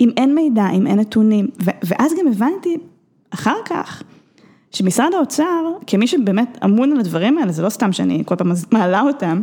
אם 0.00 0.10
אין 0.16 0.34
מידע, 0.34 0.70
אם 0.70 0.86
אין 0.86 0.98
נתונים, 0.98 1.48
ואז 1.82 2.12
גם 2.20 2.28
הבנתי 2.28 2.76
אחר 3.30 3.56
כך, 3.64 4.02
שמשרד 4.70 5.14
האוצר, 5.14 5.72
כמי 5.86 6.06
שבאמת 6.06 6.58
אמון 6.64 6.92
על 6.92 7.00
הדברים 7.00 7.38
האלה, 7.38 7.52
זה 7.52 7.62
לא 7.62 7.68
סתם 7.68 7.92
שאני 7.92 8.22
כל 8.26 8.36
פעם 8.36 8.52
מעלה 8.70 9.00
אותם, 9.00 9.40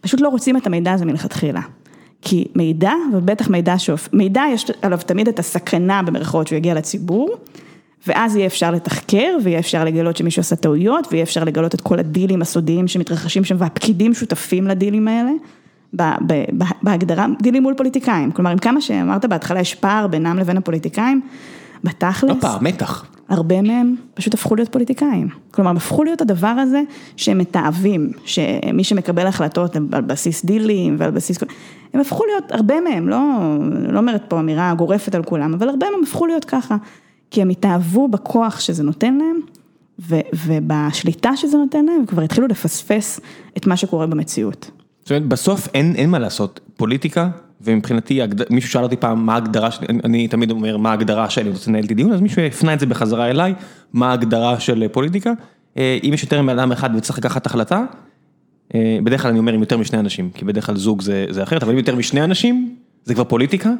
פשוט 0.00 0.20
לא 0.20 0.28
רוצים 0.28 0.56
את 0.56 0.66
המידע 0.66 0.92
הזה 0.92 1.04
מלכתחילה. 1.04 1.60
כי 2.22 2.44
מידע, 2.54 2.92
ובטח 3.12 3.48
מידע 3.50 3.78
שאוף, 3.78 4.08
מידע 4.12 4.42
יש 4.52 4.70
עליו 4.82 4.98
תמיד 5.06 5.28
את 5.28 5.38
הסכנה 5.38 6.02
במרכאות 6.02 6.46
שהוא 6.46 6.56
יגיע 6.56 6.74
לציבור, 6.74 7.36
ואז 8.06 8.36
יהיה 8.36 8.46
אפשר 8.46 8.70
לתחקר, 8.70 9.36
ויהיה 9.44 9.58
אפשר 9.58 9.84
לגלות 9.84 10.16
שמישהו 10.16 10.40
עשה 10.40 10.56
טעויות, 10.56 11.08
ויהיה 11.10 11.22
אפשר 11.22 11.44
לגלות 11.44 11.74
את 11.74 11.80
כל 11.80 11.98
הדילים 11.98 12.42
הסודיים 12.42 12.88
שמתרחשים 12.88 13.44
שם, 13.44 13.56
והפקידים 13.58 14.14
שותפים 14.14 14.66
לדילים 14.66 15.08
האלה, 15.08 15.30
בהגדרה, 16.82 17.26
דילים 17.42 17.62
מול 17.62 17.74
פוליטיקאים, 17.74 18.32
כלומר 18.32 18.50
עם 18.50 18.58
כמה 18.58 18.80
שאמרת 18.80 19.24
בהתחלה 19.24 19.60
יש 19.60 19.74
פער 19.74 20.06
בינם 20.06 20.38
לבין 20.38 20.56
הפוליטיקאים, 20.56 21.20
בתכלס, 21.84 22.30
לא 22.30 22.34
פער, 22.40 22.58
מתח. 22.60 23.06
הרבה 23.28 23.62
מהם 23.62 23.94
פשוט 24.14 24.34
הפכו 24.34 24.54
להיות 24.56 24.72
פוליטיקאים, 24.72 25.28
כלומר 25.50 25.70
הפכו 25.70 26.04
להיות 26.04 26.20
הדבר 26.20 26.46
הזה 26.46 26.82
שהם 27.16 27.38
מתעבים, 27.38 28.12
שמי 28.24 28.84
שמקבל 28.84 29.26
החלטות 29.26 29.76
על 29.76 30.02
בסיס 30.02 30.44
דילים 30.44 30.96
ועל 30.98 31.10
בסיס, 31.10 31.38
הם 31.92 32.00
הפכו 32.00 32.24
להיות, 32.24 32.52
הרבה 32.52 32.80
מהם, 32.80 33.08
לא, 33.08 33.18
לא 33.92 33.98
אומרת 33.98 34.22
פה 34.28 34.40
אמירה 34.40 34.74
גורפת 34.74 35.14
על 35.14 35.22
כולם, 35.22 35.54
אבל 35.54 35.68
הרבה 35.68 35.86
מהם 35.90 36.02
הפכו 36.02 36.26
להיות 36.26 36.44
ככה, 36.44 36.76
כי 37.30 37.42
הם 37.42 37.48
התאהבו 37.48 38.08
בכוח 38.08 38.60
שזה 38.60 38.82
נותן 38.82 39.14
להם, 39.14 39.40
ו, 39.98 40.16
ובשליטה 40.46 41.36
שזה 41.36 41.56
נותן 41.56 41.84
להם, 41.84 42.06
כבר 42.06 42.22
התחילו 42.22 42.46
לפספס 42.46 43.20
את 43.56 43.66
מה 43.66 43.76
שקורה 43.76 44.06
במציאות. 44.06 44.70
זאת 45.02 45.10
אומרת, 45.10 45.28
בסוף 45.28 45.68
אין, 45.74 45.94
אין 45.96 46.10
מה 46.10 46.18
לעשות, 46.18 46.60
פוליטיקה, 46.76 47.30
ומבחינתי, 47.60 48.20
מישהו 48.50 48.70
שאל 48.70 48.82
אותי 48.82 48.96
פעם 48.96 49.26
מה 49.26 49.34
ההגדרה, 49.34 49.68
אני 50.04 50.28
תמיד 50.28 50.50
אומר 50.50 50.76
מה 50.76 50.90
ההגדרה 50.90 51.30
שלי, 51.30 51.42
אני 51.42 51.50
רוצה 51.50 51.70
לנהל 51.70 51.84
את 51.84 51.90
הדיון, 51.90 52.12
אז 52.12 52.20
מישהו 52.20 52.42
הפנה 52.42 52.74
את 52.74 52.80
זה 52.80 52.86
בחזרה 52.86 53.30
אליי, 53.30 53.54
מה 53.92 54.10
ההגדרה 54.10 54.60
של 54.60 54.88
פוליטיקה, 54.88 55.32
אה, 55.76 55.98
אם 56.04 56.10
יש 56.14 56.22
יותר 56.22 56.42
מאדם 56.42 56.72
אחד 56.72 56.90
וצריך 56.96 57.18
לקחת 57.18 57.46
החלטה, 57.46 57.84
אה, 58.74 58.98
בדרך 59.04 59.22
כלל 59.22 59.30
אני 59.30 59.38
אומר 59.38 59.52
עם 59.52 59.60
יותר 59.60 59.76
משני 59.78 59.98
אנשים, 59.98 60.30
כי 60.34 60.44
בדרך 60.44 60.66
כלל 60.66 60.76
זוג 60.76 61.02
זה, 61.02 61.26
זה 61.30 61.42
אחרת, 61.42 61.62
אבל 61.62 61.72
אם 61.72 61.78
יותר 61.78 61.96
משני 61.96 62.24
אנשים, 62.24 62.76
זה 63.04 63.14
כבר 63.14 63.24
פוליטיקה, 63.24 63.70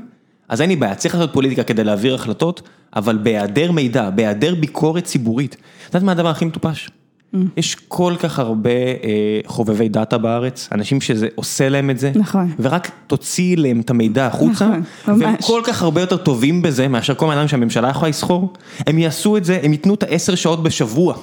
אז 0.48 0.60
אין 0.60 0.70
לי 0.70 0.76
בעיה, 0.76 0.94
צריך 0.94 1.14
לעשות 1.14 1.32
פוליטיקה 1.32 1.62
כדי 1.62 1.84
להעביר 1.84 2.14
החלטות, 2.14 2.62
אבל 2.96 3.18
בהיעדר 3.18 3.72
מידע, 3.72 4.10
בהיעדר 4.10 4.54
ביקורת 4.54 5.04
ציבורית, 5.04 5.54
את 5.54 5.94
יודעת 5.94 6.02
מה 6.02 6.12
הדבר 6.12 6.28
הכי 6.28 6.44
מטופש? 6.44 6.90
Mm. 7.34 7.38
יש 7.56 7.74
כל 7.74 8.14
כך 8.18 8.38
הרבה 8.38 8.70
אה, 8.70 9.40
חובבי 9.46 9.88
דאטה 9.88 10.18
בארץ, 10.18 10.68
אנשים 10.72 11.00
שזה 11.00 11.28
עושה 11.34 11.68
להם 11.68 11.90
את 11.90 11.98
זה, 11.98 12.12
נכון, 12.14 12.52
ורק 12.60 12.90
תוציאי 13.06 13.56
להם 13.56 13.80
את 13.80 13.90
המידע 13.90 14.26
החוצה, 14.26 14.66
נכון, 14.66 14.82
ממש, 15.08 15.22
והם 15.22 15.36
כל 15.40 15.62
כך 15.64 15.82
הרבה 15.82 16.00
יותר 16.00 16.16
טובים 16.16 16.62
בזה 16.62 16.88
מאשר 16.88 17.14
כל 17.14 17.26
מיני 17.28 17.48
שהממשלה 17.48 17.88
יכולה 17.88 18.08
לשכור, 18.08 18.52
הם 18.86 18.98
יעשו 18.98 19.36
את 19.36 19.44
זה, 19.44 19.60
הם 19.62 19.72
ייתנו 19.72 19.94
את 19.94 20.02
העשר 20.02 20.34
שעות 20.34 20.62
בשבוע, 20.62 21.14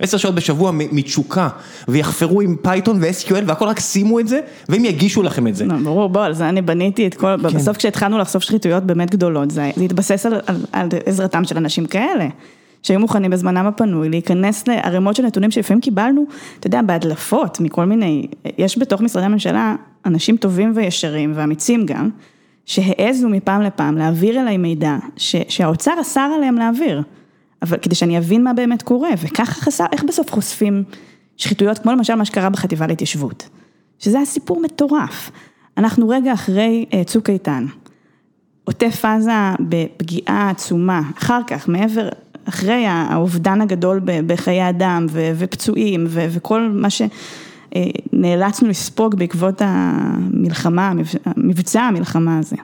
עשר 0.00 0.16
שעות 0.16 0.34
בשבוע 0.34 0.70
מתשוקה, 0.74 1.48
ויחפרו 1.88 2.40
עם 2.40 2.56
פייתון 2.62 2.98
ו-SQL 3.02 3.44
והכל 3.46 3.66
רק 3.66 3.80
שימו 3.80 4.20
את 4.20 4.28
זה, 4.28 4.40
והם 4.68 4.84
יגישו 4.84 5.22
לכם 5.22 5.46
את 5.46 5.56
זה. 5.56 5.64
לא, 5.64 5.74
ברור, 5.84 6.08
בוא, 6.08 6.24
על 6.24 6.34
זה 6.34 6.48
אני 6.48 6.62
בניתי 6.62 7.06
את 7.06 7.14
כל, 7.14 7.36
כן. 7.42 7.56
בסוף 7.58 7.76
כשהתחלנו 7.76 8.18
לחשוף 8.18 8.42
שחיתויות 8.42 8.84
באמת 8.84 9.10
גדולות, 9.10 9.50
זה, 9.50 9.70
זה 9.76 9.84
התבסס 9.84 10.26
על, 10.26 10.34
על, 10.46 10.56
על 10.72 10.88
עזרתם 11.06 11.44
של 11.44 11.56
אנשים 11.56 11.86
כאלה. 11.86 12.28
שהיו 12.82 13.00
מוכנים 13.00 13.30
בזמנם 13.30 13.66
הפנוי 13.66 14.08
להיכנס 14.08 14.68
לערימות 14.68 15.16
של 15.16 15.26
נתונים 15.26 15.50
שלפעמים 15.50 15.80
קיבלנו, 15.80 16.24
אתה 16.58 16.66
יודע, 16.66 16.82
בהדלפות 16.82 17.60
מכל 17.60 17.84
מיני, 17.84 18.26
יש 18.58 18.78
בתוך 18.78 19.00
משרדי 19.00 19.26
הממשלה 19.26 19.76
אנשים 20.06 20.36
טובים 20.36 20.72
וישרים 20.74 21.32
ואמיצים 21.34 21.86
גם, 21.86 22.10
שהעזו 22.66 23.28
מפעם 23.28 23.62
לפעם 23.62 23.98
להעביר 23.98 24.40
אליי 24.40 24.56
מידע 24.56 24.96
ש, 25.16 25.36
שהאוצר 25.48 25.94
אסר 26.00 26.30
עליהם 26.36 26.54
להעביר, 26.54 27.02
אבל 27.62 27.78
כדי 27.78 27.94
שאני 27.94 28.18
אבין 28.18 28.44
מה 28.44 28.52
באמת 28.52 28.82
קורה, 28.82 29.10
וככה 29.22 29.60
חסר, 29.60 29.84
איך 29.92 30.04
בסוף 30.04 30.32
חושפים 30.32 30.84
שחיתויות, 31.36 31.78
כמו 31.78 31.92
למשל 31.92 32.14
מה 32.14 32.24
שקרה 32.24 32.50
בחטיבה 32.50 32.86
להתיישבות, 32.86 33.48
שזה 33.98 34.16
היה 34.16 34.26
סיפור 34.26 34.60
מטורף. 34.62 35.30
אנחנו 35.76 36.08
רגע 36.08 36.32
אחרי 36.32 36.84
אה, 36.94 37.04
צוק 37.04 37.30
איתן, 37.30 37.66
עוטף 38.64 39.04
עזה 39.04 39.32
בפגיעה 39.60 40.50
עצומה, 40.50 41.02
אחר 41.18 41.40
כך, 41.46 41.68
מעבר, 41.68 42.08
אחרי 42.44 42.86
האובדן 42.86 43.60
הגדול 43.60 44.00
בחיי 44.26 44.68
אדם 44.68 45.06
ופצועים 45.12 46.04
וכל 46.10 46.70
מה 46.72 46.88
שנאלצנו 46.90 48.68
לספוג 48.68 49.14
בעקבות 49.14 49.62
המלחמה, 49.64 50.92
מבצע 51.36 51.82
המלחמה 51.82 52.38
הזה. 52.38 52.56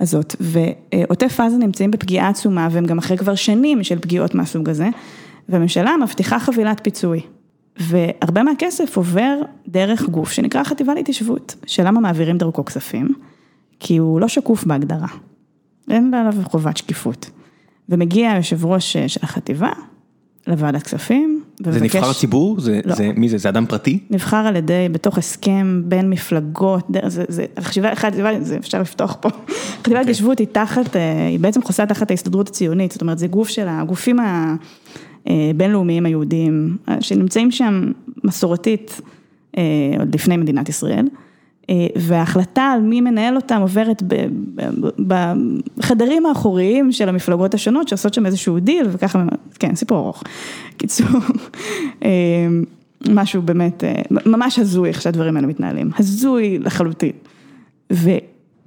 הזאת, 0.00 0.36
ועוטף 0.40 1.40
עזה 1.40 1.56
נמצאים 1.56 1.90
בפגיעה 1.90 2.28
עצומה 2.28 2.68
והם 2.70 2.86
גם 2.86 2.98
אחרי 2.98 3.16
כבר 3.16 3.34
שנים 3.34 3.84
של 3.84 3.98
פגיעות 3.98 4.34
מהסוג 4.34 4.68
הזה, 4.68 4.88
והממשלה 5.48 5.96
מבטיחה 6.02 6.38
חבילת 6.38 6.80
פיצוי. 6.82 7.20
והרבה 7.76 8.42
מהכסף 8.42 8.96
עובר 8.96 9.36
דרך 9.68 10.08
גוף 10.08 10.32
שנקרא 10.32 10.64
חטיבה 10.64 10.94
להתיישבות, 10.94 11.54
שלמה 11.66 12.00
מעבירים 12.00 12.38
דרכו 12.38 12.64
כספים? 12.64 13.08
כי 13.80 13.96
הוא 13.96 14.20
לא 14.20 14.28
שקוף 14.28 14.64
בהגדרה, 14.64 15.08
אין 15.90 16.14
עליו 16.14 16.34
חובת 16.44 16.76
שקיפות. 16.76 17.30
ומגיע 17.90 18.32
היושב 18.32 18.66
ראש 18.66 18.96
אה, 18.96 19.08
של 19.08 19.20
החטיבה 19.22 19.70
לוועדת 20.46 20.82
כספים. 20.82 21.42
זה 21.58 21.80
נבחר 21.80 22.12
ציבור? 22.12 22.60
זה, 22.60 22.80
לא. 22.84 22.94
זה, 22.94 23.10
מי 23.16 23.28
זה? 23.28 23.38
זה 23.38 23.48
אדם 23.48 23.66
פרטי? 23.66 23.98
נבחר 24.10 24.36
על 24.36 24.56
ידי, 24.56 24.88
בתוך 24.92 25.18
הסכם 25.18 25.82
בין 25.84 26.10
מפלגות, 26.10 26.86
זה, 27.06 27.24
זה, 27.28 27.44
החשיבה, 27.56 27.94
חטיבה, 27.94 28.30
זה 28.40 28.56
אפשר 28.56 28.80
לפתוח 28.80 29.16
פה. 29.20 29.28
חטיבת 29.38 29.86
אוקיי. 29.86 30.00
התיישבות 30.00 30.38
היא 30.38 30.46
תחת, 30.52 30.96
אה, 30.96 31.26
היא 31.26 31.40
בעצם 31.40 31.62
חוסה 31.62 31.86
תחת 31.86 32.10
ההסתדרות 32.10 32.48
הציונית, 32.48 32.92
זאת 32.92 33.02
אומרת 33.02 33.18
זה 33.18 33.26
גוף 33.26 33.48
של 33.48 33.66
הגופים 33.68 34.18
הבינלאומיים 35.26 36.06
אה, 36.06 36.10
היהודיים, 36.10 36.76
שנמצאים 37.00 37.50
שם 37.50 37.92
מסורתית 38.24 39.00
עוד 39.98 40.14
לפני 40.14 40.36
מדינת 40.36 40.68
ישראל. 40.68 41.06
אה, 41.70 41.86
וההחלטה 41.96 42.62
על 42.62 42.80
מי 42.80 43.00
מנהל 43.00 43.36
אותם 43.36 43.60
עוברת 43.60 44.02
בחדרים 45.76 46.26
האחוריים 46.26 46.92
של 46.92 47.08
המפלגות 47.08 47.54
השונות 47.54 47.88
שעושות 47.88 48.14
שם 48.14 48.26
איזשהו 48.26 48.60
דיל 48.60 48.86
וככה, 48.90 49.24
כן, 49.58 49.74
סיפור 49.74 49.98
ארוך. 49.98 50.22
קיצור, 50.76 51.06
אה, 52.04 52.10
משהו 53.10 53.42
באמת, 53.42 53.84
אה, 53.84 54.02
ממש 54.26 54.58
הזוי 54.58 54.88
איך 54.88 55.02
שהדברים 55.02 55.36
האלה 55.36 55.46
מתנהלים, 55.46 55.90
הזוי 55.98 56.58
לחלוטין. 56.58 57.12
ו, 57.92 58.10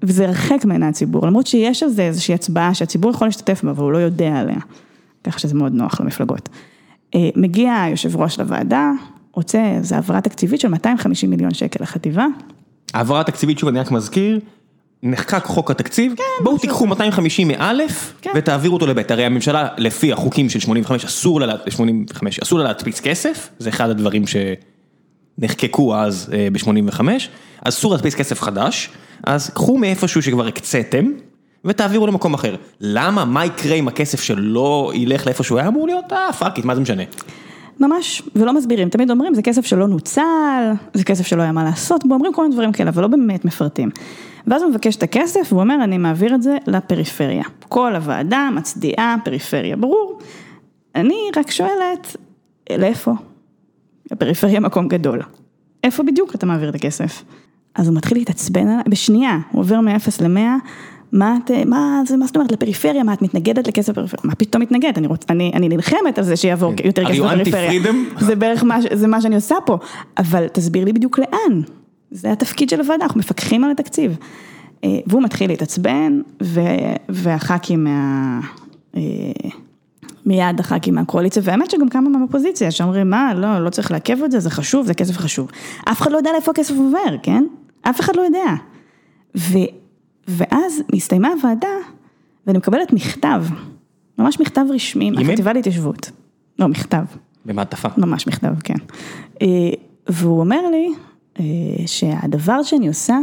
וזה 0.03 0.27
הרחק 0.27 0.65
מעיני 0.65 0.85
הציבור, 0.85 1.27
למרות 1.27 1.47
שיש 1.47 1.83
על 1.83 1.89
זה 1.89 2.01
איזושהי 2.01 2.33
הצבעה 2.33 2.73
שהציבור 2.73 3.11
יכול 3.11 3.27
להשתתף 3.27 3.63
בה, 3.63 3.71
אבל 3.71 3.83
הוא 3.83 3.91
לא 3.91 3.97
יודע 3.97 4.35
עליה, 4.35 4.59
ככה 5.23 5.39
שזה 5.39 5.55
מאוד 5.55 5.73
נוח 5.73 6.01
למפלגות. 6.01 6.49
מגיע 7.35 7.81
היושב 7.81 8.15
ראש 8.15 8.39
לוועדה, 8.39 8.91
רוצה, 9.33 9.77
זו 9.81 9.95
העברה 9.95 10.21
תקציבית 10.21 10.59
של 10.59 10.67
250 10.67 11.29
מיליון 11.29 11.53
שקל 11.53 11.83
לחטיבה. 11.83 12.25
העברה 12.93 13.23
תקציבית, 13.23 13.59
שוב 13.59 13.69
אני 13.69 13.79
רק 13.79 13.91
מזכיר, 13.91 14.39
נחקק 15.03 15.45
חוק 15.45 15.71
התקציב, 15.71 16.13
כן, 16.17 16.43
בואו 16.43 16.57
תיקחו 16.57 16.87
250 16.87 17.47
מאלף 17.47 18.13
כן. 18.21 18.31
ותעבירו 18.35 18.73
אותו 18.73 18.87
לבית, 18.87 19.11
הרי 19.11 19.25
הממשלה 19.25 19.67
לפי 19.77 20.13
החוקים 20.13 20.49
של 20.49 20.59
85 20.59 21.05
אסור 21.05 21.41
לה, 21.41 21.55
85, 21.69 22.39
אסור 22.39 22.59
לה 22.59 22.65
להדפיס 22.65 22.99
כסף, 22.99 23.49
זה 23.59 23.69
אחד 23.69 23.89
הדברים 23.89 24.23
שנחקקו 24.27 25.95
אז 25.95 26.33
אה, 26.33 26.47
ב-85, 26.51 27.01
אסור 27.63 27.91
להדפיס 27.91 28.15
כסף 28.15 28.41
חדש, 28.41 28.89
אז 29.23 29.49
קחו 29.49 29.77
מאיפשהו 29.77 30.21
שכבר 30.21 30.47
הקציתם 30.47 31.05
ותעבירו 31.65 32.07
למקום 32.07 32.33
אחר. 32.33 32.55
למה? 32.81 33.25
מה 33.25 33.45
יקרה 33.45 33.75
עם 33.75 33.87
הכסף 33.87 34.21
שלא 34.21 34.91
ילך 34.95 35.25
לאיפה 35.25 35.43
שהוא 35.43 35.59
היה 35.59 35.67
אמור 35.67 35.87
להיות? 35.87 36.13
אה, 36.13 36.33
fuck 36.33 36.57
it, 36.57 36.65
מה 36.65 36.75
זה 36.75 36.81
משנה? 36.81 37.03
ממש, 37.79 38.21
ולא 38.35 38.53
מסבירים, 38.53 38.89
תמיד 38.89 39.11
אומרים 39.11 39.33
זה 39.33 39.41
כסף 39.41 39.65
שלא 39.65 39.87
נוצל, 39.87 40.71
זה 40.93 41.03
כסף 41.03 41.27
שלא 41.27 41.41
היה 41.41 41.51
מה 41.51 41.63
לעשות 41.63 42.03
אומרים 42.03 42.33
כל 42.33 42.41
מיני 42.41 42.53
דברים 42.53 42.71
כאלה, 42.71 42.89
אבל 42.89 43.01
לא 43.01 43.07
באמת 43.07 43.45
מפרטים. 43.45 43.89
ואז 44.47 44.61
הוא 44.61 44.71
מבקש 44.71 44.95
את 44.95 45.03
הכסף, 45.03 45.47
והוא 45.49 45.61
אומר 45.61 45.75
אני 45.83 45.97
מעביר 45.97 46.35
את 46.35 46.41
זה 46.41 46.57
לפריפריה. 46.67 47.43
כל 47.69 47.95
הוועדה 47.95 48.49
מצדיעה 48.55 49.15
פריפריה, 49.23 49.75
ברור. 49.75 50.19
אני 50.95 51.15
רק 51.37 51.51
שואלת, 51.51 52.15
לאיפה? 52.77 53.11
הפריפריה 54.11 54.59
מקום 54.59 54.87
גדול. 54.87 55.21
איפה 55.83 56.03
בדיוק 56.03 56.35
אתה 56.35 56.45
מעביר 56.45 56.69
את 56.69 56.75
הכסף? 56.75 57.23
אז 57.75 57.87
הוא 57.87 57.95
מתחיל 57.95 58.17
להתעצבן 58.17 58.67
עליי, 58.67 58.83
בשנייה, 58.89 59.37
הוא 59.51 59.61
עובר 59.61 59.79
מ-0 59.81 60.23
ל-100, 60.23 60.39
מה 61.13 61.37
את, 61.45 61.51
מה 61.65 62.01
זה, 62.07 62.17
מה 62.17 62.25
זאת 62.25 62.35
אומרת, 62.35 62.51
לפריפריה, 62.51 63.03
מה 63.03 63.13
את 63.13 63.21
מתנגדת 63.21 63.67
לכסף 63.67 63.89
בפריפריה? 63.89 64.21
מה 64.23 64.35
פתאום 64.35 64.61
מתנגדת? 64.61 64.97
אני 64.97 65.07
רוצ, 65.07 65.25
אני, 65.29 65.51
אני 65.55 65.69
נלחמת 65.69 66.17
על 66.17 66.23
זה 66.23 66.35
שיעבור 66.35 66.73
כן. 66.77 66.87
יותר 66.87 67.05
כסף 67.05 67.19
בפריפריה. 67.19 67.81
זה 68.19 68.35
בערך 68.35 68.63
מה, 68.63 68.77
זה 68.93 69.07
מה 69.07 69.21
שאני 69.21 69.35
עושה 69.35 69.55
פה, 69.65 69.77
אבל 70.17 70.47
תסביר 70.47 70.85
לי 70.85 70.93
בדיוק 70.93 71.19
לאן. 71.19 71.61
זה 72.11 72.31
התפקיד 72.31 72.69
של 72.69 72.79
הוועדה, 72.79 73.03
אנחנו 73.03 73.19
מפקחים 73.19 73.63
על 73.63 73.71
התקציב. 73.71 74.17
אה, 74.83 74.89
והוא 75.07 75.23
מתחיל 75.23 75.49
להתעצבן, 75.49 76.21
והח"כים 77.09 77.83
מה... 77.83 78.39
אה, 78.95 79.01
מיד 80.25 80.59
הח"כים 80.59 80.95
מהקואליציה, 80.95 81.41
והאמת 81.45 81.71
שגם 81.71 81.89
כמה 81.89 82.09
מהאופוזיציה, 82.09 82.71
שאומרים, 82.71 83.09
מה, 83.09 83.33
לא, 83.33 83.59
לא 83.59 83.69
צריך 83.69 83.91
לעכב 83.91 84.23
את 84.23 84.31
זה, 84.31 84.39
זה 84.39 84.49
חשוב, 84.49 84.85
זה 84.85 84.93
כסף 84.93 85.17
חשוב. 85.17 85.51
אף 85.85 86.01
אחד 86.01 86.11
לא 86.11 86.17
יודע 86.17 86.31
לאיפה 86.31 86.51
הכסף 86.51 86.75
עובר, 86.77 87.17
כן? 87.23 87.43
אף 87.81 87.99
אחד 87.99 88.15
לא 88.15 88.21
יודע. 88.21 88.53
ו... 89.37 89.57
ואז 90.27 90.83
הסתיימה 90.95 91.29
הוועדה, 91.29 91.67
ואני 92.47 92.57
מקבלת 92.57 92.93
מכתב, 92.93 93.43
ממש 94.17 94.39
מכתב 94.39 94.65
רשמי 94.69 95.11
מהחטיבה 95.11 95.53
להתיישבות. 95.53 96.11
לא, 96.59 96.67
מכתב. 96.67 97.03
במעטפה. 97.45 97.89
ממש 97.97 98.27
מכתב, 98.27 98.53
כן. 98.63 98.73
אה, 99.41 99.47
והוא 100.07 100.39
אומר 100.39 100.69
לי 100.71 100.89
אה, 101.39 101.43
שהדבר 101.85 102.63
שאני 102.63 102.87
עושה, 102.87 103.17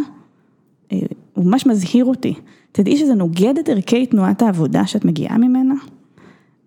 אה, 0.93 0.99
הוא 1.35 1.45
ממש 1.45 1.67
מזהיר 1.67 2.05
אותי. 2.05 2.35
תדעי 2.73 2.97
שזה 2.97 3.15
נוגד 3.15 3.59
את 3.59 3.69
ערכי 3.69 4.07
תנועת 4.07 4.43
העבודה 4.43 4.87
שאת 4.87 5.05
מגיעה 5.05 5.39
ממנה, 5.39 5.75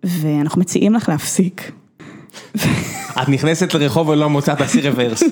ואנחנו 0.03 0.61
מציעים 0.61 0.93
לך 0.93 1.09
להפסיק. 1.09 1.71
את 3.21 3.29
נכנסת 3.29 3.73
לרחוב 3.73 4.09
ולא 4.09 4.29
מוצאת 4.29 4.57
תעשי 4.57 4.89
רוורס. 4.89 5.23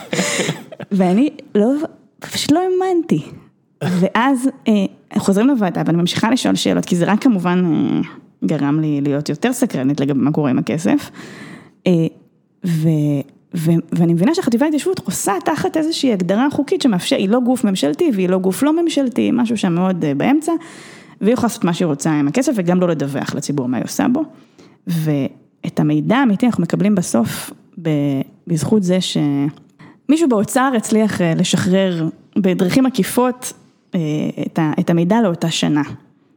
ואני 0.92 1.30
לא, 1.54 1.72
פשוט 2.18 2.52
לא 2.52 2.60
האמנתי. 2.60 3.22
ואז 3.84 4.48
חוזרים 5.18 5.46
לוועדה 5.46 5.82
ואני 5.86 5.98
ממשיכה 5.98 6.30
לשאול 6.30 6.54
שאלות, 6.54 6.84
כי 6.84 6.96
זה 6.96 7.04
רק 7.04 7.22
כמובן 7.22 7.64
גרם 8.44 8.80
לי 8.80 9.00
להיות 9.00 9.28
יותר 9.28 9.52
סקרנית 9.52 10.00
לגבי 10.00 10.20
מה 10.20 10.32
קורה 10.32 10.50
עם 10.50 10.58
הכסף. 10.58 11.10
ו... 12.66 12.88
ו- 13.54 13.70
ואני 13.92 14.14
מבינה 14.14 14.34
שהחטיבה 14.34 14.66
להתיישבות 14.66 14.98
עושה 15.04 15.32
תחת 15.44 15.76
איזושהי 15.76 16.12
הגדרה 16.12 16.48
חוקית 16.50 16.82
שמאפשר, 16.82 17.16
היא 17.16 17.28
לא 17.28 17.40
גוף 17.40 17.64
ממשלתי 17.64 18.10
והיא 18.14 18.28
לא 18.28 18.38
גוף 18.38 18.62
לא 18.62 18.82
ממשלתי, 18.82 19.30
משהו 19.32 19.56
שם 19.56 19.72
מאוד 19.72 20.04
באמצע, 20.16 20.52
והיא 21.20 21.32
יכולה 21.32 21.46
לעשות 21.46 21.64
מה 21.64 21.74
שהיא 21.74 21.86
רוצה 21.86 22.10
עם 22.10 22.28
הכסף 22.28 22.52
וגם 22.54 22.80
לא 22.80 22.88
לדווח 22.88 23.34
לציבור 23.34 23.68
מה 23.68 23.76
היא 23.76 23.84
עושה 23.84 24.06
בו. 24.12 24.22
ואת 24.86 25.80
המידע 25.80 26.16
האמיתי 26.16 26.46
אנחנו 26.46 26.62
מקבלים 26.62 26.94
בסוף 26.94 27.50
בזכות 28.46 28.82
זה 28.82 28.98
שמישהו 29.00 30.28
באוצר 30.28 30.72
הצליח 30.76 31.20
לשחרר 31.36 32.08
בדרכים 32.36 32.86
עקיפות 32.86 33.52
את 34.80 34.90
המידע 34.90 35.20
לאותה 35.22 35.50
שנה, 35.50 35.82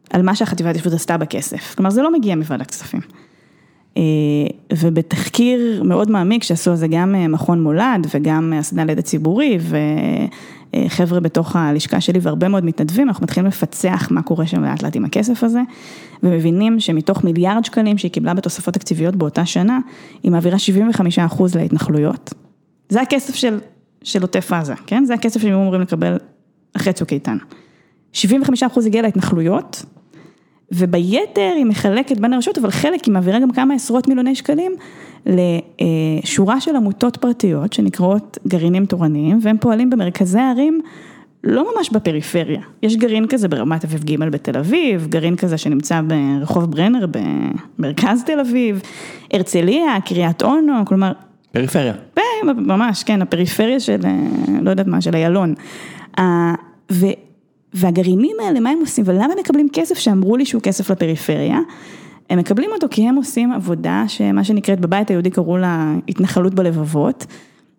על 0.10 0.22
מה 0.22 0.36
שהחטיבה 0.36 0.70
להתיישבות 0.70 0.94
עשתה 0.94 1.18
בכסף, 1.18 1.76
כלומר 1.76 1.90
זה 1.90 2.02
לא 2.02 2.14
מגיע 2.14 2.36
מוועדת 2.36 2.72
כספים. 2.72 3.02
ובתחקיר 4.74 5.84
מאוד 5.84 6.12
מעמיק 6.12 6.44
שעשו 6.44 6.72
על 6.72 6.78
זה 6.78 6.88
גם 6.88 7.16
מכון 7.30 7.64
מולד 7.64 8.08
וגם 8.16 8.54
הסדנה 8.56 8.86
לידע 8.86 9.02
ציבורי 9.02 9.58
וחבר'ה 10.74 11.20
בתוך 11.20 11.56
הלשכה 11.56 12.02
שלי 12.02 12.20
והרבה 12.22 12.48
מאוד 12.48 12.66
מתנדבים, 12.66 13.08
אנחנו 13.08 13.24
מתחילים 13.24 13.48
לפצח 13.48 14.08
מה 14.12 14.22
קורה 14.22 14.48
שם 14.48 14.64
לאט 14.64 14.84
לאט 14.84 14.96
עם 14.96 15.06
הכסף 15.06 15.44
הזה 15.44 15.62
ומבינים 16.24 16.80
שמתוך 16.80 17.24
מיליארד 17.24 17.66
שקלים 17.66 17.98
שהיא 17.98 18.12
קיבלה 18.12 18.34
בתוספות 18.34 18.74
תקציביות 18.74 19.16
באותה 19.16 19.46
שנה, 19.46 19.80
היא 20.24 20.32
מעבירה 20.32 20.58
75% 21.30 21.44
להתנחלויות. 21.56 22.34
זה 22.90 23.02
הכסף 23.02 23.36
של, 23.36 23.60
של 24.04 24.22
עוטף 24.22 24.54
עזה, 24.54 24.74
כן? 24.88 25.06
זה 25.06 25.14
הכסף 25.14 25.42
שהם 25.42 25.54
אמורים 25.54 25.82
לקבל 25.82 26.18
אחרי 26.76 26.94
צוק 26.94 27.14
איתן. 27.14 27.38
75% 28.14 28.18
הגיע 28.86 29.02
להתנחלויות. 29.02 29.86
וביתר 30.72 31.52
היא 31.56 31.66
מחלקת 31.66 32.18
בין 32.18 32.34
הרשות, 32.34 32.58
אבל 32.58 32.72
חלק 32.72 33.06
היא 33.06 33.14
מעבירה 33.14 33.40
גם 33.40 33.52
כמה 33.52 33.74
עשרות 33.74 34.08
מיליוני 34.08 34.36
שקלים 34.36 34.72
לשורה 35.26 36.62
של 36.62 36.76
עמותות 36.76 37.18
פרטיות 37.18 37.74
שנקראות 37.74 38.38
גרעינים 38.48 38.86
תורניים, 38.86 39.40
והם 39.42 39.58
פועלים 39.58 39.90
במרכזי 39.90 40.40
הערים, 40.40 40.82
לא 41.44 41.66
ממש 41.76 41.90
בפריפריה. 41.90 42.62
יש 42.84 42.96
גרעין 42.96 43.28
כזה 43.28 43.48
ברמת 43.48 43.86
אביב 43.86 44.04
ג' 44.04 44.30
בתל 44.30 44.58
אביב, 44.58 45.08
גרעין 45.10 45.36
כזה 45.36 45.58
שנמצא 45.58 46.02
ברחוב 46.02 46.72
ברנר 46.72 47.06
במרכז 47.78 48.24
תל 48.26 48.40
אביב, 48.40 48.82
הרצליה, 49.34 50.02
קריית 50.06 50.44
אונו, 50.44 50.74
כלומר... 50.86 51.12
פריפריה. 51.52 51.94
ממש, 52.44 53.04
כן, 53.04 53.22
הפריפריה 53.22 53.80
של, 53.80 54.00
לא 54.62 54.70
יודעת 54.70 54.88
מה, 54.88 55.02
של 55.02 55.16
איילון. 55.16 55.54
ו... 56.92 57.06
והגרעינים 57.74 58.36
האלה, 58.44 58.60
מה 58.60 58.70
הם 58.70 58.80
עושים 58.80 59.04
ולמה 59.08 59.26
הם 59.26 59.40
מקבלים 59.40 59.68
כסף 59.74 59.98
שאמרו 59.98 60.38
לי 60.38 60.46
שהוא 60.46 60.62
כסף 60.62 60.92
לפריפריה? 60.92 61.60
הם 62.30 62.40
מקבלים 62.40 62.70
אותו 62.72 62.88
כי 62.92 63.08
הם 63.08 63.16
עושים 63.16 63.52
עבודה 63.52 64.04
שמה 64.08 64.44
שנקראת 64.44 64.80
בבית 64.80 65.10
היהודי 65.10 65.30
קראו 65.30 65.58
לה 65.58 65.94
התנחלות 66.10 66.54
בלבבות. 66.54 67.26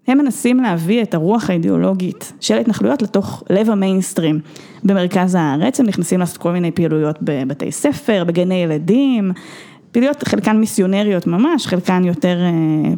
הם 0.09 0.19
מנסים 0.19 0.61
להביא 0.61 1.03
את 1.03 1.15
הרוח 1.15 1.51
האידיאולוגית 1.51 2.33
של 2.41 2.55
ההתנחלויות 2.55 3.03
לתוך 3.03 3.43
לב 3.51 3.71
המיינסטרים 3.71 4.41
במרכז 4.85 5.35
הארץ, 5.35 5.81
הם 5.81 5.87
נכנסים 5.87 6.21
לעשות 6.21 6.37
כל 6.37 6.53
מיני 6.53 6.71
פעילויות 6.71 7.19
בבתי 7.23 7.73
ספר, 7.73 8.25
בגני 8.25 8.55
ילדים, 8.55 9.33
פעילויות 9.93 10.23
חלקן 10.29 10.57
מיסיונריות 10.57 11.27
ממש, 11.27 11.67
חלקן 11.67 12.05
יותר 12.05 12.39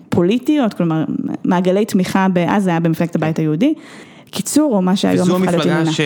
פוליטיות, 0.09 0.75
כלומר 0.75 1.05
מעגלי 1.45 1.85
תמיכה, 1.85 2.27
אז 2.49 2.65
זה 2.65 2.71
היה 2.71 2.81
במפלגת 2.81 3.17
הבית 3.17 3.39
היהודי. 3.39 3.75
קיצור, 4.35 4.77
או 4.77 4.83
מה 4.83 4.97
שהיום 4.97 5.31
הפכה 5.31 5.51
להיות 5.51 5.67
ימינה. 5.67 5.81
וזו 5.81 5.91
המפלגה 5.91 5.93
ש... 5.93 6.01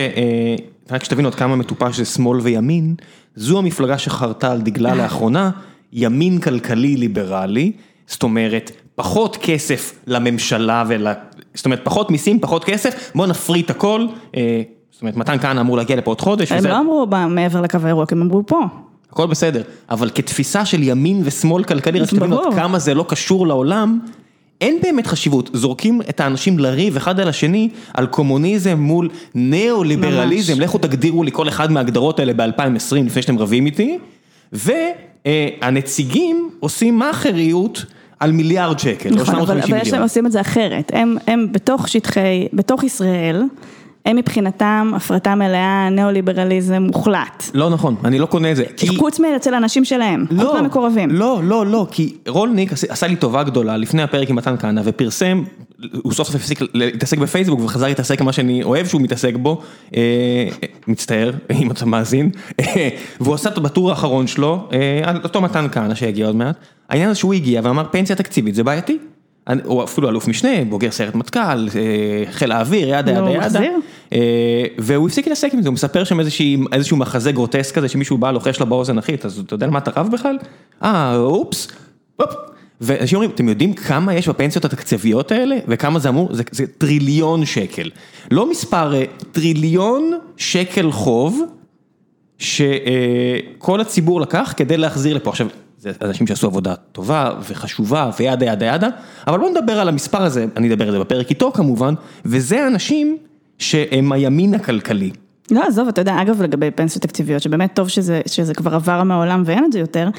רק 0.91 1.03
שתבין 1.03 1.25
עוד 1.25 1.35
כמה 1.35 1.55
מטופש 1.55 1.97
זה 1.97 2.05
שמאל 2.05 2.39
וימין, 2.39 2.95
זו 3.35 3.57
המפלגה 3.59 3.97
שחרתה 3.97 4.51
על 4.51 4.61
דגלה 4.61 4.95
לאחרונה, 4.95 5.49
ימין 5.93 6.39
כלכלי 6.39 6.95
ליברלי, 6.95 7.71
זאת 8.07 8.23
אומרת, 8.23 8.71
פחות 8.95 9.37
כסף 9.41 9.93
לממשלה 10.07 10.83
ול... 10.87 11.07
זאת 11.53 11.65
אומרת, 11.65 11.79
פחות 11.83 12.11
מיסים, 12.11 12.39
פחות 12.39 12.63
כסף, 12.63 13.11
בוא 13.15 13.27
נפריט 13.27 13.69
הכל. 13.69 14.05
זאת 14.91 15.01
אומרת, 15.01 15.15
מתן 15.17 15.37
כהנא 15.39 15.61
אמור 15.61 15.77
להגיע 15.77 15.95
לפה 15.95 16.11
עוד 16.11 16.21
חודש. 16.21 16.51
הם 16.51 16.57
וזה... 16.57 16.69
לא 16.69 16.79
אמרו 16.79 17.07
מעבר 17.29 17.61
לקו 17.61 17.77
הירוק, 17.83 18.11
הם 18.13 18.21
אמרו 18.21 18.43
פה. 18.45 18.59
הכל 19.11 19.27
בסדר, 19.27 19.61
אבל 19.89 20.09
כתפיסה 20.15 20.65
של 20.65 20.83
ימין 20.83 21.21
ושמאל 21.23 21.63
כלכלי, 21.63 21.99
רק 21.99 22.09
שתבין 22.09 22.33
עוד 22.33 22.53
כמה 22.55 22.79
זה 22.79 22.93
לא 22.93 23.05
קשור 23.07 23.47
לעולם. 23.47 23.99
אין 24.61 24.77
באמת 24.81 25.07
חשיבות, 25.07 25.49
זורקים 25.53 26.01
את 26.09 26.19
האנשים 26.19 26.59
לריב 26.59 26.95
אחד 26.97 27.19
על 27.19 27.27
השני 27.27 27.69
על 27.93 28.07
קומוניזם 28.07 28.77
מול 28.79 29.09
ניאו-ליברליזם, 29.35 30.59
לכו 30.61 30.77
תגדירו 30.77 31.23
לי 31.23 31.31
כל 31.31 31.47
אחד 31.47 31.71
מההגדרות 31.71 32.19
האלה 32.19 32.33
ב-2020 32.33 32.95
לפני 33.05 33.21
שאתם 33.21 33.37
רבים 33.37 33.65
איתי, 33.65 33.97
והנציגים 35.25 36.49
עושים 36.59 36.97
מאכריות 36.97 37.85
על 38.19 38.31
מיליארד 38.31 38.79
שקל, 38.79 39.09
נכון, 39.09 39.19
או 39.19 39.25
750 39.25 39.75
מיליון. 39.75 39.87
אבל 39.87 39.97
הם 39.97 40.03
עושים 40.03 40.25
את 40.25 40.31
זה 40.31 40.41
אחרת, 40.41 40.91
הם, 40.93 41.17
הם 41.27 41.47
בתוך 41.51 41.87
שטחי, 41.87 42.47
בתוך 42.53 42.83
ישראל. 42.83 43.43
הם 44.05 44.15
מבחינתם 44.15 44.91
הפרטה 44.95 45.35
מלאה, 45.35 45.89
ניאו-ליברליזם 45.89 46.83
מוחלט. 46.83 47.43
לא 47.53 47.69
נכון, 47.69 47.95
אני 48.03 48.19
לא 48.19 48.25
קונה 48.25 48.51
את 48.51 48.55
זה. 48.55 48.63
כי... 48.77 48.87
חוץ 48.97 49.19
מאצל 49.19 49.53
אנשים 49.53 49.85
שלהם, 49.85 50.25
לא, 50.31 50.43
חוץ 50.43 50.53
מהמקורבים. 50.53 51.09
לא, 51.09 51.39
לא, 51.43 51.65
לא, 51.65 51.87
כי 51.91 52.17
רולניק 52.27 52.73
עשה 52.73 53.07
לי 53.07 53.15
טובה 53.15 53.43
גדולה 53.43 53.77
לפני 53.77 54.03
הפרק 54.03 54.29
עם 54.29 54.35
מתן 54.35 54.57
כהנא 54.57 54.81
ופרסם, 54.83 55.43
הוא 56.03 56.13
סוף 56.13 56.27
סוף 56.27 56.35
הפסיק 56.35 56.59
להתעסק 56.73 57.17
בפייסבוק 57.17 57.59
וחזר 57.63 57.87
להתעסק 57.87 58.21
במה 58.21 58.33
שאני 58.33 58.63
אוהב 58.63 58.87
שהוא 58.87 59.01
מתעסק 59.01 59.33
בו, 59.35 59.61
אה, 59.95 60.47
מצטער 60.87 61.31
אם 61.61 61.71
אתה 61.71 61.85
מאזין, 61.85 62.29
אה, 62.59 62.89
והוא 63.19 63.35
עשה 63.35 63.49
בטור 63.49 63.89
האחרון 63.89 64.27
שלו, 64.27 64.67
אה, 64.73 65.13
אותו 65.23 65.41
מתן 65.41 65.67
כהנא 65.71 65.95
שיגיע 65.95 66.25
עוד 66.25 66.35
מעט, 66.35 66.55
העניין 66.89 67.09
הזה 67.09 67.19
שהוא 67.19 67.33
הגיע 67.33 67.61
ואמר 67.63 67.83
פנסיה 67.91 68.15
תקציבית 68.15 68.55
זה 68.55 68.63
בעייתי. 68.63 68.97
הוא 69.63 69.83
אפילו 69.83 70.09
אלוף 70.09 70.27
משנה, 70.27 70.65
בוגר 70.69 70.91
סיירת 70.91 71.15
מטכ"ל, 71.15 71.67
חיל 72.31 72.51
האוויר, 72.51 72.89
ידה 72.89 73.11
ידה 73.11 73.31
ידה. 73.31 73.59
והוא 74.77 75.07
הפסיק 75.07 75.27
להתעסק 75.27 75.53
עם 75.53 75.61
זה, 75.61 75.69
הוא 75.69 75.73
מספר 75.73 76.03
שם 76.03 76.19
איזשהו 76.71 76.97
מחזה 76.97 77.31
גרוטסק 77.31 77.75
כזה 77.75 77.87
שמישהו 77.87 78.17
בא 78.17 78.31
לוחש 78.31 78.59
לה 78.59 78.65
באוזן 78.65 78.97
אחית, 78.97 79.25
אז 79.25 79.39
אתה 79.45 79.53
יודע 79.53 79.65
על 79.65 79.71
מה 79.71 79.79
אתה 79.79 79.91
רב 79.95 80.09
בכלל? 80.11 80.37
אה, 80.83 81.15
אופס, 81.15 81.67
אופ. 82.19 82.33
ואנשים 82.81 83.15
אומרים, 83.15 83.31
אתם 83.31 83.49
יודעים 83.49 83.73
כמה 83.73 84.13
יש 84.13 84.27
בפנסיות 84.27 84.65
התקציביות 84.65 85.31
האלה? 85.31 85.57
וכמה 85.67 85.99
זה 85.99 86.09
אמור? 86.09 86.29
זה, 86.31 86.43
זה 86.51 86.67
טריליון 86.67 87.45
שקל. 87.45 87.89
לא 88.31 88.49
מספר, 88.49 88.93
טריליון 89.31 90.11
שקל 90.37 90.91
חוב, 90.91 91.41
שכל 92.37 93.81
הציבור 93.81 94.21
לקח 94.21 94.53
כדי 94.57 94.77
להחזיר 94.77 95.15
לפה. 95.15 95.29
עכשיו, 95.29 95.47
זה 95.79 95.91
אנשים 96.01 96.27
שעשו 96.27 96.47
עבודה 96.47 96.75
טובה 96.91 97.31
וחשובה 97.49 98.11
וידה 98.19 98.45
ידה 98.45 98.65
ידה, 98.65 98.87
אבל 99.27 99.37
בוא 99.37 99.49
נדבר 99.49 99.79
על 99.79 99.89
המספר 99.89 100.23
הזה, 100.23 100.45
אני 100.57 100.73
אדבר 100.73 100.85
על 100.85 100.91
זה 100.91 100.99
בפרק 100.99 101.29
איתו 101.29 101.51
כמובן, 101.51 101.93
וזה 102.25 102.63
האנשים 102.63 103.17
שהם 103.57 104.11
הימין 104.11 104.53
הכלכלי. 104.53 105.11
לא, 105.51 105.63
עזוב, 105.67 105.87
אתה 105.87 106.01
יודע, 106.01 106.21
אגב 106.21 106.41
לגבי 106.41 106.71
פנסיות 106.71 107.03
תקציביות, 107.03 107.41
שבאמת 107.41 107.73
טוב 107.73 107.87
שזה, 107.87 108.21
שזה 108.25 108.53
כבר 108.53 108.75
עבר 108.75 109.03
מהעולם 109.03 109.43
ואין 109.45 109.65
את 109.65 109.71
זה 109.71 109.79
יותר, 109.79 110.09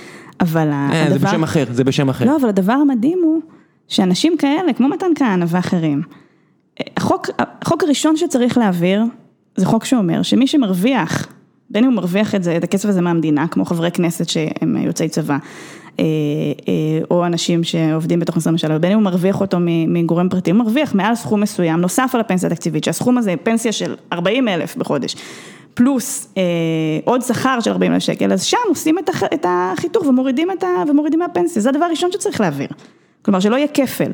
אבל 0.41 0.69
אה, 0.71 1.07
הדבר... 1.07 1.19
זה 1.19 1.27
בשם 1.27 1.43
אחר, 1.43 1.65
זה 1.71 1.85
בשם 1.85 2.09
אחר. 2.09 2.25
לא, 2.25 2.37
אבל 2.41 2.49
הדבר 2.49 2.73
המדהים 2.73 3.19
הוא, 3.23 3.41
שאנשים 3.89 4.37
כאלה, 4.37 4.73
כמו 4.73 4.89
מתן 4.89 5.07
כהנא 5.15 5.45
ואחרים, 5.49 6.03
החוק, 6.97 7.27
החוק 7.39 7.83
הראשון 7.83 8.17
שצריך 8.17 8.59
להעביר, 8.59 9.03
זה 9.57 9.67
חוק 9.67 9.85
שאומר 9.85 10.23
שמי 10.23 10.47
שמרוויח 10.47 11.27
בין 11.71 11.85
אם 11.85 11.91
הוא 11.91 11.97
מרוויח 11.97 12.35
את 12.35 12.43
זה, 12.43 12.57
את 12.57 12.65
הכסף 12.65 12.89
הזה 12.89 13.01
מהמדינה, 13.01 13.49
כמו 13.49 13.65
חברי 13.65 13.91
כנסת 13.91 14.29
שהם 14.29 14.77
יוצאי 14.77 15.09
צבא, 15.09 15.39
או 17.11 17.27
אנשים 17.27 17.65
שעובדים 17.65 18.21
בתוך 18.21 18.37
משרד 18.37 18.53
ממשלה, 18.53 18.77
ובין 18.77 18.91
אם 18.93 18.97
הוא 18.97 19.05
מרוויח 19.05 19.41
אותו 19.41 19.59
מגורם 19.89 20.29
פרטי, 20.29 20.51
הוא 20.51 20.59
מרוויח 20.59 20.95
מעל 20.95 21.15
סכום 21.15 21.41
מסוים, 21.41 21.81
נוסף 21.81 22.11
על 22.15 22.21
הפנסיה 22.21 22.49
התקציבית, 22.49 22.85
שהסכום 22.85 23.19
הזה 23.19 23.35
פנסיה 23.43 23.73
של 23.73 23.95
40 24.13 24.49
אלף 24.49 24.77
בחודש, 24.77 25.17
פלוס 25.75 26.33
אה, 26.37 26.43
עוד 27.05 27.23
שכר 27.23 27.61
של 27.61 27.71
40 27.71 27.93
אלף 27.93 28.03
שקל, 28.03 28.33
אז 28.33 28.45
שם 28.45 28.57
עושים 28.69 28.97
את 29.35 29.47
החיתוך 29.49 30.07
ומורידים, 30.07 30.51
את 30.51 30.63
ה, 30.63 30.69
ומורידים 30.89 31.19
מהפנסיה, 31.19 31.63
זה 31.63 31.69
הדבר 31.69 31.85
הראשון 31.85 32.13
שצריך 32.13 32.41
להעביר, 32.41 32.69
כלומר 33.23 33.41
שלא 33.41 33.57
יהיה 33.57 33.69
כפל. 33.69 34.11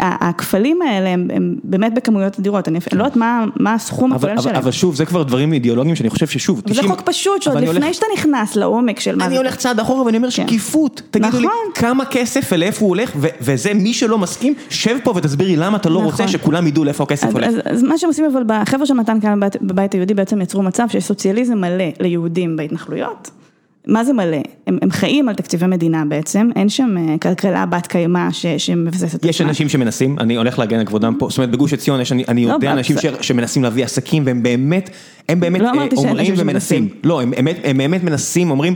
הכפלים 0.00 0.82
האלה 0.82 1.08
הם 1.08 1.28
הם 1.34 1.56
באמת 1.64 1.94
בכמויות 1.94 2.38
אדירות, 2.38 2.68
אני 2.68 2.78
לא 2.92 3.04
יודעת 3.04 3.16
מה 3.56 3.74
הסכום 3.74 4.12
הכולל 4.12 4.40
שלהם. 4.40 4.56
אבל 4.56 4.70
שוב, 4.70 4.94
זה 4.94 5.04
כבר 5.04 5.22
דברים 5.22 5.52
אידיאולוגיים 5.52 5.96
שאני 5.96 6.10
חושב 6.10 6.26
ששוב, 6.26 6.62
זה 6.70 6.82
חוק 6.82 7.00
פשוט, 7.00 7.42
שעוד 7.42 7.58
לפני 7.58 7.94
שאתה 7.94 8.06
נכנס 8.14 8.56
לעומק 8.56 9.00
של 9.00 9.16
מה 9.16 9.24
זה. 9.24 9.26
אני 9.26 9.36
הולך 9.36 9.56
צעד 9.56 9.80
אחורה 9.80 10.02
ואני 10.02 10.16
אומר 10.16 10.30
כן. 10.30 10.46
שקיפות, 10.46 11.02
תגידו 11.10 11.38
לי 11.38 11.46
נכון. 11.46 11.56
כמה 11.74 12.04
כסף 12.04 12.48
ולאיפה 12.52 12.80
הוא 12.80 12.88
הולך, 12.88 13.10
וזה 13.40 13.74
מי 13.74 13.94
שלא 13.94 14.18
מסכים, 14.18 14.54
שב 14.70 14.96
פה 15.04 15.12
ותסביר 15.16 15.48
לי 15.48 15.56
למה 15.56 15.76
אתה 15.76 15.88
לא 15.88 15.98
רוצה 15.98 16.24
נכון. 16.24 16.28
שכולם 16.28 16.66
ידעו 16.66 16.84
לאיפה 16.84 17.04
הכסף 17.04 17.32
הולך. 17.32 17.48
אז 17.64 17.82
מה 17.82 17.98
שהם 17.98 18.10
עושים 18.10 18.24
אבל 18.24 18.42
בחבר'ה 18.46 18.86
של 18.86 18.94
מתן 18.94 19.20
כאן 19.20 19.40
בבית 19.60 19.92
היהודי 19.92 20.14
בעצם 20.14 20.40
יצרו 20.40 20.62
מצב 20.62 20.88
שיש 20.88 21.04
סוציאליזם 21.04 21.58
מלא 21.58 21.84
ליהודים 22.00 22.56
בהתנחלויות. 22.56 23.30
מה 23.86 24.04
זה 24.04 24.12
מלא? 24.12 24.36
הם, 24.66 24.78
הם 24.82 24.90
חיים 24.90 25.28
על 25.28 25.34
תקציבי 25.34 25.66
מדינה 25.66 26.04
בעצם, 26.04 26.48
אין 26.56 26.68
שם 26.68 26.96
אה, 26.98 27.18
כלכלה 27.18 27.66
בת 27.66 27.86
קיימא 27.86 28.28
שמבססת 28.58 29.14
את 29.14 29.24
יש 29.24 29.40
אנשים 29.40 29.68
שמנסים, 29.68 30.18
אני 30.18 30.36
הולך 30.36 30.58
להגן 30.58 30.78
על 30.78 30.86
כבודם 30.86 31.14
פה, 31.18 31.28
זאת 31.28 31.38
אומרת 31.38 31.50
בגוש 31.50 31.72
עציון 31.72 32.00
יש, 32.00 32.12
אני, 32.12 32.24
אני 32.28 32.46
לא, 32.46 32.52
יודע 32.52 32.72
אנשים 32.72 32.96
ש, 32.98 33.06
שמנסים 33.20 33.62
להביא 33.62 33.84
עסקים 33.84 34.22
והם 34.26 34.42
באמת, 34.42 34.90
הם 35.28 35.40
באמת 35.40 35.60
לא 35.60 35.66
אה, 35.66 35.86
אומרים 35.96 36.34
ומנסים, 36.36 36.88
לא, 37.04 37.22
הם, 37.22 37.32
הם, 37.36 37.46
הם 37.64 37.78
באמת 37.78 38.04
מנסים, 38.04 38.50
אומרים, 38.50 38.74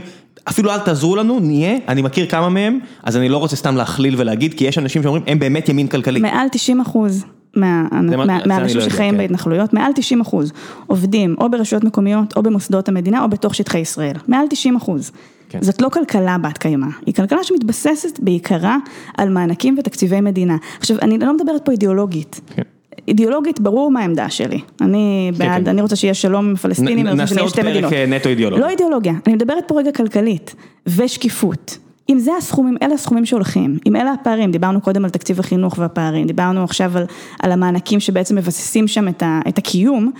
אפילו 0.49 0.71
אל 0.71 0.79
תעזרו 0.79 1.15
לנו, 1.15 1.39
נהיה, 1.39 1.77
אני 1.87 2.01
מכיר 2.01 2.25
כמה 2.25 2.49
מהם, 2.49 2.79
אז 3.03 3.17
אני 3.17 3.29
לא 3.29 3.37
רוצה 3.37 3.55
סתם 3.55 3.75
להכליל 3.75 4.15
ולהגיד, 4.17 4.53
כי 4.53 4.65
יש 4.65 4.77
אנשים 4.77 5.03
שאומרים, 5.03 5.23
הם 5.27 5.39
באמת 5.39 5.69
ימין 5.69 5.87
כלכלי. 5.87 6.19
מעל 6.19 6.47
90 6.51 6.81
אחוז. 6.81 7.25
מהאנשים 7.57 8.79
לא 8.79 8.89
שחיים 8.89 9.13
כן. 9.13 9.17
בהתנחלויות, 9.17 9.73
מעל 9.73 9.91
90 9.95 10.21
אחוז 10.21 10.53
עובדים 10.87 11.35
או 11.39 11.51
ברשויות 11.51 11.83
מקומיות 11.83 12.37
או 12.37 12.43
במוסדות 12.43 12.89
המדינה 12.89 13.23
או 13.23 13.29
בתוך 13.29 13.55
שטחי 13.55 13.79
ישראל, 13.79 14.15
מעל 14.27 14.45
90 14.49 14.75
אחוז. 14.75 15.11
כן. 15.49 15.59
זאת 15.61 15.81
לא 15.81 15.89
כלכלה 15.89 16.37
בת 16.37 16.57
קיימא, 16.57 16.87
היא 17.05 17.13
כלכלה 17.13 17.43
שמתבססת 17.43 18.19
בעיקרה 18.19 18.77
על 19.17 19.29
מענקים 19.29 19.75
ותקציבי 19.79 20.21
מדינה. 20.21 20.57
עכשיו, 20.79 20.97
אני 21.01 21.17
לא 21.17 21.33
מדברת 21.33 21.65
פה 21.65 21.71
אידיאולוגית. 21.71 22.41
כן. 22.55 22.61
אידיאולוגית 23.07 23.59
ברור 23.59 23.91
מה 23.91 23.99
העמדה 23.99 24.29
שלי, 24.29 24.59
אני 24.81 25.31
כן, 25.33 25.39
בעד, 25.39 25.63
כן. 25.63 25.69
אני 25.69 25.81
רוצה 25.81 25.95
שיהיה 25.95 26.13
שלום 26.13 26.49
עם 26.49 26.55
פלסטינים, 26.55 27.07
נעשה 27.07 27.41
עוד 27.41 27.53
פרק 27.55 27.93
אה, 27.93 28.05
נטו 28.05 28.29
אידיאולוגיה. 28.29 28.65
לא 28.65 28.71
אידיאולוגיה, 28.71 29.13
אני 29.27 29.35
מדברת 29.35 29.63
פה 29.67 29.79
רגע 29.79 29.91
כלכלית 29.91 30.55
ושקיפות. 30.87 31.77
אם 32.09 32.19
זה 32.19 32.35
הסכומים, 32.37 32.77
אלה 32.81 32.93
הסכומים 32.93 33.25
שהולכים, 33.25 33.77
אם 33.85 33.95
אלה 33.95 34.11
הפערים, 34.11 34.51
דיברנו 34.51 34.81
קודם 34.81 35.05
על 35.05 35.11
תקציב 35.11 35.39
החינוך 35.39 35.75
והפערים, 35.77 36.27
דיברנו 36.27 36.63
עכשיו 36.63 36.97
על, 36.97 37.05
על 37.39 37.51
המענקים 37.51 37.99
שבעצם 37.99 38.35
מבססים 38.35 38.87
שם 38.87 39.07
את, 39.07 39.23
ה, 39.23 39.39
את 39.47 39.57
הקיום, 39.57 40.11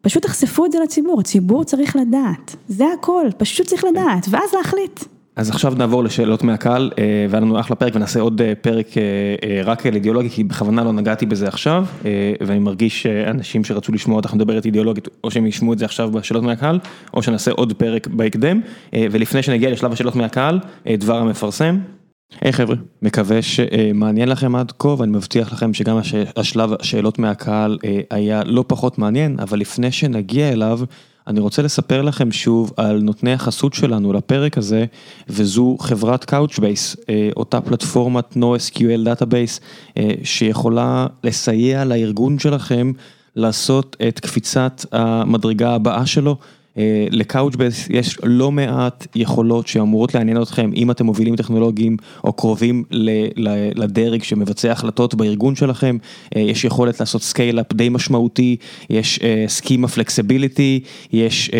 פשוט 0.00 0.22
תחשפו 0.22 0.66
את 0.66 0.72
זה 0.72 0.78
לציבור, 0.80 1.20
הציבור 1.20 1.64
צריך 1.64 1.96
לדעת, 1.96 2.56
זה 2.68 2.84
הכל, 2.98 3.26
פשוט 3.36 3.66
צריך 3.66 3.84
לדעת, 3.84 4.26
ואז 4.30 4.54
להחליט. 4.54 5.00
אז 5.36 5.50
עכשיו 5.50 5.74
נעבור 5.76 6.04
לשאלות 6.04 6.44
מהקהל, 6.44 6.90
אה, 6.98 7.26
והיה 7.30 7.40
לנו 7.40 7.60
אחלה 7.60 7.76
פרק 7.76 7.92
ונעשה 7.96 8.20
עוד 8.20 8.42
אה, 8.42 8.52
פרק 8.60 8.86
אה, 8.98 9.62
רק 9.64 9.86
על 9.86 9.94
אידיאולוגיה, 9.94 10.30
כי 10.30 10.44
בכוונה 10.44 10.84
לא 10.84 10.92
נגעתי 10.92 11.26
בזה 11.26 11.48
עכשיו, 11.48 11.86
ואני 12.40 12.58
מרגיש 12.58 13.02
שאנשים 13.02 13.64
שרצו 13.64 13.92
לשמוע 13.92 14.16
אותך 14.16 14.34
מדברת 14.34 14.66
אידיאולוגית, 14.66 15.08
או 15.24 15.30
שהם 15.30 15.46
ישמעו 15.46 15.72
את 15.72 15.78
זה 15.78 15.84
עכשיו 15.84 16.10
בשאלות 16.10 16.42
מהקהל, 16.42 16.78
או 17.14 17.22
שנעשה 17.22 17.50
עוד 17.50 17.72
פרק 17.72 18.06
בהקדם, 18.06 18.60
ולפני 18.92 19.42
שנגיע 19.42 19.70
לשלב 19.70 19.92
השאלות 19.92 20.16
מהקהל, 20.16 20.58
דבר 20.88 21.18
המפרסם. 21.18 21.78
היי 22.40 22.50
hey, 22.50 22.54
חבר'ה, 22.54 22.76
מקווה 23.02 23.42
שמעניין 23.42 24.28
לכם 24.28 24.56
עד 24.56 24.72
כה 24.78 24.88
ואני 24.88 25.12
מבטיח 25.12 25.52
לכם 25.52 25.74
שגם 25.74 25.98
השלב 26.36 26.70
השאלות 26.80 27.18
מהקהל 27.18 27.78
היה 28.10 28.42
לא 28.44 28.64
פחות 28.66 28.98
מעניין, 28.98 29.36
אבל 29.38 29.58
לפני 29.58 29.92
שנגיע 29.92 30.52
אליו, 30.52 30.80
אני 31.26 31.40
רוצה 31.40 31.62
לספר 31.62 32.02
לכם 32.02 32.32
שוב 32.32 32.72
על 32.76 33.00
נותני 33.02 33.32
החסות 33.32 33.74
שלנו 33.74 34.12
לפרק 34.12 34.58
הזה, 34.58 34.84
וזו 35.28 35.76
חברת 35.80 36.34
Couchbase, 36.34 37.00
אה, 37.08 37.28
אותה 37.36 37.60
פלטפורמת 37.60 38.36
NoSQL 38.36 39.06
Database, 39.06 39.60
אה, 39.96 40.10
שיכולה 40.24 41.06
לסייע 41.24 41.84
לארגון 41.84 42.38
שלכם 42.38 42.92
לעשות 43.36 43.96
את 44.08 44.20
קפיצת 44.20 44.84
המדרגה 44.92 45.74
הבאה 45.74 46.06
שלו. 46.06 46.36
אה, 46.78 47.06
לקאוצ'בייס 47.10 47.88
יש 47.90 48.18
לא 48.22 48.52
מעט 48.52 49.06
יכולות 49.14 49.66
שאמורות 49.66 50.14
לעניין 50.14 50.42
אתכם 50.42 50.70
אם 50.76 50.90
אתם 50.90 51.06
מובילים 51.06 51.36
טכנולוגיים 51.36 51.96
או 52.24 52.32
קרובים 52.32 52.84
לדרג 53.74 54.22
שמבצע 54.22 54.72
החלטות 54.72 55.14
בארגון 55.14 55.56
שלכם, 55.56 55.96
אה, 56.36 56.40
יש 56.40 56.64
יכולת 56.64 57.00
לעשות 57.00 57.22
scale-up 57.22 57.72
די 57.72 57.88
משמעותי, 57.88 58.56
יש 58.90 59.20
schema 59.46 59.88
flexibility, 59.88 60.80
יש 61.12 61.50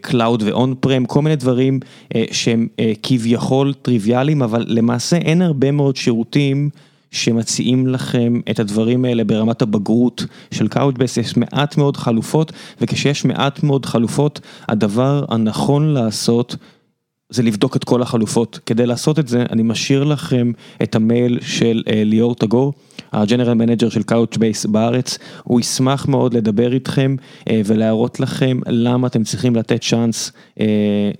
cloud 0.00 0.42
ו 0.46 0.74
on-prem, 0.80 1.04
כל 1.04 1.22
מיני 1.22 1.36
דברים 1.36 1.80
שהם 2.30 2.68
כביכול 3.02 3.74
טריוויאליים, 3.82 4.42
אבל 4.42 4.64
למעשה 4.68 5.16
אין 5.16 5.42
הרבה 5.42 5.70
מאוד 5.70 5.96
שירותים. 5.96 6.70
שמציעים 7.10 7.86
לכם 7.86 8.40
את 8.50 8.60
הדברים 8.60 9.04
האלה 9.04 9.24
ברמת 9.24 9.62
הבגרות 9.62 10.24
של 10.50 10.66
Couchbase, 10.74 11.20
יש 11.20 11.36
מעט 11.36 11.76
מאוד 11.76 11.96
חלופות, 11.96 12.52
וכשיש 12.80 13.24
מעט 13.24 13.62
מאוד 13.62 13.86
חלופות, 13.86 14.40
הדבר 14.68 15.24
הנכון 15.28 15.88
לעשות 15.88 16.56
זה 17.30 17.42
לבדוק 17.42 17.76
את 17.76 17.84
כל 17.84 18.02
החלופות. 18.02 18.58
כדי 18.66 18.86
לעשות 18.86 19.18
את 19.18 19.28
זה, 19.28 19.44
אני 19.50 19.62
משאיר 19.62 20.04
לכם 20.04 20.52
את 20.82 20.94
המייל 20.94 21.38
של 21.42 21.82
uh, 21.86 21.90
ליאור 21.92 22.34
תגור, 22.34 22.72
ה 23.12 23.17
general 23.17 23.54
manager 23.54 23.88
של 23.88 24.00
Couchbase 24.00 24.68
בארץ, 24.68 25.18
הוא 25.44 25.60
ישמח 25.60 26.08
מאוד 26.08 26.34
לדבר 26.34 26.72
איתכם 26.72 27.16
uh, 27.20 27.52
ולהראות 27.64 28.20
לכם 28.20 28.60
למה 28.66 29.06
אתם 29.06 29.24
צריכים 29.24 29.56
לתת 29.56 29.84
צ'אנס 29.84 30.32
uh, 30.58 30.62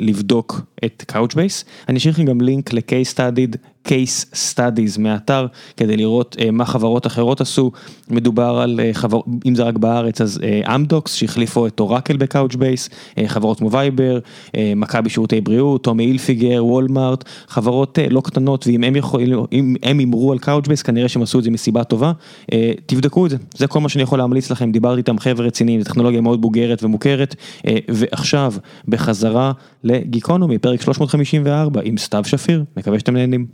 לבדוק 0.00 0.60
את 0.84 1.12
Couchbase. 1.12 1.64
אני 1.88 1.98
אשאיר 1.98 2.14
לכם 2.14 2.24
גם 2.24 2.40
לינק 2.40 2.72
ל-case 2.72 3.14
studied 3.14 3.56
case 3.86 4.34
studies 4.34 4.98
מהאתר 4.98 5.46
כדי 5.76 5.96
לראות 5.96 6.36
uh, 6.38 6.50
מה 6.50 6.64
חברות 6.64 7.06
אחרות 7.06 7.40
עשו, 7.40 7.70
מדובר 8.10 8.58
על 8.62 8.80
uh, 8.80 8.94
חבר... 8.94 9.20
אם 9.46 9.54
זה 9.54 9.62
רק 9.62 9.76
בארץ 9.76 10.20
אז 10.20 10.40
אמדוקס 10.74 11.14
uh, 11.14 11.16
שהחליפו 11.16 11.66
את 11.66 11.80
אורקל 11.80 12.16
ב 12.16 12.23
Couchbase, 12.23 12.88
uh, 12.88 13.20
חברות 13.26 13.58
כמו 13.58 13.70
וייבר, 13.70 14.18
uh, 14.46 14.50
מכבי 14.76 15.10
שירותי 15.10 15.40
בריאות, 15.40 15.84
טומי 15.84 16.04
הילפיגר, 16.04 16.64
וולמארט, 16.64 17.24
חברות 17.48 17.98
uh, 17.98 18.12
לא 18.12 18.20
קטנות 18.20 18.66
ואם 18.66 18.84
הם 18.84 18.96
יכולים, 18.96 19.38
אם 19.52 19.74
הם 19.82 19.98
הימרו 19.98 20.32
על 20.32 20.38
Couchbase 20.38 20.82
כנראה 20.82 21.08
שהם 21.08 21.22
עשו 21.22 21.38
את 21.38 21.44
זה 21.44 21.50
מסיבה 21.50 21.84
טובה, 21.84 22.12
uh, 22.42 22.54
תבדקו 22.86 23.26
את 23.26 23.30
זה, 23.30 23.36
זה 23.56 23.66
כל 23.66 23.80
מה 23.80 23.88
שאני 23.88 24.02
יכול 24.02 24.18
להמליץ 24.18 24.50
לכם, 24.50 24.72
דיברתי 24.72 24.98
איתם 24.98 25.18
חבר'ה 25.18 25.46
רציניים, 25.46 25.80
זו 25.80 25.84
טכנולוגיה 25.84 26.20
מאוד 26.20 26.40
בוגרת 26.40 26.82
ומוכרת, 26.82 27.34
uh, 27.58 27.68
ועכשיו 27.88 28.52
בחזרה 28.88 29.52
לגיקונומי, 29.84 30.58
פרק 30.58 30.82
354 30.82 31.80
עם 31.84 31.98
סתיו 31.98 32.24
שפיר, 32.24 32.64
מקווה 32.76 32.98
שאתם 32.98 33.16
נהנים. 33.16 33.46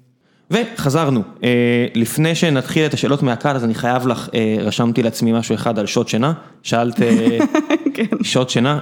וחזרנו, 0.51 1.23
אה, 1.45 1.87
לפני 1.95 2.35
שנתחיל 2.35 2.87
את 2.87 2.95
השאלות 2.95 3.23
מהקהל 3.23 3.57
אז 3.57 3.65
אני 3.65 3.75
חייב 3.75 4.07
לך, 4.07 4.29
אה, 4.35 4.57
רשמתי 4.61 5.03
לעצמי 5.03 5.33
משהו 5.33 5.55
אחד 5.55 5.79
על 5.79 5.87
שעות 5.87 6.09
שינה, 6.09 6.33
שאלת 6.62 7.03
אה, 7.03 7.39
כן. 7.95 8.05
שעות 8.23 8.51
שינה, 8.51 8.81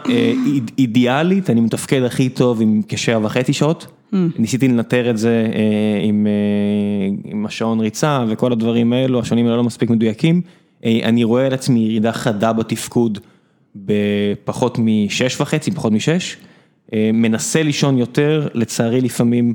אידיאלית 0.79 1.51
אני 1.51 1.61
מתפקד 1.61 2.03
הכי 2.03 2.29
טוב 2.29 2.63
עם 2.63 2.83
כשבע 2.89 3.27
וחצי 3.27 3.53
שעות, 3.53 3.87
mm. 3.87 4.17
ניסיתי 4.39 4.69
לנטר 4.69 5.11
את 5.11 5.19
זה 5.19 5.47
עם 6.03 6.27
עם 7.25 7.47
השעון 7.47 7.81
ריצה 7.81 8.25
וכל 8.29 8.53
הדברים 8.53 8.93
האלו, 8.93 9.21
השעונים 9.21 9.47
האלו 9.47 9.57
לא 9.57 9.65
מספיק 9.65 9.91
מדויקים, 9.91 10.43
אני 10.85 11.25
רואה 11.25 11.47
על 11.47 11.55
עצמי 11.55 11.81
ירידה 11.81 12.13
חדה 12.13 12.53
בתפקוד 12.53 13.19
בפחות 13.77 14.79
משש 14.79 15.41
וחצי, 15.41 15.71
פחות 15.71 15.93
משש, 15.93 16.37
מנסה 16.95 17.63
לישון 17.63 17.99
יותר, 17.99 18.49
לצערי 18.55 19.01
לפעמים 19.01 19.55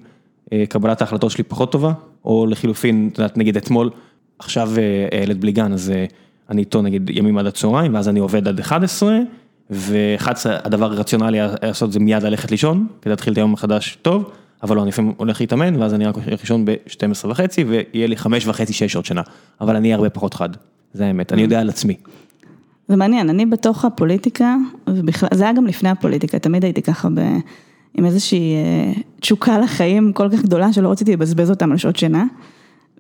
קבלת 0.69 1.02
ההחלטות 1.02 1.32
שלי 1.32 1.44
פחות 1.44 1.72
טובה, 1.72 1.91
או 2.26 2.45
לחילופין, 2.45 3.10
את 3.14 3.18
יודעת, 3.18 3.38
נגיד 3.38 3.57
אתמול, 3.57 3.90
עכשיו 4.40 4.72
אה, 4.78 5.19
ילד 5.24 5.41
בלי 5.41 5.52
גן, 5.52 5.74
אז 5.74 5.90
אה, 5.90 6.06
אני 6.49 6.61
איתו 6.61 6.82
נגיד 6.82 7.10
ימים 7.14 7.38
עד 7.38 7.45
הצהריים, 7.45 7.94
ואז 7.94 8.10
אני 8.10 8.19
עובד 8.19 8.48
עד 8.48 8.60
11, 8.60 9.19
ו-11 9.69 10.30
הדבר 10.64 10.91
הרציונלי 10.91 11.40
לעשות 11.61 11.91
זה 11.91 11.99
מיד 11.99 12.24
ללכת 12.24 12.52
לישון, 12.52 12.88
כדי 13.02 13.10
להתחיל 13.10 13.34
את 13.34 13.38
היום 13.38 13.52
מחדש 13.52 13.98
טוב, 14.02 14.32
אבל 14.64 14.76
לא, 14.76 14.82
אני 14.82 14.90
לפעמים 14.90 15.14
הולך 15.18 15.41
להתאמן, 15.41 15.82
ואז 15.82 15.94
אני 15.94 16.06
רק 16.06 16.15
הולך 16.15 16.41
לישון 16.41 16.65
ב-12 16.65 17.28
וחצי, 17.28 17.64
ויהיה 17.64 18.07
לי 18.07 18.18
5 18.18 18.48
וחצי, 18.48 18.74
6 18.74 18.84
שעות 18.84 19.06
שינה, 19.06 19.22
אבל 19.61 19.76
אני 19.76 19.94
הרבה 19.94 20.10
פחות 20.10 20.34
חד, 20.34 20.49
זה 20.94 21.06
האמת, 21.06 21.34
אני 21.34 21.41
יודע 21.41 21.60
על 21.60 21.69
עצמי. 21.69 21.95
זה 22.88 22.95
מעניין, 22.95 23.30
אני 23.30 23.45
בתוך 23.45 23.86
הפוליטיקה, 23.86 24.56
ובכלל, 24.88 25.30
זה 25.34 25.44
היה 25.44 25.53
גם 25.53 25.68
לפני 25.68 25.90
הפוליטיקה, 25.90 26.40
תמיד 26.40 26.64
הייתי 26.64 26.82
ככה 26.82 27.10
ב... 27.10 27.19
עם 27.98 28.06
איזושהי 28.06 28.53
אה, 28.56 29.02
תשוקה 29.19 29.60
לחיים 29.60 30.14
כל 30.14 30.30
כך 30.32 30.41
גדולה 30.41 30.74
שלא 30.74 30.91
רציתי 30.91 31.14
לבזבז 31.14 31.49
אותם 31.49 31.72
על 31.72 31.78
שעות 31.78 31.95
שינה. 31.95 32.26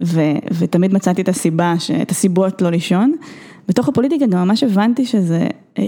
ו, 0.03 0.21
ותמיד 0.57 0.93
מצאתי 0.93 1.21
את 1.21 1.29
הסיבה, 1.29 1.73
את 2.01 2.11
הסיבות 2.11 2.61
לא 2.61 2.69
לישון. 2.69 3.13
בתוך 3.67 3.87
הפוליטיקה 3.87 4.25
גם 4.25 4.47
ממש 4.47 4.63
הבנתי 4.63 5.05
שזה 5.05 5.47
אה, 5.77 5.83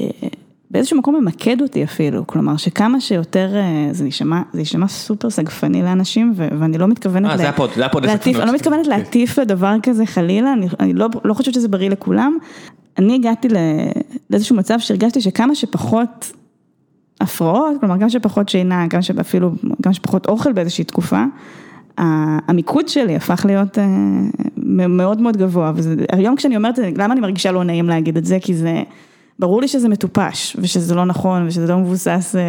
באיזשהו 0.72 0.98
מקום 0.98 1.15
ממקד 1.15 1.61
אותי 1.61 1.84
אפילו, 1.84 2.27
כלומר 2.27 2.57
שכמה 2.57 3.02
שיותר, 3.02 3.56
אה, 3.56 3.90
זה 3.91 4.06
יישמע, 4.06 4.41
זה 4.53 4.61
יישמע 4.61 4.88
סופר 4.88 5.30
סגפני 5.30 5.84
לאנשים 5.84 6.34
ו, 6.36 6.48
ואני 6.60 6.77
לא 6.77 6.88
מתכוונת, 6.88 7.31
אה, 7.31 7.38
זה 7.38 7.49
הפוך, 7.49 7.70
זה 7.76 7.86
הפוך 7.86 8.06
מלהטיף, 8.06 8.38
אני 8.38 8.45
לא 8.45 8.53
מתכוונת 8.53 8.86
כן. 8.86 8.90
להטיף 8.90 9.40
לדבר 9.40 9.76
כזה 9.84 10.06
חלילה, 10.06 10.53
אני, 10.53 10.68
אני 10.80 10.94
לא, 10.94 11.07
לא 11.23 11.34
חושבת 11.34 11.53
שזה 11.53 11.68
בריא 11.68 11.90
לכולם. 11.90 12.38
אני 12.98 13.15
הגעתי 13.15 13.48
לאיזשהו 14.30 14.56
מצב 14.56 14.80
שהרגשתי 14.80 15.22
שכמה 15.22 15.56
שפחות 15.56 16.31
הפרעות, 17.22 17.74
כלומר 17.80 17.98
גם 17.98 18.10
שפחות 18.10 18.50
שינה, 18.50 18.86
גם 18.90 19.02
שאפילו, 19.02 19.52
גם 19.82 19.94
שפחות 19.94 20.26
אוכל 20.26 20.52
באיזושהי 20.52 20.84
תקופה, 20.84 21.24
המיקוד 22.48 22.88
שלי 22.88 23.16
הפך 23.16 23.46
להיות 23.46 23.80
אה, 23.80 23.86
מאוד 24.88 25.22
מאוד 25.22 25.38
גבוה, 25.38 25.72
והיום 25.76 26.36
כשאני 26.36 26.58
אומרת, 26.58 26.80
למה 26.98 27.14
אני 27.14 27.22
מרגישה 27.22 27.52
לא 27.52 27.64
נעים 27.64 27.86
להגיד 27.90 28.18
את 28.18 28.26
זה, 28.26 28.38
כי 28.41 28.54
זה... 28.54 28.84
ברור 29.40 29.61
לי 29.61 29.68
שזה 29.68 29.90
מטופש, 29.90 30.57
ושזה 30.60 30.95
לא 30.95 31.06
נכון, 31.06 31.48
ושזה 31.48 31.68
לא 31.68 31.78
מבוסס, 31.78 32.36
אה, 32.36 32.41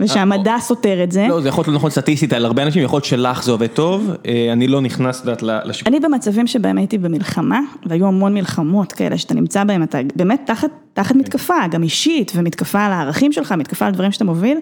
ושהמדע 0.00 0.56
סותר 0.60 1.04
את 1.04 1.12
זה. 1.12 1.26
לא, 1.28 1.40
זה 1.40 1.48
יכול 1.48 1.62
להיות 1.62 1.68
לא 1.68 1.74
נכון 1.74 1.90
סטטיסטית 1.90 2.32
על 2.32 2.44
הרבה 2.44 2.62
אנשים, 2.62 2.82
יכול 2.82 2.96
להיות 2.96 3.04
שלך 3.04 3.44
זה 3.44 3.52
עובד 3.52 3.66
טוב, 3.66 4.10
אה, 4.26 4.52
אני 4.52 4.68
לא 4.68 4.80
נכנס, 4.80 5.20
יודעת, 5.20 5.42
לשפ... 5.42 5.86
אני 5.86 6.00
במצבים 6.00 6.46
שבהם 6.46 6.78
הייתי 6.78 6.98
במלחמה, 6.98 7.60
והיו 7.86 8.06
המון 8.06 8.34
מלחמות 8.34 8.92
כאלה 8.92 9.18
שאתה 9.18 9.34
נמצא 9.34 9.64
בהם, 9.64 9.82
אתה 9.82 9.98
באמת 10.16 10.42
תחת, 10.46 10.70
תחת 10.92 11.14
מתקפה, 11.14 11.54
גם 11.70 11.82
אישית, 11.82 12.32
ומתקפה 12.34 12.80
על 12.80 12.92
הערכים 12.92 13.32
שלך, 13.32 13.52
מתקפה 13.52 13.86
על 13.86 13.92
דברים 13.92 14.12
שאתה 14.12 14.24
מוביל. 14.24 14.58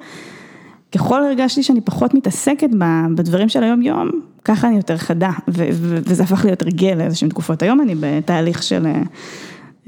ככל 0.95 1.25
הרגשתי 1.25 1.63
שאני 1.63 1.81
פחות 1.81 2.15
מתעסקת 2.15 2.71
בדברים 3.15 3.49
של 3.49 3.63
היום 3.63 3.83
יום, 3.83 4.11
ככה 4.45 4.69
אני 4.69 4.77
יותר 4.77 4.97
חדה, 4.97 5.31
וזה 5.49 6.23
הפך 6.23 6.45
להיות 6.45 6.63
הרגל 6.63 6.95
לאיזשהם 6.99 7.29
תקופות. 7.29 7.63
היום 7.63 7.81
אני 7.81 7.95
בתהליך 8.01 8.63
של 8.63 8.87
אה, 8.87 9.03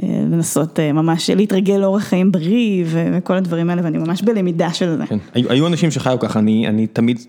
לנסות 0.03 0.81
ממש 0.81 1.31
להתרגל 1.31 1.77
לאורח 1.77 2.03
חיים 2.03 2.33
בריא 2.33 2.85
וכל 2.87 3.37
הדברים 3.37 3.71
האלה, 3.71 3.83
ואני 3.85 3.99
ממש 3.99 4.23
בלמידה 4.23 4.73
של 4.73 4.97
זה. 4.97 5.07
כן, 5.07 5.19
היו 5.35 5.67
אנשים 5.67 5.91
שחיו 5.91 6.17
ככה, 6.21 6.39
אני 6.39 6.87
תמיד, 6.93 7.21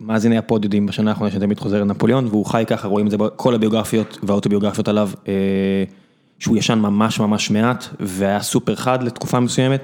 מאזיני 0.00 0.38
הפוד 0.38 0.64
יודעים 0.64 0.86
בשנה 0.86 1.10
האחרונה 1.10 1.30
שאני 1.30 1.44
תמיד 1.44 1.58
חוזר 1.58 1.80
לנפוליאון, 1.80 2.26
והוא 2.26 2.46
חי 2.46 2.64
ככה, 2.66 2.88
רואים 2.88 3.06
את 3.06 3.10
זה 3.10 3.18
בכל 3.18 3.54
הביוגרפיות 3.54 4.18
והאוטוביוגרפיות 4.22 4.88
עליו. 4.88 5.10
שהוא 6.38 6.56
ישן 6.56 6.78
ממש 6.78 7.20
ממש 7.20 7.50
מעט 7.50 7.84
והיה 8.00 8.42
סופר 8.42 8.74
חד 8.74 9.02
לתקופה 9.02 9.40
מסוימת. 9.40 9.80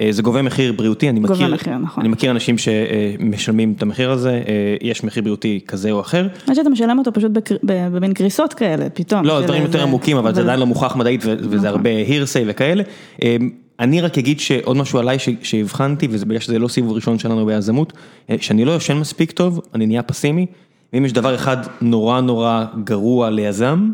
אה, 0.00 0.08
זה 0.10 0.22
גובה 0.22 0.42
מחיר 0.42 0.72
בריאותי, 0.72 1.08
אני 1.08 1.20
מכיר, 1.20 1.54
מחיר, 1.54 1.78
נכון. 1.78 2.00
אני 2.00 2.08
מכיר 2.08 2.30
אנשים 2.30 2.56
שמשלמים 2.58 3.74
את 3.76 3.82
המחיר 3.82 4.10
הזה, 4.10 4.30
אה, 4.48 4.76
יש 4.82 5.04
מחיר 5.04 5.22
בריאותי 5.22 5.60
כזה 5.66 5.90
או 5.90 6.00
אחר. 6.00 6.28
מה 6.48 6.54
שאתה 6.54 6.68
משלם 6.68 6.98
אותו 6.98 7.12
פשוט 7.12 7.32
במין 7.62 8.14
קריסות 8.14 8.54
כאלה, 8.54 8.90
פתאום. 8.90 9.24
לא, 9.24 9.42
דברים 9.42 9.62
יותר 9.62 9.82
עמוקים, 9.82 10.16
אבל 10.16 10.34
זה 10.34 10.40
עדיין 10.40 10.60
לא 10.60 10.66
מוכח 10.66 10.96
מדעית 10.96 11.20
וזה 11.24 11.56
נכון. 11.56 11.66
הרבה 11.66 11.90
הירסי 11.90 12.42
וכאלה. 12.46 12.82
אה, 13.22 13.36
אני 13.80 14.00
רק 14.00 14.18
אגיד 14.18 14.40
שעוד 14.40 14.76
משהו 14.76 14.98
עליי 14.98 15.18
שהבחנתי, 15.42 16.08
וזה 16.10 16.26
בגלל 16.26 16.40
שזה 16.40 16.58
לא 16.58 16.68
סיבוב 16.68 16.92
ראשון 16.92 17.18
שלנו 17.18 17.46
ביזמות, 17.46 17.92
שאני 18.40 18.64
לא 18.64 18.72
יושן 18.72 18.96
מספיק 18.96 19.30
טוב, 19.30 19.60
אני 19.74 19.86
נהיה 19.86 20.02
פסימי, 20.02 20.46
ואם 20.92 21.04
יש 21.04 21.12
דבר 21.12 21.34
אחד 21.34 21.56
נורא 21.80 22.20
נורא 22.20 22.64
גרוע 22.84 23.30
ליזם, 23.30 23.90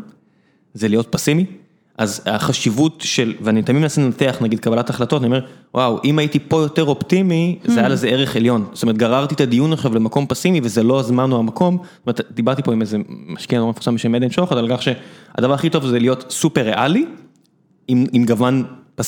זה 0.73 0.87
להיות 0.87 1.07
פסימי. 1.09 1.45
אז 2.01 2.21
החשיבות 2.25 3.01
של, 3.05 3.33
ואני 3.41 3.61
תמיד 3.61 3.81
מנסה 3.81 4.01
לנתח 4.01 4.37
נגיד 4.41 4.59
קבלת 4.59 4.89
החלטות, 4.89 5.21
אני 5.21 5.25
אומר, 5.25 5.45
וואו, 5.73 5.99
אם 6.03 6.19
הייתי 6.19 6.39
פה 6.39 6.61
יותר 6.61 6.83
אופטימי, 6.83 7.59
זה 7.63 7.79
היה 7.79 7.87
mm. 7.87 7.91
לזה 7.91 8.07
ערך 8.07 8.35
עליון. 8.35 8.65
זאת 8.73 8.83
אומרת, 8.83 8.97
גררתי 8.97 9.35
את 9.35 9.41
הדיון 9.41 9.73
עכשיו 9.73 9.95
למקום 9.95 10.25
פסימי 10.27 10.61
וזה 10.63 10.83
לא 10.83 10.99
הזמן 10.99 11.31
או 11.31 11.39
המקום. 11.39 11.77
זאת 11.77 12.07
אומרת, 12.07 12.21
דיברתי 12.31 12.63
פה 12.63 12.73
עם 12.73 12.81
איזה 12.81 12.97
משקיע 13.27 13.59
נורא 13.59 13.69
מפורסם 13.69 13.95
בשם 13.95 14.15
עדן 14.15 14.29
שוחד, 14.29 14.57
על 14.57 14.67
כך 14.69 14.81
שהדבר 14.81 15.53
הכי 15.53 15.69
טוב 15.69 15.87
זה 15.87 15.99
להיות 15.99 16.25
סופר 16.29 16.61
ריאלי, 16.61 17.05
עם, 17.87 18.05
עם 18.13 18.25
גוון. 18.25 18.63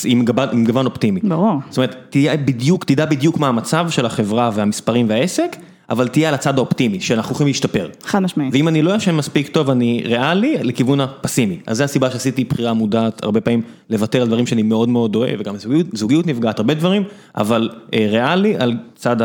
עם 0.06 0.26
גוון, 0.26 0.49
עם 0.52 0.65
גוון 0.65 0.86
אופטימי. 0.86 1.20
ברור. 1.24 1.53
זאת 1.70 1.78
אומרת, 1.78 1.95
תדע 2.10 2.36
בדיוק, 2.36 2.84
תדע 2.84 3.06
בדיוק 3.06 3.38
מה 3.38 3.48
המצב 3.48 3.90
של 3.90 4.06
החברה 4.06 4.52
והמספרים 4.53 5.10
והעסק, 5.10 5.56
אבל 5.89 6.07
תהיה 6.07 6.30
על 6.30 6.35
הצד 6.35 6.57
האופטימי, 6.57 6.99
שאנחנו 7.01 7.34
יכולים 7.35 7.47
להשתפר. 7.47 7.89
חד 8.03 8.19
משמעית. 8.19 8.53
ואם 8.53 8.68
אני 8.68 8.81
לא 8.81 8.95
ישן 8.95 9.15
מספיק 9.15 9.47
טוב, 9.47 9.69
אני 9.69 10.03
ריאלי, 10.05 10.57
לכיוון 10.61 11.01
הפסימי. 11.01 11.60
אז 11.68 11.77
זו 11.77 11.84
הסיבה 11.84 12.11
שעשיתי 12.11 12.43
בחירה 12.43 12.73
מודעת, 12.73 13.23
הרבה 13.23 13.41
פעמים 13.41 13.61
לוותר 13.89 14.22
על 14.22 14.27
דברים 14.27 14.47
שאני 14.47 14.64
מאוד 14.64 14.89
מאוד 14.89 15.15
אוהב, 15.15 15.39
וגם 15.39 15.57
זוגיות, 15.57 15.88
זוגיות 15.93 16.27
נפגעת, 16.27 16.60
הרבה 16.60 16.73
דברים, 16.73 17.03
אבל 17.35 17.69
אה, 17.93 18.07
ריאלי 18.11 18.55
על 18.57 18.77
צד 18.95 19.18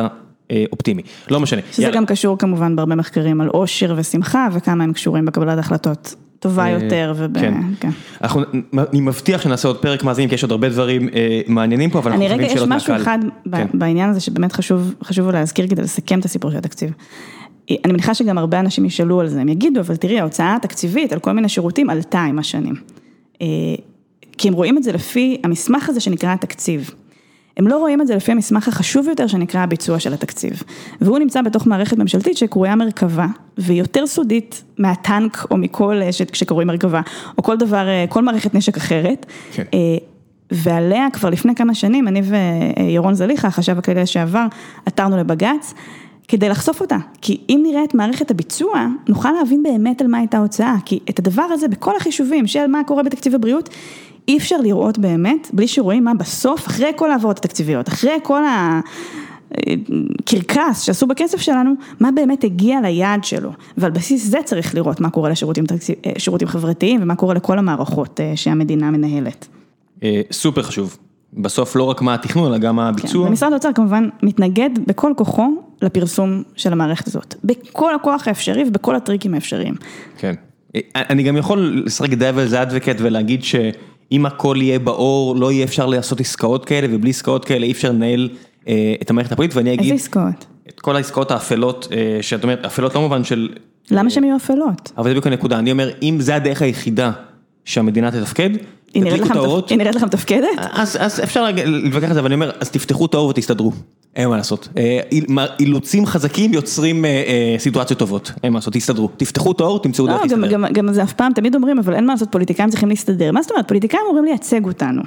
האופטימי. 0.51 1.02
לא 1.30 1.40
משנה. 1.40 1.60
שזה 1.72 1.82
יאללה. 1.82 1.97
גם 1.97 2.06
קשור 2.06 2.39
כמובן 2.39 2.76
בהרבה 2.76 2.94
מחקרים 2.94 3.40
על 3.40 3.48
אושר 3.48 3.94
ושמחה, 3.97 4.48
וכמה 4.52 4.85
הם 4.85 4.93
קשורים 4.93 5.24
בקבלת 5.24 5.59
החלטות. 5.59 6.14
טובה 6.39 6.65
אה, 6.65 6.70
יותר 6.70 7.15
וב... 7.16 7.39
כן. 7.40 7.55
כן. 7.81 7.90
אנחנו, 8.23 8.43
אני 8.73 9.01
מבטיח 9.01 9.43
שנעשה 9.43 9.69
עוד 9.69 9.78
פרק 9.78 10.05
מאזינים, 10.05 10.28
כי 10.28 10.35
יש 10.35 10.43
עוד 10.43 10.51
הרבה 10.51 10.69
דברים 10.69 11.09
אה, 11.09 11.40
מעניינים 11.47 11.90
פה, 11.90 11.98
אבל 11.98 12.12
אנחנו 12.12 12.27
חושבים 12.28 12.48
שאלות 12.48 12.69
מהקהל. 12.69 12.93
אני 12.93 12.93
רגע, 12.93 12.93
יש 12.93 12.93
משהו 12.93 13.02
אחד 13.02 13.19
כן. 13.52 13.66
בעניין 13.78 14.10
הזה 14.10 14.20
שבאמת 14.20 14.52
חשוב, 14.52 14.94
חשוב 15.05 15.31
להזכיר 15.31 15.69
כדי 15.69 15.82
לסכם 15.82 16.20
את 16.20 16.24
הסיפור 16.24 16.51
של 16.51 16.56
התקציב. 16.56 16.93
אני 17.70 17.93
מניחה 17.93 18.15
שגם 18.15 18.39
הרבה 18.39 18.60
אנשים 18.60 18.85
ישאלו 18.85 19.20
על 19.20 19.28
זה, 19.28 19.40
הם 19.40 19.48
יגידו, 19.48 19.81
אבל 19.81 19.97
תראי, 19.97 20.20
ההוצאה 20.20 20.56
התקציבית 20.56 21.12
על 21.12 21.19
כל 21.19 21.32
מיני 21.32 21.48
שירותים 21.48 21.90
עלתה 21.90 22.23
עם 22.23 22.39
השנים. 22.39 22.74
אה, 23.43 23.47
כי 24.39 24.48
הם 24.48 24.55
רואים 24.55 24.78
את 24.78 24.82
זה 24.82 24.93
לפי 24.93 25.40
המסמך 25.44 25.89
הזה 25.89 26.01
שנקרא 26.01 26.32
התקציב. 26.32 26.90
הם 27.59 27.68
לא 27.68 27.78
רואים 27.78 28.01
את 28.01 28.06
זה 28.06 28.16
לפי 28.16 28.32
המסמך 28.32 28.68
החשוב 28.68 29.09
יותר 29.09 29.26
שנקרא 29.26 29.60
הביצוע 29.60 29.98
של 29.98 30.12
התקציב. 30.12 30.62
והוא 31.01 31.18
נמצא 31.18 31.43
בתוך 31.43 31.66
מערכת 31.66 31.98
ממשלתית 31.98 32.36
שקרויה 32.36 32.74
מרכבה, 32.74 33.26
והיא 33.59 33.78
יותר 33.78 34.06
סודית 34.06 34.62
מהטנק 34.78 35.47
או 35.51 35.56
מכל 35.56 36.02
אה, 36.02 36.12
שקרוי 36.12 36.64
מרכבה, 36.64 37.01
או 37.39 37.43
כל 37.43 37.56
דבר, 37.56 37.89
אה, 37.89 38.05
כל 38.09 38.22
מערכת 38.22 38.55
נשק 38.55 38.76
אחרת. 38.76 39.26
כן. 39.52 39.62
אה, 39.74 39.78
ועליה 40.51 41.06
כבר 41.12 41.30
לפני 41.30 41.55
כמה 41.55 41.74
שנים, 41.74 42.09
אני 42.09 42.22
וירון 42.22 43.14
זליכה, 43.14 43.48
החשב 43.48 43.78
הכללי 43.78 44.02
לשעבר, 44.02 44.47
עתרנו 44.86 45.16
לבג"ץ. 45.16 45.74
כדי 46.28 46.48
לחשוף 46.48 46.80
אותה, 46.80 46.97
כי 47.20 47.40
אם 47.48 47.60
נראה 47.62 47.85
את 47.85 47.94
מערכת 47.94 48.30
הביצוע, 48.30 48.86
נוכל 49.09 49.32
להבין 49.32 49.62
באמת 49.62 50.01
על 50.01 50.06
מה 50.06 50.18
הייתה 50.18 50.36
ההוצאה, 50.36 50.74
כי 50.85 50.98
את 51.10 51.18
הדבר 51.18 51.43
הזה 51.43 51.68
בכל 51.68 51.97
החישובים 51.97 52.47
של 52.47 52.66
מה 52.66 52.85
קורה 52.86 53.02
בתקציב 53.02 53.35
הבריאות, 53.35 53.68
אי 54.28 54.38
אפשר 54.38 54.60
לראות 54.60 54.98
באמת, 54.98 55.50
בלי 55.52 55.68
שרואים 55.68 56.05
מה 56.05 56.14
בסוף, 56.14 56.66
אחרי 56.66 56.90
כל 56.96 57.10
העברות 57.10 57.38
התקציביות, 57.38 57.88
אחרי 57.88 58.18
כל 58.22 58.42
הקרקס 59.50 60.80
שעשו 60.80 61.06
בכסף 61.06 61.40
שלנו, 61.40 61.74
מה 62.00 62.10
באמת 62.10 62.44
הגיע 62.44 62.80
ליעד 62.80 63.24
שלו. 63.24 63.50
ועל 63.76 63.90
בסיס 63.90 64.26
זה 64.26 64.38
צריך 64.44 64.74
לראות 64.74 65.00
מה 65.00 65.10
קורה 65.10 65.30
לשירותים 65.30 65.66
תקציב, 65.66 65.96
חברתיים 66.46 67.02
ומה 67.02 67.16
קורה 67.16 67.34
לכל 67.34 67.59
המערכות 67.59 68.20
אה, 68.20 68.32
שהמדינה 68.36 68.90
מנהלת. 68.90 69.48
אה, 70.02 70.20
סופר 70.32 70.62
חשוב. 70.62 70.96
בסוף 71.32 71.76
לא 71.76 71.82
רק 71.82 72.02
מה 72.02 72.14
התכנון, 72.14 72.48
אלא 72.48 72.59
גם 72.59 72.76
מה 72.76 72.88
הביצוע. 72.88 73.24
כן, 73.24 73.30
ומשרד 73.30 73.52
האוצר 73.52 73.72
כמובן 73.72 74.09
מתנגד 74.22 74.70
בכל 74.86 75.12
כוחו 75.16 75.48
לפרסום 75.82 76.42
של 76.56 76.72
המערכת 76.72 77.06
הזאת. 77.06 77.34
בכל 77.44 77.94
הכוח 77.94 78.28
האפשרי 78.28 78.64
ובכל 78.68 78.96
הטריקים 78.96 79.34
האפשריים. 79.34 79.74
כן. 80.18 80.34
אה, 80.76 80.80
אני 80.94 81.22
גם 81.22 81.36
יכול 81.36 81.82
לשחק 81.86 82.10
devil's 82.10 82.52
advocate 82.52 82.98
ולהגיד 82.98 83.44
ש... 83.44 83.55
אם 84.12 84.26
הכל 84.26 84.56
יהיה 84.60 84.78
באור, 84.78 85.36
לא 85.36 85.52
יהיה 85.52 85.64
אפשר 85.64 85.86
לעשות 85.86 86.20
עסקאות 86.20 86.64
כאלה, 86.64 86.86
ובלי 86.90 87.10
עסקאות 87.10 87.44
כאלה 87.44 87.66
אי 87.66 87.72
אפשר 87.72 87.90
לנהל 87.93 88.28
אה, 88.68 88.94
את 89.02 89.10
המערכת 89.10 89.32
הפוליטית, 89.32 89.56
ואני 89.56 89.74
אגיד... 89.74 89.93
איזה 89.93 89.94
עסקאות? 89.94 90.47
את 90.68 90.80
כל 90.80 90.97
העסקאות 90.97 91.30
האפלות, 91.30 91.89
אה, 91.93 92.18
שאת 92.22 92.43
אומרת, 92.43 92.64
אפלות 92.64 92.94
לא 92.94 93.01
מובן 93.01 93.24
של... 93.24 93.48
למה 93.90 94.10
שהן 94.10 94.24
יהיו 94.24 94.36
אפלות? 94.36 94.93
אבל 94.97 95.05
זה 95.05 95.10
בדיוק 95.10 95.26
הנקודה, 95.26 95.59
אני 95.59 95.72
אומר, 95.72 95.90
אם 96.02 96.16
זה 96.20 96.35
הדרך 96.35 96.62
היחידה 96.62 97.12
שהמדינה 97.69 98.11
תתפקד, 98.11 98.51
היא 98.95 99.03
נראית 99.03 99.95
לך 99.95 100.03
מתפקדת? 100.03 100.49
אז 100.59 101.20
אפשר 101.23 101.47
להתווכח 101.65 102.09
על 102.09 102.15
זה, 102.15 102.20
אבל 102.20 102.27
אני 102.27 102.35
אומר, 102.35 102.51
אז 102.61 102.70
תפתחו 102.70 103.07
את 103.07 103.15
האור 103.15 103.28
ותסתדרו. 103.28 103.73
אין 104.16 104.28
מה 104.28 104.36
לעשות. 104.36 104.69
אה, 104.77 105.01
אילוצים 105.61 106.07
חזקים 106.07 106.55
יוצרים 106.55 107.05
אה, 107.05 107.11
אה, 107.11 107.59
סיטואציות 107.59 107.99
טובות, 107.99 108.32
אין 108.43 108.53
מה 108.53 108.57
לעשות, 108.57 108.74
תסתדרו. 108.74 109.09
תפתחו 109.16 109.53
את 109.53 109.61
האור, 109.61 109.82
תמצאו 109.82 110.07
דרך 110.07 110.23
להסתדר. 110.23 110.69
גם 110.73 110.93
זה 110.93 111.03
אף 111.03 111.12
פעם 111.12 111.32
תמיד 111.32 111.55
אומרים, 111.55 111.78
אבל 111.78 111.95
אין 111.95 112.07
מה 112.07 112.12
לעשות, 112.12 112.32
פוליטיקאים 112.32 112.70
צריכים 112.70 112.89
להסתדר. 112.89 113.32
מה 113.32 113.43
זאת 113.43 113.51
אומרת? 113.51 113.69
פוליטיקאים 113.69 114.03
אמורים 114.07 114.24
לייצג 114.24 114.65
אותנו. 114.65 115.03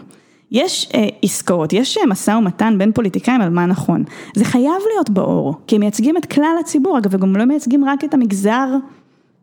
יש 0.52 0.90
אה, 0.96 1.08
עסקאות, 1.24 1.74
יש 1.74 1.98
משא 2.08 2.32
ומתן 2.32 2.76
בין 2.78 2.92
פוליטיקאים 2.92 3.42
על 3.42 3.50
מה 3.50 3.66
נכון. 3.66 4.04
זה 4.36 4.46
חייב 4.46 4.82
להיות 4.94 5.10
באור, 5.10 5.56
כי 5.68 5.76
הם 5.76 5.82
מייצגים 5.82 6.18
את 6.18 6.26
כלל 6.26 6.56
הציבור, 6.60 6.98
אגב, 6.98 7.14
וגם 7.14 7.36
לא 7.36 7.46
מייצגים 7.46 7.86
רק 7.86 8.04
את 8.04 8.14
המגזר 8.14 8.68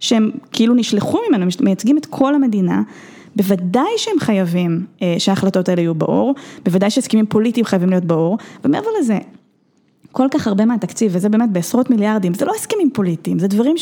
שהם 0.00 0.30
כאילו 0.52 0.74
נשלחו 0.74 1.18
ממנו, 1.28 1.46
מייצגים 1.60 1.98
את 1.98 2.06
כל 2.06 2.34
המדינה. 2.34 2.82
בוודאי 3.36 3.90
שהם 3.96 4.20
חייבים 4.20 4.86
אה, 5.02 5.14
שההחלטות 5.18 5.68
האלה 5.68 5.80
יהיו 5.80 5.94
באור, 5.94 6.34
בוודאי 6.64 6.90
שהסכמים 6.90 7.26
פוליטיים 7.26 7.66
חייבים 7.66 7.90
להיות 7.90 8.04
באור, 8.04 8.38
ומעבר 8.64 8.88
לזה, 9.00 9.18
כל 10.12 10.26
כך 10.30 10.46
הרבה 10.46 10.64
מהתקציב, 10.64 11.10
וזה 11.14 11.28
באמת 11.28 11.50
בעשרות 11.52 11.90
מיליארדים, 11.90 12.34
זה 12.34 12.44
לא 12.44 12.52
הסכמים 12.56 12.90
פוליטיים, 12.92 13.38
זה 13.38 13.48
דברים 13.48 13.76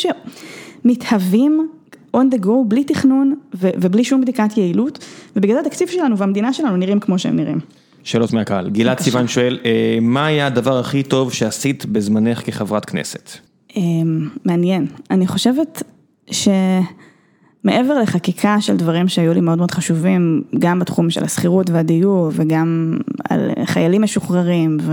שמתהווים 0.84 1.68
on 2.16 2.34
the 2.34 2.44
go, 2.44 2.50
בלי 2.68 2.84
תכנון 2.84 3.34
ו- 3.54 3.70
ובלי 3.80 4.04
שום 4.04 4.20
בדיקת 4.20 4.56
יעילות, 4.56 5.04
ובגלל 5.36 5.58
התקציב 5.58 5.88
שלנו 5.88 6.18
והמדינה 6.18 6.52
שלנו 6.52 6.76
נראים 6.76 7.00
כמו 7.00 7.18
שהם 7.18 7.36
נראים. 7.36 7.60
שאלות 8.04 8.32
מהקהל, 8.32 8.70
גלעד 8.70 8.98
סיוון 8.98 9.28
שואל, 9.28 9.58
אה, 9.64 9.98
מה 10.00 10.26
היה 10.26 10.46
הדבר 10.46 10.78
הכי 10.78 11.02
טוב 11.02 11.32
שעשית 11.32 11.86
בזמנך 11.86 12.46
כחברת 12.46 12.84
כנסת? 12.84 13.30
אמ, 13.76 14.28
מעניין, 14.44 14.86
אני 15.10 15.26
חושבת 15.26 15.82
ש... 16.30 16.48
מעבר 17.66 17.98
לחקיקה 17.98 18.60
של 18.60 18.76
דברים 18.76 19.08
שהיו 19.08 19.34
לי 19.34 19.40
מאוד 19.40 19.58
מאוד 19.58 19.70
חשובים, 19.70 20.42
גם 20.58 20.78
בתחום 20.78 21.10
של 21.10 21.24
השכירות 21.24 21.70
והדיור 21.70 22.30
וגם 22.32 22.98
על 23.30 23.50
חיילים 23.64 24.02
משוחררים 24.02 24.78
ו, 24.80 24.92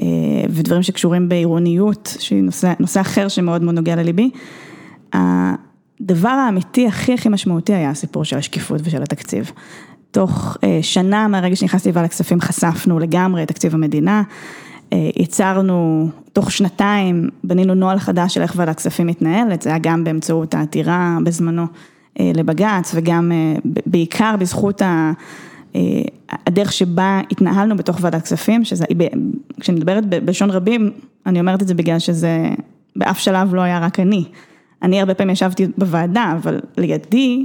אה, 0.00 0.06
ודברים 0.50 0.82
שקשורים 0.82 1.28
בעירוניות, 1.28 2.16
שהיא 2.18 2.42
נושא, 2.42 2.72
נושא 2.80 3.00
אחר 3.00 3.28
שמאוד 3.28 3.62
מאוד 3.62 3.74
נוגע 3.74 3.96
לליבי, 3.96 4.30
הדבר 5.12 6.28
האמיתי 6.28 6.86
הכי 6.86 7.14
הכי 7.14 7.28
משמעותי 7.28 7.74
היה 7.74 7.90
הסיפור 7.90 8.24
של 8.24 8.38
השקיפות 8.38 8.80
ושל 8.84 9.02
התקציב. 9.02 9.52
תוך 10.10 10.56
אה, 10.64 10.78
שנה 10.82 11.28
מהרגע 11.28 11.56
שנכנסתי 11.56 11.88
לוועדת 11.88 12.08
הכספים 12.10 12.40
חשפנו 12.40 12.98
לגמרי 12.98 13.42
את 13.42 13.48
תקציב 13.48 13.74
המדינה. 13.74 14.22
אה, 14.92 15.10
יצרנו, 15.16 16.08
תוך 16.38 16.52
שנתיים 16.52 17.28
בנינו 17.44 17.74
נוהל 17.74 17.98
חדש 17.98 18.34
של 18.34 18.42
איך 18.42 18.52
ועדת 18.56 18.76
כספים 18.76 19.06
מתנהלת, 19.06 19.62
זה 19.62 19.70
היה 19.70 19.78
גם 19.78 20.04
באמצעות 20.04 20.54
העתירה 20.54 21.18
בזמנו 21.24 21.66
אה, 22.20 22.30
לבג"ץ 22.34 22.92
וגם 22.94 23.32
אה, 23.32 23.54
בעיקר 23.86 24.34
בזכות 24.38 24.82
הדרך 26.46 26.72
שבה 26.72 27.20
התנהלנו 27.30 27.76
בתוך 27.76 27.98
ועדת 28.00 28.22
כספים, 28.22 28.64
שזה, 28.64 28.84
כשאני 29.60 29.76
מדברת 29.76 30.06
בלשון 30.06 30.50
רבים, 30.50 30.90
אני 31.26 31.40
אומרת 31.40 31.62
את 31.62 31.68
זה 31.68 31.74
בגלל 31.74 31.98
שזה 31.98 32.48
באף 32.96 33.18
שלב 33.18 33.54
לא 33.54 33.60
היה 33.60 33.78
רק 33.78 34.00
אני. 34.00 34.24
אני 34.82 35.00
הרבה 35.00 35.14
פעמים 35.14 35.32
ישבתי 35.32 35.66
בוועדה, 35.78 36.34
אבל 36.36 36.60
לידי 36.76 37.44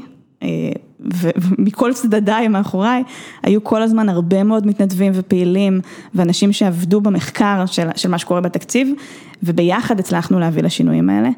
ומכל 1.11 1.93
צדדיי 1.93 2.47
מאחוריי, 2.47 3.03
היו 3.43 3.63
כל 3.63 3.81
הזמן 3.81 4.09
הרבה 4.09 4.43
מאוד 4.43 4.67
מתנדבים 4.67 5.11
ופעילים, 5.15 5.81
ואנשים 6.15 6.53
שעבדו 6.53 7.01
במחקר 7.01 7.65
של, 7.65 7.87
של 7.95 8.09
מה 8.09 8.17
שקורה 8.17 8.41
בתקציב, 8.41 8.89
וביחד 9.43 9.99
הצלחנו 9.99 10.39
להביא 10.39 10.63
לשינויים 10.63 11.09
האלה, 11.09 11.29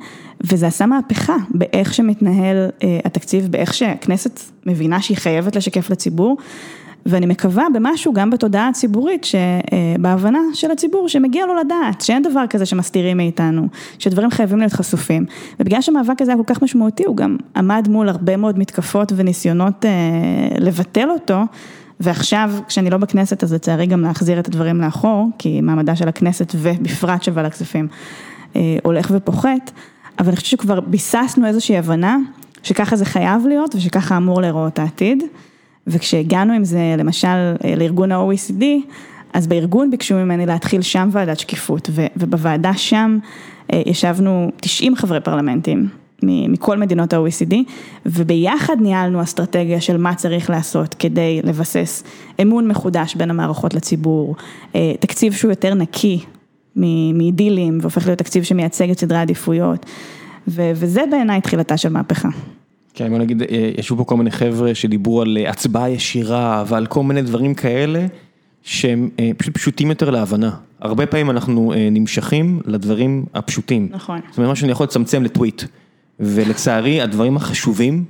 וזה 0.41 0.67
עשה 0.67 0.85
מהפכה 0.85 1.35
באיך 1.49 1.93
שמתנהל 1.93 2.69
אה, 2.83 2.99
התקציב, 3.05 3.47
באיך 3.47 3.73
שהכנסת 3.73 4.39
מבינה 4.65 5.01
שהיא 5.01 5.17
חייבת 5.17 5.55
לשקף 5.55 5.89
לציבור. 5.89 6.37
ואני 7.05 7.25
מקווה 7.25 7.65
במשהו 7.73 8.13
גם 8.13 8.29
בתודעה 8.29 8.67
הציבורית, 8.67 9.23
שבהבנה 9.23 10.39
של 10.53 10.71
הציבור 10.71 11.09
שמגיע 11.09 11.45
לו 11.45 11.55
לדעת, 11.55 12.01
שאין 12.01 12.23
דבר 12.23 12.43
כזה 12.49 12.65
שמסתירים 12.65 13.17
מאיתנו, 13.17 13.67
שדברים 13.99 14.31
חייבים 14.31 14.59
להיות 14.59 14.73
חשופים. 14.73 15.25
ובגלל 15.59 15.81
שהמאבק 15.81 16.21
הזה 16.21 16.31
היה 16.31 16.37
כל 16.37 16.53
כך 16.53 16.61
משמעותי, 16.61 17.03
הוא 17.05 17.17
גם 17.17 17.37
עמד 17.55 17.87
מול 17.89 18.09
הרבה 18.09 18.37
מאוד 18.37 18.59
מתקפות 18.59 19.11
וניסיונות 19.15 19.85
אה, 19.85 19.91
לבטל 20.59 21.09
אותו. 21.09 21.41
ועכשיו, 21.99 22.51
כשאני 22.67 22.89
לא 22.89 22.97
בכנסת, 22.97 23.43
אז 23.43 23.53
לצערי 23.53 23.85
גם 23.85 24.01
להחזיר 24.01 24.39
את 24.39 24.47
הדברים 24.47 24.81
לאחור, 24.81 25.29
כי 25.37 25.61
מעמדה 25.61 25.95
של 25.95 26.07
הכנסת 26.07 26.53
ובפרט 26.57 27.27
ועדת 27.33 27.51
הכספים 27.51 27.87
אה, 28.55 28.77
הולך 28.83 29.11
ופוחת, 29.15 29.71
אבל 30.19 30.27
אני 30.27 30.35
חושבת 30.35 30.49
שכבר 30.49 30.79
ביססנו 30.79 31.47
איזושהי 31.47 31.77
הבנה 31.77 32.17
שככה 32.63 32.95
זה 32.95 33.05
חייב 33.05 33.47
להיות 33.47 33.75
ושככה 33.75 34.17
אמור 34.17 34.41
להיראות 34.41 34.79
העתיד. 34.79 35.23
וכשהגענו 35.87 36.53
עם 36.53 36.63
זה 36.63 36.95
למשל 36.97 37.27
אה, 37.65 37.75
לארגון 37.75 38.11
ה-OECD, 38.11 38.63
אז 39.33 39.47
בארגון 39.47 39.91
ביקשו 39.91 40.15
ממני 40.15 40.45
להתחיל 40.45 40.81
שם 40.81 41.09
ועדת 41.11 41.39
שקיפות, 41.39 41.89
ובוועדה 42.17 42.73
שם 42.73 43.17
אה, 43.73 43.81
ישבנו 43.85 44.51
90 44.61 44.95
חברי 44.95 45.19
פרלמנטים 45.21 45.87
מכל 46.23 46.77
מדינות 46.77 47.13
ה-OECD, 47.13 47.55
וביחד 48.05 48.77
ניהלנו 48.81 49.21
אסטרטגיה 49.21 49.81
של 49.81 49.97
מה 49.97 50.15
צריך 50.15 50.49
לעשות 50.49 50.93
כדי 50.93 51.41
לבסס 51.43 52.03
אמון 52.41 52.67
מחודש 52.67 53.15
בין 53.15 53.29
המערכות 53.29 53.73
לציבור, 53.73 54.35
אה, 54.75 54.93
תקציב 54.99 55.33
שהוא 55.33 55.51
יותר 55.51 55.73
נקי 55.73 56.19
מדילים, 57.13 57.77
והופך 57.81 58.05
להיות 58.05 58.19
תקציב 58.19 58.43
שמייצג 58.43 58.89
את 58.89 58.99
סדרי 58.99 59.17
העדיפויות, 59.17 59.85
וזה 60.47 61.01
בעיניי 61.11 61.41
תחילתה 61.41 61.77
של 61.77 61.89
מהפכה. 61.89 62.29
כן, 62.95 63.09
בוא 63.09 63.17
נגיד, 63.17 63.41
אה, 63.41 63.71
ישבו 63.77 63.97
פה 63.97 64.03
כל 64.03 64.17
מיני 64.17 64.31
חבר'ה 64.31 64.75
שדיברו 64.75 65.21
על 65.21 65.37
אה, 65.37 65.49
הצבעה 65.49 65.89
ישירה 65.89 66.63
ועל 66.67 66.85
כל 66.85 67.03
מיני 67.03 67.21
דברים 67.21 67.53
כאלה, 67.53 68.05
שהם 68.61 69.09
אה, 69.19 69.31
פשוט 69.37 69.53
פשוטים 69.53 69.89
יותר 69.89 70.09
להבנה. 70.09 70.51
הרבה 70.79 71.05
פעמים 71.05 71.29
אנחנו 71.29 71.73
נמשכים 71.91 72.59
לדברים 72.65 73.25
הפשוטים. 73.33 73.87
נכון. 73.91 74.19
זאת 74.29 74.37
אומרת, 74.37 74.49
מה 74.49 74.55
שאני 74.55 74.71
יכול 74.71 74.83
לצמצם 74.83 75.23
לטוויט. 75.23 75.63
ולצערי, 76.19 77.01
הדברים 77.01 77.37
החשובים 77.37 78.03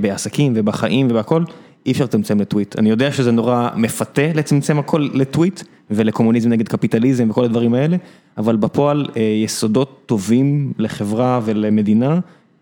בעסקים 0.00 0.52
ובחיים 0.56 1.06
ובהכל, 1.10 1.42
אי 1.86 1.92
אפשר 1.92 2.04
לצמצם 2.04 2.40
לטוויט. 2.40 2.78
אני 2.78 2.90
יודע 2.90 3.12
שזה 3.12 3.32
נורא 3.32 3.68
מפתה 3.76 4.32
לצמצם 4.34 4.78
הכל 4.78 5.08
לטוויט, 5.14 5.62
ולקומוניזם 5.90 6.48
נגד 6.48 6.68
קפיטליזם 6.68 7.30
וכל 7.30 7.44
הדברים 7.44 7.74
האלה, 7.74 7.96
אבל 8.38 8.56
בפועל 8.56 9.06
יסודות 9.44 10.02
טובים 10.06 10.72
לחברה 10.78 11.40
ולמדינה. 11.44 12.20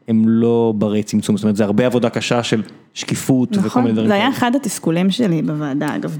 הם 0.09 0.28
לא 0.28 0.72
ברי 0.76 1.02
צמצום, 1.02 1.36
זאת 1.36 1.44
אומרת 1.44 1.56
זה 1.56 1.64
הרבה 1.64 1.86
עבודה 1.86 2.10
קשה 2.10 2.43
של 2.43 2.62
שקיפות 2.94 3.52
נכון, 3.52 3.66
וכל 3.66 3.81
מיני 3.81 3.93
דברים. 3.93 4.09
זה 4.09 4.14
היה 4.14 4.28
אחד 4.28 4.56
התסכולים 4.56 5.10
שלי 5.10 5.43
בוועדה, 5.43 5.97
אגב, 5.97 6.18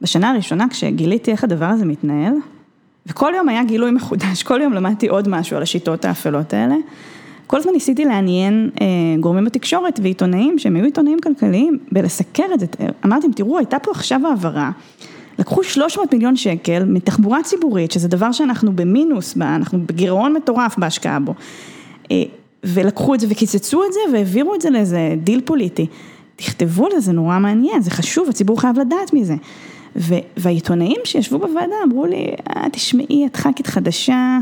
בשנה 0.00 0.30
הראשונה 0.30 0.68
כשגיליתי 0.68 1.30
איך 1.30 1.44
הדבר 1.44 1.64
הזה 1.64 1.84
מתנהל, 1.84 2.34
וכל 3.06 3.32
יום 3.36 3.48
היה 3.48 3.64
גילוי 3.64 3.90
מחודש, 3.90 4.42
כל 4.42 4.60
יום 4.60 4.72
למדתי 4.72 5.08
עוד 5.08 5.28
משהו 5.28 5.56
על 5.56 5.62
השיטות 5.62 6.04
האפלות 6.04 6.54
האלה. 6.54 6.74
כל 7.46 7.56
הזמן 7.56 7.72
ניסיתי 7.72 8.04
לעניין 8.04 8.70
אה, 8.80 8.86
גורמים 9.20 9.44
בתקשורת 9.44 10.00
ועיתונאים, 10.02 10.58
שהם 10.58 10.76
היו 10.76 10.84
עיתונאים 10.84 11.18
כלכליים, 11.20 11.78
בלסקר 11.92 12.44
את 12.54 12.60
זה. 12.60 12.66
אמרתי 13.04 13.26
להם, 13.26 13.32
תראו, 13.32 13.58
הייתה 13.58 13.78
פה 13.78 13.90
עכשיו 13.90 14.20
העברה, 14.26 14.70
לקחו 15.38 15.64
300 15.64 16.14
מיליון 16.14 16.36
שקל 16.36 16.84
מתחבורה 16.84 17.42
ציבורית, 17.42 17.92
שזה 17.92 18.08
דבר 18.08 18.32
שאנחנו 18.32 18.72
במינוס, 18.72 19.36
אנחנו 19.36 19.80
בגירעון 19.86 20.34
מטורף 20.34 20.78
בהשקעה 20.78 21.18
בו. 21.20 21.34
ולקחו 22.64 23.14
את 23.14 23.20
זה 23.20 23.26
וקיצצו 23.30 23.84
את 23.84 23.92
זה 23.92 24.00
והעבירו 24.12 24.54
את 24.54 24.60
זה 24.60 24.70
לאיזה 24.70 25.14
דיל 25.22 25.40
פוליטי. 25.44 25.86
תכתבו 26.36 26.86
על 26.86 26.92
זה, 26.92 27.00
זה 27.00 27.12
נורא 27.12 27.38
מעניין, 27.38 27.82
זה 27.82 27.90
חשוב, 27.90 28.28
הציבור 28.28 28.60
חייב 28.60 28.78
לדעת 28.78 29.12
מזה. 29.12 29.34
והעיתונאים 30.36 31.00
שישבו 31.04 31.38
בוועדה 31.38 31.74
אמרו 31.84 32.06
לי, 32.06 32.34
אה, 32.56 32.64
תשמעי, 32.72 33.26
את 33.26 33.36
ח"כית 33.36 33.66
חדשה, 33.66 34.38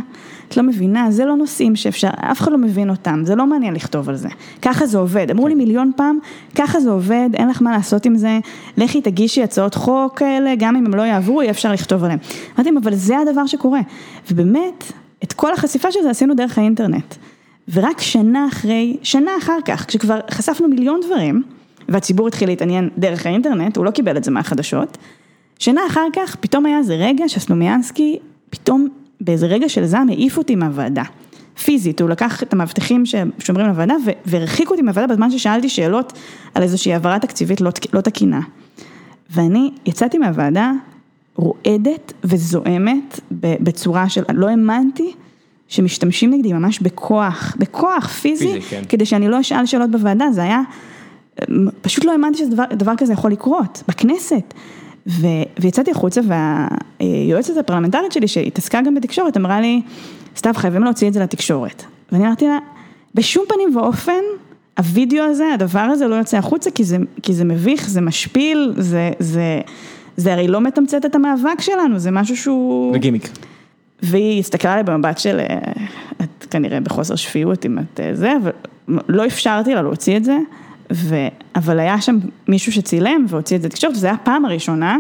את 0.49 0.57
לא 0.57 0.63
מבינה, 0.63 1.11
זה 1.11 1.25
לא 1.25 1.37
נושאים 1.37 1.77
שאפשר, 1.77 2.09
אף 2.17 2.41
אחד 2.41 2.53
לא 2.53 2.59
מבין 2.59 2.91
אותם, 2.91 3.23
זה 3.25 3.35
לא 3.35 3.47
מעניין 3.47 3.75
לכתוב 3.75 4.09
על 4.09 4.17
זה. 4.17 4.29
ככה 4.63 4.87
זה 4.87 4.99
עובד, 4.99 5.31
אמרו 5.31 5.49
לי 5.49 5.55
מיליון 5.55 5.93
פעם, 5.97 6.19
ככה 6.55 6.81
זה 6.81 6.91
עובד, 6.91 7.29
אין 7.35 7.49
לך 7.49 7.63
מה 7.63 7.73
לעשות 7.73 8.07
עם 8.07 8.17
זה, 8.17 8.39
לכי 8.77 9.01
תגישי 9.01 9.43
הצעות 9.43 9.75
חוק 9.75 10.19
כאלה, 10.19 10.55
גם 10.59 10.77
אם 10.77 10.87
הם 10.87 10.95
לא 10.95 11.03
יעברו, 11.03 11.43
יהיה 11.43 11.51
אפשר 11.51 11.73
לכתוב 11.73 12.05
עליהם. 12.05 12.19
אמרתי 12.57 12.71
אבל 12.83 12.95
זה 12.95 13.19
הדבר 13.19 13.47
שקורה. 13.47 13.81
ובאמת, 14.31 14.93
את 15.25 15.33
כל 15.33 15.53
החשיפה 15.53 15.93
של 15.93 16.01
זה 16.03 16.11
עשינו 16.11 16.35
דרך 16.35 16.59
האינטרנט. 16.59 17.15
ורק 17.73 18.01
שנה 18.01 18.47
אחרי, 18.49 18.97
שנה 19.03 19.31
אחר 19.39 19.59
כך, 19.65 19.87
כשכבר 19.87 20.21
חשפנו 20.31 20.69
מיליון 20.69 21.01
דברים, 21.07 21.43
והציבור 21.89 22.29
התחיל 22.29 22.49
להתעניין 22.49 22.89
דרך 22.99 23.27
האינטרנט, 23.27 23.77
הוא 23.77 23.85
לא 23.85 23.91
קיבל 23.91 24.17
את 24.17 24.25
זה 24.25 24.31
מהחדשות, 24.31 24.99
שנה 25.59 25.81
אחר 25.87 26.07
כך 26.13 26.37
פתאום 26.37 26.67
היה 26.67 26.79
איזה 26.79 26.95
רגע 26.95 27.29
שסלומיאנסקי 27.29 28.19
פתאום 28.51 28.89
באיזה 29.21 29.47
רגע 29.47 29.69
של 29.69 29.87
זעם 29.87 30.09
העיף 30.09 30.39
אותי 30.39 30.57
מהוועדה. 30.57 31.03
פיזית, 31.65 32.01
הוא 32.01 32.11
לקח 32.11 32.43
את 32.43 32.53
המאבטחים 32.53 33.05
ששומרים 33.07 33.67
לוועדה 33.67 33.95
והרחיק 34.27 34.71
אותי 34.71 34.83
מהוועדה 34.83 35.15
בזמן 35.15 35.31
ששאלתי 35.31 35.69
שאלות 35.69 36.13
על 36.55 36.63
איזושהי 36.63 36.93
העברה 36.93 37.19
תקציבית 37.19 37.61
לא, 37.61 37.71
לא 37.93 38.01
תקינה. 38.01 38.41
ואני 39.31 39.71
יצאתי 39.87 40.19
מהוועדה 40.19 40.73
רועדת 41.37 42.13
וזועמת 42.25 43.21
בצורה 43.31 44.09
של, 44.09 44.23
לא 44.35 44.49
האמנתי 44.49 45.13
שמשתמשים 45.71 46.35
נגדי 46.35 46.53
ממש 46.53 46.79
בכוח, 46.81 47.57
בכוח 47.59 48.09
פיזי, 48.09 48.47
פיזי 48.47 48.61
כן. 48.61 48.83
כדי 48.89 49.07
שאני 49.07 49.29
לא 49.29 49.41
אשאל 49.41 49.67
שאלות 49.67 49.91
בוועדה, 49.91 50.27
זה 50.33 50.43
היה, 50.43 50.61
פשוט 51.83 52.05
לא 52.05 52.13
האמנתי 52.13 52.39
שדבר 52.39 52.93
כזה 52.97 53.13
יכול 53.13 53.33
לקרות, 53.33 53.83
בכנסת. 53.89 54.55
ו, 55.07 55.27
ויצאתי 55.61 55.91
החוצה 55.91 56.21
והיועצת 57.01 57.57
הפרלמנטרית 57.57 58.13
שלי 58.13 58.29
שהתעסקה 58.29 58.81
גם 58.83 58.95
בתקשורת 58.95 59.37
אמרה 59.37 59.61
לי, 59.61 59.83
סתיו 60.37 60.55
חייבים 60.57 60.85
להוציא 60.85 61.09
את 61.09 61.13
זה 61.13 61.21
לתקשורת. 61.21 61.85
ואני 62.13 62.27
אמרתי 62.27 62.47
לה, 62.47 62.59
בשום 63.15 63.45
פנים 63.49 63.77
ואופן 63.77 64.23
הווידאו 64.79 65.25
הזה, 65.25 65.45
הדבר 65.55 65.81
הזה 65.81 66.09
לא 66.09 66.15
יוצא 66.15 66.37
החוצה 66.37 66.71
כי 66.71 66.85
זה, 66.85 66.97
כי 67.23 67.33
זה 67.33 67.45
מביך, 67.45 67.89
זה 67.89 68.01
משפיל, 68.01 68.73
זה, 68.77 69.11
זה, 69.19 69.61
זה 70.17 70.33
הרי 70.33 70.49
לא 70.49 70.61
מתמצת 70.61 71.07
את 71.07 71.15
המאבק 71.15 71.61
שלנו, 71.61 71.99
זה 71.99 72.11
משהו 72.11 72.37
שהוא... 72.37 72.93
זה 72.93 72.99
גימיק. 72.99 73.29
והיא 74.03 74.41
הסתכלה 74.41 74.73
עליי 74.73 74.85
במבט 74.85 75.19
של, 75.19 75.41
אה, 75.41 75.59
את 76.23 76.47
כנראה 76.51 76.81
בחוסר 76.81 77.17
שפיות 77.17 77.67
אם 77.67 77.79
את 77.79 78.01
אה, 78.01 78.15
זה, 78.15 78.33
ולא 78.89 79.27
אפשרתי 79.27 79.75
לה 79.75 79.83
להוציא 79.83 80.17
את 80.17 80.25
זה, 80.25 80.39
ו... 80.93 81.15
אבל 81.57 81.81
היה 81.81 82.01
שם 82.01 82.19
מישהו 82.49 82.73
שצילם 82.73 83.27
והוציא 83.29 83.57
את 83.57 83.63
זה 83.63 83.69
לתקשורת, 83.69 83.95
וזו 83.95 84.07
הייתה 84.07 84.23
הפעם 84.23 84.45
הראשונה 84.45 84.99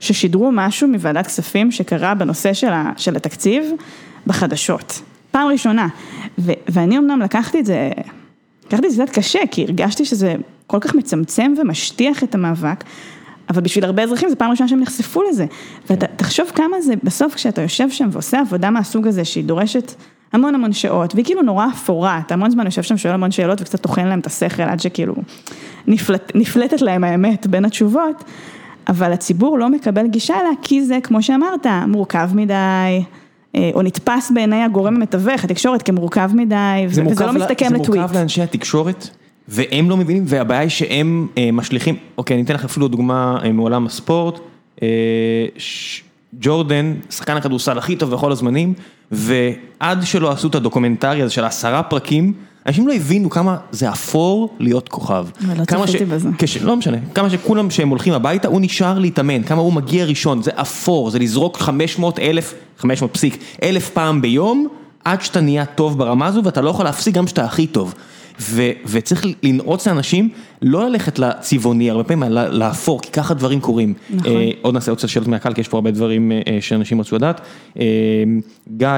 ששידרו 0.00 0.50
משהו 0.52 0.88
מוועדת 0.88 1.26
כספים 1.26 1.70
שקרה 1.70 2.14
בנושא 2.14 2.52
של, 2.52 2.72
ה... 2.72 2.92
של 2.96 3.16
התקציב 3.16 3.64
בחדשות. 4.26 5.02
פעם 5.30 5.48
ראשונה. 5.48 5.88
ו... 6.38 6.52
ואני 6.68 6.98
אמנם 6.98 7.20
לקחתי 7.20 7.60
את 7.60 7.66
זה, 7.66 7.90
לקחתי 8.66 8.86
את 8.86 8.92
זה 8.92 9.02
קצת 9.06 9.14
קשה, 9.14 9.38
כי 9.50 9.64
הרגשתי 9.64 10.04
שזה 10.04 10.34
כל 10.66 10.78
כך 10.80 10.94
מצמצם 10.94 11.54
ומשטיח 11.60 12.24
את 12.24 12.34
המאבק. 12.34 12.84
אבל 13.50 13.60
בשביל 13.60 13.84
הרבה 13.84 14.02
אזרחים 14.02 14.28
זו 14.28 14.36
פעם 14.38 14.50
ראשונה 14.50 14.68
שהם 14.68 14.80
נחשפו 14.80 15.22
לזה. 15.22 15.46
ותחשוב 15.90 16.50
כמה 16.54 16.80
זה, 16.80 16.94
בסוף 17.02 17.34
כשאתה 17.34 17.62
יושב 17.62 17.90
שם 17.90 18.08
ועושה 18.12 18.40
עבודה 18.40 18.70
מהסוג 18.70 19.06
הזה 19.06 19.24
שהיא 19.24 19.44
דורשת 19.44 19.94
המון 20.32 20.54
המון 20.54 20.72
שעות, 20.72 21.14
והיא 21.14 21.24
כאילו 21.24 21.42
נורא 21.42 21.66
אפורה, 21.74 22.20
אתה 22.26 22.34
המון 22.34 22.50
זמן 22.50 22.64
יושב 22.64 22.82
שם, 22.82 22.96
שואל 22.96 23.14
המון 23.14 23.30
שאלות 23.30 23.60
וקצת 23.60 23.80
טוחן 23.80 24.06
להם 24.06 24.18
את 24.18 24.26
השכל 24.26 24.62
עד 24.62 24.80
שכאילו 24.80 25.14
נפלט, 25.86 26.32
נפלטת 26.34 26.82
להם 26.82 27.04
האמת 27.04 27.46
בין 27.46 27.64
התשובות, 27.64 28.24
אבל 28.88 29.12
הציבור 29.12 29.58
לא 29.58 29.68
מקבל 29.68 30.06
גישה 30.06 30.40
אליה 30.40 30.52
כי 30.62 30.84
זה, 30.84 30.98
כמו 31.02 31.22
שאמרת, 31.22 31.66
מורכב 31.88 32.30
מדי. 32.34 33.04
אה, 33.56 33.70
או 33.74 33.82
נתפס 33.82 34.30
בעיני 34.34 34.62
הגורם 34.62 34.96
המתווך, 34.96 35.44
התקשורת 35.44 35.82
כמורכב 35.82 36.30
מדי, 36.34 36.84
וזה 36.88 37.02
לא 37.02 37.32
מסתכם 37.32 37.74
לטוויט. 37.74 37.92
זה 37.92 37.98
מורכב 38.00 38.14
לאנשי 38.14 38.42
התקשורת? 38.42 39.08
והם 39.48 39.90
לא 39.90 39.96
מבינים, 39.96 40.24
והבעיה 40.26 40.60
היא 40.60 40.68
שהם 40.68 41.26
אה, 41.38 41.50
משליכים, 41.52 41.96
אוקיי, 42.18 42.34
אני 42.34 42.44
אתן 42.44 42.54
לך 42.54 42.64
אפילו 42.64 42.88
דוגמה 42.88 43.38
אה, 43.44 43.52
מעולם 43.52 43.86
הספורט, 43.86 44.38
אה, 44.82 44.88
ג'ורדן, 46.40 46.94
שחקן 47.10 47.36
הכדורסל 47.36 47.78
הכי 47.78 47.96
טוב 47.96 48.10
בכל 48.10 48.32
הזמנים, 48.32 48.74
ועד 49.10 50.02
שלא 50.02 50.32
עשו 50.32 50.48
את 50.48 50.54
הדוקומנטרי 50.54 51.22
הזה 51.22 51.32
של 51.32 51.44
עשרה 51.44 51.82
פרקים, 51.82 52.32
אנשים 52.66 52.88
לא 52.88 52.92
הבינו 52.92 53.30
כמה 53.30 53.56
זה 53.70 53.90
אפור 53.90 54.54
להיות 54.58 54.88
כוכב. 54.88 55.26
לא 55.58 55.64
צפיתי 55.64 56.04
בזה. 56.04 56.28
כש, 56.38 56.56
לא 56.56 56.76
משנה, 56.76 56.96
כמה 57.14 57.30
שכולם 57.30 57.70
שהם 57.70 57.88
הולכים 57.88 58.12
הביתה, 58.12 58.48
הוא 58.48 58.60
נשאר 58.60 58.98
להתאמן, 58.98 59.42
כמה 59.42 59.60
הוא 59.60 59.72
מגיע 59.72 60.04
ראשון, 60.04 60.42
זה 60.42 60.50
אפור, 60.54 61.10
זה 61.10 61.18
לזרוק 61.18 61.56
500 61.56 62.18
אלף, 62.18 62.54
500 62.78 63.14
פסיק, 63.14 63.38
אלף 63.62 63.90
פעם 63.90 64.22
ביום, 64.22 64.68
עד 65.04 65.22
שאתה 65.22 65.40
נהיה 65.40 65.64
טוב 65.64 65.98
ברמה 65.98 66.26
הזו, 66.26 66.44
ואתה 66.44 66.60
לא 66.60 66.70
יכול 66.70 66.84
להפסיק 66.84 67.14
גם 67.14 67.26
שאתה 67.26 67.44
הכי 67.44 67.66
טוב. 67.66 67.94
וצריך 68.86 69.26
לנעוץ 69.42 69.86
לאנשים 69.86 70.28
לא 70.62 70.88
ללכת 70.88 71.18
לצבעוני, 71.18 71.90
הרבה 71.90 72.04
פעמים 72.04 72.32
לאפור, 72.32 73.00
כי 73.00 73.10
ככה 73.12 73.34
דברים 73.34 73.60
קורים. 73.60 73.94
נכון. 74.10 74.32
עוד 74.62 74.74
נעשה 74.74 74.90
עוד 74.90 74.98
קצת 74.98 75.08
שאלות 75.08 75.28
מהקהל, 75.28 75.54
כי 75.54 75.60
יש 75.60 75.68
פה 75.68 75.76
הרבה 75.76 75.90
דברים 75.90 76.32
שאנשים 76.60 77.00
רצו 77.00 77.16
לדעת. 77.16 77.40
גיא 78.76 78.88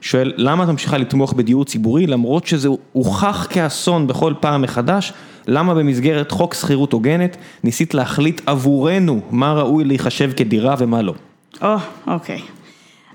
שואל, 0.00 0.32
למה 0.36 0.64
את 0.64 0.68
ממשיכה 0.68 0.98
לתמוך 0.98 1.32
בדיור 1.32 1.64
ציבורי, 1.64 2.06
למרות 2.06 2.46
שזה 2.46 2.68
הוכח 2.92 3.46
כאסון 3.50 4.06
בכל 4.06 4.34
פעם 4.40 4.62
מחדש, 4.62 5.12
למה 5.46 5.74
במסגרת 5.74 6.30
חוק 6.30 6.54
שכירות 6.54 6.92
הוגנת, 6.92 7.36
ניסית 7.64 7.94
להחליט 7.94 8.40
עבורנו 8.46 9.20
מה 9.30 9.52
ראוי 9.52 9.84
להיחשב 9.84 10.32
כדירה 10.32 10.74
ומה 10.78 11.02
לא? 11.02 11.14
או, 11.62 11.74
אוקיי. 12.06 12.40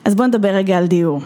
אז 0.06 0.16
בוא 0.16 0.26
נדבר 0.26 0.50
רגע 0.50 0.78
על 0.78 0.88
דיור. 0.88 1.22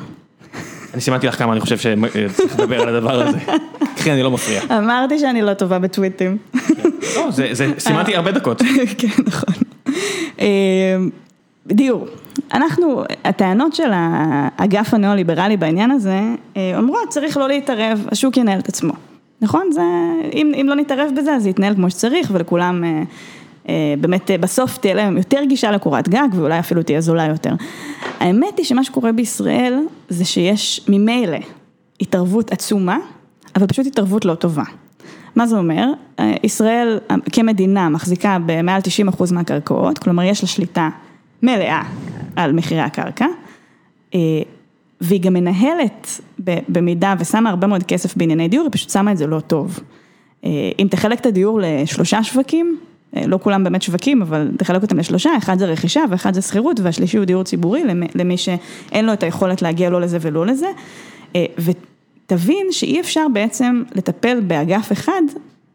אני 0.93 1.01
סימנתי 1.01 1.27
לך 1.27 1.37
כמה 1.37 1.53
אני 1.53 1.61
חושב 1.61 1.77
שצריך 1.77 2.59
לדבר 2.59 2.81
על 2.81 2.95
הדבר 2.95 3.21
הזה. 3.21 3.37
קחי, 3.95 4.11
אני 4.11 4.23
לא 4.23 4.31
מפריע. 4.31 4.61
אמרתי 4.77 5.19
שאני 5.19 5.41
לא 5.41 5.53
טובה 5.53 5.79
בטוויטים. 5.79 6.37
לא, 7.15 7.31
זה, 7.31 7.73
סימנתי 7.77 8.15
הרבה 8.15 8.31
דקות. 8.31 8.61
כן, 8.97 9.23
נכון. 9.25 9.53
אה, 10.39 10.45
דיור. 11.67 12.07
אנחנו, 12.53 13.03
הטענות 13.25 13.75
של 13.75 13.91
האגף 13.93 14.93
הניאו-ליברלי 14.93 15.57
בעניין 15.57 15.91
הזה, 15.91 16.21
אה, 16.57 16.77
אומרות 16.77 17.09
צריך 17.09 17.37
לא 17.37 17.47
להתערב, 17.47 18.07
השוק 18.11 18.37
ינהל 18.37 18.59
את 18.59 18.69
עצמו. 18.69 18.93
נכון? 19.41 19.69
זה, 19.71 19.81
אם, 20.33 20.51
אם 20.61 20.65
לא 20.69 20.75
נתערב 20.75 21.11
בזה, 21.17 21.35
אז 21.35 21.43
זה 21.43 21.49
יתנהל 21.49 21.75
כמו 21.75 21.89
שצריך 21.89 22.31
ולכולם 22.33 22.83
אה, 22.83 22.89
אה, 22.89 23.03
באמת 23.99 24.31
בסוף 24.39 24.77
תהיה 24.77 24.93
להם 24.93 25.17
יותר 25.17 25.39
גישה 25.49 25.71
לקורת 25.71 26.09
גג 26.09 26.27
ואולי 26.33 26.59
אפילו 26.59 26.83
תהיה 26.83 27.01
זולה 27.01 27.25
יותר. 27.25 27.53
האמת 28.19 28.57
היא 28.57 28.65
שמה 28.65 28.83
שקורה 28.83 29.11
בישראל 29.11 29.79
זה 30.09 30.25
שיש 30.25 30.81
ממילא 30.87 31.37
התערבות 32.01 32.51
עצומה, 32.51 32.97
אבל 33.55 33.67
פשוט 33.67 33.87
התערבות 33.87 34.25
לא 34.25 34.35
טובה. 34.35 34.63
מה 35.35 35.47
זה 35.47 35.57
אומר? 35.57 35.91
ישראל 36.43 36.99
כמדינה 37.31 37.89
מחזיקה 37.89 38.37
במעל 38.45 38.81
90% 39.17 39.33
מהקרקעות, 39.33 39.97
כלומר 39.97 40.23
יש 40.23 40.41
לה 40.41 40.47
שליטה 40.47 40.89
מלאה 41.43 41.81
על 42.35 42.53
מחירי 42.53 42.81
הקרקע, 42.81 43.25
אה, 44.13 44.19
והיא 45.01 45.21
גם 45.21 45.33
מנהלת 45.33 46.21
במידה 46.69 47.15
ושמה 47.19 47.49
הרבה 47.49 47.67
מאוד 47.67 47.83
כסף 47.83 48.17
בענייני 48.17 48.47
דיור, 48.47 48.63
היא 48.63 48.71
פשוט 48.71 48.89
שמה 48.89 49.11
את 49.11 49.17
זה 49.17 49.27
לא 49.27 49.39
טוב. 49.39 49.79
אה, 50.45 50.49
אם 50.79 50.87
תחלק 50.91 51.19
את 51.19 51.25
הדיור 51.25 51.59
לשלושה 51.63 52.23
שווקים, 52.23 52.77
אה, 52.77 52.85
לא 53.13 53.39
כולם 53.41 53.63
באמת 53.63 53.81
שווקים, 53.81 54.21
אבל 54.21 54.47
תחלק 54.57 54.81
אותם 54.81 54.97
לשלושה, 54.97 55.29
אחד 55.37 55.59
זה 55.59 55.65
רכישה 55.65 56.01
ואחד 56.09 56.33
זה 56.33 56.41
שכירות 56.41 56.79
והשלישי 56.79 57.17
הוא 57.17 57.25
דיור 57.25 57.43
ציבורי 57.43 57.83
למי 58.15 58.37
שאין 58.37 59.05
לו 59.05 59.13
את 59.13 59.23
היכולת 59.23 59.61
להגיע 59.61 59.89
לא 59.89 60.01
לזה 60.01 60.17
ולא 60.21 60.45
לזה. 60.45 60.67
ותבין 61.37 62.67
שאי 62.71 62.99
אפשר 62.99 63.25
בעצם 63.33 63.83
לטפל 63.95 64.39
באגף 64.39 64.91
אחד 64.91 65.21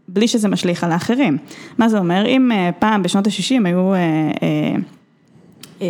בלי 0.09 0.28
שזה 0.28 0.48
משליך 0.48 0.85
על 0.85 0.93
האחרים. 0.93 1.39
מה 1.78 1.89
זה 1.89 1.98
אומר? 1.98 2.27
אם 2.27 2.51
פעם 2.78 3.02
בשנות 3.02 3.27
ה-60 3.27 3.66
היו 3.66 3.93
אה, 5.82 5.86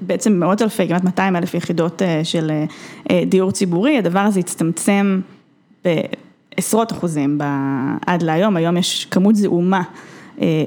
בעצם 0.00 0.32
מאות 0.32 0.62
אלפי, 0.62 0.88
כמעט 0.88 1.04
200 1.04 1.36
אלף 1.36 1.54
יחידות 1.54 2.02
אה, 2.02 2.24
של 2.24 2.50
אה, 3.10 3.24
דיור 3.26 3.50
ציבורי, 3.50 3.98
הדבר 3.98 4.20
הזה 4.20 4.40
הצטמצם 4.40 5.20
בעשרות 5.84 6.92
אחוזים 6.92 7.38
עד 8.06 8.22
להיום, 8.22 8.56
היום 8.56 8.76
יש 8.76 9.06
כמות 9.10 9.36
זעומה 9.36 9.82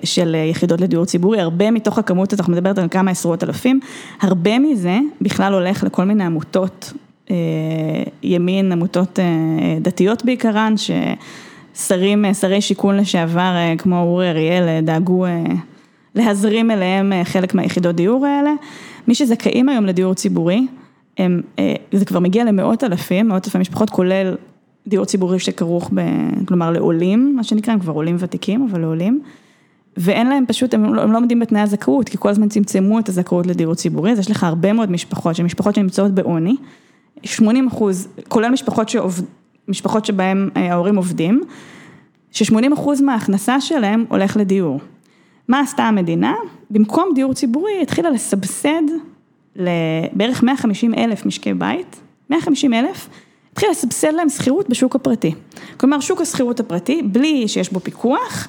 של 0.04 0.36
יחידות 0.50 0.82
לדיור 0.82 1.06
ציבורי, 1.06 1.42
הרבה 1.42 1.72
מתוך 1.72 1.98
הכמות 1.98 2.34
הזאת, 2.34 2.40
אנחנו 2.40 2.54
מדברת 2.54 2.78
על 2.78 2.88
כמה 2.92 3.12
עשרות 3.12 3.44
אלפים, 3.44 3.80
הרבה 4.22 4.60
מזה 4.60 4.98
בכלל 5.22 5.54
הולך 5.54 5.84
לכל 5.84 6.04
מיני 6.04 6.24
עמותות 6.24 6.94
ימין, 8.24 8.72
עמותות 8.72 9.20
דתיות 9.82 10.26
בעיקרן, 10.26 10.74
ששרים, 11.76 12.34
שרי 12.34 12.62
שיכון 12.62 12.98
לשעבר 12.98 13.54
כמו 13.78 14.02
אורי 14.02 14.30
אריאל 14.30 14.82
דאגו 14.82 15.26
להזרים 16.16 16.72
אליהם 16.72 17.14
אה, 17.14 17.26
חלק 17.26 17.54
מהיחידות 17.54 17.96
דיור 17.96 18.26
האלה. 18.26 18.54
מי 19.08 19.16
שזכאים 19.16 19.70
היום 19.70 19.86
לדיור 19.86 20.14
ציבורי, 20.14 20.68
הם, 21.18 21.42
אה, 21.60 21.74
זה 21.92 22.06
כבר 22.06 22.20
מגיע 22.20 22.44
למאות 22.44 22.84
אלפים, 22.84 23.28
מאות 23.28 23.46
אלפי 23.46 23.58
משפחות, 23.58 23.90
כולל 23.90 24.36
דיור 24.88 25.06
ציבורי 25.06 25.40
שכרוך, 25.40 25.92
ב, 25.94 26.02
כלומר 26.46 26.72
לעולים, 26.72 27.34
מה 27.36 27.44
שנקרא, 27.44 27.74
הם 27.74 27.80
כבר 27.80 27.94
עולים 27.94 28.16
ותיקים, 28.20 28.68
אבל 28.72 28.82
לעולים. 28.82 29.22
ואין 29.98 30.28
להם 30.28 30.46
פשוט, 30.48 30.74
הם 30.74 30.94
לא, 30.94 31.02
הם 31.02 31.12
לא 31.12 31.18
עומדים 31.18 31.40
בתנאי 31.40 31.62
הזכאות, 31.62 32.10
כי 32.10 32.18
כל 32.18 32.30
הזמן 32.30 32.50
צמצמו 32.50 33.00
את 33.00 33.10
הזכאות 33.10 33.48
לדיור 33.48 33.76
ציבורי, 33.76 34.12
אז 34.12 34.20
יש 34.20 34.32
לך 34.32 34.44
הרבה 34.44 34.74
מאוד 34.74 34.92
משפחות, 34.92 35.36
שמשפחות 35.36 35.76
שנמצאות 35.76 36.12
בעוני, 36.12 36.56
80 37.24 37.68
אחוז, 37.68 38.08
כולל 38.28 38.50
משפחות 38.50 38.90
שעובד, 38.90 39.24
משפחות 39.68 40.06
שבהן 40.06 40.50
אה, 40.58 40.72
ההורים 40.72 40.96
עובדים, 40.96 41.42
ש-80 42.32 42.74
אחוז 42.74 43.02
מההכנסה 43.02 43.62
שלהם 43.62 44.06
הולך 44.10 44.38
לדיור. 44.38 44.80
מה 45.48 45.60
עשתה 45.60 45.84
המדינה? 45.84 46.34
במקום 46.70 47.10
דיור 47.16 47.34
ציבורי 47.34 47.82
התחילה 47.82 48.10
לסבסד 48.10 48.82
לבערך 49.56 50.44
150 50.44 50.94
אלף 50.94 51.26
משקי 51.26 51.54
בית, 51.54 51.96
150 52.30 52.74
אלף, 52.74 53.10
התחילה 53.52 53.72
לסבסד 53.72 54.14
להם 54.14 54.30
שכירות 54.30 54.70
בשוק 54.70 54.96
הפרטי. 54.96 55.34
כלומר 55.78 56.00
שוק 56.00 56.22
השכירות 56.22 56.60
הפרטי, 56.60 57.02
בלי 57.02 57.48
שיש 57.48 57.74
בו 57.74 57.80
פיקוח, 57.80 58.48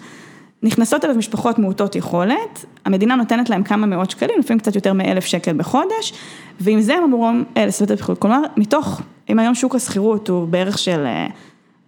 נכנסות 0.62 1.04
אליו 1.04 1.16
משפחות 1.16 1.58
מעוטות 1.58 1.96
יכולת, 1.96 2.64
המדינה 2.84 3.16
נותנת 3.16 3.50
להם 3.50 3.62
כמה 3.62 3.86
מאות 3.86 4.10
שקלים, 4.10 4.38
לפעמים 4.38 4.60
קצת 4.60 4.74
יותר 4.74 4.92
מאלף 4.92 5.24
שקל 5.24 5.52
בחודש, 5.52 6.12
ועם 6.60 6.80
זה 6.80 6.94
הם 6.94 7.02
אמורים 7.02 7.44
אה, 7.56 7.66
לסבסד 7.66 7.90
את 7.90 7.98
הפיקוח. 7.98 8.18
כלומר, 8.18 8.40
מתוך, 8.56 9.00
אם 9.30 9.38
היום 9.38 9.54
שוק 9.54 9.74
השכירות 9.74 10.28
הוא 10.28 10.48
בערך 10.48 10.78
של 10.78 11.06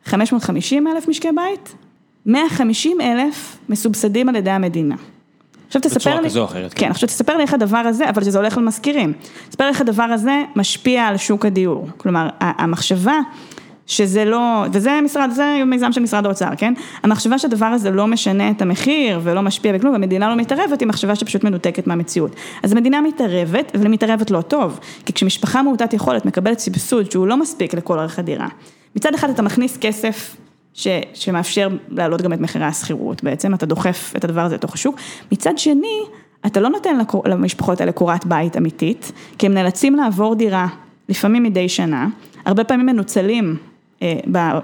550 0.05 0.87
אה, 0.87 0.93
אלף 0.93 1.09
משקי 1.09 1.29
בית, 1.35 1.75
150 2.27 3.01
אלף 3.01 3.59
מסובסדים 3.69 4.29
על 4.29 4.37
ידי 4.37 4.51
המדינה. 4.51 4.97
עכשיו 5.67 5.83
תספר 5.83 6.11
לי, 6.11 6.17
בצורה 6.17 6.25
כזו 6.25 6.41
או 6.41 6.45
אחרת. 6.45 6.75
כן, 6.75 6.91
עכשיו 6.91 7.09
תספר 7.09 7.37
לי 7.37 7.43
איך 7.43 7.55
הדבר 7.55 7.79
הזה, 7.79 8.09
אבל 8.09 8.25
שזה 8.25 8.39
הולך 8.39 8.59
למשכירים, 8.59 9.13
תספר 9.49 9.65
לי 9.65 9.71
איך 9.71 9.81
הדבר 9.81 10.03
הזה 10.03 10.43
משפיע 10.57 11.07
על 11.07 11.17
שוק 11.17 11.47
הדיור, 11.47 11.89
כלומר 11.97 12.29
המחשבה 12.41 13.21
שזה 13.89 14.25
לא, 14.25 14.65
וזה 14.73 15.01
משרד, 15.05 15.31
זה 15.31 15.63
מיזם 15.67 15.93
של 15.93 16.01
משרד 16.01 16.27
האוצר, 16.27 16.49
כן? 16.57 16.75
המחשבה 17.03 17.39
שהדבר 17.39 17.67
הזה 17.67 17.91
לא 17.91 18.07
משנה 18.07 18.51
את 18.51 18.63
המחיר 18.63 19.21
ולא 19.23 19.43
משפיע 19.43 19.73
בכלום, 19.73 19.93
והמדינה 19.93 20.29
לא 20.29 20.37
מתערבת, 20.37 20.81
היא 20.81 20.89
מחשבה 20.89 21.15
שפשוט 21.15 21.45
מנותקת 21.45 21.87
מהמציאות. 21.87 22.37
אז 22.63 22.73
המדינה 22.73 23.01
מתערבת, 23.01 23.73
אבל 23.75 23.85
היא 23.85 23.91
מתערבת 23.91 24.31
לא 24.31 24.41
טוב, 24.41 24.81
כי 25.07 25.13
כשמשפחה 25.13 25.63
מעוטת 25.63 25.93
יכולת 25.93 26.27
מקבלת 26.27 26.59
סבסוד 26.59 27.11
שהוא 27.11 27.27
לא 27.27 27.37
מספיק 27.37 27.75
לכל 27.75 27.99
ערך 27.99 28.19
הדירה, 28.19 28.49
מצד 28.97 29.15
אחד 29.15 29.31
אתה 29.31 29.43
מכניס 29.43 29.77
כסף 29.77 30.37
ש, 30.75 30.89
שמאפשר 31.15 31.69
להעלות 31.89 32.23
גם 32.23 32.33
את 32.33 32.41
מחירי 32.41 32.65
השכירות 32.65 33.25
בעצם, 33.25 33.55
אתה 33.55 33.67
דוחף 33.67 34.13
את 34.17 34.25
הדבר 34.25 34.41
הזה 34.41 34.55
לתוך 34.55 34.75
השוק. 34.75 34.97
מצד 35.33 35.59
שני, 35.59 36.01
אתה 36.47 36.61
לא 36.61 36.69
נותן 36.69 36.99
למשפחות 37.27 37.81
האלה 37.81 37.93
קורת 37.93 38.27
בית 38.27 38.57
אמיתית, 38.57 39.13
כי 39.39 39.47
הם 39.47 39.55
נאלצים 39.55 39.97
לעבור 39.97 40.35
דירה, 40.35 40.67
לפעמים 41.09 41.43
מדי 41.43 41.69
שנה, 41.69 42.09
הרבה 42.45 42.65
פעמים 42.65 42.87
מנוצלים 42.87 43.57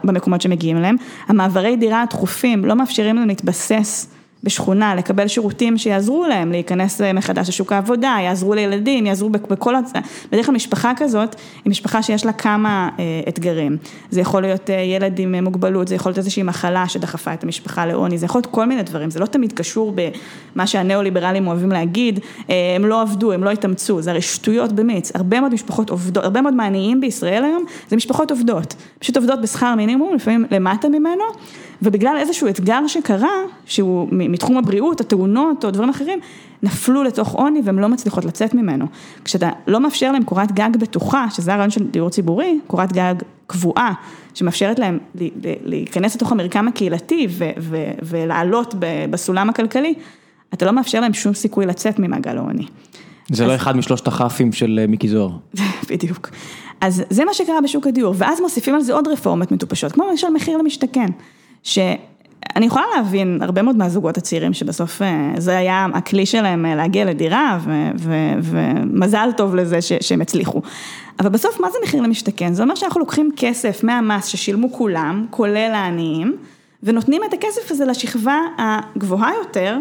במקומות 0.05 0.41
שמגיעים 0.41 0.77
אליהם, 0.77 0.97
המעברי 1.29 1.77
דירה 1.77 2.03
התכופים 2.03 2.65
לא 2.65 2.77
מאפשרים 2.77 3.17
להם 3.17 3.29
להתבסס 3.29 4.15
בשכונה, 4.45 4.95
לקבל 4.95 5.29
שירותים 5.29 5.79
שיעזרו 5.79 6.27
להם 6.27 6.53
להיכנס 6.53 7.01
מחדש 7.01 7.49
לשוק 7.49 7.73
העבודה, 7.73 8.17
יעזרו 8.21 8.55
לילדים, 8.55 9.07
יעזרו 9.07 9.31
בכל, 9.31 9.75
בדרך 10.33 10.47
כלל 10.47 10.55
משפחה 10.55 10.93
כזאת 10.97 11.37
היא 11.65 11.71
משפחה 11.71 12.03
שיש 12.03 12.27
לה 12.27 12.33
כמה 12.33 12.89
אה, 12.99 13.05
אתגרים, 13.29 13.77
זה 14.11 14.21
יכול 14.21 14.43
להיות 14.43 14.71
אה, 14.71 14.75
ילד 14.75 15.19
עם 15.19 15.45
מוגבלות, 15.45 15.89
זה 15.89 15.95
יכול 15.95 16.11
להיות 16.11 16.19
איזושהי 16.19 16.43
מחלה 16.43 16.89
שדחפה 16.89 17.35
את 17.35 17.45
המשפחה 17.45 17.87
לעוני, 17.87 18.19
זה 18.19 18.27
יכול 18.27 18.39
להיות 18.39 18.53
כל 18.53 18.65
מיני 18.65 18.83
דברים, 18.83 19.11
זה 19.11 19.21
לא 19.21 19.27
תמיד 19.27 19.53
קשור 19.53 19.95
במה 19.95 20.67
שהניאו-ליברלים 20.67 21.47
אוהבים 21.47 21.73
להגיד, 21.73 22.21
אה, 22.51 22.73
הם 22.77 22.85
לא 22.85 23.03
עבדו, 23.03 23.33
הם 23.33 23.45
לא 23.45 23.51
התאמצו, 23.51 24.03
זה 24.03 24.11
הרי 24.11 24.23
שטויות 24.23 24.73
במיץ, 24.73 25.17
הרבה 25.17 25.41
מאוד 25.41 25.55
משפחות 25.55 25.91
עובדות, 25.91 26.25
הרבה 26.25 26.41
מאוד 26.41 26.55
מעניים 26.55 27.01
בישראל 27.01 27.45
היום, 27.45 27.65
זה 27.89 27.97
משפחות 27.97 28.31
עובדות, 28.31 28.75
פשוט 28.99 29.17
עובדות 29.17 29.43
בשכר 29.43 29.75
מינימום, 29.75 30.15
לפעמים 30.15 30.45
למטה 30.51 30.89
ממנו. 30.89 31.25
ובגלל 31.83 32.17
איזשהו 32.21 32.49
אתגר 32.49 32.87
שקרה, 32.87 33.37
שהוא 33.67 34.09
מתחום 34.35 34.57
הבריאות, 34.57 35.01
התאונות 35.01 35.65
או 35.65 35.71
דברים 35.71 35.89
אחרים, 35.89 36.19
נפלו 36.63 37.03
לתוך 37.03 37.33
עוני 37.33 37.61
והן 37.65 37.79
לא 37.79 37.89
מצליחות 37.89 38.25
לצאת 38.25 38.55
ממנו. 38.55 38.87
כשאתה 39.25 39.51
לא 39.67 39.81
מאפשר 39.81 40.13
להם 40.13 40.25
קורת 40.25 40.53
גג 40.53 40.71
בטוחה, 40.81 41.27
שזה 41.31 41.55
הרעיון 41.55 41.71
של 41.71 41.87
דיור 41.87 42.11
ציבורי, 42.11 42.59
קורת 42.67 42.93
גג 42.93 43.15
קבועה, 43.47 43.93
שמאפשרת 44.35 44.79
להם 44.79 44.99
להיכנס 45.65 46.15
לתוך 46.15 46.33
המרקם 46.33 46.69
הקהילתי 46.69 47.29
ולעלות 48.03 48.75
בסולם 49.11 49.51
הכלכלי, 49.51 49.95
אתה 50.55 50.67
לא 50.67 50.73
מאפשר 50.73 51.01
להם 51.01 51.15
שום 51.15 51.35
סיכוי 51.35 51.67
לצאת 51.67 51.99
ממעגל 51.99 52.39
העוני. 52.39 52.67
זה 53.31 53.43
לא 53.43 53.49
אז... 53.49 53.51
לא 53.51 53.57
אחד 53.57 53.77
משלושת 53.77 54.09
הכ"פים 54.09 54.53
של 54.53 54.79
אה, 54.83 54.87
מיקי 54.87 55.09
זוהר. 55.09 55.31
בדיוק. 55.91 56.31
אז 56.81 57.03
זה 57.11 57.25
מה 57.25 57.35
שקרה 57.35 57.61
בשוק 57.61 57.87
הדיור, 57.87 58.15
ואז 58.19 58.41
מוסיפים 58.41 58.75
על 58.75 58.81
זה 58.81 58.95
עוד 58.95 59.09
רפורמות 59.09 59.53
מטופשות, 59.53 59.93
כמו 59.93 60.05
למשל 60.11 60.29
מחיר 60.35 60.59
למשתכן. 60.59 61.07
שאני 62.55 62.67
יכולה 62.67 62.85
להבין 62.97 63.39
הרבה 63.43 63.63
מאוד 63.63 63.77
מהזוגות 63.77 64.19
הצעירים 64.19 64.53
שבסוף 64.53 65.03
אה, 65.03 65.33
זה 65.39 65.59
היה 65.59 65.87
הכלי 65.95 66.27
שלהם 66.27 66.67
אה, 66.67 66.75
להגיע 66.75 67.05
לדירה 67.05 67.59
ומזל 68.43 69.31
טוב 69.37 69.55
לזה 69.55 69.79
שהם 69.83 70.21
הצליחו. 70.21 70.63
אבל 71.21 71.29
בסוף 71.29 71.61
מה 71.61 71.71
זה 71.71 71.79
מחיר 71.83 72.03
למשתכן? 72.03 72.53
זה 72.53 72.63
אומר 72.63 72.75
שאנחנו 72.75 73.01
לוקחים 73.01 73.31
כסף 73.37 73.85
מהמס 73.85 74.27
ששילמו 74.27 74.73
כולם, 74.73 75.27
כולל 75.31 75.71
העניים, 75.75 76.37
ונותנים 76.83 77.23
את 77.29 77.33
הכסף 77.33 77.71
הזה 77.71 77.85
לשכבה 77.85 78.39
הגבוהה 78.59 79.31
יותר, 79.39 79.79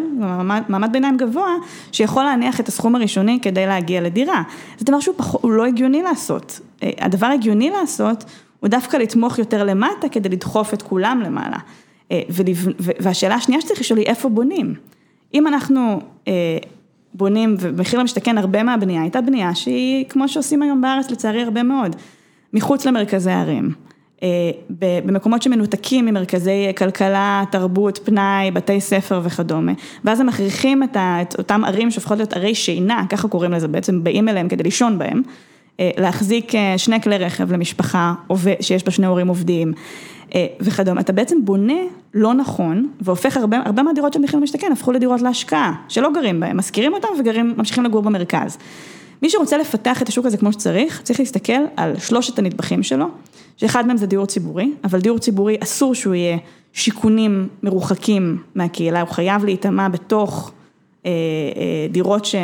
מעמד 0.69 0.89
ביניים 0.91 1.17
גבוה, 1.17 1.53
שיכול 1.91 2.23
להניח 2.23 2.59
את 2.59 2.67
הסכום 2.67 2.95
הראשוני 2.95 3.39
כדי 3.41 3.65
להגיע 3.67 4.01
לדירה. 4.01 4.41
זה 4.77 4.85
דבר 4.85 4.99
שהוא 4.99 5.15
פחות, 5.17 5.41
לא 5.43 5.65
הגיוני 5.65 6.01
לעשות. 6.01 6.59
הדבר 6.81 7.27
הגיוני 7.27 7.69
לעשות 7.69 8.23
הוא 8.59 8.69
דווקא 8.69 8.97
לתמוך 8.97 9.39
יותר 9.39 9.63
למטה 9.63 10.09
כדי 10.09 10.29
לדחוף 10.29 10.73
את 10.73 10.81
כולם 10.81 11.21
למעלה. 11.25 11.57
והשאלה 12.99 13.35
השנייה 13.35 13.61
שצריך 13.61 13.79
לשאול 13.79 13.99
היא 13.99 14.07
איפה 14.07 14.29
בונים. 14.29 14.73
אם 15.33 15.47
אנחנו 15.47 15.99
בונים, 17.13 17.55
ומחיר 17.59 17.99
למשתכן 17.99 18.37
הרבה 18.37 18.63
מהבנייה 18.63 19.01
הייתה 19.01 19.21
בנייה 19.21 19.55
שהיא 19.55 20.05
כמו 20.09 20.27
שעושים 20.29 20.61
היום 20.61 20.81
בארץ 20.81 21.11
לצערי 21.11 21.43
הרבה 21.43 21.63
מאוד, 21.63 21.95
מחוץ 22.53 22.85
למרכזי 22.85 23.31
הערים. 23.31 23.71
במקומות 25.05 25.41
שמנותקים 25.41 26.05
ממרכזי 26.05 26.71
כלכלה, 26.77 27.43
תרבות, 27.51 27.99
פנאי, 28.03 28.51
בתי 28.51 28.81
ספר 28.81 29.21
וכדומה, 29.23 29.71
ואז 30.03 30.19
הם 30.19 30.27
מכריחים 30.27 30.83
את 30.83 31.35
אותם 31.37 31.63
ערים 31.65 31.91
שהופכות 31.91 32.17
להיות 32.17 32.33
ערי 32.33 32.55
שינה, 32.55 33.05
ככה 33.09 33.27
קוראים 33.27 33.51
לזה, 33.51 33.67
בעצם 33.67 34.03
באים 34.03 34.29
אליהם 34.29 34.47
כדי 34.47 34.63
לישון 34.63 34.97
בהם, 34.97 35.21
להחזיק 35.79 36.51
שני 36.77 37.01
כלי 37.01 37.17
רכב 37.17 37.53
למשפחה 37.53 38.13
שיש 38.61 38.83
בה 38.83 38.91
שני 38.91 39.05
הורים 39.05 39.27
עובדים 39.27 39.73
וכדומה, 40.59 41.01
אתה 41.01 41.13
בעצם 41.13 41.45
בונה 41.45 41.73
לא 42.13 42.33
נכון 42.33 42.87
והופך 43.01 43.37
הרבה, 43.37 43.57
הרבה 43.65 43.83
מהדירות 43.83 44.13
של 44.13 44.19
מחיר 44.19 44.39
למשתכן 44.39 44.71
הפכו 44.71 44.91
לדירות 44.91 45.21
להשקעה, 45.21 45.73
שלא 45.89 46.09
גרים 46.13 46.39
בהם, 46.39 46.57
משכירים 46.57 46.93
אותם 46.93 47.07
וגרים, 47.19 47.53
ממשיכים 47.57 47.83
לגור 47.83 48.01
במרכז. 48.01 48.57
מי 49.21 49.29
שרוצה 49.29 49.57
לפתח 49.57 50.01
את 50.01 50.09
השוק 50.09 50.25
הזה 50.25 50.37
כמו 50.37 50.53
שצריך, 50.53 51.01
צריך 51.01 51.19
להסתכל 51.19 51.61
על 51.77 51.99
שלושת 51.99 52.39
הנדבכים 52.39 52.83
שלו, 52.83 53.05
שאחד 53.57 53.87
מהם 53.87 53.97
זה 53.97 54.05
דיור 54.05 54.25
ציבורי, 54.25 54.71
אבל 54.83 54.99
דיור 54.99 55.19
ציבורי 55.19 55.57
אסור 55.59 55.95
שהוא 55.95 56.15
יהיה 56.15 56.37
שיכונים 56.73 57.47
מרוחקים 57.63 58.37
מהקהילה, 58.55 59.01
הוא 59.01 59.09
חייב 59.09 59.45
להיטמע 59.45 59.87
בתוך 59.87 60.51
דירות 61.91 62.25
ש... 62.25 62.35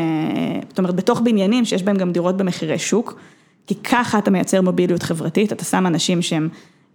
זאת 0.69 0.77
אומרת, 0.77 0.95
בתוך 0.95 1.21
בניינים 1.21 1.65
שיש 1.65 1.83
בהם 1.83 1.97
גם 1.97 2.11
דירות 2.11 2.37
במחירי 2.37 2.79
שוק, 2.79 3.19
כי 3.67 3.75
ככה 3.75 4.17
אתה 4.17 4.31
מייצר 4.31 4.61
מוביליות 4.61 5.03
חברתית, 5.03 5.53
אתה 5.53 5.63
שם 5.63 5.87
אנשים 5.87 6.21
שהם 6.21 6.49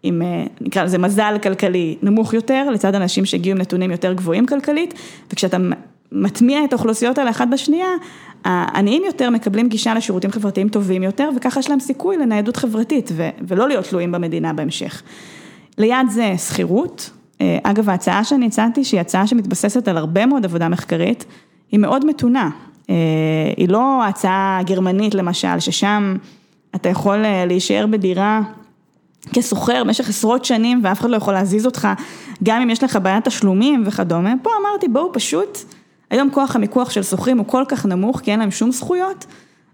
עם, 0.06 0.22
נקרא 0.60 0.85
לזה 0.85 0.98
מזל 0.98 1.36
כלכלי 1.43 1.97
נמוך 2.02 2.35
יותר, 2.35 2.70
לצד 2.70 2.94
אנשים 2.94 3.24
שהגיעו 3.24 3.56
עם 3.56 3.60
נתונים 3.60 3.90
יותר 3.90 4.12
גבוהים 4.12 4.47
כלכלית, 4.47 4.94
וכשאתה 5.32 5.56
מטמיע 6.12 6.64
את 6.64 6.72
האוכלוסיות 6.72 7.18
האלה 7.18 7.31
אחת 7.31 7.48
בשנייה, 7.52 7.89
העניים 8.44 9.02
יותר 9.06 9.31
מקבלים 9.31 9.68
גישה 9.68 9.94
לשירותים 9.94 10.31
חברתיים 10.31 10.68
טובים 10.68 11.02
יותר, 11.02 11.31
וככה 11.36 11.60
יש 11.60 11.70
להם 11.70 11.81
סיכוי 11.81 12.16
לניידות 12.16 12.56
חברתית, 12.56 13.12
ולא 13.48 13.68
להיות 13.68 13.85
תלויים 13.85 14.12
במדינה 14.12 14.52
בהמשך. 14.52 15.02
ליד 15.78 16.09
זה 16.10 16.35
שכירות, 16.48 17.10
אגב 17.62 17.90
ההצעה 17.90 18.24
שאני 18.24 18.47
הצעתי, 18.47 18.85
שהיא 18.85 19.01
הצעה 19.01 19.26
שמתבססת 19.26 19.89
על 19.89 19.97
הרבה 19.97 20.26
מאוד 20.26 20.44
עבודה 20.44 20.68
מחקרית, 20.68 21.24
היא 21.72 21.81
מאוד 21.81 22.06
מתונה, 22.06 22.51
היא 23.56 23.68
לא 23.68 24.05
הצעה 24.05 24.60
גרמנית 24.66 25.14
למשל, 25.14 25.59
ששם 25.59 26.16
אתה 26.74 26.89
יכול 26.89 27.24
להישאר 27.47 27.86
בדירה 27.90 28.40
כשוכר 29.33 29.85
במשך 29.85 30.09
עשרות 30.09 30.45
שנים 30.45 30.81
ואף 30.83 31.01
אחד 31.01 31.11
לא 31.11 31.17
יכול 31.17 31.35
להזיז 31.35 31.67
אותך, 31.67 31.89
גם 32.43 32.61
אם 32.61 32.71
יש 32.71 32.83
לך 32.83 32.99
בעיית 33.03 33.25
תשלומים 33.25 33.83
וכדומה, 33.87 34.33
פה 34.43 34.51
אמרתי 34.61 34.89
בואו 34.89 35.13
פשוט, 35.13 35.59
היום 36.11 36.31
כוח 36.31 36.57
המיקוח 36.57 36.91
של 36.91 37.03
שוכרים 37.03 37.39
הוא 37.39 37.47
כל 37.47 37.65
כך 37.69 37.87
נמוך 37.87 38.21
כי 38.21 38.31
אין 38.31 38.41
להם 38.41 38.51
שום 38.51 38.73
זכויות, 38.73 39.27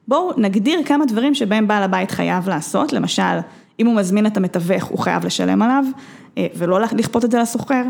בואו 0.09 0.33
נגדיר 0.37 0.83
כמה 0.85 1.07
דברים 1.07 1.35
שבהם 1.35 1.69
בעל 1.69 1.83
הבית 1.83 2.11
חייב 2.11 2.49
לעשות, 2.49 2.93
למשל 2.93 3.23
אם 3.81 3.87
הוא 3.87 3.95
מזמין 3.95 4.27
את 4.27 4.37
המתווך 4.37 4.85
הוא 4.85 4.99
חייב 4.99 5.25
לשלם 5.25 5.63
עליו 5.63 5.85
ולא 6.39 6.81
לכפות 6.81 7.25
את 7.25 7.31
זה 7.31 7.39
לשוכר, 7.39 7.83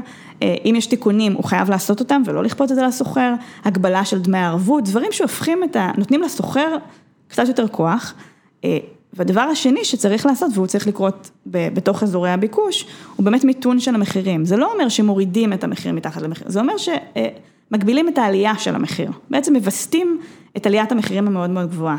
אם 0.42 0.74
יש 0.76 0.86
תיקונים 0.86 1.32
הוא 1.32 1.44
חייב 1.44 1.70
לעשות 1.70 2.00
אותם 2.00 2.22
ולא 2.24 2.42
לכפות 2.42 2.70
את 2.70 2.76
זה 2.76 2.82
לשוכר, 2.82 3.34
הגבלה 3.64 4.04
של 4.04 4.20
דמי 4.20 4.38
הערבות, 4.38 4.84
דברים 4.84 5.12
שהופכים 5.12 5.64
את 5.64 5.76
ה... 5.76 5.90
נותנים 5.98 6.22
לשוכר 6.22 6.76
קצת 7.28 7.48
יותר 7.48 7.68
כוח. 7.68 8.14
והדבר 9.12 9.40
השני 9.40 9.84
שצריך 9.84 10.26
לעשות, 10.26 10.50
והוא 10.54 10.66
צריך 10.66 10.86
לקרות 10.86 11.30
בתוך 11.46 12.02
אזורי 12.02 12.30
הביקוש, 12.30 12.86
הוא 13.16 13.24
באמת 13.24 13.44
מיתון 13.44 13.80
של 13.80 13.94
המחירים. 13.94 14.44
זה 14.44 14.56
לא 14.56 14.72
אומר 14.72 14.88
שמורידים 14.88 15.52
את 15.52 15.64
המחיר 15.64 15.92
מתחת 15.92 16.22
למחיר, 16.22 16.48
זה 16.50 16.60
אומר 16.60 16.74
שמגבילים 16.78 18.08
את 18.08 18.18
העלייה 18.18 18.58
של 18.58 18.74
המחיר. 18.74 19.10
בעצם 19.30 19.54
מבסטים 19.54 20.20
את 20.56 20.66
עליית 20.66 20.92
המחירים 20.92 21.26
המאוד 21.26 21.50
מאוד 21.50 21.70
גבוהה. 21.70 21.96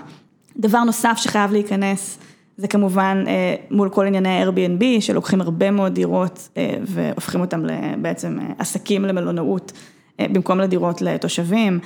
דבר 0.57 0.83
נוסף 0.83 1.13
שחייב 1.17 1.51
להיכנס, 1.51 2.17
זה 2.57 2.67
כמובן 2.67 3.23
מול 3.71 3.89
כל 3.89 4.05
ענייני 4.05 4.43
Airbnb, 4.43 4.83
שלוקחים 4.99 5.41
הרבה 5.41 5.71
מאוד 5.71 5.93
דירות 5.93 6.49
והופכים 6.83 7.41
אותם 7.41 7.63
בעצם 8.01 8.37
עסקים 8.57 9.05
למלונאות, 9.05 9.71
במקום 10.21 10.59
לדירות 10.59 11.01
לתושבים. 11.01 11.79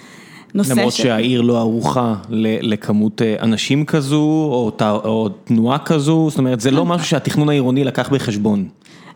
למרות 0.54 0.94
שהעיר 0.94 1.42
לא 1.42 1.60
ערוכה 1.60 2.16
לכמות 2.62 3.22
אנשים 3.40 3.86
כזו, 3.86 4.22
או 4.82 5.30
תנועה 5.44 5.78
כזו, 5.80 6.28
זאת 6.30 6.40
אומרת, 6.40 6.60
זה 6.60 6.72
לא 6.72 6.86
משהו 6.86 7.08
שהתכנון 7.08 7.50
העירוני 7.50 7.84
לקח 7.84 8.10
בחשבון. 8.10 8.68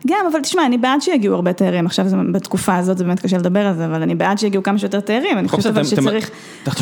גם, 0.06 0.18
אבל 0.32 0.40
תשמע, 0.40 0.66
אני 0.66 0.78
בעד 0.78 1.02
שיגיעו 1.02 1.34
הרבה 1.34 1.52
תיירים, 1.52 1.86
עכשיו 1.86 2.06
בתקופה 2.32 2.76
הזאת 2.76 2.98
זה 2.98 3.04
באמת 3.04 3.20
קשה 3.20 3.38
לדבר 3.38 3.66
על 3.66 3.76
זה, 3.76 3.86
אבל 3.86 4.02
אני 4.02 4.14
בעד 4.14 4.38
שיגיעו 4.38 4.62
כמה 4.62 4.78
שיותר 4.78 5.00
תיירים, 5.00 5.38
אני 5.38 5.48
חושבת 5.48 5.86
שצריך... 5.86 6.30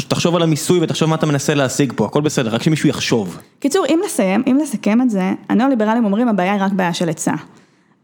תחשוב 0.09 0.37
על 0.37 0.43
המיסוי 0.43 0.79
ותחשוב 0.83 1.09
מה 1.09 1.15
אתה 1.15 1.27
מנסה 1.27 1.55
להשיג 1.55 1.93
פה, 1.97 2.05
הכל 2.05 2.21
בסדר, 2.21 2.55
רק 2.55 2.63
שמישהו 2.63 2.89
יחשוב. 2.89 3.39
קיצור, 3.61 3.87
אם 3.89 4.01
נסיים, 4.07 4.43
אם 4.47 4.59
נסכם 4.63 5.03
את 5.03 5.11
זה, 5.11 5.33
הניאו-ליברלים 5.49 6.05
אומרים, 6.05 6.29
הבעיה 6.29 6.53
היא 6.53 6.63
רק 6.63 6.73
בעיה 6.73 6.95
של 6.95 7.09
היצע. 7.09 7.35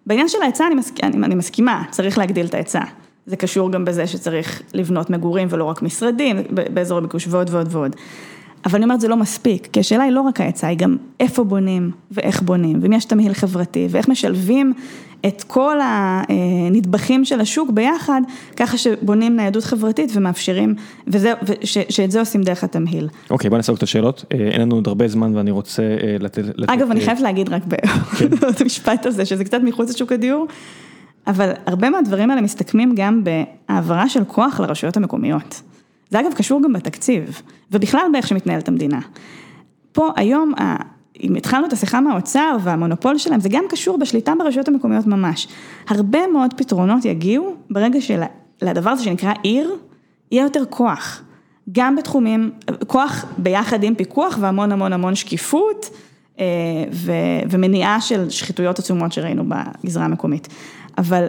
בעניין 0.07 0.29
של 0.29 0.39
ההיצע 0.43 0.65
אני 1.03 1.35
מסכימה, 1.35 1.83
צריך 1.91 2.19
להגדיל 2.19 2.47
את 2.47 2.55
ההיצע. 2.55 2.81
זה 3.27 3.37
קשור 3.37 3.73
גם 3.73 3.85
בזה 3.85 4.07
שצריך 4.07 4.63
לבנות 4.75 5.11
מגורים 5.11 5.49
ולא 5.51 5.65
רק 5.65 5.83
משרדים, 5.83 6.37
באזור 6.51 6.99
הביקוש 6.99 7.27
ועוד 7.31 7.51
ועוד 7.51 7.69
ועוד. 7.71 7.97
אבל 8.65 8.77
אני 8.77 8.85
אומרת 8.85 9.01
זה 9.01 9.09
לא 9.09 9.17
מספיק, 9.17 9.69
כי 9.73 9.81
השאלה 9.81 10.05
היא 10.05 10.13
לא 10.13 10.21
רק 10.21 10.41
ההצעה, 10.41 10.71
היא 10.71 10.79
גם 10.79 10.97
איפה 11.21 11.45
בונים 11.45 11.91
ואיך 12.11 12.43
בונים, 12.43 12.79
ואם 12.83 12.93
יש 12.93 13.05
תמהיל 13.05 13.35
חברתי, 13.35 13.87
ואיך 13.91 14.09
משלבים 14.09 14.73
את 15.27 15.45
כל 15.47 15.79
הנדבכים 15.83 17.25
של 17.25 17.41
השוק 17.41 17.71
ביחד, 17.71 18.21
ככה 18.57 18.79
שבונים 18.79 19.37
ניידות 19.37 19.65
חברתית 19.65 20.11
ומאפשרים, 20.15 20.75
ושאת 21.07 22.11
זה 22.11 22.21
עושים 22.21 22.43
דרך 22.43 22.65
התמהיל. 22.65 23.09
אוקיי, 23.31 23.51
בוא 23.51 23.59
נסוג 23.59 23.77
את 23.77 23.83
השאלות, 23.83 24.25
אין 24.31 24.61
לנו 24.61 24.75
עוד 24.75 24.89
הרבה 24.89 25.09
זמן 25.09 25.37
ואני 25.37 25.51
רוצה 25.51 25.83
לתת... 26.21 26.43
אגב, 26.67 26.91
אני 26.91 27.01
חייבת 27.01 27.21
להגיד 27.21 27.49
רק 27.49 27.63
בעוד 28.41 28.55
משפט 28.67 29.07
הזה, 29.07 29.25
שזה 29.25 29.45
קצת 29.45 29.61
מחוץ 29.65 29.91
לשוק 29.91 30.13
הדיור. 30.13 30.47
אבל 31.27 31.53
הרבה 31.67 31.91
מהדברים 31.91 32.31
האלה 32.31 32.43
מסתכמים 32.43 32.95
גם 32.97 33.25
בהעברה 33.25 34.09
של 34.09 34.25
כוח 34.25 34.61
לרשויות 34.61 34.97
המקומיות. 34.97 35.63
זה 36.11 36.21
אגב 36.21 36.33
קשור 36.35 36.63
גם 36.63 36.73
בתקציב, 36.73 37.43
ובכלל 37.73 38.07
באיך 38.13 38.29
שמתנהלת 38.29 38.69
המדינה. 38.69 39.01
פה 39.93 40.11
היום, 40.17 40.53
אם 41.23 41.35
התחלנו 41.35 41.67
את 41.67 41.73
השיחה 41.73 42.01
מהאוצר 42.01 42.57
והמונופול 42.63 43.19
שלהם, 43.19 43.41
זה 43.41 43.49
גם 43.49 43.65
קשור 43.69 43.99
בשליטה 43.99 44.33
ברשויות 44.39 44.69
המקומיות 44.69 45.07
ממש. 45.07 45.49
הרבה 45.89 46.27
מאוד 46.33 46.55
פתרונות 46.55 47.05
יגיעו 47.05 47.55
ברגע 47.71 47.99
שלדבר 48.01 48.91
הזה 48.91 49.05
שנקרא 49.05 49.33
עיר, 49.43 49.77
יהיה 50.31 50.43
יותר 50.43 50.63
כוח. 50.71 51.23
גם 51.73 51.97
בתחומים, 51.97 52.51
כוח 52.87 53.25
ביחד 53.39 53.83
עם 53.83 53.95
פיקוח 53.95 54.39
והמון 54.41 54.73
המון 54.73 54.93
המון 54.93 55.15
שקיפות, 55.15 55.91
ומניעה 57.51 58.01
של 58.01 58.31
שחיתויות 58.31 58.79
עצומות 58.79 59.13
שראינו 59.13 59.45
בגזרה 59.49 60.05
המקומית. 60.05 60.49
אבל 60.99 61.27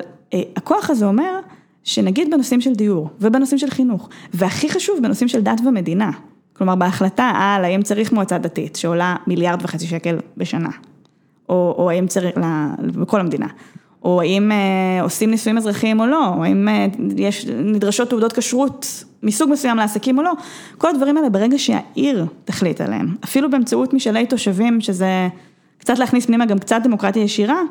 הכוח 0.55 0.89
הזה 0.89 1.05
אומר 1.05 1.39
שנגיד 1.83 2.31
בנושאים 2.31 2.61
של 2.61 2.73
דיור 2.73 3.09
ובנושאים 3.21 3.57
של 3.57 3.69
חינוך, 3.69 4.09
והכי 4.33 4.69
חשוב 4.69 4.99
בנושאים 5.03 5.27
של 5.27 5.41
דת 5.41 5.61
ומדינה, 5.67 6.11
כלומר 6.53 6.75
בהחלטה 6.75 7.31
על 7.35 7.65
האם 7.65 7.81
צריך 7.81 8.11
מועצה 8.11 8.37
דתית 8.37 8.75
שעולה 8.75 9.15
מיליארד 9.27 9.63
וחצי 9.63 9.87
שקל 9.87 10.17
בשנה, 10.37 10.69
או, 11.49 11.75
או 11.77 11.89
האם 11.89 12.07
צריך, 12.07 12.35
בכל 12.79 13.19
המדינה, 13.19 13.47
או 14.03 14.21
האם 14.21 14.51
עושים 15.01 15.31
נישואים 15.31 15.57
אזרחיים 15.57 15.99
או 15.99 16.05
לא, 16.05 16.27
או 16.27 16.43
האם 16.43 16.67
יש, 17.17 17.45
נדרשות 17.45 18.09
תעודות 18.09 18.33
כשרות 18.33 19.03
מסוג 19.23 19.49
מסוים 19.51 19.77
לעסקים 19.77 20.17
או 20.17 20.23
לא, 20.23 20.31
כל 20.77 20.89
הדברים 20.89 21.17
האלה 21.17 21.29
ברגע 21.29 21.59
שהעיר 21.59 22.25
תחליט 22.45 22.81
עליהם, 22.81 23.15
אפילו 23.23 23.51
באמצעות 23.51 23.93
משאלי 23.93 24.25
תושבים, 24.25 24.81
שזה 24.81 25.27
קצת 25.77 25.99
להכניס 25.99 26.25
פנימה 26.25 26.45
גם 26.45 26.59
קצת 26.59 26.81
דמוקרטיה 26.83 27.23
ישירה, 27.23 27.61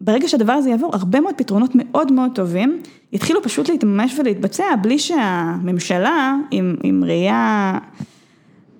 ברגע 0.00 0.28
שהדבר 0.28 0.52
הזה 0.52 0.70
יעבור, 0.70 0.90
הרבה 0.92 1.20
מאוד 1.20 1.34
פתרונות 1.36 1.70
מאוד 1.74 2.12
מאוד 2.12 2.30
טובים, 2.34 2.82
יתחילו 3.12 3.42
פשוט 3.42 3.68
להתממש 3.68 4.18
ולהתבצע, 4.18 4.64
בלי 4.82 4.98
שהממשלה 4.98 6.34
עם, 6.50 6.76
עם 6.82 7.04
ראייה, 7.04 7.78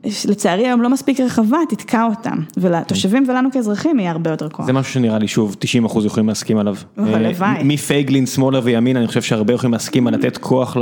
לצערי 0.05 0.67
היום 0.67 0.83
לא 0.83 0.91
מספיק 0.91 1.21
רחבה, 1.21 1.59
תתקע 1.69 2.05
אותם, 2.05 2.39
ולתושבים 2.57 3.25
ולנו 3.29 3.51
כאזרחים 3.53 3.99
יהיה 3.99 4.11
הרבה 4.11 4.31
יותר 4.31 4.49
כוח. 4.49 4.67
זה 4.67 4.73
משהו 4.73 4.93
שנראה 4.93 5.19
לי 5.19 5.29
שוב, 5.29 5.57
90 5.59 5.85
אחוז 5.85 6.05
יכולים 6.05 6.29
להסכים 6.29 6.59
עליו. 6.59 6.77
הלוואי. 6.97 7.65
מפייגלין, 7.65 8.27
שמאלה 8.27 8.61
וימין, 8.63 8.97
אני 8.97 9.07
חושב 9.07 9.23
שהרבה 9.23 9.55
יכולים 9.55 9.73
להסכים 9.73 10.07
על 10.07 10.15
לתת 10.15 10.37
כוח 10.37 10.77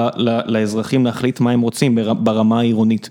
לאזרחים 0.46 1.04
להחליט 1.04 1.40
מה 1.40 1.50
הם 1.50 1.60
רוצים 1.60 1.98
ברמה 2.18 2.58
העירונית. 2.58 3.10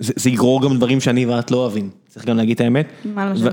זה 0.00 0.30
יגרור 0.30 0.62
גם 0.62 0.76
דברים 0.76 1.00
שאני 1.00 1.26
ואת 1.26 1.50
לא 1.50 1.56
אוהבים, 1.56 1.90
צריך 2.08 2.26
גם 2.26 2.36
להגיד 2.36 2.54
את 2.54 2.60
האמת. 2.60 2.86
מה 3.14 3.30
למשל? 3.30 3.48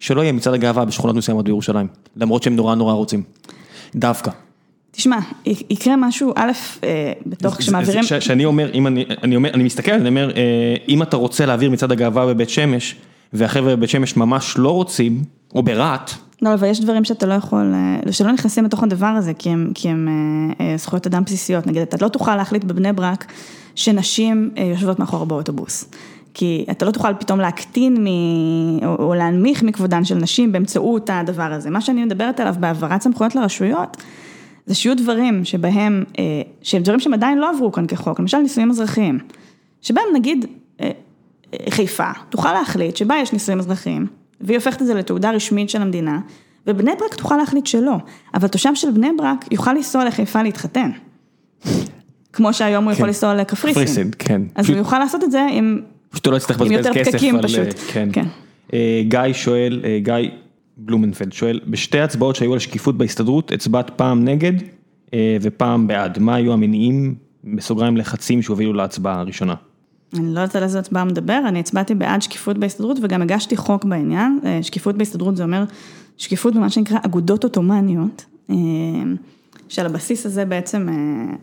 שלא 0.00 0.20
יהיה 0.20 0.32
מצעד 0.32 0.54
הגאווה 0.54 0.84
בשכונות 0.84 1.16
מסוימות 1.16 1.44
בירושלים, 1.44 1.86
למרות 2.16 2.42
שהם 2.42 2.56
נורא 2.56 2.74
נורא 2.74 2.92
רוצים. 2.92 3.22
דווקא. 3.94 4.30
תשמע, 4.96 5.18
יקרה 5.46 5.96
משהו, 5.96 6.32
א', 6.36 6.52
אה, 6.84 7.12
בתוך 7.26 7.56
כשמעבירים... 7.56 8.02
שאני 8.02 8.44
אומר, 8.44 8.70
אם 8.74 8.86
אני, 8.86 9.04
אני 9.22 9.36
אומר, 9.36 9.54
אני 9.54 9.64
מסתכל, 9.64 9.92
אני 9.92 10.08
אומר, 10.08 10.30
אה, 10.36 10.74
אם 10.88 11.02
אתה 11.02 11.16
רוצה 11.16 11.46
להעביר 11.46 11.70
מצעד 11.70 11.92
הגאווה 11.92 12.26
בבית 12.26 12.50
שמש, 12.50 12.96
והחבר'ה 13.32 13.76
בבית 13.76 13.90
שמש 13.90 14.16
ממש 14.16 14.54
לא 14.58 14.70
רוצים, 14.70 15.24
או 15.54 15.62
ברהט. 15.62 16.10
לא, 16.42 16.54
אבל 16.54 16.68
יש 16.68 16.80
דברים 16.80 17.04
שאתה 17.04 17.26
לא 17.26 17.34
יכול, 17.34 17.72
אה, 18.06 18.12
שלא 18.12 18.32
נכנסים 18.32 18.64
לתוך 18.64 18.82
הדבר 18.82 19.06
הזה, 19.06 19.34
כי 19.34 19.50
הם, 19.50 19.72
כי 19.74 19.88
הם 19.88 20.08
זכויות 20.76 21.06
אדם 21.06 21.24
בסיסיות. 21.24 21.66
נגיד, 21.66 21.82
אתה 21.82 21.96
לא 22.00 22.08
תוכל 22.08 22.36
להחליט 22.36 22.64
בבני 22.64 22.92
ברק 22.92 23.32
שנשים 23.74 24.50
יושבות 24.56 24.98
מאחור 24.98 25.26
באוטובוס. 25.26 25.84
כי 26.38 26.66
אתה 26.70 26.86
לא 26.86 26.90
תוכל 26.90 27.14
פתאום 27.14 27.40
להקטין 27.40 28.04
מ... 28.04 28.06
או, 28.86 28.94
או 28.94 29.14
להנמיך 29.14 29.62
מכבודן 29.62 30.04
של 30.04 30.14
נשים 30.14 30.52
באמצעות 30.52 31.10
הדבר 31.12 31.52
הזה. 31.52 31.70
מה 31.70 31.80
שאני 31.80 32.04
מדברת 32.04 32.40
עליו 32.40 32.54
בהעברת 32.60 33.02
סמכויות 33.02 33.34
לרשויות, 33.34 33.96
זה 34.66 34.74
שיהיו 34.74 34.96
דברים 34.96 35.44
שבהם, 35.44 36.04
אה, 36.18 36.24
שהם 36.62 36.82
דברים 36.82 37.00
שהם 37.00 37.14
עדיין 37.14 37.38
לא 37.38 37.50
עברו 37.50 37.72
כאן 37.72 37.86
כחוק, 37.86 38.20
למשל 38.20 38.38
נישואים 38.38 38.70
אזרחיים, 38.70 39.18
שבהם 39.82 40.04
נגיד 40.14 40.46
אה, 40.80 40.90
אה, 41.54 41.70
חיפה 41.70 42.10
תוכל 42.30 42.52
להחליט 42.52 42.96
שבה 42.96 43.14
יש 43.22 43.32
נישואים 43.32 43.58
אזרחיים, 43.58 44.06
והיא 44.40 44.56
הופכת 44.56 44.82
את 44.82 44.86
זה 44.86 44.94
לתעודה 44.94 45.30
רשמית 45.30 45.70
של 45.70 45.82
המדינה, 45.82 46.20
ובני 46.66 46.92
ברק 47.00 47.14
תוכל 47.14 47.36
להחליט 47.36 47.66
שלא, 47.66 47.96
אבל 48.34 48.48
תושב 48.48 48.74
של 48.74 48.90
בני 48.90 49.10
ברק 49.18 49.52
יוכל 49.52 49.72
לנסוע 49.72 50.04
לחיפה 50.04 50.42
להתחתן. 50.42 50.90
כמו 52.32 52.52
שהיום 52.52 52.84
הוא 52.84 52.92
יכול 52.92 53.02
כן. 53.02 53.06
לנסוע 53.06 53.34
לקפריסין. 53.34 53.82
קפריסין, 53.82 54.10
כן. 54.18 54.42
אז 54.54 54.70
הוא 54.70 54.78
יוכל 54.78 54.98
לעשות 54.98 55.24
את 55.24 55.30
זה 55.30 55.46
עם... 55.52 55.80
פשוט 56.10 56.26
לא 56.26 56.36
יצטרך 56.36 56.60
לבזבז 56.60 56.86
כסף. 56.86 56.90
עם 56.90 56.98
יותר 56.98 57.10
פקקים 57.10 57.42
פשוט. 57.42 57.80
כן. 57.92 58.08
כן. 58.12 58.26
גיא 59.08 59.32
שואל, 59.32 59.82
גיא 60.02 60.30
בלומנפלד 60.76 61.32
שואל, 61.32 61.60
בשתי 61.66 62.00
הצבעות 62.00 62.36
שהיו 62.36 62.52
על 62.52 62.58
שקיפות 62.58 62.98
בהסתדרות, 62.98 63.52
הצבעת 63.52 63.90
פעם 63.90 64.24
נגד 64.24 64.52
אה, 65.14 65.36
ופעם 65.40 65.86
בעד, 65.86 66.18
מה 66.18 66.34
היו 66.34 66.52
המניעים, 66.52 67.14
בסוגריים 67.44 67.96
לחצים 67.96 68.42
שהובילו 68.42 68.72
להצבעה 68.72 69.20
הראשונה? 69.20 69.54
אני 70.14 70.34
לא 70.34 70.40
יודעת 70.40 70.56
על 70.56 70.62
איזה 70.62 70.78
הצבעה 70.78 71.04
מדבר, 71.04 71.40
אני 71.48 71.60
הצבעתי 71.60 71.94
בעד 71.94 72.22
שקיפות 72.22 72.58
בהסתדרות 72.58 72.98
וגם 73.02 73.22
הגשתי 73.22 73.56
חוק 73.56 73.84
בעניין, 73.84 74.38
אה, 74.44 74.58
שקיפות 74.62 74.96
בהסתדרות 74.96 75.36
זה 75.36 75.42
אומר 75.42 75.64
שקיפות 76.16 76.54
במה 76.54 76.70
שנקרא 76.70 76.98
אגודות 77.04 77.44
עות'מאניות, 77.44 78.24
אה, 78.50 78.56
שעל 79.68 79.86
הבסיס 79.86 80.26
הזה 80.26 80.44
בעצם 80.44 80.88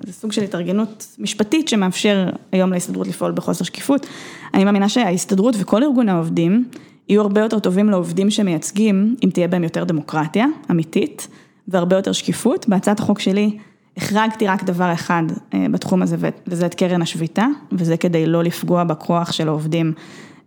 זה 0.06 0.14
סוג 0.14 0.32
של 0.32 0.44
התארגנות 0.44 1.16
משפטית 1.20 1.68
שמאפשר 1.68 2.30
היום 2.52 2.74
להסתדרות 2.74 3.08
לפעול 3.08 3.32
בחוסר 3.32 3.64
שקיפות. 3.64 4.08
אני 4.54 4.64
מאמינה 4.64 4.90
שההסתדרות 4.90 5.56
וכל 5.60 5.84
ארגוני 5.84 6.12
העובדים 6.12 6.66
יהיו 7.10 7.22
הרבה 7.22 7.41
יותר 7.41 7.60
טובים 7.60 7.90
לעובדים 7.90 8.30
שמייצגים, 8.30 9.16
אם 9.24 9.30
תהיה 9.30 9.48
בהם 9.48 9.64
יותר 9.64 9.84
דמוקרטיה 9.84 10.45
אמיתית, 10.72 11.28
והרבה 11.68 11.95
יותר 11.95 12.12
שקיפות. 12.12 12.70
בהצעת 12.70 13.00
החוק 13.00 13.20
שלי 13.20 13.58
החרגתי 13.98 14.48
רק 14.48 14.64
דבר 14.64 14.94
אחד 14.94 15.24
אה, 15.54 15.66
בתחום 15.72 16.02
הזה, 16.02 16.18
וזה 16.48 16.66
את 16.66 16.76
קרן 16.76 17.02
השביתה, 17.02 17.45
וזה 17.72 17.98
כדי 17.98 18.26
לא 18.26 18.44
לפגוע 18.44 18.84
בכוח 18.84 19.32
של 19.32 19.48
העובדים 19.48 19.94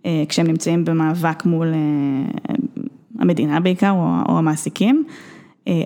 אה, 0.06 0.24
כשהם 0.28 0.46
נמצאים 0.46 0.84
במאבק 0.84 1.44
מול 1.44 1.74
אה, 1.74 2.54
המדינה 3.18 3.60
בעיקר, 3.60 3.90
או, 3.90 4.08
או 4.28 4.38
המעסיקים. 4.38 5.04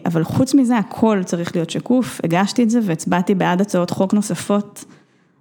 אבל 0.06 0.24
חוץ 0.24 0.54
מזה, 0.54 0.78
הכל 0.78 1.20
צריך 1.24 1.56
להיות 1.56 1.70
שקוף, 1.70 2.20
הגשתי 2.24 2.62
את 2.62 2.70
זה 2.70 2.80
והצבעתי 2.82 3.34
בעד 3.34 3.60
הצעות 3.60 3.90
חוק 3.90 4.14
נוספות. 4.14 4.84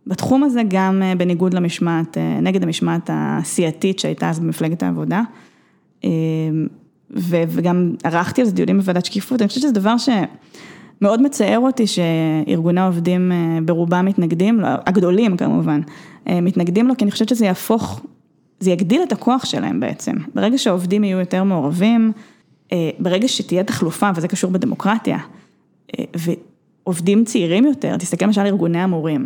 בתחום 0.10 0.44
הזה 0.44 0.62
גם 0.68 1.02
אה, 1.04 1.16
בניגוד 1.16 1.54
למשמעת, 1.54 2.18
אה, 2.18 2.40
נגד 2.42 2.64
המשמעת 2.64 3.10
הסיעתית 3.14 4.00
שהייתה 4.00 4.30
אז 4.30 4.40
במפלגת 4.40 4.84
העבודה. 4.84 5.22
אה, 6.04 6.10
וגם 7.12 7.94
ערכתי 8.04 8.42
על 8.42 8.48
זה 8.48 8.54
דיונים 8.54 8.78
בוועדת 8.78 9.06
שקיפות, 9.06 9.42
אני 9.42 9.48
חושבת 9.48 9.64
שזה 9.64 9.72
דבר 9.72 9.96
שמאוד 9.98 11.22
מצער 11.22 11.60
אותי 11.60 11.88
שארגוני 11.88 12.82
העובדים 12.82 13.32
ברובם 13.66 14.06
מתנגדים, 14.06 14.60
הגדולים 14.64 15.38
כמובן, 15.38 15.82
מתנגדים 16.30 16.88
לו, 16.88 16.98
כי 16.98 17.04
אני 17.04 17.12
חושבת 17.12 17.30
שזה 17.30 17.46
יהפוך, 17.46 18.02
זה 18.60 18.72
יגדיל 18.72 19.04
את 19.04 19.12
הכוח 19.12 19.46
שלהם 19.46 19.80
בעצם. 19.80 20.14
ברגע 20.36 20.58
שהעובדים 20.58 21.04
יהיו 21.04 21.20
יותר 21.20 21.44
מעורבים, 21.44 22.12
ברגע 23.00 23.28
שתהיה 23.28 23.64
תחלופה, 23.64 24.10
וזה 24.16 24.28
קשור 24.28 24.52
בדמוקרטיה, 24.52 25.18
ועובדים 26.16 27.26
צעירים 27.26 27.66
יותר, 27.66 27.98
תסתכל 27.98 28.26
למשל 28.26 28.42
על 28.42 28.48
ארגוני 28.48 28.82
המורים. 28.82 29.26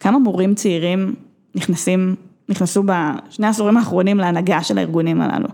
כמה 0.00 0.18
מורים 0.18 0.54
צעירים 0.54 1.14
נכנסים, 1.54 2.14
נכנסו 2.48 2.82
בשני 2.82 3.46
העשורים 3.46 3.76
האחרונים 3.76 4.18
להנהגה 4.18 4.62
של 4.62 4.78
הארגונים 4.78 5.20
הללו. 5.20 5.48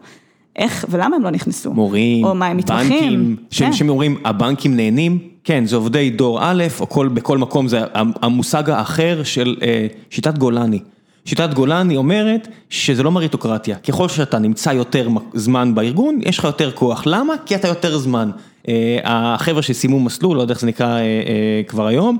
איך 0.56 0.84
ולמה 0.90 1.16
הם 1.16 1.22
לא 1.22 1.30
נכנסו? 1.30 1.72
מורים, 1.72 2.24
או 2.24 2.34
מה 2.34 2.46
הם 2.46 2.56
מתמחים? 2.56 3.36
בנקים, 3.50 3.72
כן. 3.78 3.88
אומרים 3.88 4.16
הבנקים 4.24 4.76
נהנים, 4.76 5.18
כן 5.44 5.66
זה 5.66 5.76
עובדי 5.76 6.10
דור 6.10 6.38
א', 6.42 6.64
או 6.80 6.88
כל, 6.88 7.08
בכל 7.08 7.38
מקום 7.38 7.68
זה 7.68 7.80
המושג 7.94 8.70
האחר 8.70 9.22
של 9.22 9.56
אה, 9.62 9.86
שיטת 10.10 10.38
גולני. 10.38 10.78
שיטת 11.24 11.54
גולני 11.54 11.96
אומרת 11.96 12.48
שזה 12.70 13.02
לא 13.02 13.10
מריטוקרטיה, 13.10 13.76
ככל 13.76 14.08
שאתה 14.08 14.38
נמצא 14.38 14.70
יותר 14.70 15.08
זמן 15.34 15.74
בארגון, 15.74 16.18
יש 16.22 16.38
לך 16.38 16.44
יותר 16.44 16.70
כוח, 16.72 17.02
למה? 17.06 17.34
כי 17.46 17.54
אתה 17.54 17.68
יותר 17.68 17.98
זמן. 17.98 18.30
אה, 18.68 18.98
החבר'ה 19.04 19.62
שסיימו 19.62 20.00
מסלול, 20.00 20.36
לא 20.36 20.42
יודע 20.42 20.52
איך 20.52 20.60
זה 20.60 20.66
נקרא 20.66 20.86
אה, 20.86 21.00
אה, 21.00 21.62
כבר 21.68 21.86
היום, 21.86 22.18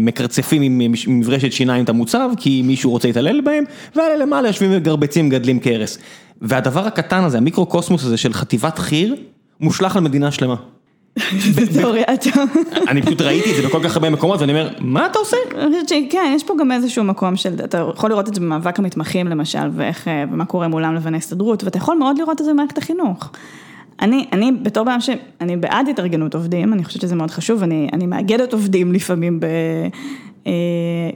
מקרצפים 0.00 0.62
עם 0.62 0.80
מברשת 1.06 1.52
שיניים 1.52 1.84
את 1.84 1.88
המוצב, 1.88 2.30
כי 2.36 2.62
מישהו 2.62 2.90
רוצה 2.90 3.08
להתעלל 3.08 3.40
בהם, 3.40 3.64
ואלה 3.96 4.16
למעלה 4.16 4.48
יושבים 4.48 4.70
וגרבצים 4.74 5.26
מגדלים 5.26 5.60
כרס. 5.60 5.98
והדבר 6.42 6.86
הקטן 6.86 7.24
הזה, 7.24 7.38
המיקרו 7.38 7.66
קוסמוס 7.66 8.04
הזה 8.04 8.16
של 8.16 8.32
חטיבת 8.32 8.78
חי"ר, 8.78 9.14
מושלך 9.60 9.96
על 9.96 10.02
מדינה 10.02 10.30
שלמה. 10.30 10.54
זה 11.38 11.66
תיאוריה 11.72 12.04
טוב. 12.16 12.50
אני 12.88 13.02
פשוט 13.02 13.20
ראיתי 13.20 13.50
את 13.50 13.56
זה 13.56 13.68
בכל 13.68 13.84
כך 13.84 13.96
הרבה 13.96 14.10
מקומות 14.10 14.40
ואני 14.40 14.52
אומר, 14.52 14.68
מה 14.80 15.06
אתה 15.06 15.18
עושה? 15.18 15.36
אני 15.54 15.66
חושבת 15.66 15.88
שכן, 15.88 16.32
יש 16.36 16.44
פה 16.44 16.54
גם 16.60 16.72
איזשהו 16.72 17.04
מקום 17.04 17.36
של, 17.36 17.54
אתה 17.64 17.86
יכול 17.94 18.10
לראות 18.10 18.28
את 18.28 18.34
זה 18.34 18.40
במאבק 18.40 18.78
המתמחים 18.78 19.26
למשל, 19.26 19.68
ואיך, 19.72 20.08
ומה 20.32 20.44
קורה 20.44 20.68
מולם 20.68 20.94
לבין 20.94 21.14
ההסתדרות, 21.14 21.64
ואתה 21.64 21.78
יכול 21.78 21.96
מאוד 21.96 22.18
לראות 22.18 22.40
את 22.40 22.44
זה 22.44 22.52
במערכת 22.52 22.78
החינוך. 22.78 23.30
אני, 24.02 24.26
אני 24.32 24.52
בתור 24.62 24.84
בעם 24.84 25.00
שאני 25.00 25.56
בעד 25.56 25.88
התארגנות 25.88 26.34
עובדים, 26.34 26.72
אני 26.72 26.84
חושבת 26.84 27.02
שזה 27.02 27.14
מאוד 27.14 27.30
חשוב, 27.30 27.62
אני, 27.62 27.88
אני 27.92 28.06
מאגדת 28.06 28.52
עובדים 28.52 28.92
לפעמים 28.92 29.40
ב... 29.40 29.46
אה, 30.46 30.52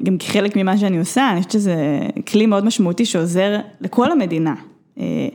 גם 0.03 0.19
כחלק 0.19 0.57
ממה 0.57 0.79
שאני 0.79 0.99
עושה, 0.99 1.31
אני 1.31 1.39
חושבת 1.39 1.53
שזה 1.53 1.75
כלי 2.29 2.47
מאוד 2.47 2.65
משמעותי 2.65 3.05
שעוזר 3.05 3.57
לכל 3.81 4.13
המדינה, 4.13 4.55
אה, 5.01 5.29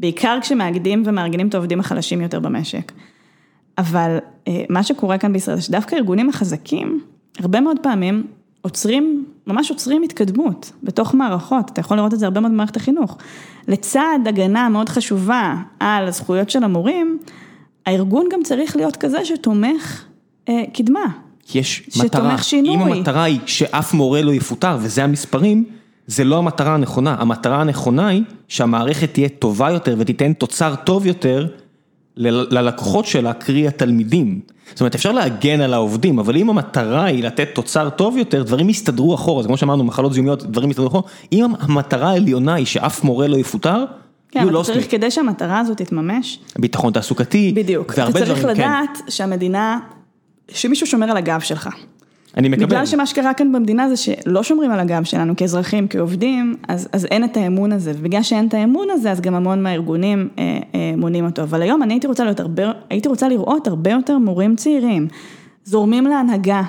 בעיקר 0.00 0.38
כשמאגדים 0.42 1.02
ומארגנים 1.06 1.48
את 1.48 1.54
העובדים 1.54 1.80
החלשים 1.80 2.20
יותר 2.20 2.40
במשק. 2.40 2.92
אבל 3.78 4.18
אה, 4.48 4.64
מה 4.68 4.82
שקורה 4.82 5.18
כאן 5.18 5.32
בישראל 5.32 5.60
שדווקא 5.60 5.94
הארגונים 5.94 6.28
החזקים, 6.28 7.00
הרבה 7.38 7.60
מאוד 7.60 7.76
פעמים 7.82 8.26
עוצרים, 8.62 9.24
ממש 9.46 9.70
עוצרים 9.70 10.02
התקדמות 10.02 10.72
בתוך 10.82 11.14
מערכות, 11.14 11.70
אתה 11.70 11.80
יכול 11.80 11.96
לראות 11.96 12.14
את 12.14 12.18
זה 12.18 12.26
הרבה 12.26 12.40
מאוד 12.40 12.52
במערכת 12.52 12.76
החינוך. 12.76 13.18
לצד 13.68 14.18
הגנה 14.26 14.68
מאוד 14.68 14.88
חשובה 14.88 15.54
על 15.80 16.08
הזכויות 16.08 16.50
של 16.50 16.64
המורים, 16.64 17.18
הארגון 17.86 18.26
גם 18.32 18.42
צריך 18.42 18.76
להיות 18.76 18.96
כזה 18.96 19.24
שתומך 19.24 20.04
אה, 20.48 20.62
קדמה. 20.74 21.04
יש 21.54 21.90
מטרה, 22.04 22.38
שינוי. 22.38 22.74
אם 22.74 22.80
המטרה 22.80 23.22
היא 23.22 23.40
שאף 23.46 23.94
מורה 23.94 24.22
לא 24.22 24.32
יפוטר, 24.32 24.78
וזה 24.80 25.04
המספרים, 25.04 25.64
זה 26.06 26.24
לא 26.24 26.38
המטרה 26.38 26.74
הנכונה, 26.74 27.16
המטרה 27.18 27.60
הנכונה 27.60 28.08
היא 28.08 28.22
שהמערכת 28.48 29.12
תהיה 29.12 29.28
טובה 29.28 29.70
יותר 29.70 29.94
ותיתן 29.98 30.32
תוצר 30.32 30.74
טוב 30.74 31.06
יותר 31.06 31.46
ללקוחות 32.16 33.06
שלה, 33.06 33.32
קרי 33.32 33.68
התלמידים. 33.68 34.40
זאת 34.70 34.80
אומרת, 34.80 34.94
אפשר 34.94 35.12
להגן 35.12 35.60
על 35.60 35.74
העובדים, 35.74 36.18
אבל 36.18 36.36
אם 36.36 36.50
המטרה 36.50 37.04
היא 37.04 37.24
לתת 37.24 37.48
תוצר 37.54 37.90
טוב 37.90 38.16
יותר, 38.16 38.42
דברים 38.42 38.68
יסתדרו 38.68 39.14
אחורה, 39.14 39.42
זה 39.42 39.48
כמו 39.48 39.56
שאמרנו, 39.56 39.84
מחלות 39.84 40.12
זיהומיות, 40.12 40.42
דברים 40.42 40.70
יסתדרו 40.70 40.88
אחורה, 40.88 41.02
אם 41.32 41.46
המטרה 41.60 42.10
העליונה 42.10 42.54
היא 42.54 42.66
שאף 42.66 43.04
מורה 43.04 43.26
לא 43.26 43.36
יפוטר, 43.36 43.84
כן, 44.30 44.40
אבל 44.40 44.62
צריך, 44.62 44.90
כדי 44.90 45.10
שהמטרה 45.10 45.58
הזאת 45.58 45.78
תתממש. 45.78 46.38
ביטחון 46.58 46.92
תעסוקתי, 46.92 47.52
בדיוק, 47.56 47.92
אתה 47.92 48.12
צריך 48.12 48.44
לדעת 48.44 48.96
כן. 48.96 49.10
שהמדינה, 49.10 49.78
שמישהו 50.48 50.86
שומר 50.86 51.10
על 51.10 51.16
הגב 51.16 51.40
שלך. 51.40 51.68
אני 52.36 52.48
מקבל. 52.48 52.66
בגלל 52.66 52.86
שמה 52.86 53.06
שקרה 53.06 53.34
כאן 53.34 53.52
במדינה 53.52 53.88
זה 53.88 53.96
שלא 53.96 54.42
שומרים 54.42 54.70
על 54.70 54.80
הגב 54.80 55.04
שלנו 55.04 55.36
כאזרחים, 55.36 55.88
כעובדים, 55.88 56.56
אז, 56.68 56.88
אז 56.92 57.04
אין 57.04 57.24
את 57.24 57.36
האמון 57.36 57.72
הזה, 57.72 57.92
ובגלל 57.98 58.22
שאין 58.22 58.46
את 58.48 58.54
האמון 58.54 58.90
הזה, 58.90 59.10
אז 59.10 59.20
גם 59.20 59.34
המון 59.34 59.62
מהארגונים 59.62 60.28
אה, 60.38 60.58
אה, 60.74 60.92
מונים 60.96 61.24
אותו. 61.24 61.42
אבל 61.42 61.62
היום 61.62 61.82
אני 61.82 61.94
הייתי 61.94 62.06
רוצה, 62.06 62.24
הרבה, 62.38 62.62
הייתי 62.90 63.08
רוצה 63.08 63.28
לראות 63.28 63.66
הרבה 63.66 63.90
יותר 63.90 64.18
מורים 64.18 64.56
צעירים, 64.56 65.08
זורמים 65.64 66.06
להנהגה 66.06 66.62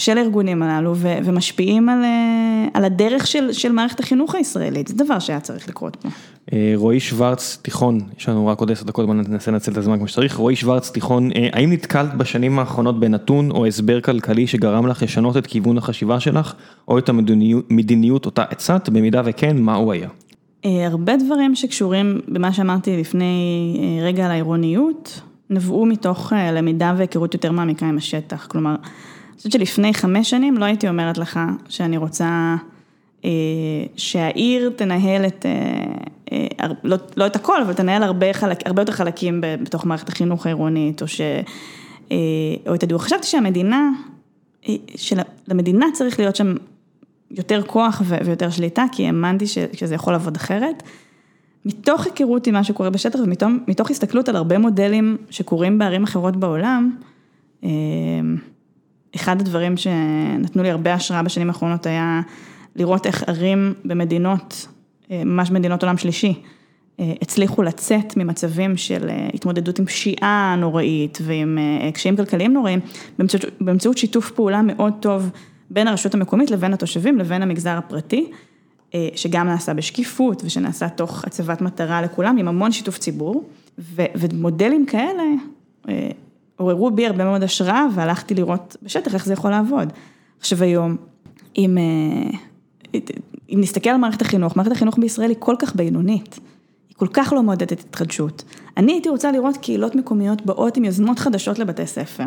של 0.00 0.18
הארגונים 0.18 0.62
הללו 0.62 0.96
ו, 0.96 1.18
ומשפיעים 1.24 1.88
על, 1.88 2.04
אה, 2.04 2.68
על 2.74 2.84
הדרך 2.84 3.26
של, 3.26 3.52
של 3.52 3.72
מערכת 3.72 4.00
החינוך 4.00 4.34
הישראלית, 4.34 4.88
זה 4.88 4.94
דבר 4.94 5.18
שהיה 5.18 5.40
צריך 5.40 5.68
לקרות 5.68 5.96
פה. 5.96 6.08
אה, 6.52 6.72
רועי 6.74 7.00
שוורץ 7.00 7.58
תיכון, 7.62 8.00
יש 8.18 8.28
לנו 8.28 8.46
רק 8.46 8.58
עוד 8.58 8.70
עשר 8.70 8.84
דקות, 8.84 9.06
בוא 9.06 9.14
ננסה 9.14 9.50
לנצל 9.50 9.72
את 9.72 9.76
הזמן 9.76 9.98
כמו 9.98 10.08
שצריך, 10.08 10.36
רועי 10.36 10.56
שוורץ 10.56 10.90
תיכון, 10.90 11.30
אה, 11.36 11.48
האם 11.52 11.72
נתקלת 11.72 12.14
בשנים 12.14 12.58
האחרונות 12.58 13.00
בנתון 13.00 13.50
או 13.50 13.66
הסבר 13.66 14.00
כלכלי 14.00 14.46
שגרם 14.46 14.86
לך 14.86 15.02
לשנות 15.02 15.36
את 15.36 15.46
כיוון 15.46 15.78
החשיבה 15.78 16.20
שלך, 16.20 16.54
או 16.88 16.98
את 16.98 17.08
המדיניות 17.08 18.26
אותה 18.26 18.44
הצעת, 18.50 18.88
במידה 18.88 19.22
וכן, 19.24 19.56
מה 19.56 19.74
הוא 19.74 19.92
היה? 19.92 20.08
הרבה 20.64 21.16
דברים 21.16 21.54
שקשורים 21.54 22.20
במה 22.28 22.52
שאמרתי 22.52 23.00
לפני 23.00 24.00
רגע 24.02 24.24
על 24.24 24.30
העירוניות, 24.30 25.20
נבעו 25.50 25.86
מתוך 25.86 26.32
למידה 26.52 26.94
והיכרות 26.96 27.34
יותר 27.34 27.52
מעמיקה 27.52 27.86
עם 27.86 27.96
השטח. 27.96 28.46
כלומר, 28.46 28.74
חושבת 29.40 29.52
שלפני 29.52 29.94
חמש 29.94 30.30
שנים 30.30 30.56
לא 30.56 30.64
הייתי 30.64 30.88
אומרת 30.88 31.18
לך 31.18 31.40
שאני 31.68 31.96
רוצה 31.96 32.56
שהעיר 33.96 34.72
תנהל 34.76 35.26
את, 35.26 35.46
לא, 36.84 36.96
לא 37.16 37.26
את 37.26 37.36
הכל, 37.36 37.62
אבל 37.62 37.72
תנהל 37.72 38.02
הרבה, 38.02 38.32
חלק, 38.32 38.66
הרבה 38.66 38.82
יותר 38.82 38.92
חלקים 38.92 39.40
בתוך 39.62 39.86
מערכת 39.86 40.08
החינוך 40.08 40.46
העירונית, 40.46 41.02
או, 41.02 41.08
ש, 41.08 41.20
או 42.66 42.74
את 42.74 42.82
הדיור. 42.82 43.02
חשבתי 43.02 43.26
שהמדינה, 43.26 43.90
שלמדינה 44.96 45.86
צריך 45.92 46.18
להיות 46.18 46.36
שם 46.36 46.54
יותר 47.30 47.62
כוח 47.62 48.02
ויותר 48.24 48.50
שליטה, 48.50 48.84
כי 48.92 49.06
האמנתי 49.06 49.46
שזה 49.46 49.94
יכול 49.94 50.12
לעבוד 50.12 50.36
אחרת. 50.36 50.82
מתוך 51.64 52.06
היכרות 52.06 52.46
עם 52.46 52.54
מה 52.54 52.64
שקורה 52.64 52.90
בשטח 52.90 53.18
ומתוך 53.18 53.90
הסתכלות 53.90 54.28
על 54.28 54.36
הרבה 54.36 54.58
מודלים 54.58 55.16
שקורים 55.30 55.78
בערים 55.78 56.04
אחרות 56.04 56.36
בעולם, 56.36 56.96
אחד 59.16 59.40
הדברים 59.40 59.76
שנתנו 59.76 60.62
לי 60.62 60.70
הרבה 60.70 60.94
השראה 60.94 61.22
בשנים 61.22 61.48
האחרונות 61.48 61.86
היה 61.86 62.20
לראות 62.76 63.06
איך 63.06 63.24
ערים 63.26 63.74
במדינות, 63.84 64.66
ממש 65.10 65.50
מדינות 65.50 65.82
עולם 65.82 65.96
שלישי, 65.96 66.42
הצליחו 66.98 67.62
לצאת 67.62 68.16
ממצבים 68.16 68.76
של 68.76 69.10
התמודדות 69.34 69.78
עם 69.78 69.86
פשיעה 69.86 70.56
נוראית 70.58 71.18
ועם 71.22 71.58
קשיים 71.94 72.16
כלכליים 72.16 72.52
נוראים, 72.52 72.80
באמצעות 73.60 73.98
שיתוף 73.98 74.30
פעולה 74.30 74.62
מאוד 74.62 74.92
טוב 75.00 75.30
בין 75.70 75.88
הרשות 75.88 76.14
המקומית 76.14 76.50
לבין 76.50 76.72
התושבים 76.72 77.18
לבין 77.18 77.42
המגזר 77.42 77.78
הפרטי, 77.78 78.30
שגם 79.14 79.46
נעשה 79.46 79.74
בשקיפות 79.74 80.42
ושנעשה 80.44 80.88
תוך 80.88 81.24
הצבת 81.24 81.60
מטרה 81.60 82.02
לכולם 82.02 82.36
עם 82.36 82.48
המון 82.48 82.72
שיתוף 82.72 82.98
ציבור, 82.98 83.44
ומודלים 83.94 84.86
כאלה 84.86 85.22
עוררו 86.60 86.90
בי 86.90 87.06
הרבה 87.06 87.24
מאוד 87.24 87.42
השראה 87.42 87.86
והלכתי 87.94 88.34
לראות 88.34 88.76
בשטח 88.82 89.14
איך 89.14 89.26
זה 89.26 89.32
יכול 89.32 89.50
לעבוד. 89.50 89.92
עכשיו 90.40 90.62
היום, 90.62 90.96
אם 91.58 91.78
נסתכל 93.50 93.90
על 93.90 93.96
מערכת 93.96 94.22
החינוך, 94.22 94.56
מערכת 94.56 94.72
החינוך 94.72 94.98
בישראל 94.98 95.30
היא 95.30 95.36
כל 95.38 95.54
כך 95.58 95.76
בינונית, 95.76 96.38
היא 96.88 96.96
כל 96.96 97.06
כך 97.12 97.32
לא 97.32 97.42
מעודדת 97.42 97.80
התחדשות. 97.80 98.44
אני 98.76 98.92
הייתי 98.92 99.08
רוצה 99.08 99.32
לראות 99.32 99.56
קהילות 99.56 99.94
מקומיות 99.94 100.46
באות 100.46 100.76
עם 100.76 100.84
יוזמות 100.84 101.18
חדשות 101.18 101.58
לבתי 101.58 101.86
ספר. 101.86 102.24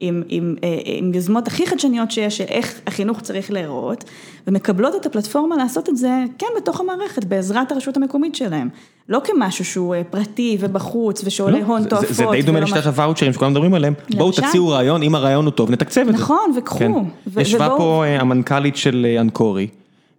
עם, 0.00 0.22
עם, 0.28 0.56
עם 0.84 1.14
יוזמות 1.14 1.46
הכי 1.46 1.66
חדשניות 1.66 2.10
שיש, 2.10 2.38
של 2.38 2.44
איך 2.44 2.80
החינוך 2.86 3.20
צריך 3.20 3.50
להיראות, 3.50 4.04
ומקבלות 4.46 4.94
את 4.94 5.06
הפלטפורמה 5.06 5.56
לעשות 5.56 5.88
את 5.88 5.96
זה, 5.96 6.24
כן, 6.38 6.46
בתוך 6.56 6.80
המערכת, 6.80 7.24
בעזרת 7.24 7.72
הרשות 7.72 7.96
המקומית 7.96 8.34
שלהם. 8.34 8.68
לא 9.08 9.20
כמשהו 9.24 9.64
שהוא 9.64 9.94
פרטי 10.10 10.56
ובחוץ, 10.60 11.22
ושעולה 11.24 11.58
הון 11.66 11.84
תועפות. 11.84 12.14
זה 12.14 12.24
די 12.30 12.42
דומה 12.42 12.60
לשיטת 12.60 12.86
הוואוצ'רים 12.86 13.32
שכולם 13.32 13.50
מדברים 13.50 13.74
עליהם, 13.74 13.94
בואו 14.16 14.32
תציעו 14.32 14.68
רעיון, 14.68 15.02
אם 15.02 15.14
הרעיון 15.14 15.44
הוא 15.44 15.52
טוב, 15.52 15.70
נתקצב 15.70 16.00
את 16.00 16.06
זה. 16.06 16.12
נכון, 16.12 16.52
וקחו. 16.56 17.04
ישבה 17.36 17.68
פה 17.76 18.04
המנכ"לית 18.06 18.76
של 18.76 19.16
אנקורי, 19.20 19.66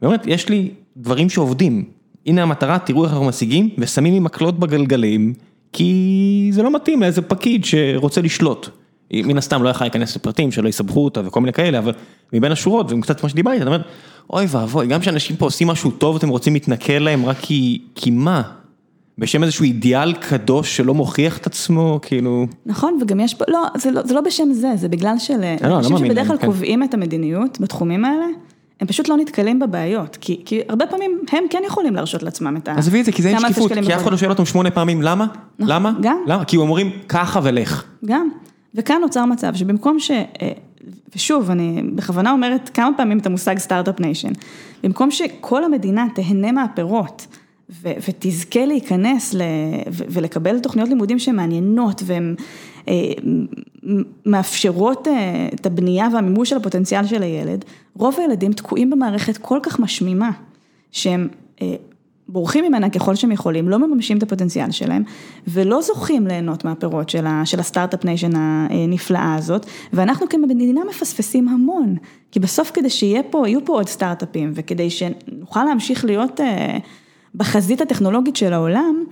ואומרת, 0.01 0.27
יש 0.27 0.49
לי 0.49 0.71
דברים 0.97 1.29
שעובדים, 1.29 1.83
הנה 2.25 2.43
המטרה, 2.43 2.79
תראו 2.79 3.03
איך 3.03 3.11
אנחנו 3.11 3.25
משיגים, 3.25 3.69
ושמים 3.77 4.13
לי 4.13 4.19
מקלות 4.19 4.59
בגלגלים, 4.59 5.33
כי 5.73 6.49
זה 6.53 6.63
לא 6.63 6.75
מתאים 6.75 7.01
לאיזה 7.01 7.21
פקיד 7.21 7.65
שרוצה 7.65 8.21
לשלוט. 8.21 8.69
מן 9.13 9.37
הסתם 9.37 9.63
לא 9.63 9.69
יכולה 9.69 9.85
להיכנס 9.85 10.15
לפרטים 10.15 10.51
שלא 10.51 10.69
יסבכו 10.69 11.05
אותה 11.05 11.21
וכל 11.25 11.39
מיני 11.39 11.53
כאלה, 11.53 11.79
אבל 11.79 11.93
מבין 12.33 12.51
השורות, 12.51 12.91
וקצת 12.91 13.19
כמו 13.19 13.29
שדיברתי, 13.29 13.57
אתה 13.57 13.65
אומר, 13.65 13.81
אוי 14.29 14.45
ואבוי, 14.49 14.87
גם 14.87 14.99
כשאנשים 14.99 15.35
פה 15.35 15.45
עושים 15.45 15.67
משהו 15.67 15.91
טוב, 15.91 16.15
אתם 16.15 16.29
רוצים 16.29 16.53
להתנכל 16.53 16.93
להם 16.93 17.25
רק 17.25 17.37
כי, 17.41 17.81
כי 17.95 18.11
מה? 18.11 18.41
בשם 19.19 19.43
איזשהו 19.43 19.63
אידיאל 19.63 20.13
קדוש 20.13 20.77
שלא 20.77 20.93
מוכיח 20.93 21.37
את 21.37 21.47
עצמו, 21.47 21.99
כאילו... 22.01 22.47
נכון, 22.65 22.99
וגם 23.01 23.19
יש 23.19 23.33
פה, 23.33 23.45
לא, 23.47 23.65
זה 23.77 23.91
לא, 23.91 24.01
זה 24.05 24.13
לא 24.13 24.21
בשם 24.21 24.53
זה, 24.53 24.71
זה 24.75 24.87
בגלל 24.87 25.17
של... 25.17 25.43
אנשים 25.63 25.97
שבדרך 25.97 26.27
כלל 26.27 26.37
קובעים 26.37 26.83
את 26.83 26.93
המדיניות 26.93 27.59
בתחומים 27.61 28.05
האלה, 28.05 28.25
הם 28.79 28.87
פשוט 28.87 29.07
לא 29.07 29.17
נתקלים 29.17 29.59
בבעיות, 29.59 30.17
כי, 30.21 30.41
כי 30.45 30.61
הרבה 30.69 30.85
פעמים 30.87 31.19
הם 31.31 31.43
כן 31.49 31.61
יכולים 31.65 31.95
להרשות 31.95 32.23
לעצמם 32.23 32.57
את 32.57 32.67
ה... 32.67 32.71
עזבי 32.71 32.99
את 32.99 33.05
זה, 33.05 33.11
כי 33.11 33.21
זה 33.21 33.29
אין 33.29 33.39
שקיפות, 33.39 33.71
כי 33.71 33.95
אף 33.95 34.01
אחד 34.01 34.11
לא 34.11 34.17
שואל 34.17 34.31
אותם 34.31 34.45
שמונה 34.45 34.71
פעמים, 34.71 35.01
למה? 35.01 35.27
למה? 35.59 35.93
גם. 36.01 36.17
למה? 36.27 36.45
כי 36.45 36.55
הם 36.55 36.61
אומרים, 36.61 36.91
ככה 37.09 37.39
ולך. 37.43 37.83
גם. 38.05 38.29
וכאן 38.75 38.97
נוצר 39.01 39.25
מצב 39.25 39.55
שבמקום 39.55 39.99
ש... 39.99 40.11
ושוב, 41.15 41.51
אני 41.51 41.81
בכוונה 41.95 42.31
אומרת 42.31 42.69
כמה 42.73 42.89
פעמים 42.97 43.17
את 43.17 43.25
המושג 43.25 43.57
start-up 43.57 43.99
nation, 43.99 44.31
במקום 44.83 45.11
שכל 45.11 45.63
המדינה 45.63 46.07
תהנה 46.15 46.51
מהפירות 46.51 47.27
ו- 47.69 47.93
ותזכה 48.07 48.65
להיכנס 48.65 49.33
ל- 49.33 49.41
ו- 49.91 50.03
ולקבל 50.09 50.59
תוכניות 50.59 50.89
לימודים 50.89 51.19
שהן 51.19 51.35
מעניינות 51.35 52.01
והן 52.05 52.35
אה, 52.87 52.93
מאפשרות 54.25 55.07
אה, 55.07 55.47
את 55.53 55.65
הבנייה 55.65 56.07
והמימוש 56.13 56.49
של 56.49 56.57
הפוטנציאל 56.57 57.05
של 57.05 57.23
הילד, 57.23 57.65
רוב 57.95 58.15
הילדים 58.19 58.53
תקועים 58.53 58.89
במערכת 58.89 59.37
כל 59.37 59.59
כך 59.63 59.79
משמימה, 59.79 60.31
שהם 60.91 61.27
אה, 61.61 61.75
בורחים 62.27 62.65
ממנה 62.65 62.89
ככל 62.89 63.15
שהם 63.15 63.31
יכולים, 63.31 63.69
לא 63.69 63.79
מממשים 63.79 64.17
את 64.17 64.23
הפוטנציאל 64.23 64.71
שלהם, 64.71 65.03
ולא 65.47 65.81
זוכים 65.81 66.27
ליהנות 66.27 66.65
מהפירות 66.65 67.09
של 67.09 67.59
ה 67.59 67.64
start-up 67.64 68.05
nation 68.05 68.31
הנפלאה 68.35 69.35
הזאת, 69.35 69.65
ואנחנו 69.93 70.29
כמדינה 70.29 70.81
מפספסים 70.89 71.47
המון, 71.47 71.95
כי 72.31 72.39
בסוף 72.39 72.71
כדי 72.73 72.89
שיהיה 72.89 73.23
פה, 73.23 73.43
פה 73.65 73.73
עוד 73.73 73.87
סטארט-אפים, 73.87 74.51
וכדי 74.55 74.89
שנוכל 74.89 75.63
להמשיך 75.63 76.05
להיות 76.05 76.39
בחזית 77.35 77.81
הטכנולוגית 77.81 78.35
של 78.35 78.53
העולם, 78.53 79.03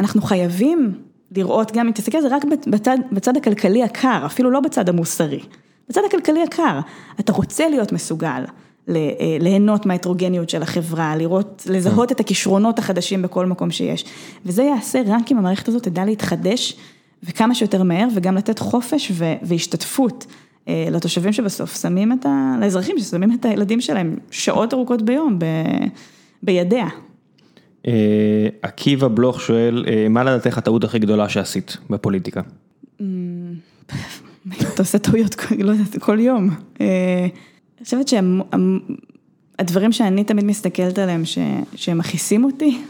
אנחנו 0.00 0.22
חייבים 0.22 0.92
לראות 1.36 1.72
גם, 1.72 1.86
אם 1.86 1.92
תסתכל 1.92 2.16
על 2.16 2.22
זה 2.22 2.36
רק 2.36 2.44
בצד, 2.66 2.98
בצד 3.12 3.36
הכלכלי 3.36 3.82
הקר, 3.82 4.26
אפילו 4.26 4.50
לא 4.50 4.60
בצד 4.60 4.88
המוסרי, 4.88 5.40
בצד 5.88 6.00
הכלכלי 6.06 6.42
הקר, 6.42 6.80
אתה 7.20 7.32
רוצה 7.32 7.68
להיות 7.68 7.92
מסוגל. 7.92 8.44
ליהנות 9.40 9.86
מההטרוגניות 9.86 10.50
של 10.50 10.62
החברה, 10.62 11.16
לראות, 11.16 11.66
לזהות 11.70 12.12
את 12.12 12.20
הכישרונות 12.20 12.78
החדשים 12.78 13.22
בכל 13.22 13.46
מקום 13.46 13.70
שיש. 13.70 14.04
וזה 14.46 14.62
יעשה 14.62 15.02
רק 15.06 15.32
אם 15.32 15.38
המערכת 15.38 15.68
הזאת 15.68 15.82
תדע 15.82 16.04
להתחדש 16.04 16.76
וכמה 17.22 17.54
שיותר 17.54 17.82
מהר 17.82 18.08
וגם 18.14 18.36
לתת 18.36 18.58
חופש 18.58 19.12
והשתתפות 19.42 20.26
לתושבים 20.66 21.32
שבסוף 21.32 21.82
שמים 21.82 22.12
את 22.12 22.26
ה... 22.26 22.56
לאזרחים 22.60 22.98
ששמים 22.98 23.32
את 23.32 23.44
הילדים 23.44 23.80
שלהם 23.80 24.16
שעות 24.30 24.74
ארוכות 24.74 25.02
ביום 25.02 25.38
ב... 25.38 25.44
בידיה. 26.42 26.88
עקיבא 28.62 29.08
בלוך 29.08 29.40
שואל, 29.40 29.84
מה 30.10 30.24
לדעתך 30.24 30.58
הטעות 30.58 30.84
הכי 30.84 30.98
גדולה 30.98 31.28
שעשית 31.28 31.76
בפוליטיקה? 31.90 32.40
אתה 34.74 34.82
עושה 34.82 34.98
טעויות 34.98 35.34
כל 36.00 36.20
יום. 36.20 36.50
אני 36.80 37.84
חושבת 37.84 38.08
שהדברים 39.58 39.92
שאני 39.92 40.24
תמיד 40.24 40.44
מסתכלת 40.44 40.98
עליהם, 40.98 41.22
שהם 41.74 41.98
מכעיסים 41.98 42.44
אותי, 42.44 42.82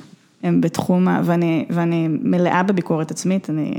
הם 0.42 0.60
בתחום, 0.60 1.06
ואני, 1.24 1.66
ואני 1.70 2.08
מלאה 2.08 2.62
בביקורת 2.62 3.10
עצמית, 3.10 3.50
אני 3.50 3.74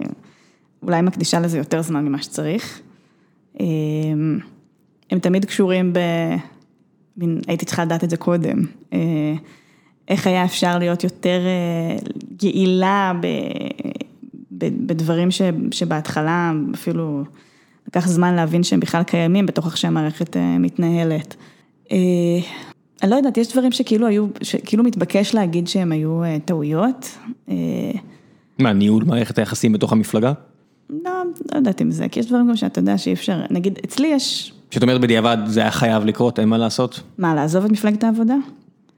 אולי 0.84 1.02
מקדישה 1.02 1.40
לזה 1.40 1.58
יותר 1.58 1.82
זמן 1.82 2.06
ממה 2.06 2.22
שצריך. 2.22 2.80
הם 5.10 5.20
תמיד 5.22 5.46
קשורים 5.46 5.94
ב... 5.94 6.00
הייתי 7.48 7.66
צריכה 7.66 7.86
לדעת 7.86 8.04
את 8.04 8.10
זה 8.10 8.18
קודם. 8.18 8.58
איך 10.08 10.28
היה 10.28 10.46
אפשר 10.46 10.78
להיות 10.80 11.04
יותר 11.04 11.40
יעילה 12.42 13.14
בדברים 14.52 15.30
שבהתחלה 15.72 16.52
אפילו... 16.74 17.24
לקח 17.88 18.08
זמן 18.08 18.36
להבין 18.36 18.64
שהם 18.64 18.80
בכלל 18.80 19.04
קיימים 19.04 19.46
בתוך 19.46 19.66
איך 19.66 19.78
שהמערכת 19.78 20.38
מתנהלת. 20.60 21.36
אני 23.04 23.10
לא 23.10 23.16
יודעת, 23.16 23.38
יש 23.38 23.52
דברים 23.52 23.72
שכאילו 23.72 24.08
היו, 24.08 24.28
שכאילו 24.42 24.84
מתבקש 24.84 25.34
להגיד 25.34 25.68
שהם 25.68 25.92
היו 25.92 26.22
טעויות. 26.46 27.18
מה, 28.60 28.74
ניהול 28.74 29.04
מערכת 29.04 29.38
היחסים 29.38 29.74
בתוך 29.74 29.92
המפלגה? 29.92 30.34
לא, 30.90 31.12
לא 31.52 31.58
יודעת 31.58 31.82
אם 31.82 31.92
זה, 31.92 32.10
כי 32.10 32.20
יש 32.20 32.26
דברים 32.26 32.48
גם 32.50 32.56
שאתה 32.56 32.80
יודע 32.80 32.98
שאי 32.98 33.14
אפשר, 33.14 33.42
נגיד, 33.50 33.80
אצלי 33.86 34.08
יש... 34.08 34.54
כשאת 34.70 34.84
אומרת 34.84 35.02
בדיעבד 35.02 35.38
זה 35.46 35.62
היה 35.62 35.72
חייב 35.72 36.06
לקרות, 36.06 36.40
אין 36.40 36.50
מה 36.50 36.58
לעשות? 36.58 37.02
מה, 37.18 37.36
לעזוב 37.36 37.66
את 37.66 37.72
מפלגת 37.72 38.04
העבודה? 38.04 38.36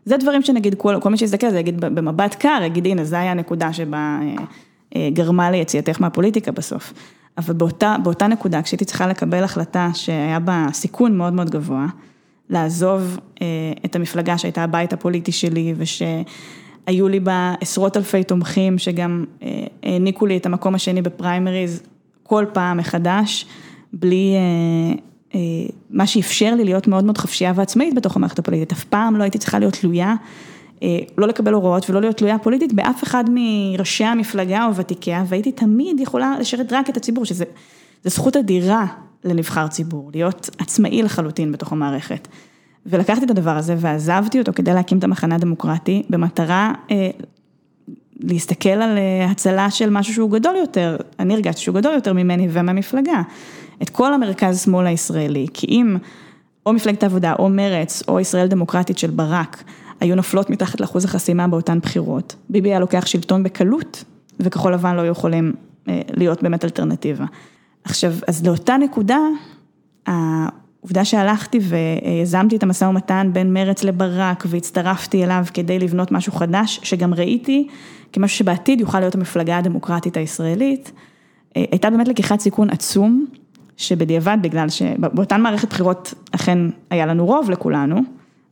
זה 0.08 0.18
דברים 0.18 0.42
שנגיד, 0.42 0.76
כל, 0.76 0.96
כל 1.02 1.10
מי 1.10 1.18
שיסתכל, 1.18 1.50
זה 1.50 1.60
יגיד 1.60 1.82
במבט 1.82 2.36
קר, 2.36 2.60
יגיד, 2.66 2.88
הנה, 2.88 3.04
זו 3.04 3.16
הייתה 3.16 3.32
הנקודה 3.32 3.74
שבה 3.74 4.20
גרמה 5.14 5.52
ליציאתך 5.52 6.02
מהפוליטיקה 6.02 6.52
בסוף. 6.52 6.94
אבל 7.38 7.54
באותה, 7.54 7.96
באותה 8.04 8.28
נקודה, 8.28 8.62
כשהייתי 8.62 8.86
צריכה 8.86 9.08
לקבל 9.08 9.44
החלטה 9.44 9.90
שהיה 9.94 10.40
בה 10.40 10.68
סיכון 10.74 11.18
מאוד 11.18 11.34
מאוד 11.34 11.50
גבוה, 11.50 11.86
לעזוב 12.50 13.20
את 13.86 13.96
המפלגה 13.96 14.38
שהייתה 14.38 14.64
הבית 14.64 14.94
הפוליטי 14.94 15.32
שלי, 15.32 15.74
ושהיו 15.78 17.08
לי 17.08 17.20
בה 17.20 17.54
עשרות 17.62 17.98
אלפי 17.98 18.24
תומכים, 18.24 18.78
שגם 18.78 19.26
העניקו 19.84 20.26
לי 20.26 20.38
את 20.38 20.46
המקום 20.46 20.76
השני 20.76 21.02
בפריימריז 21.02 21.84
כל 22.24 22.46
פעם 22.54 22.78
מחדש, 22.78 23.46
בלי, 23.94 24.34
מה 25.90 26.08
שאפשר 26.08 26.56
לי 26.56 26.64
להיות 26.64 26.88
מאוד 26.88 27.04
מאוד 27.04 27.18
חפשייה 27.18 27.54
ועצמאית 27.56 27.94
בתוך 27.94 28.16
המערכת 28.16 28.40
הפוליטית, 28.40 28.72
אף 28.72 28.84
פעם 28.84 29.16
לא 29.16 29.24
הייתי 29.24 29.38
צריכה 29.38 29.60
להיות 29.60 29.74
תלויה 29.74 30.16
לא 31.18 31.28
לקבל 31.28 31.54
הוראות 31.54 31.90
ולא 31.90 32.02
להיות 32.02 32.18
תלויה 32.18 32.40
פוליטית 32.40 32.74
באף 32.74 33.04
אחד 33.04 33.24
מראשי 33.30 34.04
המפלגה 34.04 34.66
או 34.66 34.76
ותיקיה, 34.76 35.24
והייתי 35.28 35.52
תמיד 35.52 35.99
יכולה 35.99 36.40
לשרת 36.40 36.74
רק 36.74 36.90
את 36.90 36.98
הציבור, 36.98 37.26
שזה 37.26 37.45
זכות 38.04 38.38
אדירה 38.38 38.86
לנבחר 39.24 39.68
ציבור, 39.68 40.12
להיות 40.14 40.49
עצמאי 40.58 41.02
לחלוטין 41.02 41.52
בתוך 41.52 41.72
המערכת. 41.72 42.28
ולקחתי 42.86 43.26
את 43.26 43.32
הדבר 43.32 43.58
הזה 43.58 43.76
ועזבתי 43.78 44.40
אותו 44.40 44.54
כדי 44.54 44.74
להקים 44.74 44.98
את 44.98 45.04
המחנה 45.04 45.36
הדמוקרטי, 45.36 46.04
במטרה 46.10 46.74
אה, 46.91 47.10
להסתכל 48.20 48.70
על 48.70 48.98
אה, 48.98 49.26
הצלה 49.32 49.72
של 49.72 49.90
משהו 49.90 50.14
שהוא 50.14 50.32
גדול 50.32 50.56
יותר, 50.56 50.98
אני 51.20 51.34
הרגשתי 51.34 51.62
שהוא 51.62 51.76
גדול 51.76 51.94
יותר 51.94 52.14
ממני 52.14 52.48
ומהמפלגה. 52.52 53.22
את 53.82 53.90
כל 53.90 54.14
המרכז 54.14 54.62
שמאל 54.62 54.88
הישראלי, 54.88 55.48
כי 55.54 55.68
אם 55.68 55.98
או 56.66 56.74
מפלגת 56.74 57.04
העבודה 57.04 57.34
או 57.40 57.49
מרץ 57.49 58.04
או 58.08 58.20
ישראל 58.20 58.48
דמוקרטית 58.48 58.98
של 58.98 59.10
ברק 59.10 59.64
היו 59.99 60.16
נופלות 60.16 60.49
מתחת 60.49 60.82
לאחוז 60.82 61.06
החסימה 61.06 61.48
באותן 61.48 61.80
בחירות, 61.80 62.36
ביבי 62.49 62.70
היה 62.70 62.80
לוקח 62.80 63.06
שלטון 63.06 63.44
בקלות 63.44 64.04
וכחול 64.40 64.74
לבן 64.74 64.95
לא 64.95 65.02
היו 65.02 65.12
יכולים 65.12 65.54
אה, 65.90 66.02
להיות 66.14 66.44
באמת 66.44 66.66
אלטרנטיבה. 66.66 67.26
עכשיו, 67.84 68.14
אז 68.28 68.45
לאותה 68.45 68.78
נקודה, 68.78 69.20
העובדה 70.06 71.06
שהלכתי 71.06 71.60
ויזמתי 71.62 72.56
את 72.56 72.64
המשא 72.64 72.86
ומתן 72.86 73.30
בין 73.34 73.54
מרץ 73.54 73.84
לברק 73.84 74.44
והצטרפתי 74.48 75.24
אליו 75.24 75.45
כדי 75.54 75.80
לבנות 75.80 76.12
משהו 76.12 76.32
חדש, 76.32 76.80
שגם 76.84 77.14
ראיתי 77.14 77.68
כמשהו 78.14 78.38
שבעתיד 78.38 78.80
יוכל 78.80 78.99
להיות 78.99 79.16
המפלגה 79.16 79.58
הדמוקרטית 79.58 80.18
הישראלית, 80.18 80.91
אה, 81.58 81.64
הייתה 81.72 81.90
באמת 81.90 82.08
לקיחת 82.08 82.40
סיכון 82.40 82.70
עצום, 82.70 83.26
שבדיעבד, 83.78 84.38
בגלל 84.41 84.70
שבאותן 84.70 85.41
מערכת 85.41 85.70
בחירות 85.70 86.14
אכן 86.32 86.58
היה 86.90 87.06
לנו 87.06 87.26
רוב 87.26 87.49
לכולנו, 87.49 88.02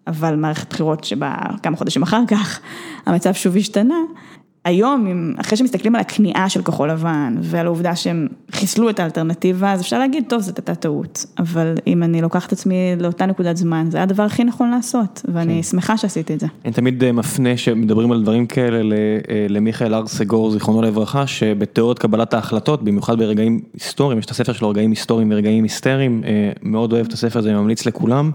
אבל 0.07 0.35
מערכת 0.35 0.69
בחירות 0.69 1.03
שבה 1.03 1.35
כמה 1.63 1.77
חודשים 1.77 2.03
אחר 2.03 2.21
כך 2.27 2.59
המצב 3.05 3.33
שוב 3.33 3.57
השתנה, 3.57 3.95
היום, 4.65 5.33
אחרי 5.37 5.57
שמסתכלים 5.57 5.95
על 5.95 6.01
הכניעה 6.01 6.49
של 6.49 6.61
כחול 6.61 6.91
לבן 6.91 7.35
ועל 7.41 7.65
העובדה 7.65 7.95
שהם 7.95 8.27
חיסלו 8.51 8.89
את 8.89 8.99
האלטרנטיבה, 8.99 9.71
אז 9.71 9.81
אפשר 9.81 9.99
להגיד, 9.99 10.23
טוב, 10.29 10.41
זאת 10.41 10.57
הייתה 10.57 10.75
טעות, 10.75 11.25
אבל 11.39 11.75
אם 11.87 12.03
אני 12.03 12.21
לוקחת 12.21 12.47
את 12.47 12.51
עצמי 12.51 12.75
לאותה 12.99 13.25
נקודת 13.25 13.57
זמן, 13.57 13.87
זה 13.89 13.97
היה 13.97 14.03
הדבר 14.03 14.23
הכי 14.23 14.43
נכון 14.43 14.71
לעשות, 14.71 15.21
ואני 15.33 15.55
כן. 15.55 15.63
שמחה 15.63 15.97
שעשיתי 15.97 16.33
את 16.33 16.39
זה. 16.39 16.47
אני 16.65 16.73
תמיד 16.73 17.03
אה, 17.03 17.11
מפנה 17.11 17.57
שמדברים 17.57 18.11
על 18.11 18.21
דברים 18.21 18.47
כאלה 18.47 18.95
אה, 19.29 19.45
למיכאל 19.49 19.93
הר 19.93 20.07
סגור, 20.07 20.51
זיכרונו 20.51 20.81
לברכה, 20.81 21.27
שבתיאוריות 21.27 21.99
קבלת 21.99 22.33
ההחלטות, 22.33 22.83
במיוחד 22.83 23.19
ברגעים 23.19 23.61
היסטוריים, 23.73 24.19
יש 24.19 24.25
את 24.25 24.31
הספר 24.31 24.53
שלו, 24.53 24.69
רגעים 24.69 24.89
היסטוריים 24.89 25.31
ורגעים 25.31 25.63
היסטריים, 25.63 26.23
אה, 26.25 26.51
מאוד 26.61 26.93
אוהב 26.93 27.05
את 27.05 27.13
הספר 27.13 27.39
הזה, 27.39 27.53
ממליץ 27.53 27.85
לכולם. 27.85 28.31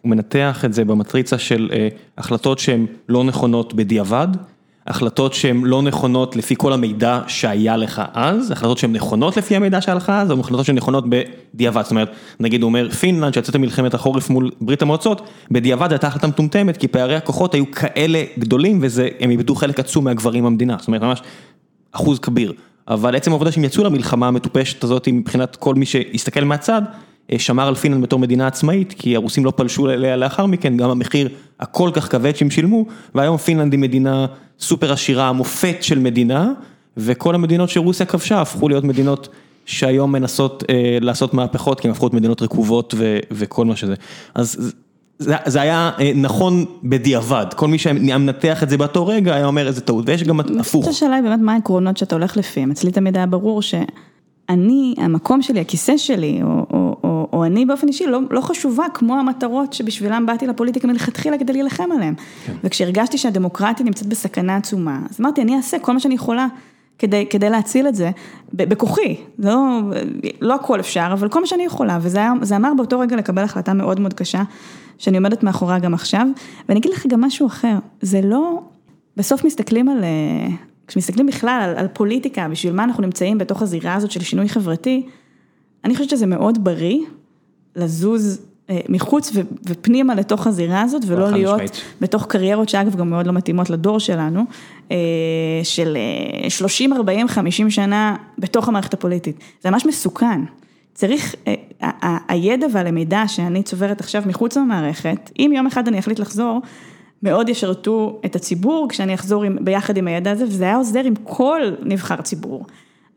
הוא 0.00 0.10
מנתח 0.10 0.64
את 0.64 0.72
זה 0.72 0.84
במטריצה 0.84 1.38
של 1.38 1.70
החלטות 2.18 2.58
שהן 2.58 2.86
לא 3.08 3.24
נכונות 3.24 3.74
בדיעבד. 3.74 4.28
החלטות 4.86 5.34
שהן 5.34 5.64
לא 5.64 5.82
נכונות 5.82 6.36
לפי 6.36 6.54
כל 6.58 6.72
המידע 6.72 7.20
שהיה 7.26 7.76
לך 7.76 8.02
אז, 8.14 8.50
החלטות 8.50 8.78
שהן 8.78 8.92
נכונות 8.92 9.36
לפי 9.36 9.56
המידע 9.56 9.80
שהיה 9.80 9.94
לך 9.94 10.10
אז, 10.10 10.30
או 10.30 10.40
החלטות 10.40 10.66
שהן 10.66 10.76
נכונות 10.76 11.04
בדיעבד, 11.08 11.82
זאת 11.82 11.90
אומרת, 11.90 12.10
נגיד 12.40 12.62
הוא 12.62 12.68
אומר 12.68 12.90
פינלנד 12.90 13.34
שיצאת 13.34 13.56
מלחמת 13.56 13.94
החורף 13.94 14.30
מול 14.30 14.50
ברית 14.60 14.82
המועצות, 14.82 15.28
בדיעבד 15.50 15.92
הייתה 15.92 16.06
החלטה 16.06 16.26
מטומטמת, 16.26 16.76
כי 16.76 16.88
פערי 16.88 17.16
הכוחות 17.16 17.54
היו 17.54 17.70
כאלה 17.70 18.22
גדולים 18.38 18.78
והם 18.82 19.30
איבדו 19.30 19.54
חלק 19.54 19.80
עצום 19.80 20.04
מהגברים 20.04 20.44
במדינה, 20.44 20.76
זאת 20.78 20.86
אומרת 20.86 21.02
ממש 21.02 21.22
אחוז 21.92 22.18
כביר, 22.18 22.52
אבל 22.88 23.16
עצם 23.16 23.30
העובדה 23.30 23.52
שהם 23.52 23.64
יצאו 23.64 23.84
למלחמה 23.84 24.28
המטופשת 24.28 24.84
הזאת 24.84 25.08
מבחינת 25.12 25.56
כל 25.56 25.74
מי 25.74 25.86
שהסתכל 25.86 26.44
מהצד, 26.44 26.82
שמר 27.38 27.68
על 27.68 27.74
פינלנד 27.74 28.02
בתור 28.02 28.18
מדינה 28.18 28.46
עצמאית, 28.46 28.94
כי 28.98 29.16
הרוסים 29.16 29.44
לא 29.44 29.52
פלשו 29.56 29.90
אליה 29.90 30.16
לאחר 30.16 30.46
מכן, 30.46 30.76
גם 30.76 30.90
המחיר 30.90 31.28
הכל 31.60 31.90
כך 31.92 32.10
כבד 32.10 32.36
שהם 32.36 32.50
שילמו, 32.50 32.86
והיום 33.14 33.36
פינלנד 33.36 33.72
היא 33.72 33.80
מדינה 33.80 34.26
סופר 34.60 34.92
עשירה, 34.92 35.28
המופת 35.28 35.76
של 35.80 35.98
מדינה, 35.98 36.52
וכל 36.96 37.34
המדינות 37.34 37.68
שרוסיה 37.68 38.06
כבשה 38.06 38.40
הפכו 38.40 38.68
להיות 38.68 38.84
מדינות 38.84 39.28
שהיום 39.66 40.12
מנסות 40.12 40.64
אה, 40.70 40.98
לעשות 41.00 41.34
מהפכות, 41.34 41.80
כי 41.80 41.88
הן 41.88 41.92
הפכו 41.92 42.06
להיות 42.06 42.14
מדינות 42.14 42.42
רקובות 42.42 42.94
ו, 42.98 43.18
וכל 43.30 43.64
מה 43.64 43.76
שזה. 43.76 43.94
אז 44.34 44.72
זה, 45.18 45.34
זה 45.46 45.60
היה 45.60 45.90
אה, 46.00 46.12
נכון 46.14 46.64
בדיעבד, 46.84 47.46
כל 47.56 47.68
מי 47.68 47.78
שהיה 47.78 48.18
מנתח 48.18 48.62
את 48.62 48.70
זה 48.70 48.78
באותו 48.78 49.06
רגע 49.06 49.34
היה 49.34 49.46
אומר 49.46 49.66
איזה 49.66 49.80
טעות, 49.80 50.04
ויש 50.08 50.22
גם 50.22 50.40
הפוך. 50.40 50.88
השאלה 50.88 51.14
היא 51.14 51.22
באמת 51.22 51.40
מה 51.40 51.54
העקרונות 51.54 51.96
שאתה 51.96 52.14
הולך 52.14 52.36
לפיהם, 52.36 52.70
אצלי 52.70 52.90
תמיד 52.90 53.16
היה 53.16 53.26
ברור 53.26 53.62
שאני, 54.50 54.94
המקום 54.98 55.42
שלי, 55.42 55.60
הכיסא 55.60 55.96
שלי, 55.96 56.40
או, 56.42 56.48
או, 56.48 56.96
או, 57.04 57.28
או 57.32 57.44
אני 57.44 57.66
באופן 57.66 57.88
אישי 57.88 58.06
לא, 58.06 58.20
לא 58.30 58.40
חשובה 58.40 58.84
כמו 58.94 59.18
המטרות 59.18 59.72
שבשבילם 59.72 60.26
באתי 60.26 60.46
לפוליטיקה 60.46 60.88
מלכתחילה 60.88 61.38
כדי 61.38 61.52
להילחם 61.52 61.92
עליהן. 61.96 62.14
כן. 62.46 62.52
וכשהרגשתי 62.64 63.18
שהדמוקרטיה 63.18 63.86
נמצאת 63.86 64.06
בסכנה 64.06 64.56
עצומה, 64.56 65.00
אז 65.10 65.20
אמרתי, 65.20 65.42
אני 65.42 65.56
אעשה 65.56 65.78
כל 65.78 65.92
מה 65.92 66.00
שאני 66.00 66.14
יכולה 66.14 66.46
כדי, 66.98 67.26
כדי 67.30 67.50
להציל 67.50 67.88
את 67.88 67.94
זה, 67.94 68.10
בכוחי, 68.52 69.16
לא, 69.38 69.80
לא 70.40 70.54
הכל 70.54 70.80
אפשר, 70.80 71.08
אבל 71.12 71.28
כל 71.28 71.40
מה 71.40 71.46
שאני 71.46 71.64
יכולה, 71.64 71.98
וזה 72.02 72.56
אמר 72.56 72.72
באותו 72.76 72.98
רגע 72.98 73.16
לקבל 73.16 73.42
החלטה 73.42 73.72
מאוד 73.72 74.00
מאוד 74.00 74.14
קשה, 74.14 74.42
שאני 74.98 75.16
עומדת 75.16 75.42
מאחוריה 75.42 75.78
גם 75.78 75.94
עכשיו, 75.94 76.26
ואני 76.68 76.80
אגיד 76.80 76.92
לך 76.92 77.06
גם 77.06 77.20
משהו 77.20 77.46
אחר, 77.46 77.74
זה 78.00 78.20
לא, 78.24 78.60
בסוף 79.16 79.44
מסתכלים 79.44 79.88
על, 79.88 80.04
כשמסתכלים 80.92 81.26
בכלל 81.26 81.60
על, 81.64 81.76
על 81.76 81.88
פוליטיקה, 81.92 82.48
בשביל 82.48 82.72
מה 82.72 82.84
אנחנו 82.84 83.02
נמצאים 83.02 83.38
בתוך 83.38 83.62
הזירה 83.62 83.94
הזאת 83.94 84.10
של 84.10 84.20
שינוי 84.20 84.48
חברתי, 84.48 85.06
אני 85.84 85.94
חושבת 85.94 86.10
שזה 86.10 86.26
מאוד 86.26 86.64
בריא 86.64 86.98
לזוז 87.76 88.40
אה, 88.70 88.80
מחוץ 88.88 89.32
ופנימה 89.64 90.14
לתוך 90.14 90.46
הזירה 90.46 90.82
הזאת, 90.82 91.02
ולא 91.06 91.30
להיות 91.30 91.54
משמעית. 91.54 91.82
בתוך 92.00 92.26
קריירות 92.26 92.68
שאגב 92.68 92.96
גם 92.96 93.10
מאוד 93.10 93.26
לא 93.26 93.32
מתאימות 93.32 93.70
לדור 93.70 94.00
שלנו, 94.00 94.44
אה, 94.90 94.96
של 95.62 95.96
30, 96.48 96.92
40, 96.92 97.28
50 97.28 97.70
שנה 97.70 98.16
בתוך 98.38 98.68
המערכת 98.68 98.94
הפוליטית. 98.94 99.36
זה 99.62 99.70
ממש 99.70 99.86
מסוכן. 99.86 100.40
צריך, 100.94 101.34
אה, 101.46 102.18
הידע 102.28 102.66
והלמידה 102.72 103.28
שאני 103.28 103.62
צוברת 103.62 104.00
עכשיו 104.00 104.22
מחוץ 104.26 104.56
למערכת, 104.56 105.30
אם 105.38 105.52
יום 105.56 105.66
אחד 105.66 105.88
אני 105.88 105.98
אחליט 105.98 106.18
לחזור, 106.18 106.60
מאוד 107.22 107.48
ישרתו 107.48 108.20
את 108.24 108.36
הציבור 108.36 108.86
כשאני 108.88 109.14
אחזור 109.14 109.44
עם, 109.44 109.56
ביחד 109.60 109.96
עם 109.96 110.08
הידע 110.08 110.30
הזה, 110.30 110.44
וזה 110.44 110.64
היה 110.64 110.76
עוזר 110.76 111.04
עם 111.04 111.14
כל 111.24 111.60
נבחר 111.82 112.20
ציבור. 112.20 112.66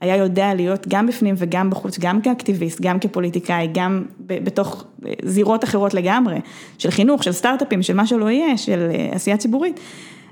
היה 0.02 0.16
יודע 0.16 0.54
להיות 0.54 0.88
גם 0.88 1.08
בפנים 1.08 1.36
וגם 1.38 1.70
בחוץ, 1.70 2.00
גם 2.00 2.22
כאקטיביסט, 2.22 2.82
גם 2.82 3.00
כפוליטיקאי, 3.00 3.70
גם 3.74 4.04
בתוך 4.20 4.86
זירות 5.24 5.64
אחרות 5.64 5.94
לגמרי, 5.94 6.40
של 6.78 6.92
חינוך, 6.92 7.24
של 7.24 7.32
סטארט-אפים, 7.32 7.84
של 7.84 7.94
מה 7.94 8.08
שלא 8.08 8.30
יהיה, 8.30 8.58
של 8.58 8.90
אה, 8.94 9.10
עשייה 9.12 9.38
ציבורית, 9.38 9.80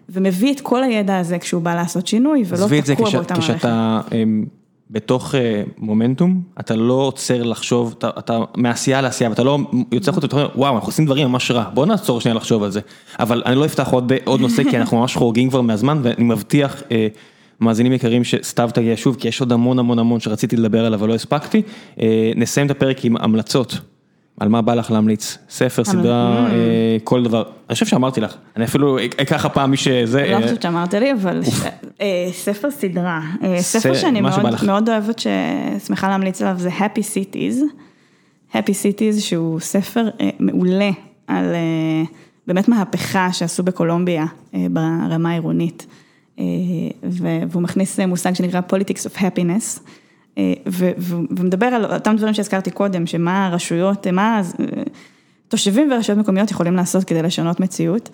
ומביא 0.09 0.53
את 0.53 0.61
כל 0.61 0.83
הידע 0.83 1.17
הזה 1.17 1.39
כשהוא 1.39 1.61
בא 1.61 1.75
לעשות 1.75 2.07
שינוי, 2.07 2.43
ולא 2.47 2.67
תקוע 2.85 3.09
באותה 3.09 3.33
מערכת. 3.33 3.55
כשאתה 3.55 4.01
אמ, 4.11 4.45
בתוך 4.93 5.35
אה, 5.35 5.63
מומנטום, 5.77 6.41
אתה 6.59 6.75
לא 6.75 6.93
עוצר 6.93 7.43
לחשוב, 7.43 7.95
אתה, 7.99 8.39
מעשייה 8.57 9.01
לעשייה, 9.01 9.29
ואתה 9.29 9.43
לא 9.43 9.59
יוצא 9.91 10.11
חוץ 10.11 10.23
ואתה 10.23 10.35
אומר, 10.35 10.49
וואו, 10.55 10.75
אנחנו 10.75 10.87
עושים 10.87 11.05
דברים 11.05 11.27
ממש 11.27 11.51
רע, 11.51 11.69
בוא 11.73 11.85
נעצור 11.85 12.21
שנייה 12.21 12.35
לחשוב 12.35 12.63
על 12.63 12.71
זה. 12.71 12.79
אבל 13.19 13.43
אני 13.45 13.55
לא 13.55 13.65
אפתח 13.65 13.89
עוד, 14.25 14.41
נושא, 14.41 14.63
כי 14.69 14.77
אנחנו 14.77 14.99
ממש 14.99 15.15
חורגים 15.15 15.49
כבר 15.49 15.61
מהזמן, 15.61 15.99
ואני 16.03 16.23
מבטיח, 16.23 16.83
אה, 16.91 17.07
מאזינים 17.59 17.93
יקרים, 17.93 18.23
שסתיו 18.23 18.69
תגיע 18.73 18.93
שוב, 18.97 19.15
כי 19.19 19.27
יש 19.27 19.41
עוד 19.41 19.51
המון 19.51 19.79
המון 19.79 19.99
המון 19.99 20.19
שרציתי 20.19 20.55
לדבר 20.55 20.85
עליו 20.85 20.99
ולא 20.99 21.15
הספקתי. 21.15 21.61
אה, 22.01 22.31
נסיים 22.35 22.65
את 22.65 22.71
הפרק 22.71 23.05
עם 23.05 23.17
המלצות. 23.17 23.79
על 24.39 24.49
מה 24.49 24.61
בא 24.61 24.73
לך 24.73 24.91
להמליץ? 24.91 25.37
ספר, 25.49 25.83
סדרה, 25.83 26.47
אה, 26.51 26.97
כל 27.03 27.23
דבר. 27.23 27.43
אני 27.69 27.73
חושב 27.73 27.85
שאמרתי 27.85 28.21
לך, 28.21 28.35
אני 28.55 28.65
אפילו 28.65 28.97
אקח 28.97 29.45
הפעם 29.45 29.71
מי 29.71 29.77
שזה... 29.77 30.27
לא 30.31 30.41
חושבת 30.41 30.61
שאמרת 30.61 30.93
לי, 30.93 31.13
אבל 31.13 31.41
אה, 32.01 32.29
ספר 32.31 32.71
סדרה. 32.71 33.21
ספר 33.57 33.93
שאני 33.93 34.21
מאוד 34.65 34.89
אוהבת, 34.89 35.19
ששמחה 35.19 36.09
להמליץ 36.09 36.41
עליו, 36.41 36.55
זה 36.59 36.69
Happy 36.69 37.01
Cities. 37.01 37.61
Happy 38.51 38.55
Cities, 38.55 39.19
שהוא 39.19 39.59
ספר 39.59 40.09
מעולה 40.39 40.89
על 41.27 41.45
באמת 42.47 42.67
מהפכה 42.67 43.33
שעשו 43.33 43.63
בקולומביה 43.63 44.25
ברמה 44.53 45.29
העירונית. 45.29 45.85
אה, 46.39 46.45
והוא 47.49 47.63
מכניס 47.63 47.99
מושג 47.99 48.33
שנקרא 48.33 48.61
Politics 48.69 49.09
of 49.09 49.17
Happiness, 49.17 49.79
אה, 49.79 49.91
ומדבר 50.67 51.65
על 51.65 51.93
אותם 51.93 52.15
דברים 52.17 52.33
שהזכרתי 52.33 52.71
קודם, 52.71 53.07
שמה 53.07 53.47
הרשויות, 53.47 54.07
מה 54.07 54.41
תושבים 55.47 55.91
ורשויות 55.91 56.19
מקומיות 56.19 56.51
יכולים 56.51 56.75
לעשות 56.75 57.03
כדי 57.03 57.21
לשנות 57.21 57.59
מציאות, 57.59 58.09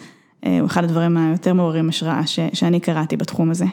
אה, 0.46 0.60
הוא 0.60 0.68
אחד 0.68 0.84
הדברים 0.84 1.18
היותר 1.18 1.54
מעוררים 1.54 1.90
השראה 1.90 2.22
שאני 2.54 2.80
קראתי 2.80 3.18
בתחום 3.18 3.52
הזה. 3.52 3.66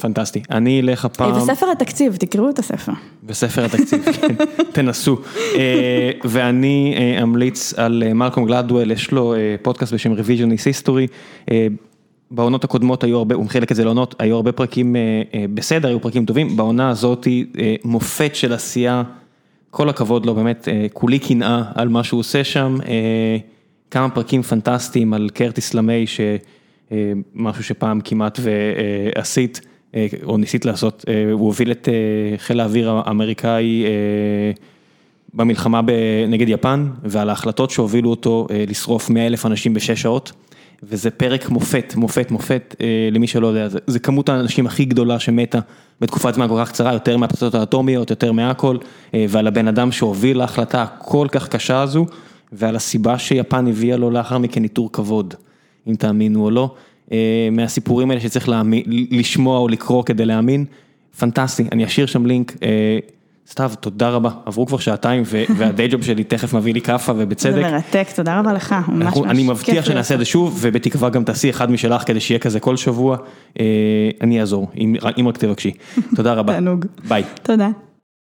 פנטסטי, 0.00 0.42
אני 0.50 0.80
אלך 0.80 1.04
הפעם... 1.04 1.36
וספר 1.36 1.66
התקציב, 1.70 2.16
תקראו 2.16 2.50
את 2.50 2.58
הספר. 2.58 2.92
וספר 3.24 3.64
התקציב, 3.64 4.02
כן, 4.04 4.34
תנסו. 4.74 5.18
ואני 6.24 6.96
אמליץ 7.22 7.74
על 7.76 8.12
מלקום 8.14 8.46
גלדוול, 8.46 8.90
יש 8.90 9.12
לו 9.12 9.34
פודקאסט 9.62 9.92
בשם 9.92 10.12
Revisionist 10.12 10.86
History. 10.86 11.52
בעונות 12.30 12.64
הקודמות 12.64 13.04
היו 13.04 13.18
הרבה, 13.18 13.34
הוא 13.34 13.44
מחלק 13.44 13.72
את 13.72 13.76
זה 13.76 13.84
לעונות, 13.84 14.14
היו 14.18 14.36
הרבה 14.36 14.52
פרקים 14.52 14.96
אה, 14.96 15.22
אה, 15.34 15.44
בסדר, 15.54 15.88
היו 15.88 16.00
פרקים 16.00 16.24
טובים, 16.24 16.56
בעונה 16.56 16.88
הזאת 16.88 17.26
אה, 17.58 17.74
מופת 17.84 18.34
של 18.34 18.52
עשייה, 18.52 19.02
כל 19.70 19.88
הכבוד 19.88 20.26
לו, 20.26 20.34
באמת, 20.34 20.68
כולי 20.92 21.18
קנאה 21.18 21.62
על 21.74 21.88
מה 21.88 22.04
שהוא 22.04 22.20
עושה 22.20 22.44
שם, 22.44 22.76
כמה 23.90 24.10
פרקים 24.10 24.42
פנטסטיים 24.42 25.14
על 25.14 25.28
קרטיס 25.34 25.74
למי, 25.74 26.04
משהו 27.34 27.64
שפעם 27.64 28.00
כמעט 28.00 28.40
ועשית, 28.42 29.60
או 30.22 30.36
ניסית 30.36 30.64
לעשות, 30.64 31.04
הוא 31.32 31.46
הוביל 31.46 31.70
את 31.70 31.88
חיל 32.36 32.60
האוויר 32.60 32.90
האמריקאי 32.90 33.84
במלחמה 35.34 35.80
נגד 36.28 36.48
יפן, 36.48 36.88
ועל 37.02 37.28
ההחלטות 37.28 37.70
שהובילו 37.70 38.10
אותו 38.10 38.46
לשרוף 38.68 39.10
100 39.10 39.26
אלף 39.26 39.46
אנשים 39.46 39.74
בשש 39.74 40.02
שעות. 40.02 40.32
וזה 40.82 41.10
פרק 41.10 41.48
מופת, 41.50 41.92
מופת, 41.96 42.30
מופת, 42.30 42.76
למי 43.12 43.26
שלא 43.26 43.46
יודע, 43.46 43.68
זה 43.86 43.98
כמות 43.98 44.28
האנשים 44.28 44.66
הכי 44.66 44.84
גדולה 44.84 45.18
שמתה 45.18 45.58
בתקופת 46.00 46.34
זמן 46.34 46.48
כל 46.48 46.58
כך 46.60 46.68
קצרה, 46.70 46.92
יותר 46.92 47.16
מהפצצות 47.16 47.54
האטומיות, 47.54 48.10
יותר 48.10 48.32
מהכל, 48.32 48.76
ועל 49.28 49.46
הבן 49.46 49.68
אדם 49.68 49.92
שהוביל 49.92 50.38
להחלטה 50.38 50.82
הכל 50.82 51.26
כך 51.32 51.48
קשה 51.48 51.80
הזו, 51.82 52.06
ועל 52.52 52.76
הסיבה 52.76 53.18
שיפן 53.18 53.66
הביאה 53.66 53.96
לו 53.96 54.10
לאחר 54.10 54.38
מכן 54.38 54.62
עיטור 54.62 54.92
כבוד, 54.92 55.34
אם 55.88 55.94
תאמינו 55.94 56.44
או 56.44 56.50
לא, 56.50 56.74
מהסיפורים 57.52 58.10
האלה 58.10 58.20
שצריך 58.20 58.50
לשמוע 59.10 59.58
או 59.58 59.68
לקרוא 59.68 60.02
כדי 60.02 60.24
להאמין, 60.26 60.64
פנטסטי, 61.18 61.64
אני 61.72 61.84
אשאיר 61.84 62.06
שם 62.06 62.26
לינק. 62.26 62.56
סתיו, 63.50 63.72
תודה 63.80 64.08
רבה, 64.08 64.30
עברו 64.46 64.66
כבר 64.66 64.78
שעתיים 64.78 65.22
והדיי 65.56 65.88
ג'וב 65.88 66.02
שלי 66.02 66.24
תכף 66.24 66.54
מביא 66.54 66.74
לי 66.74 66.80
כאפה 66.80 67.12
ובצדק. 67.16 67.54
זה 67.54 67.60
מרתק, 67.60 68.08
תודה 68.14 68.38
רבה 68.38 68.52
לך, 68.52 68.74
ממש 68.88 69.04
ממש 69.04 69.14
כיף. 69.14 69.24
אני 69.24 69.42
מבטיח 69.42 69.84
שנעשה 69.84 70.14
את 70.14 70.18
זה 70.18 70.24
שוב 70.24 70.58
ובתקווה 70.60 71.08
גם 71.10 71.24
תעשי 71.24 71.50
אחד 71.50 71.70
משלך 71.70 72.06
כדי 72.06 72.20
שיהיה 72.20 72.38
כזה 72.38 72.60
כל 72.60 72.76
שבוע, 72.76 73.16
אני 74.20 74.40
אעזור, 74.40 74.68
אם 74.76 74.94
רק 75.02 75.38
תבקשי. 75.38 75.72
תודה 76.16 76.34
רבה. 76.34 76.52
תענוג. 76.52 76.86
ביי. 77.08 77.24
תודה. 77.42 77.68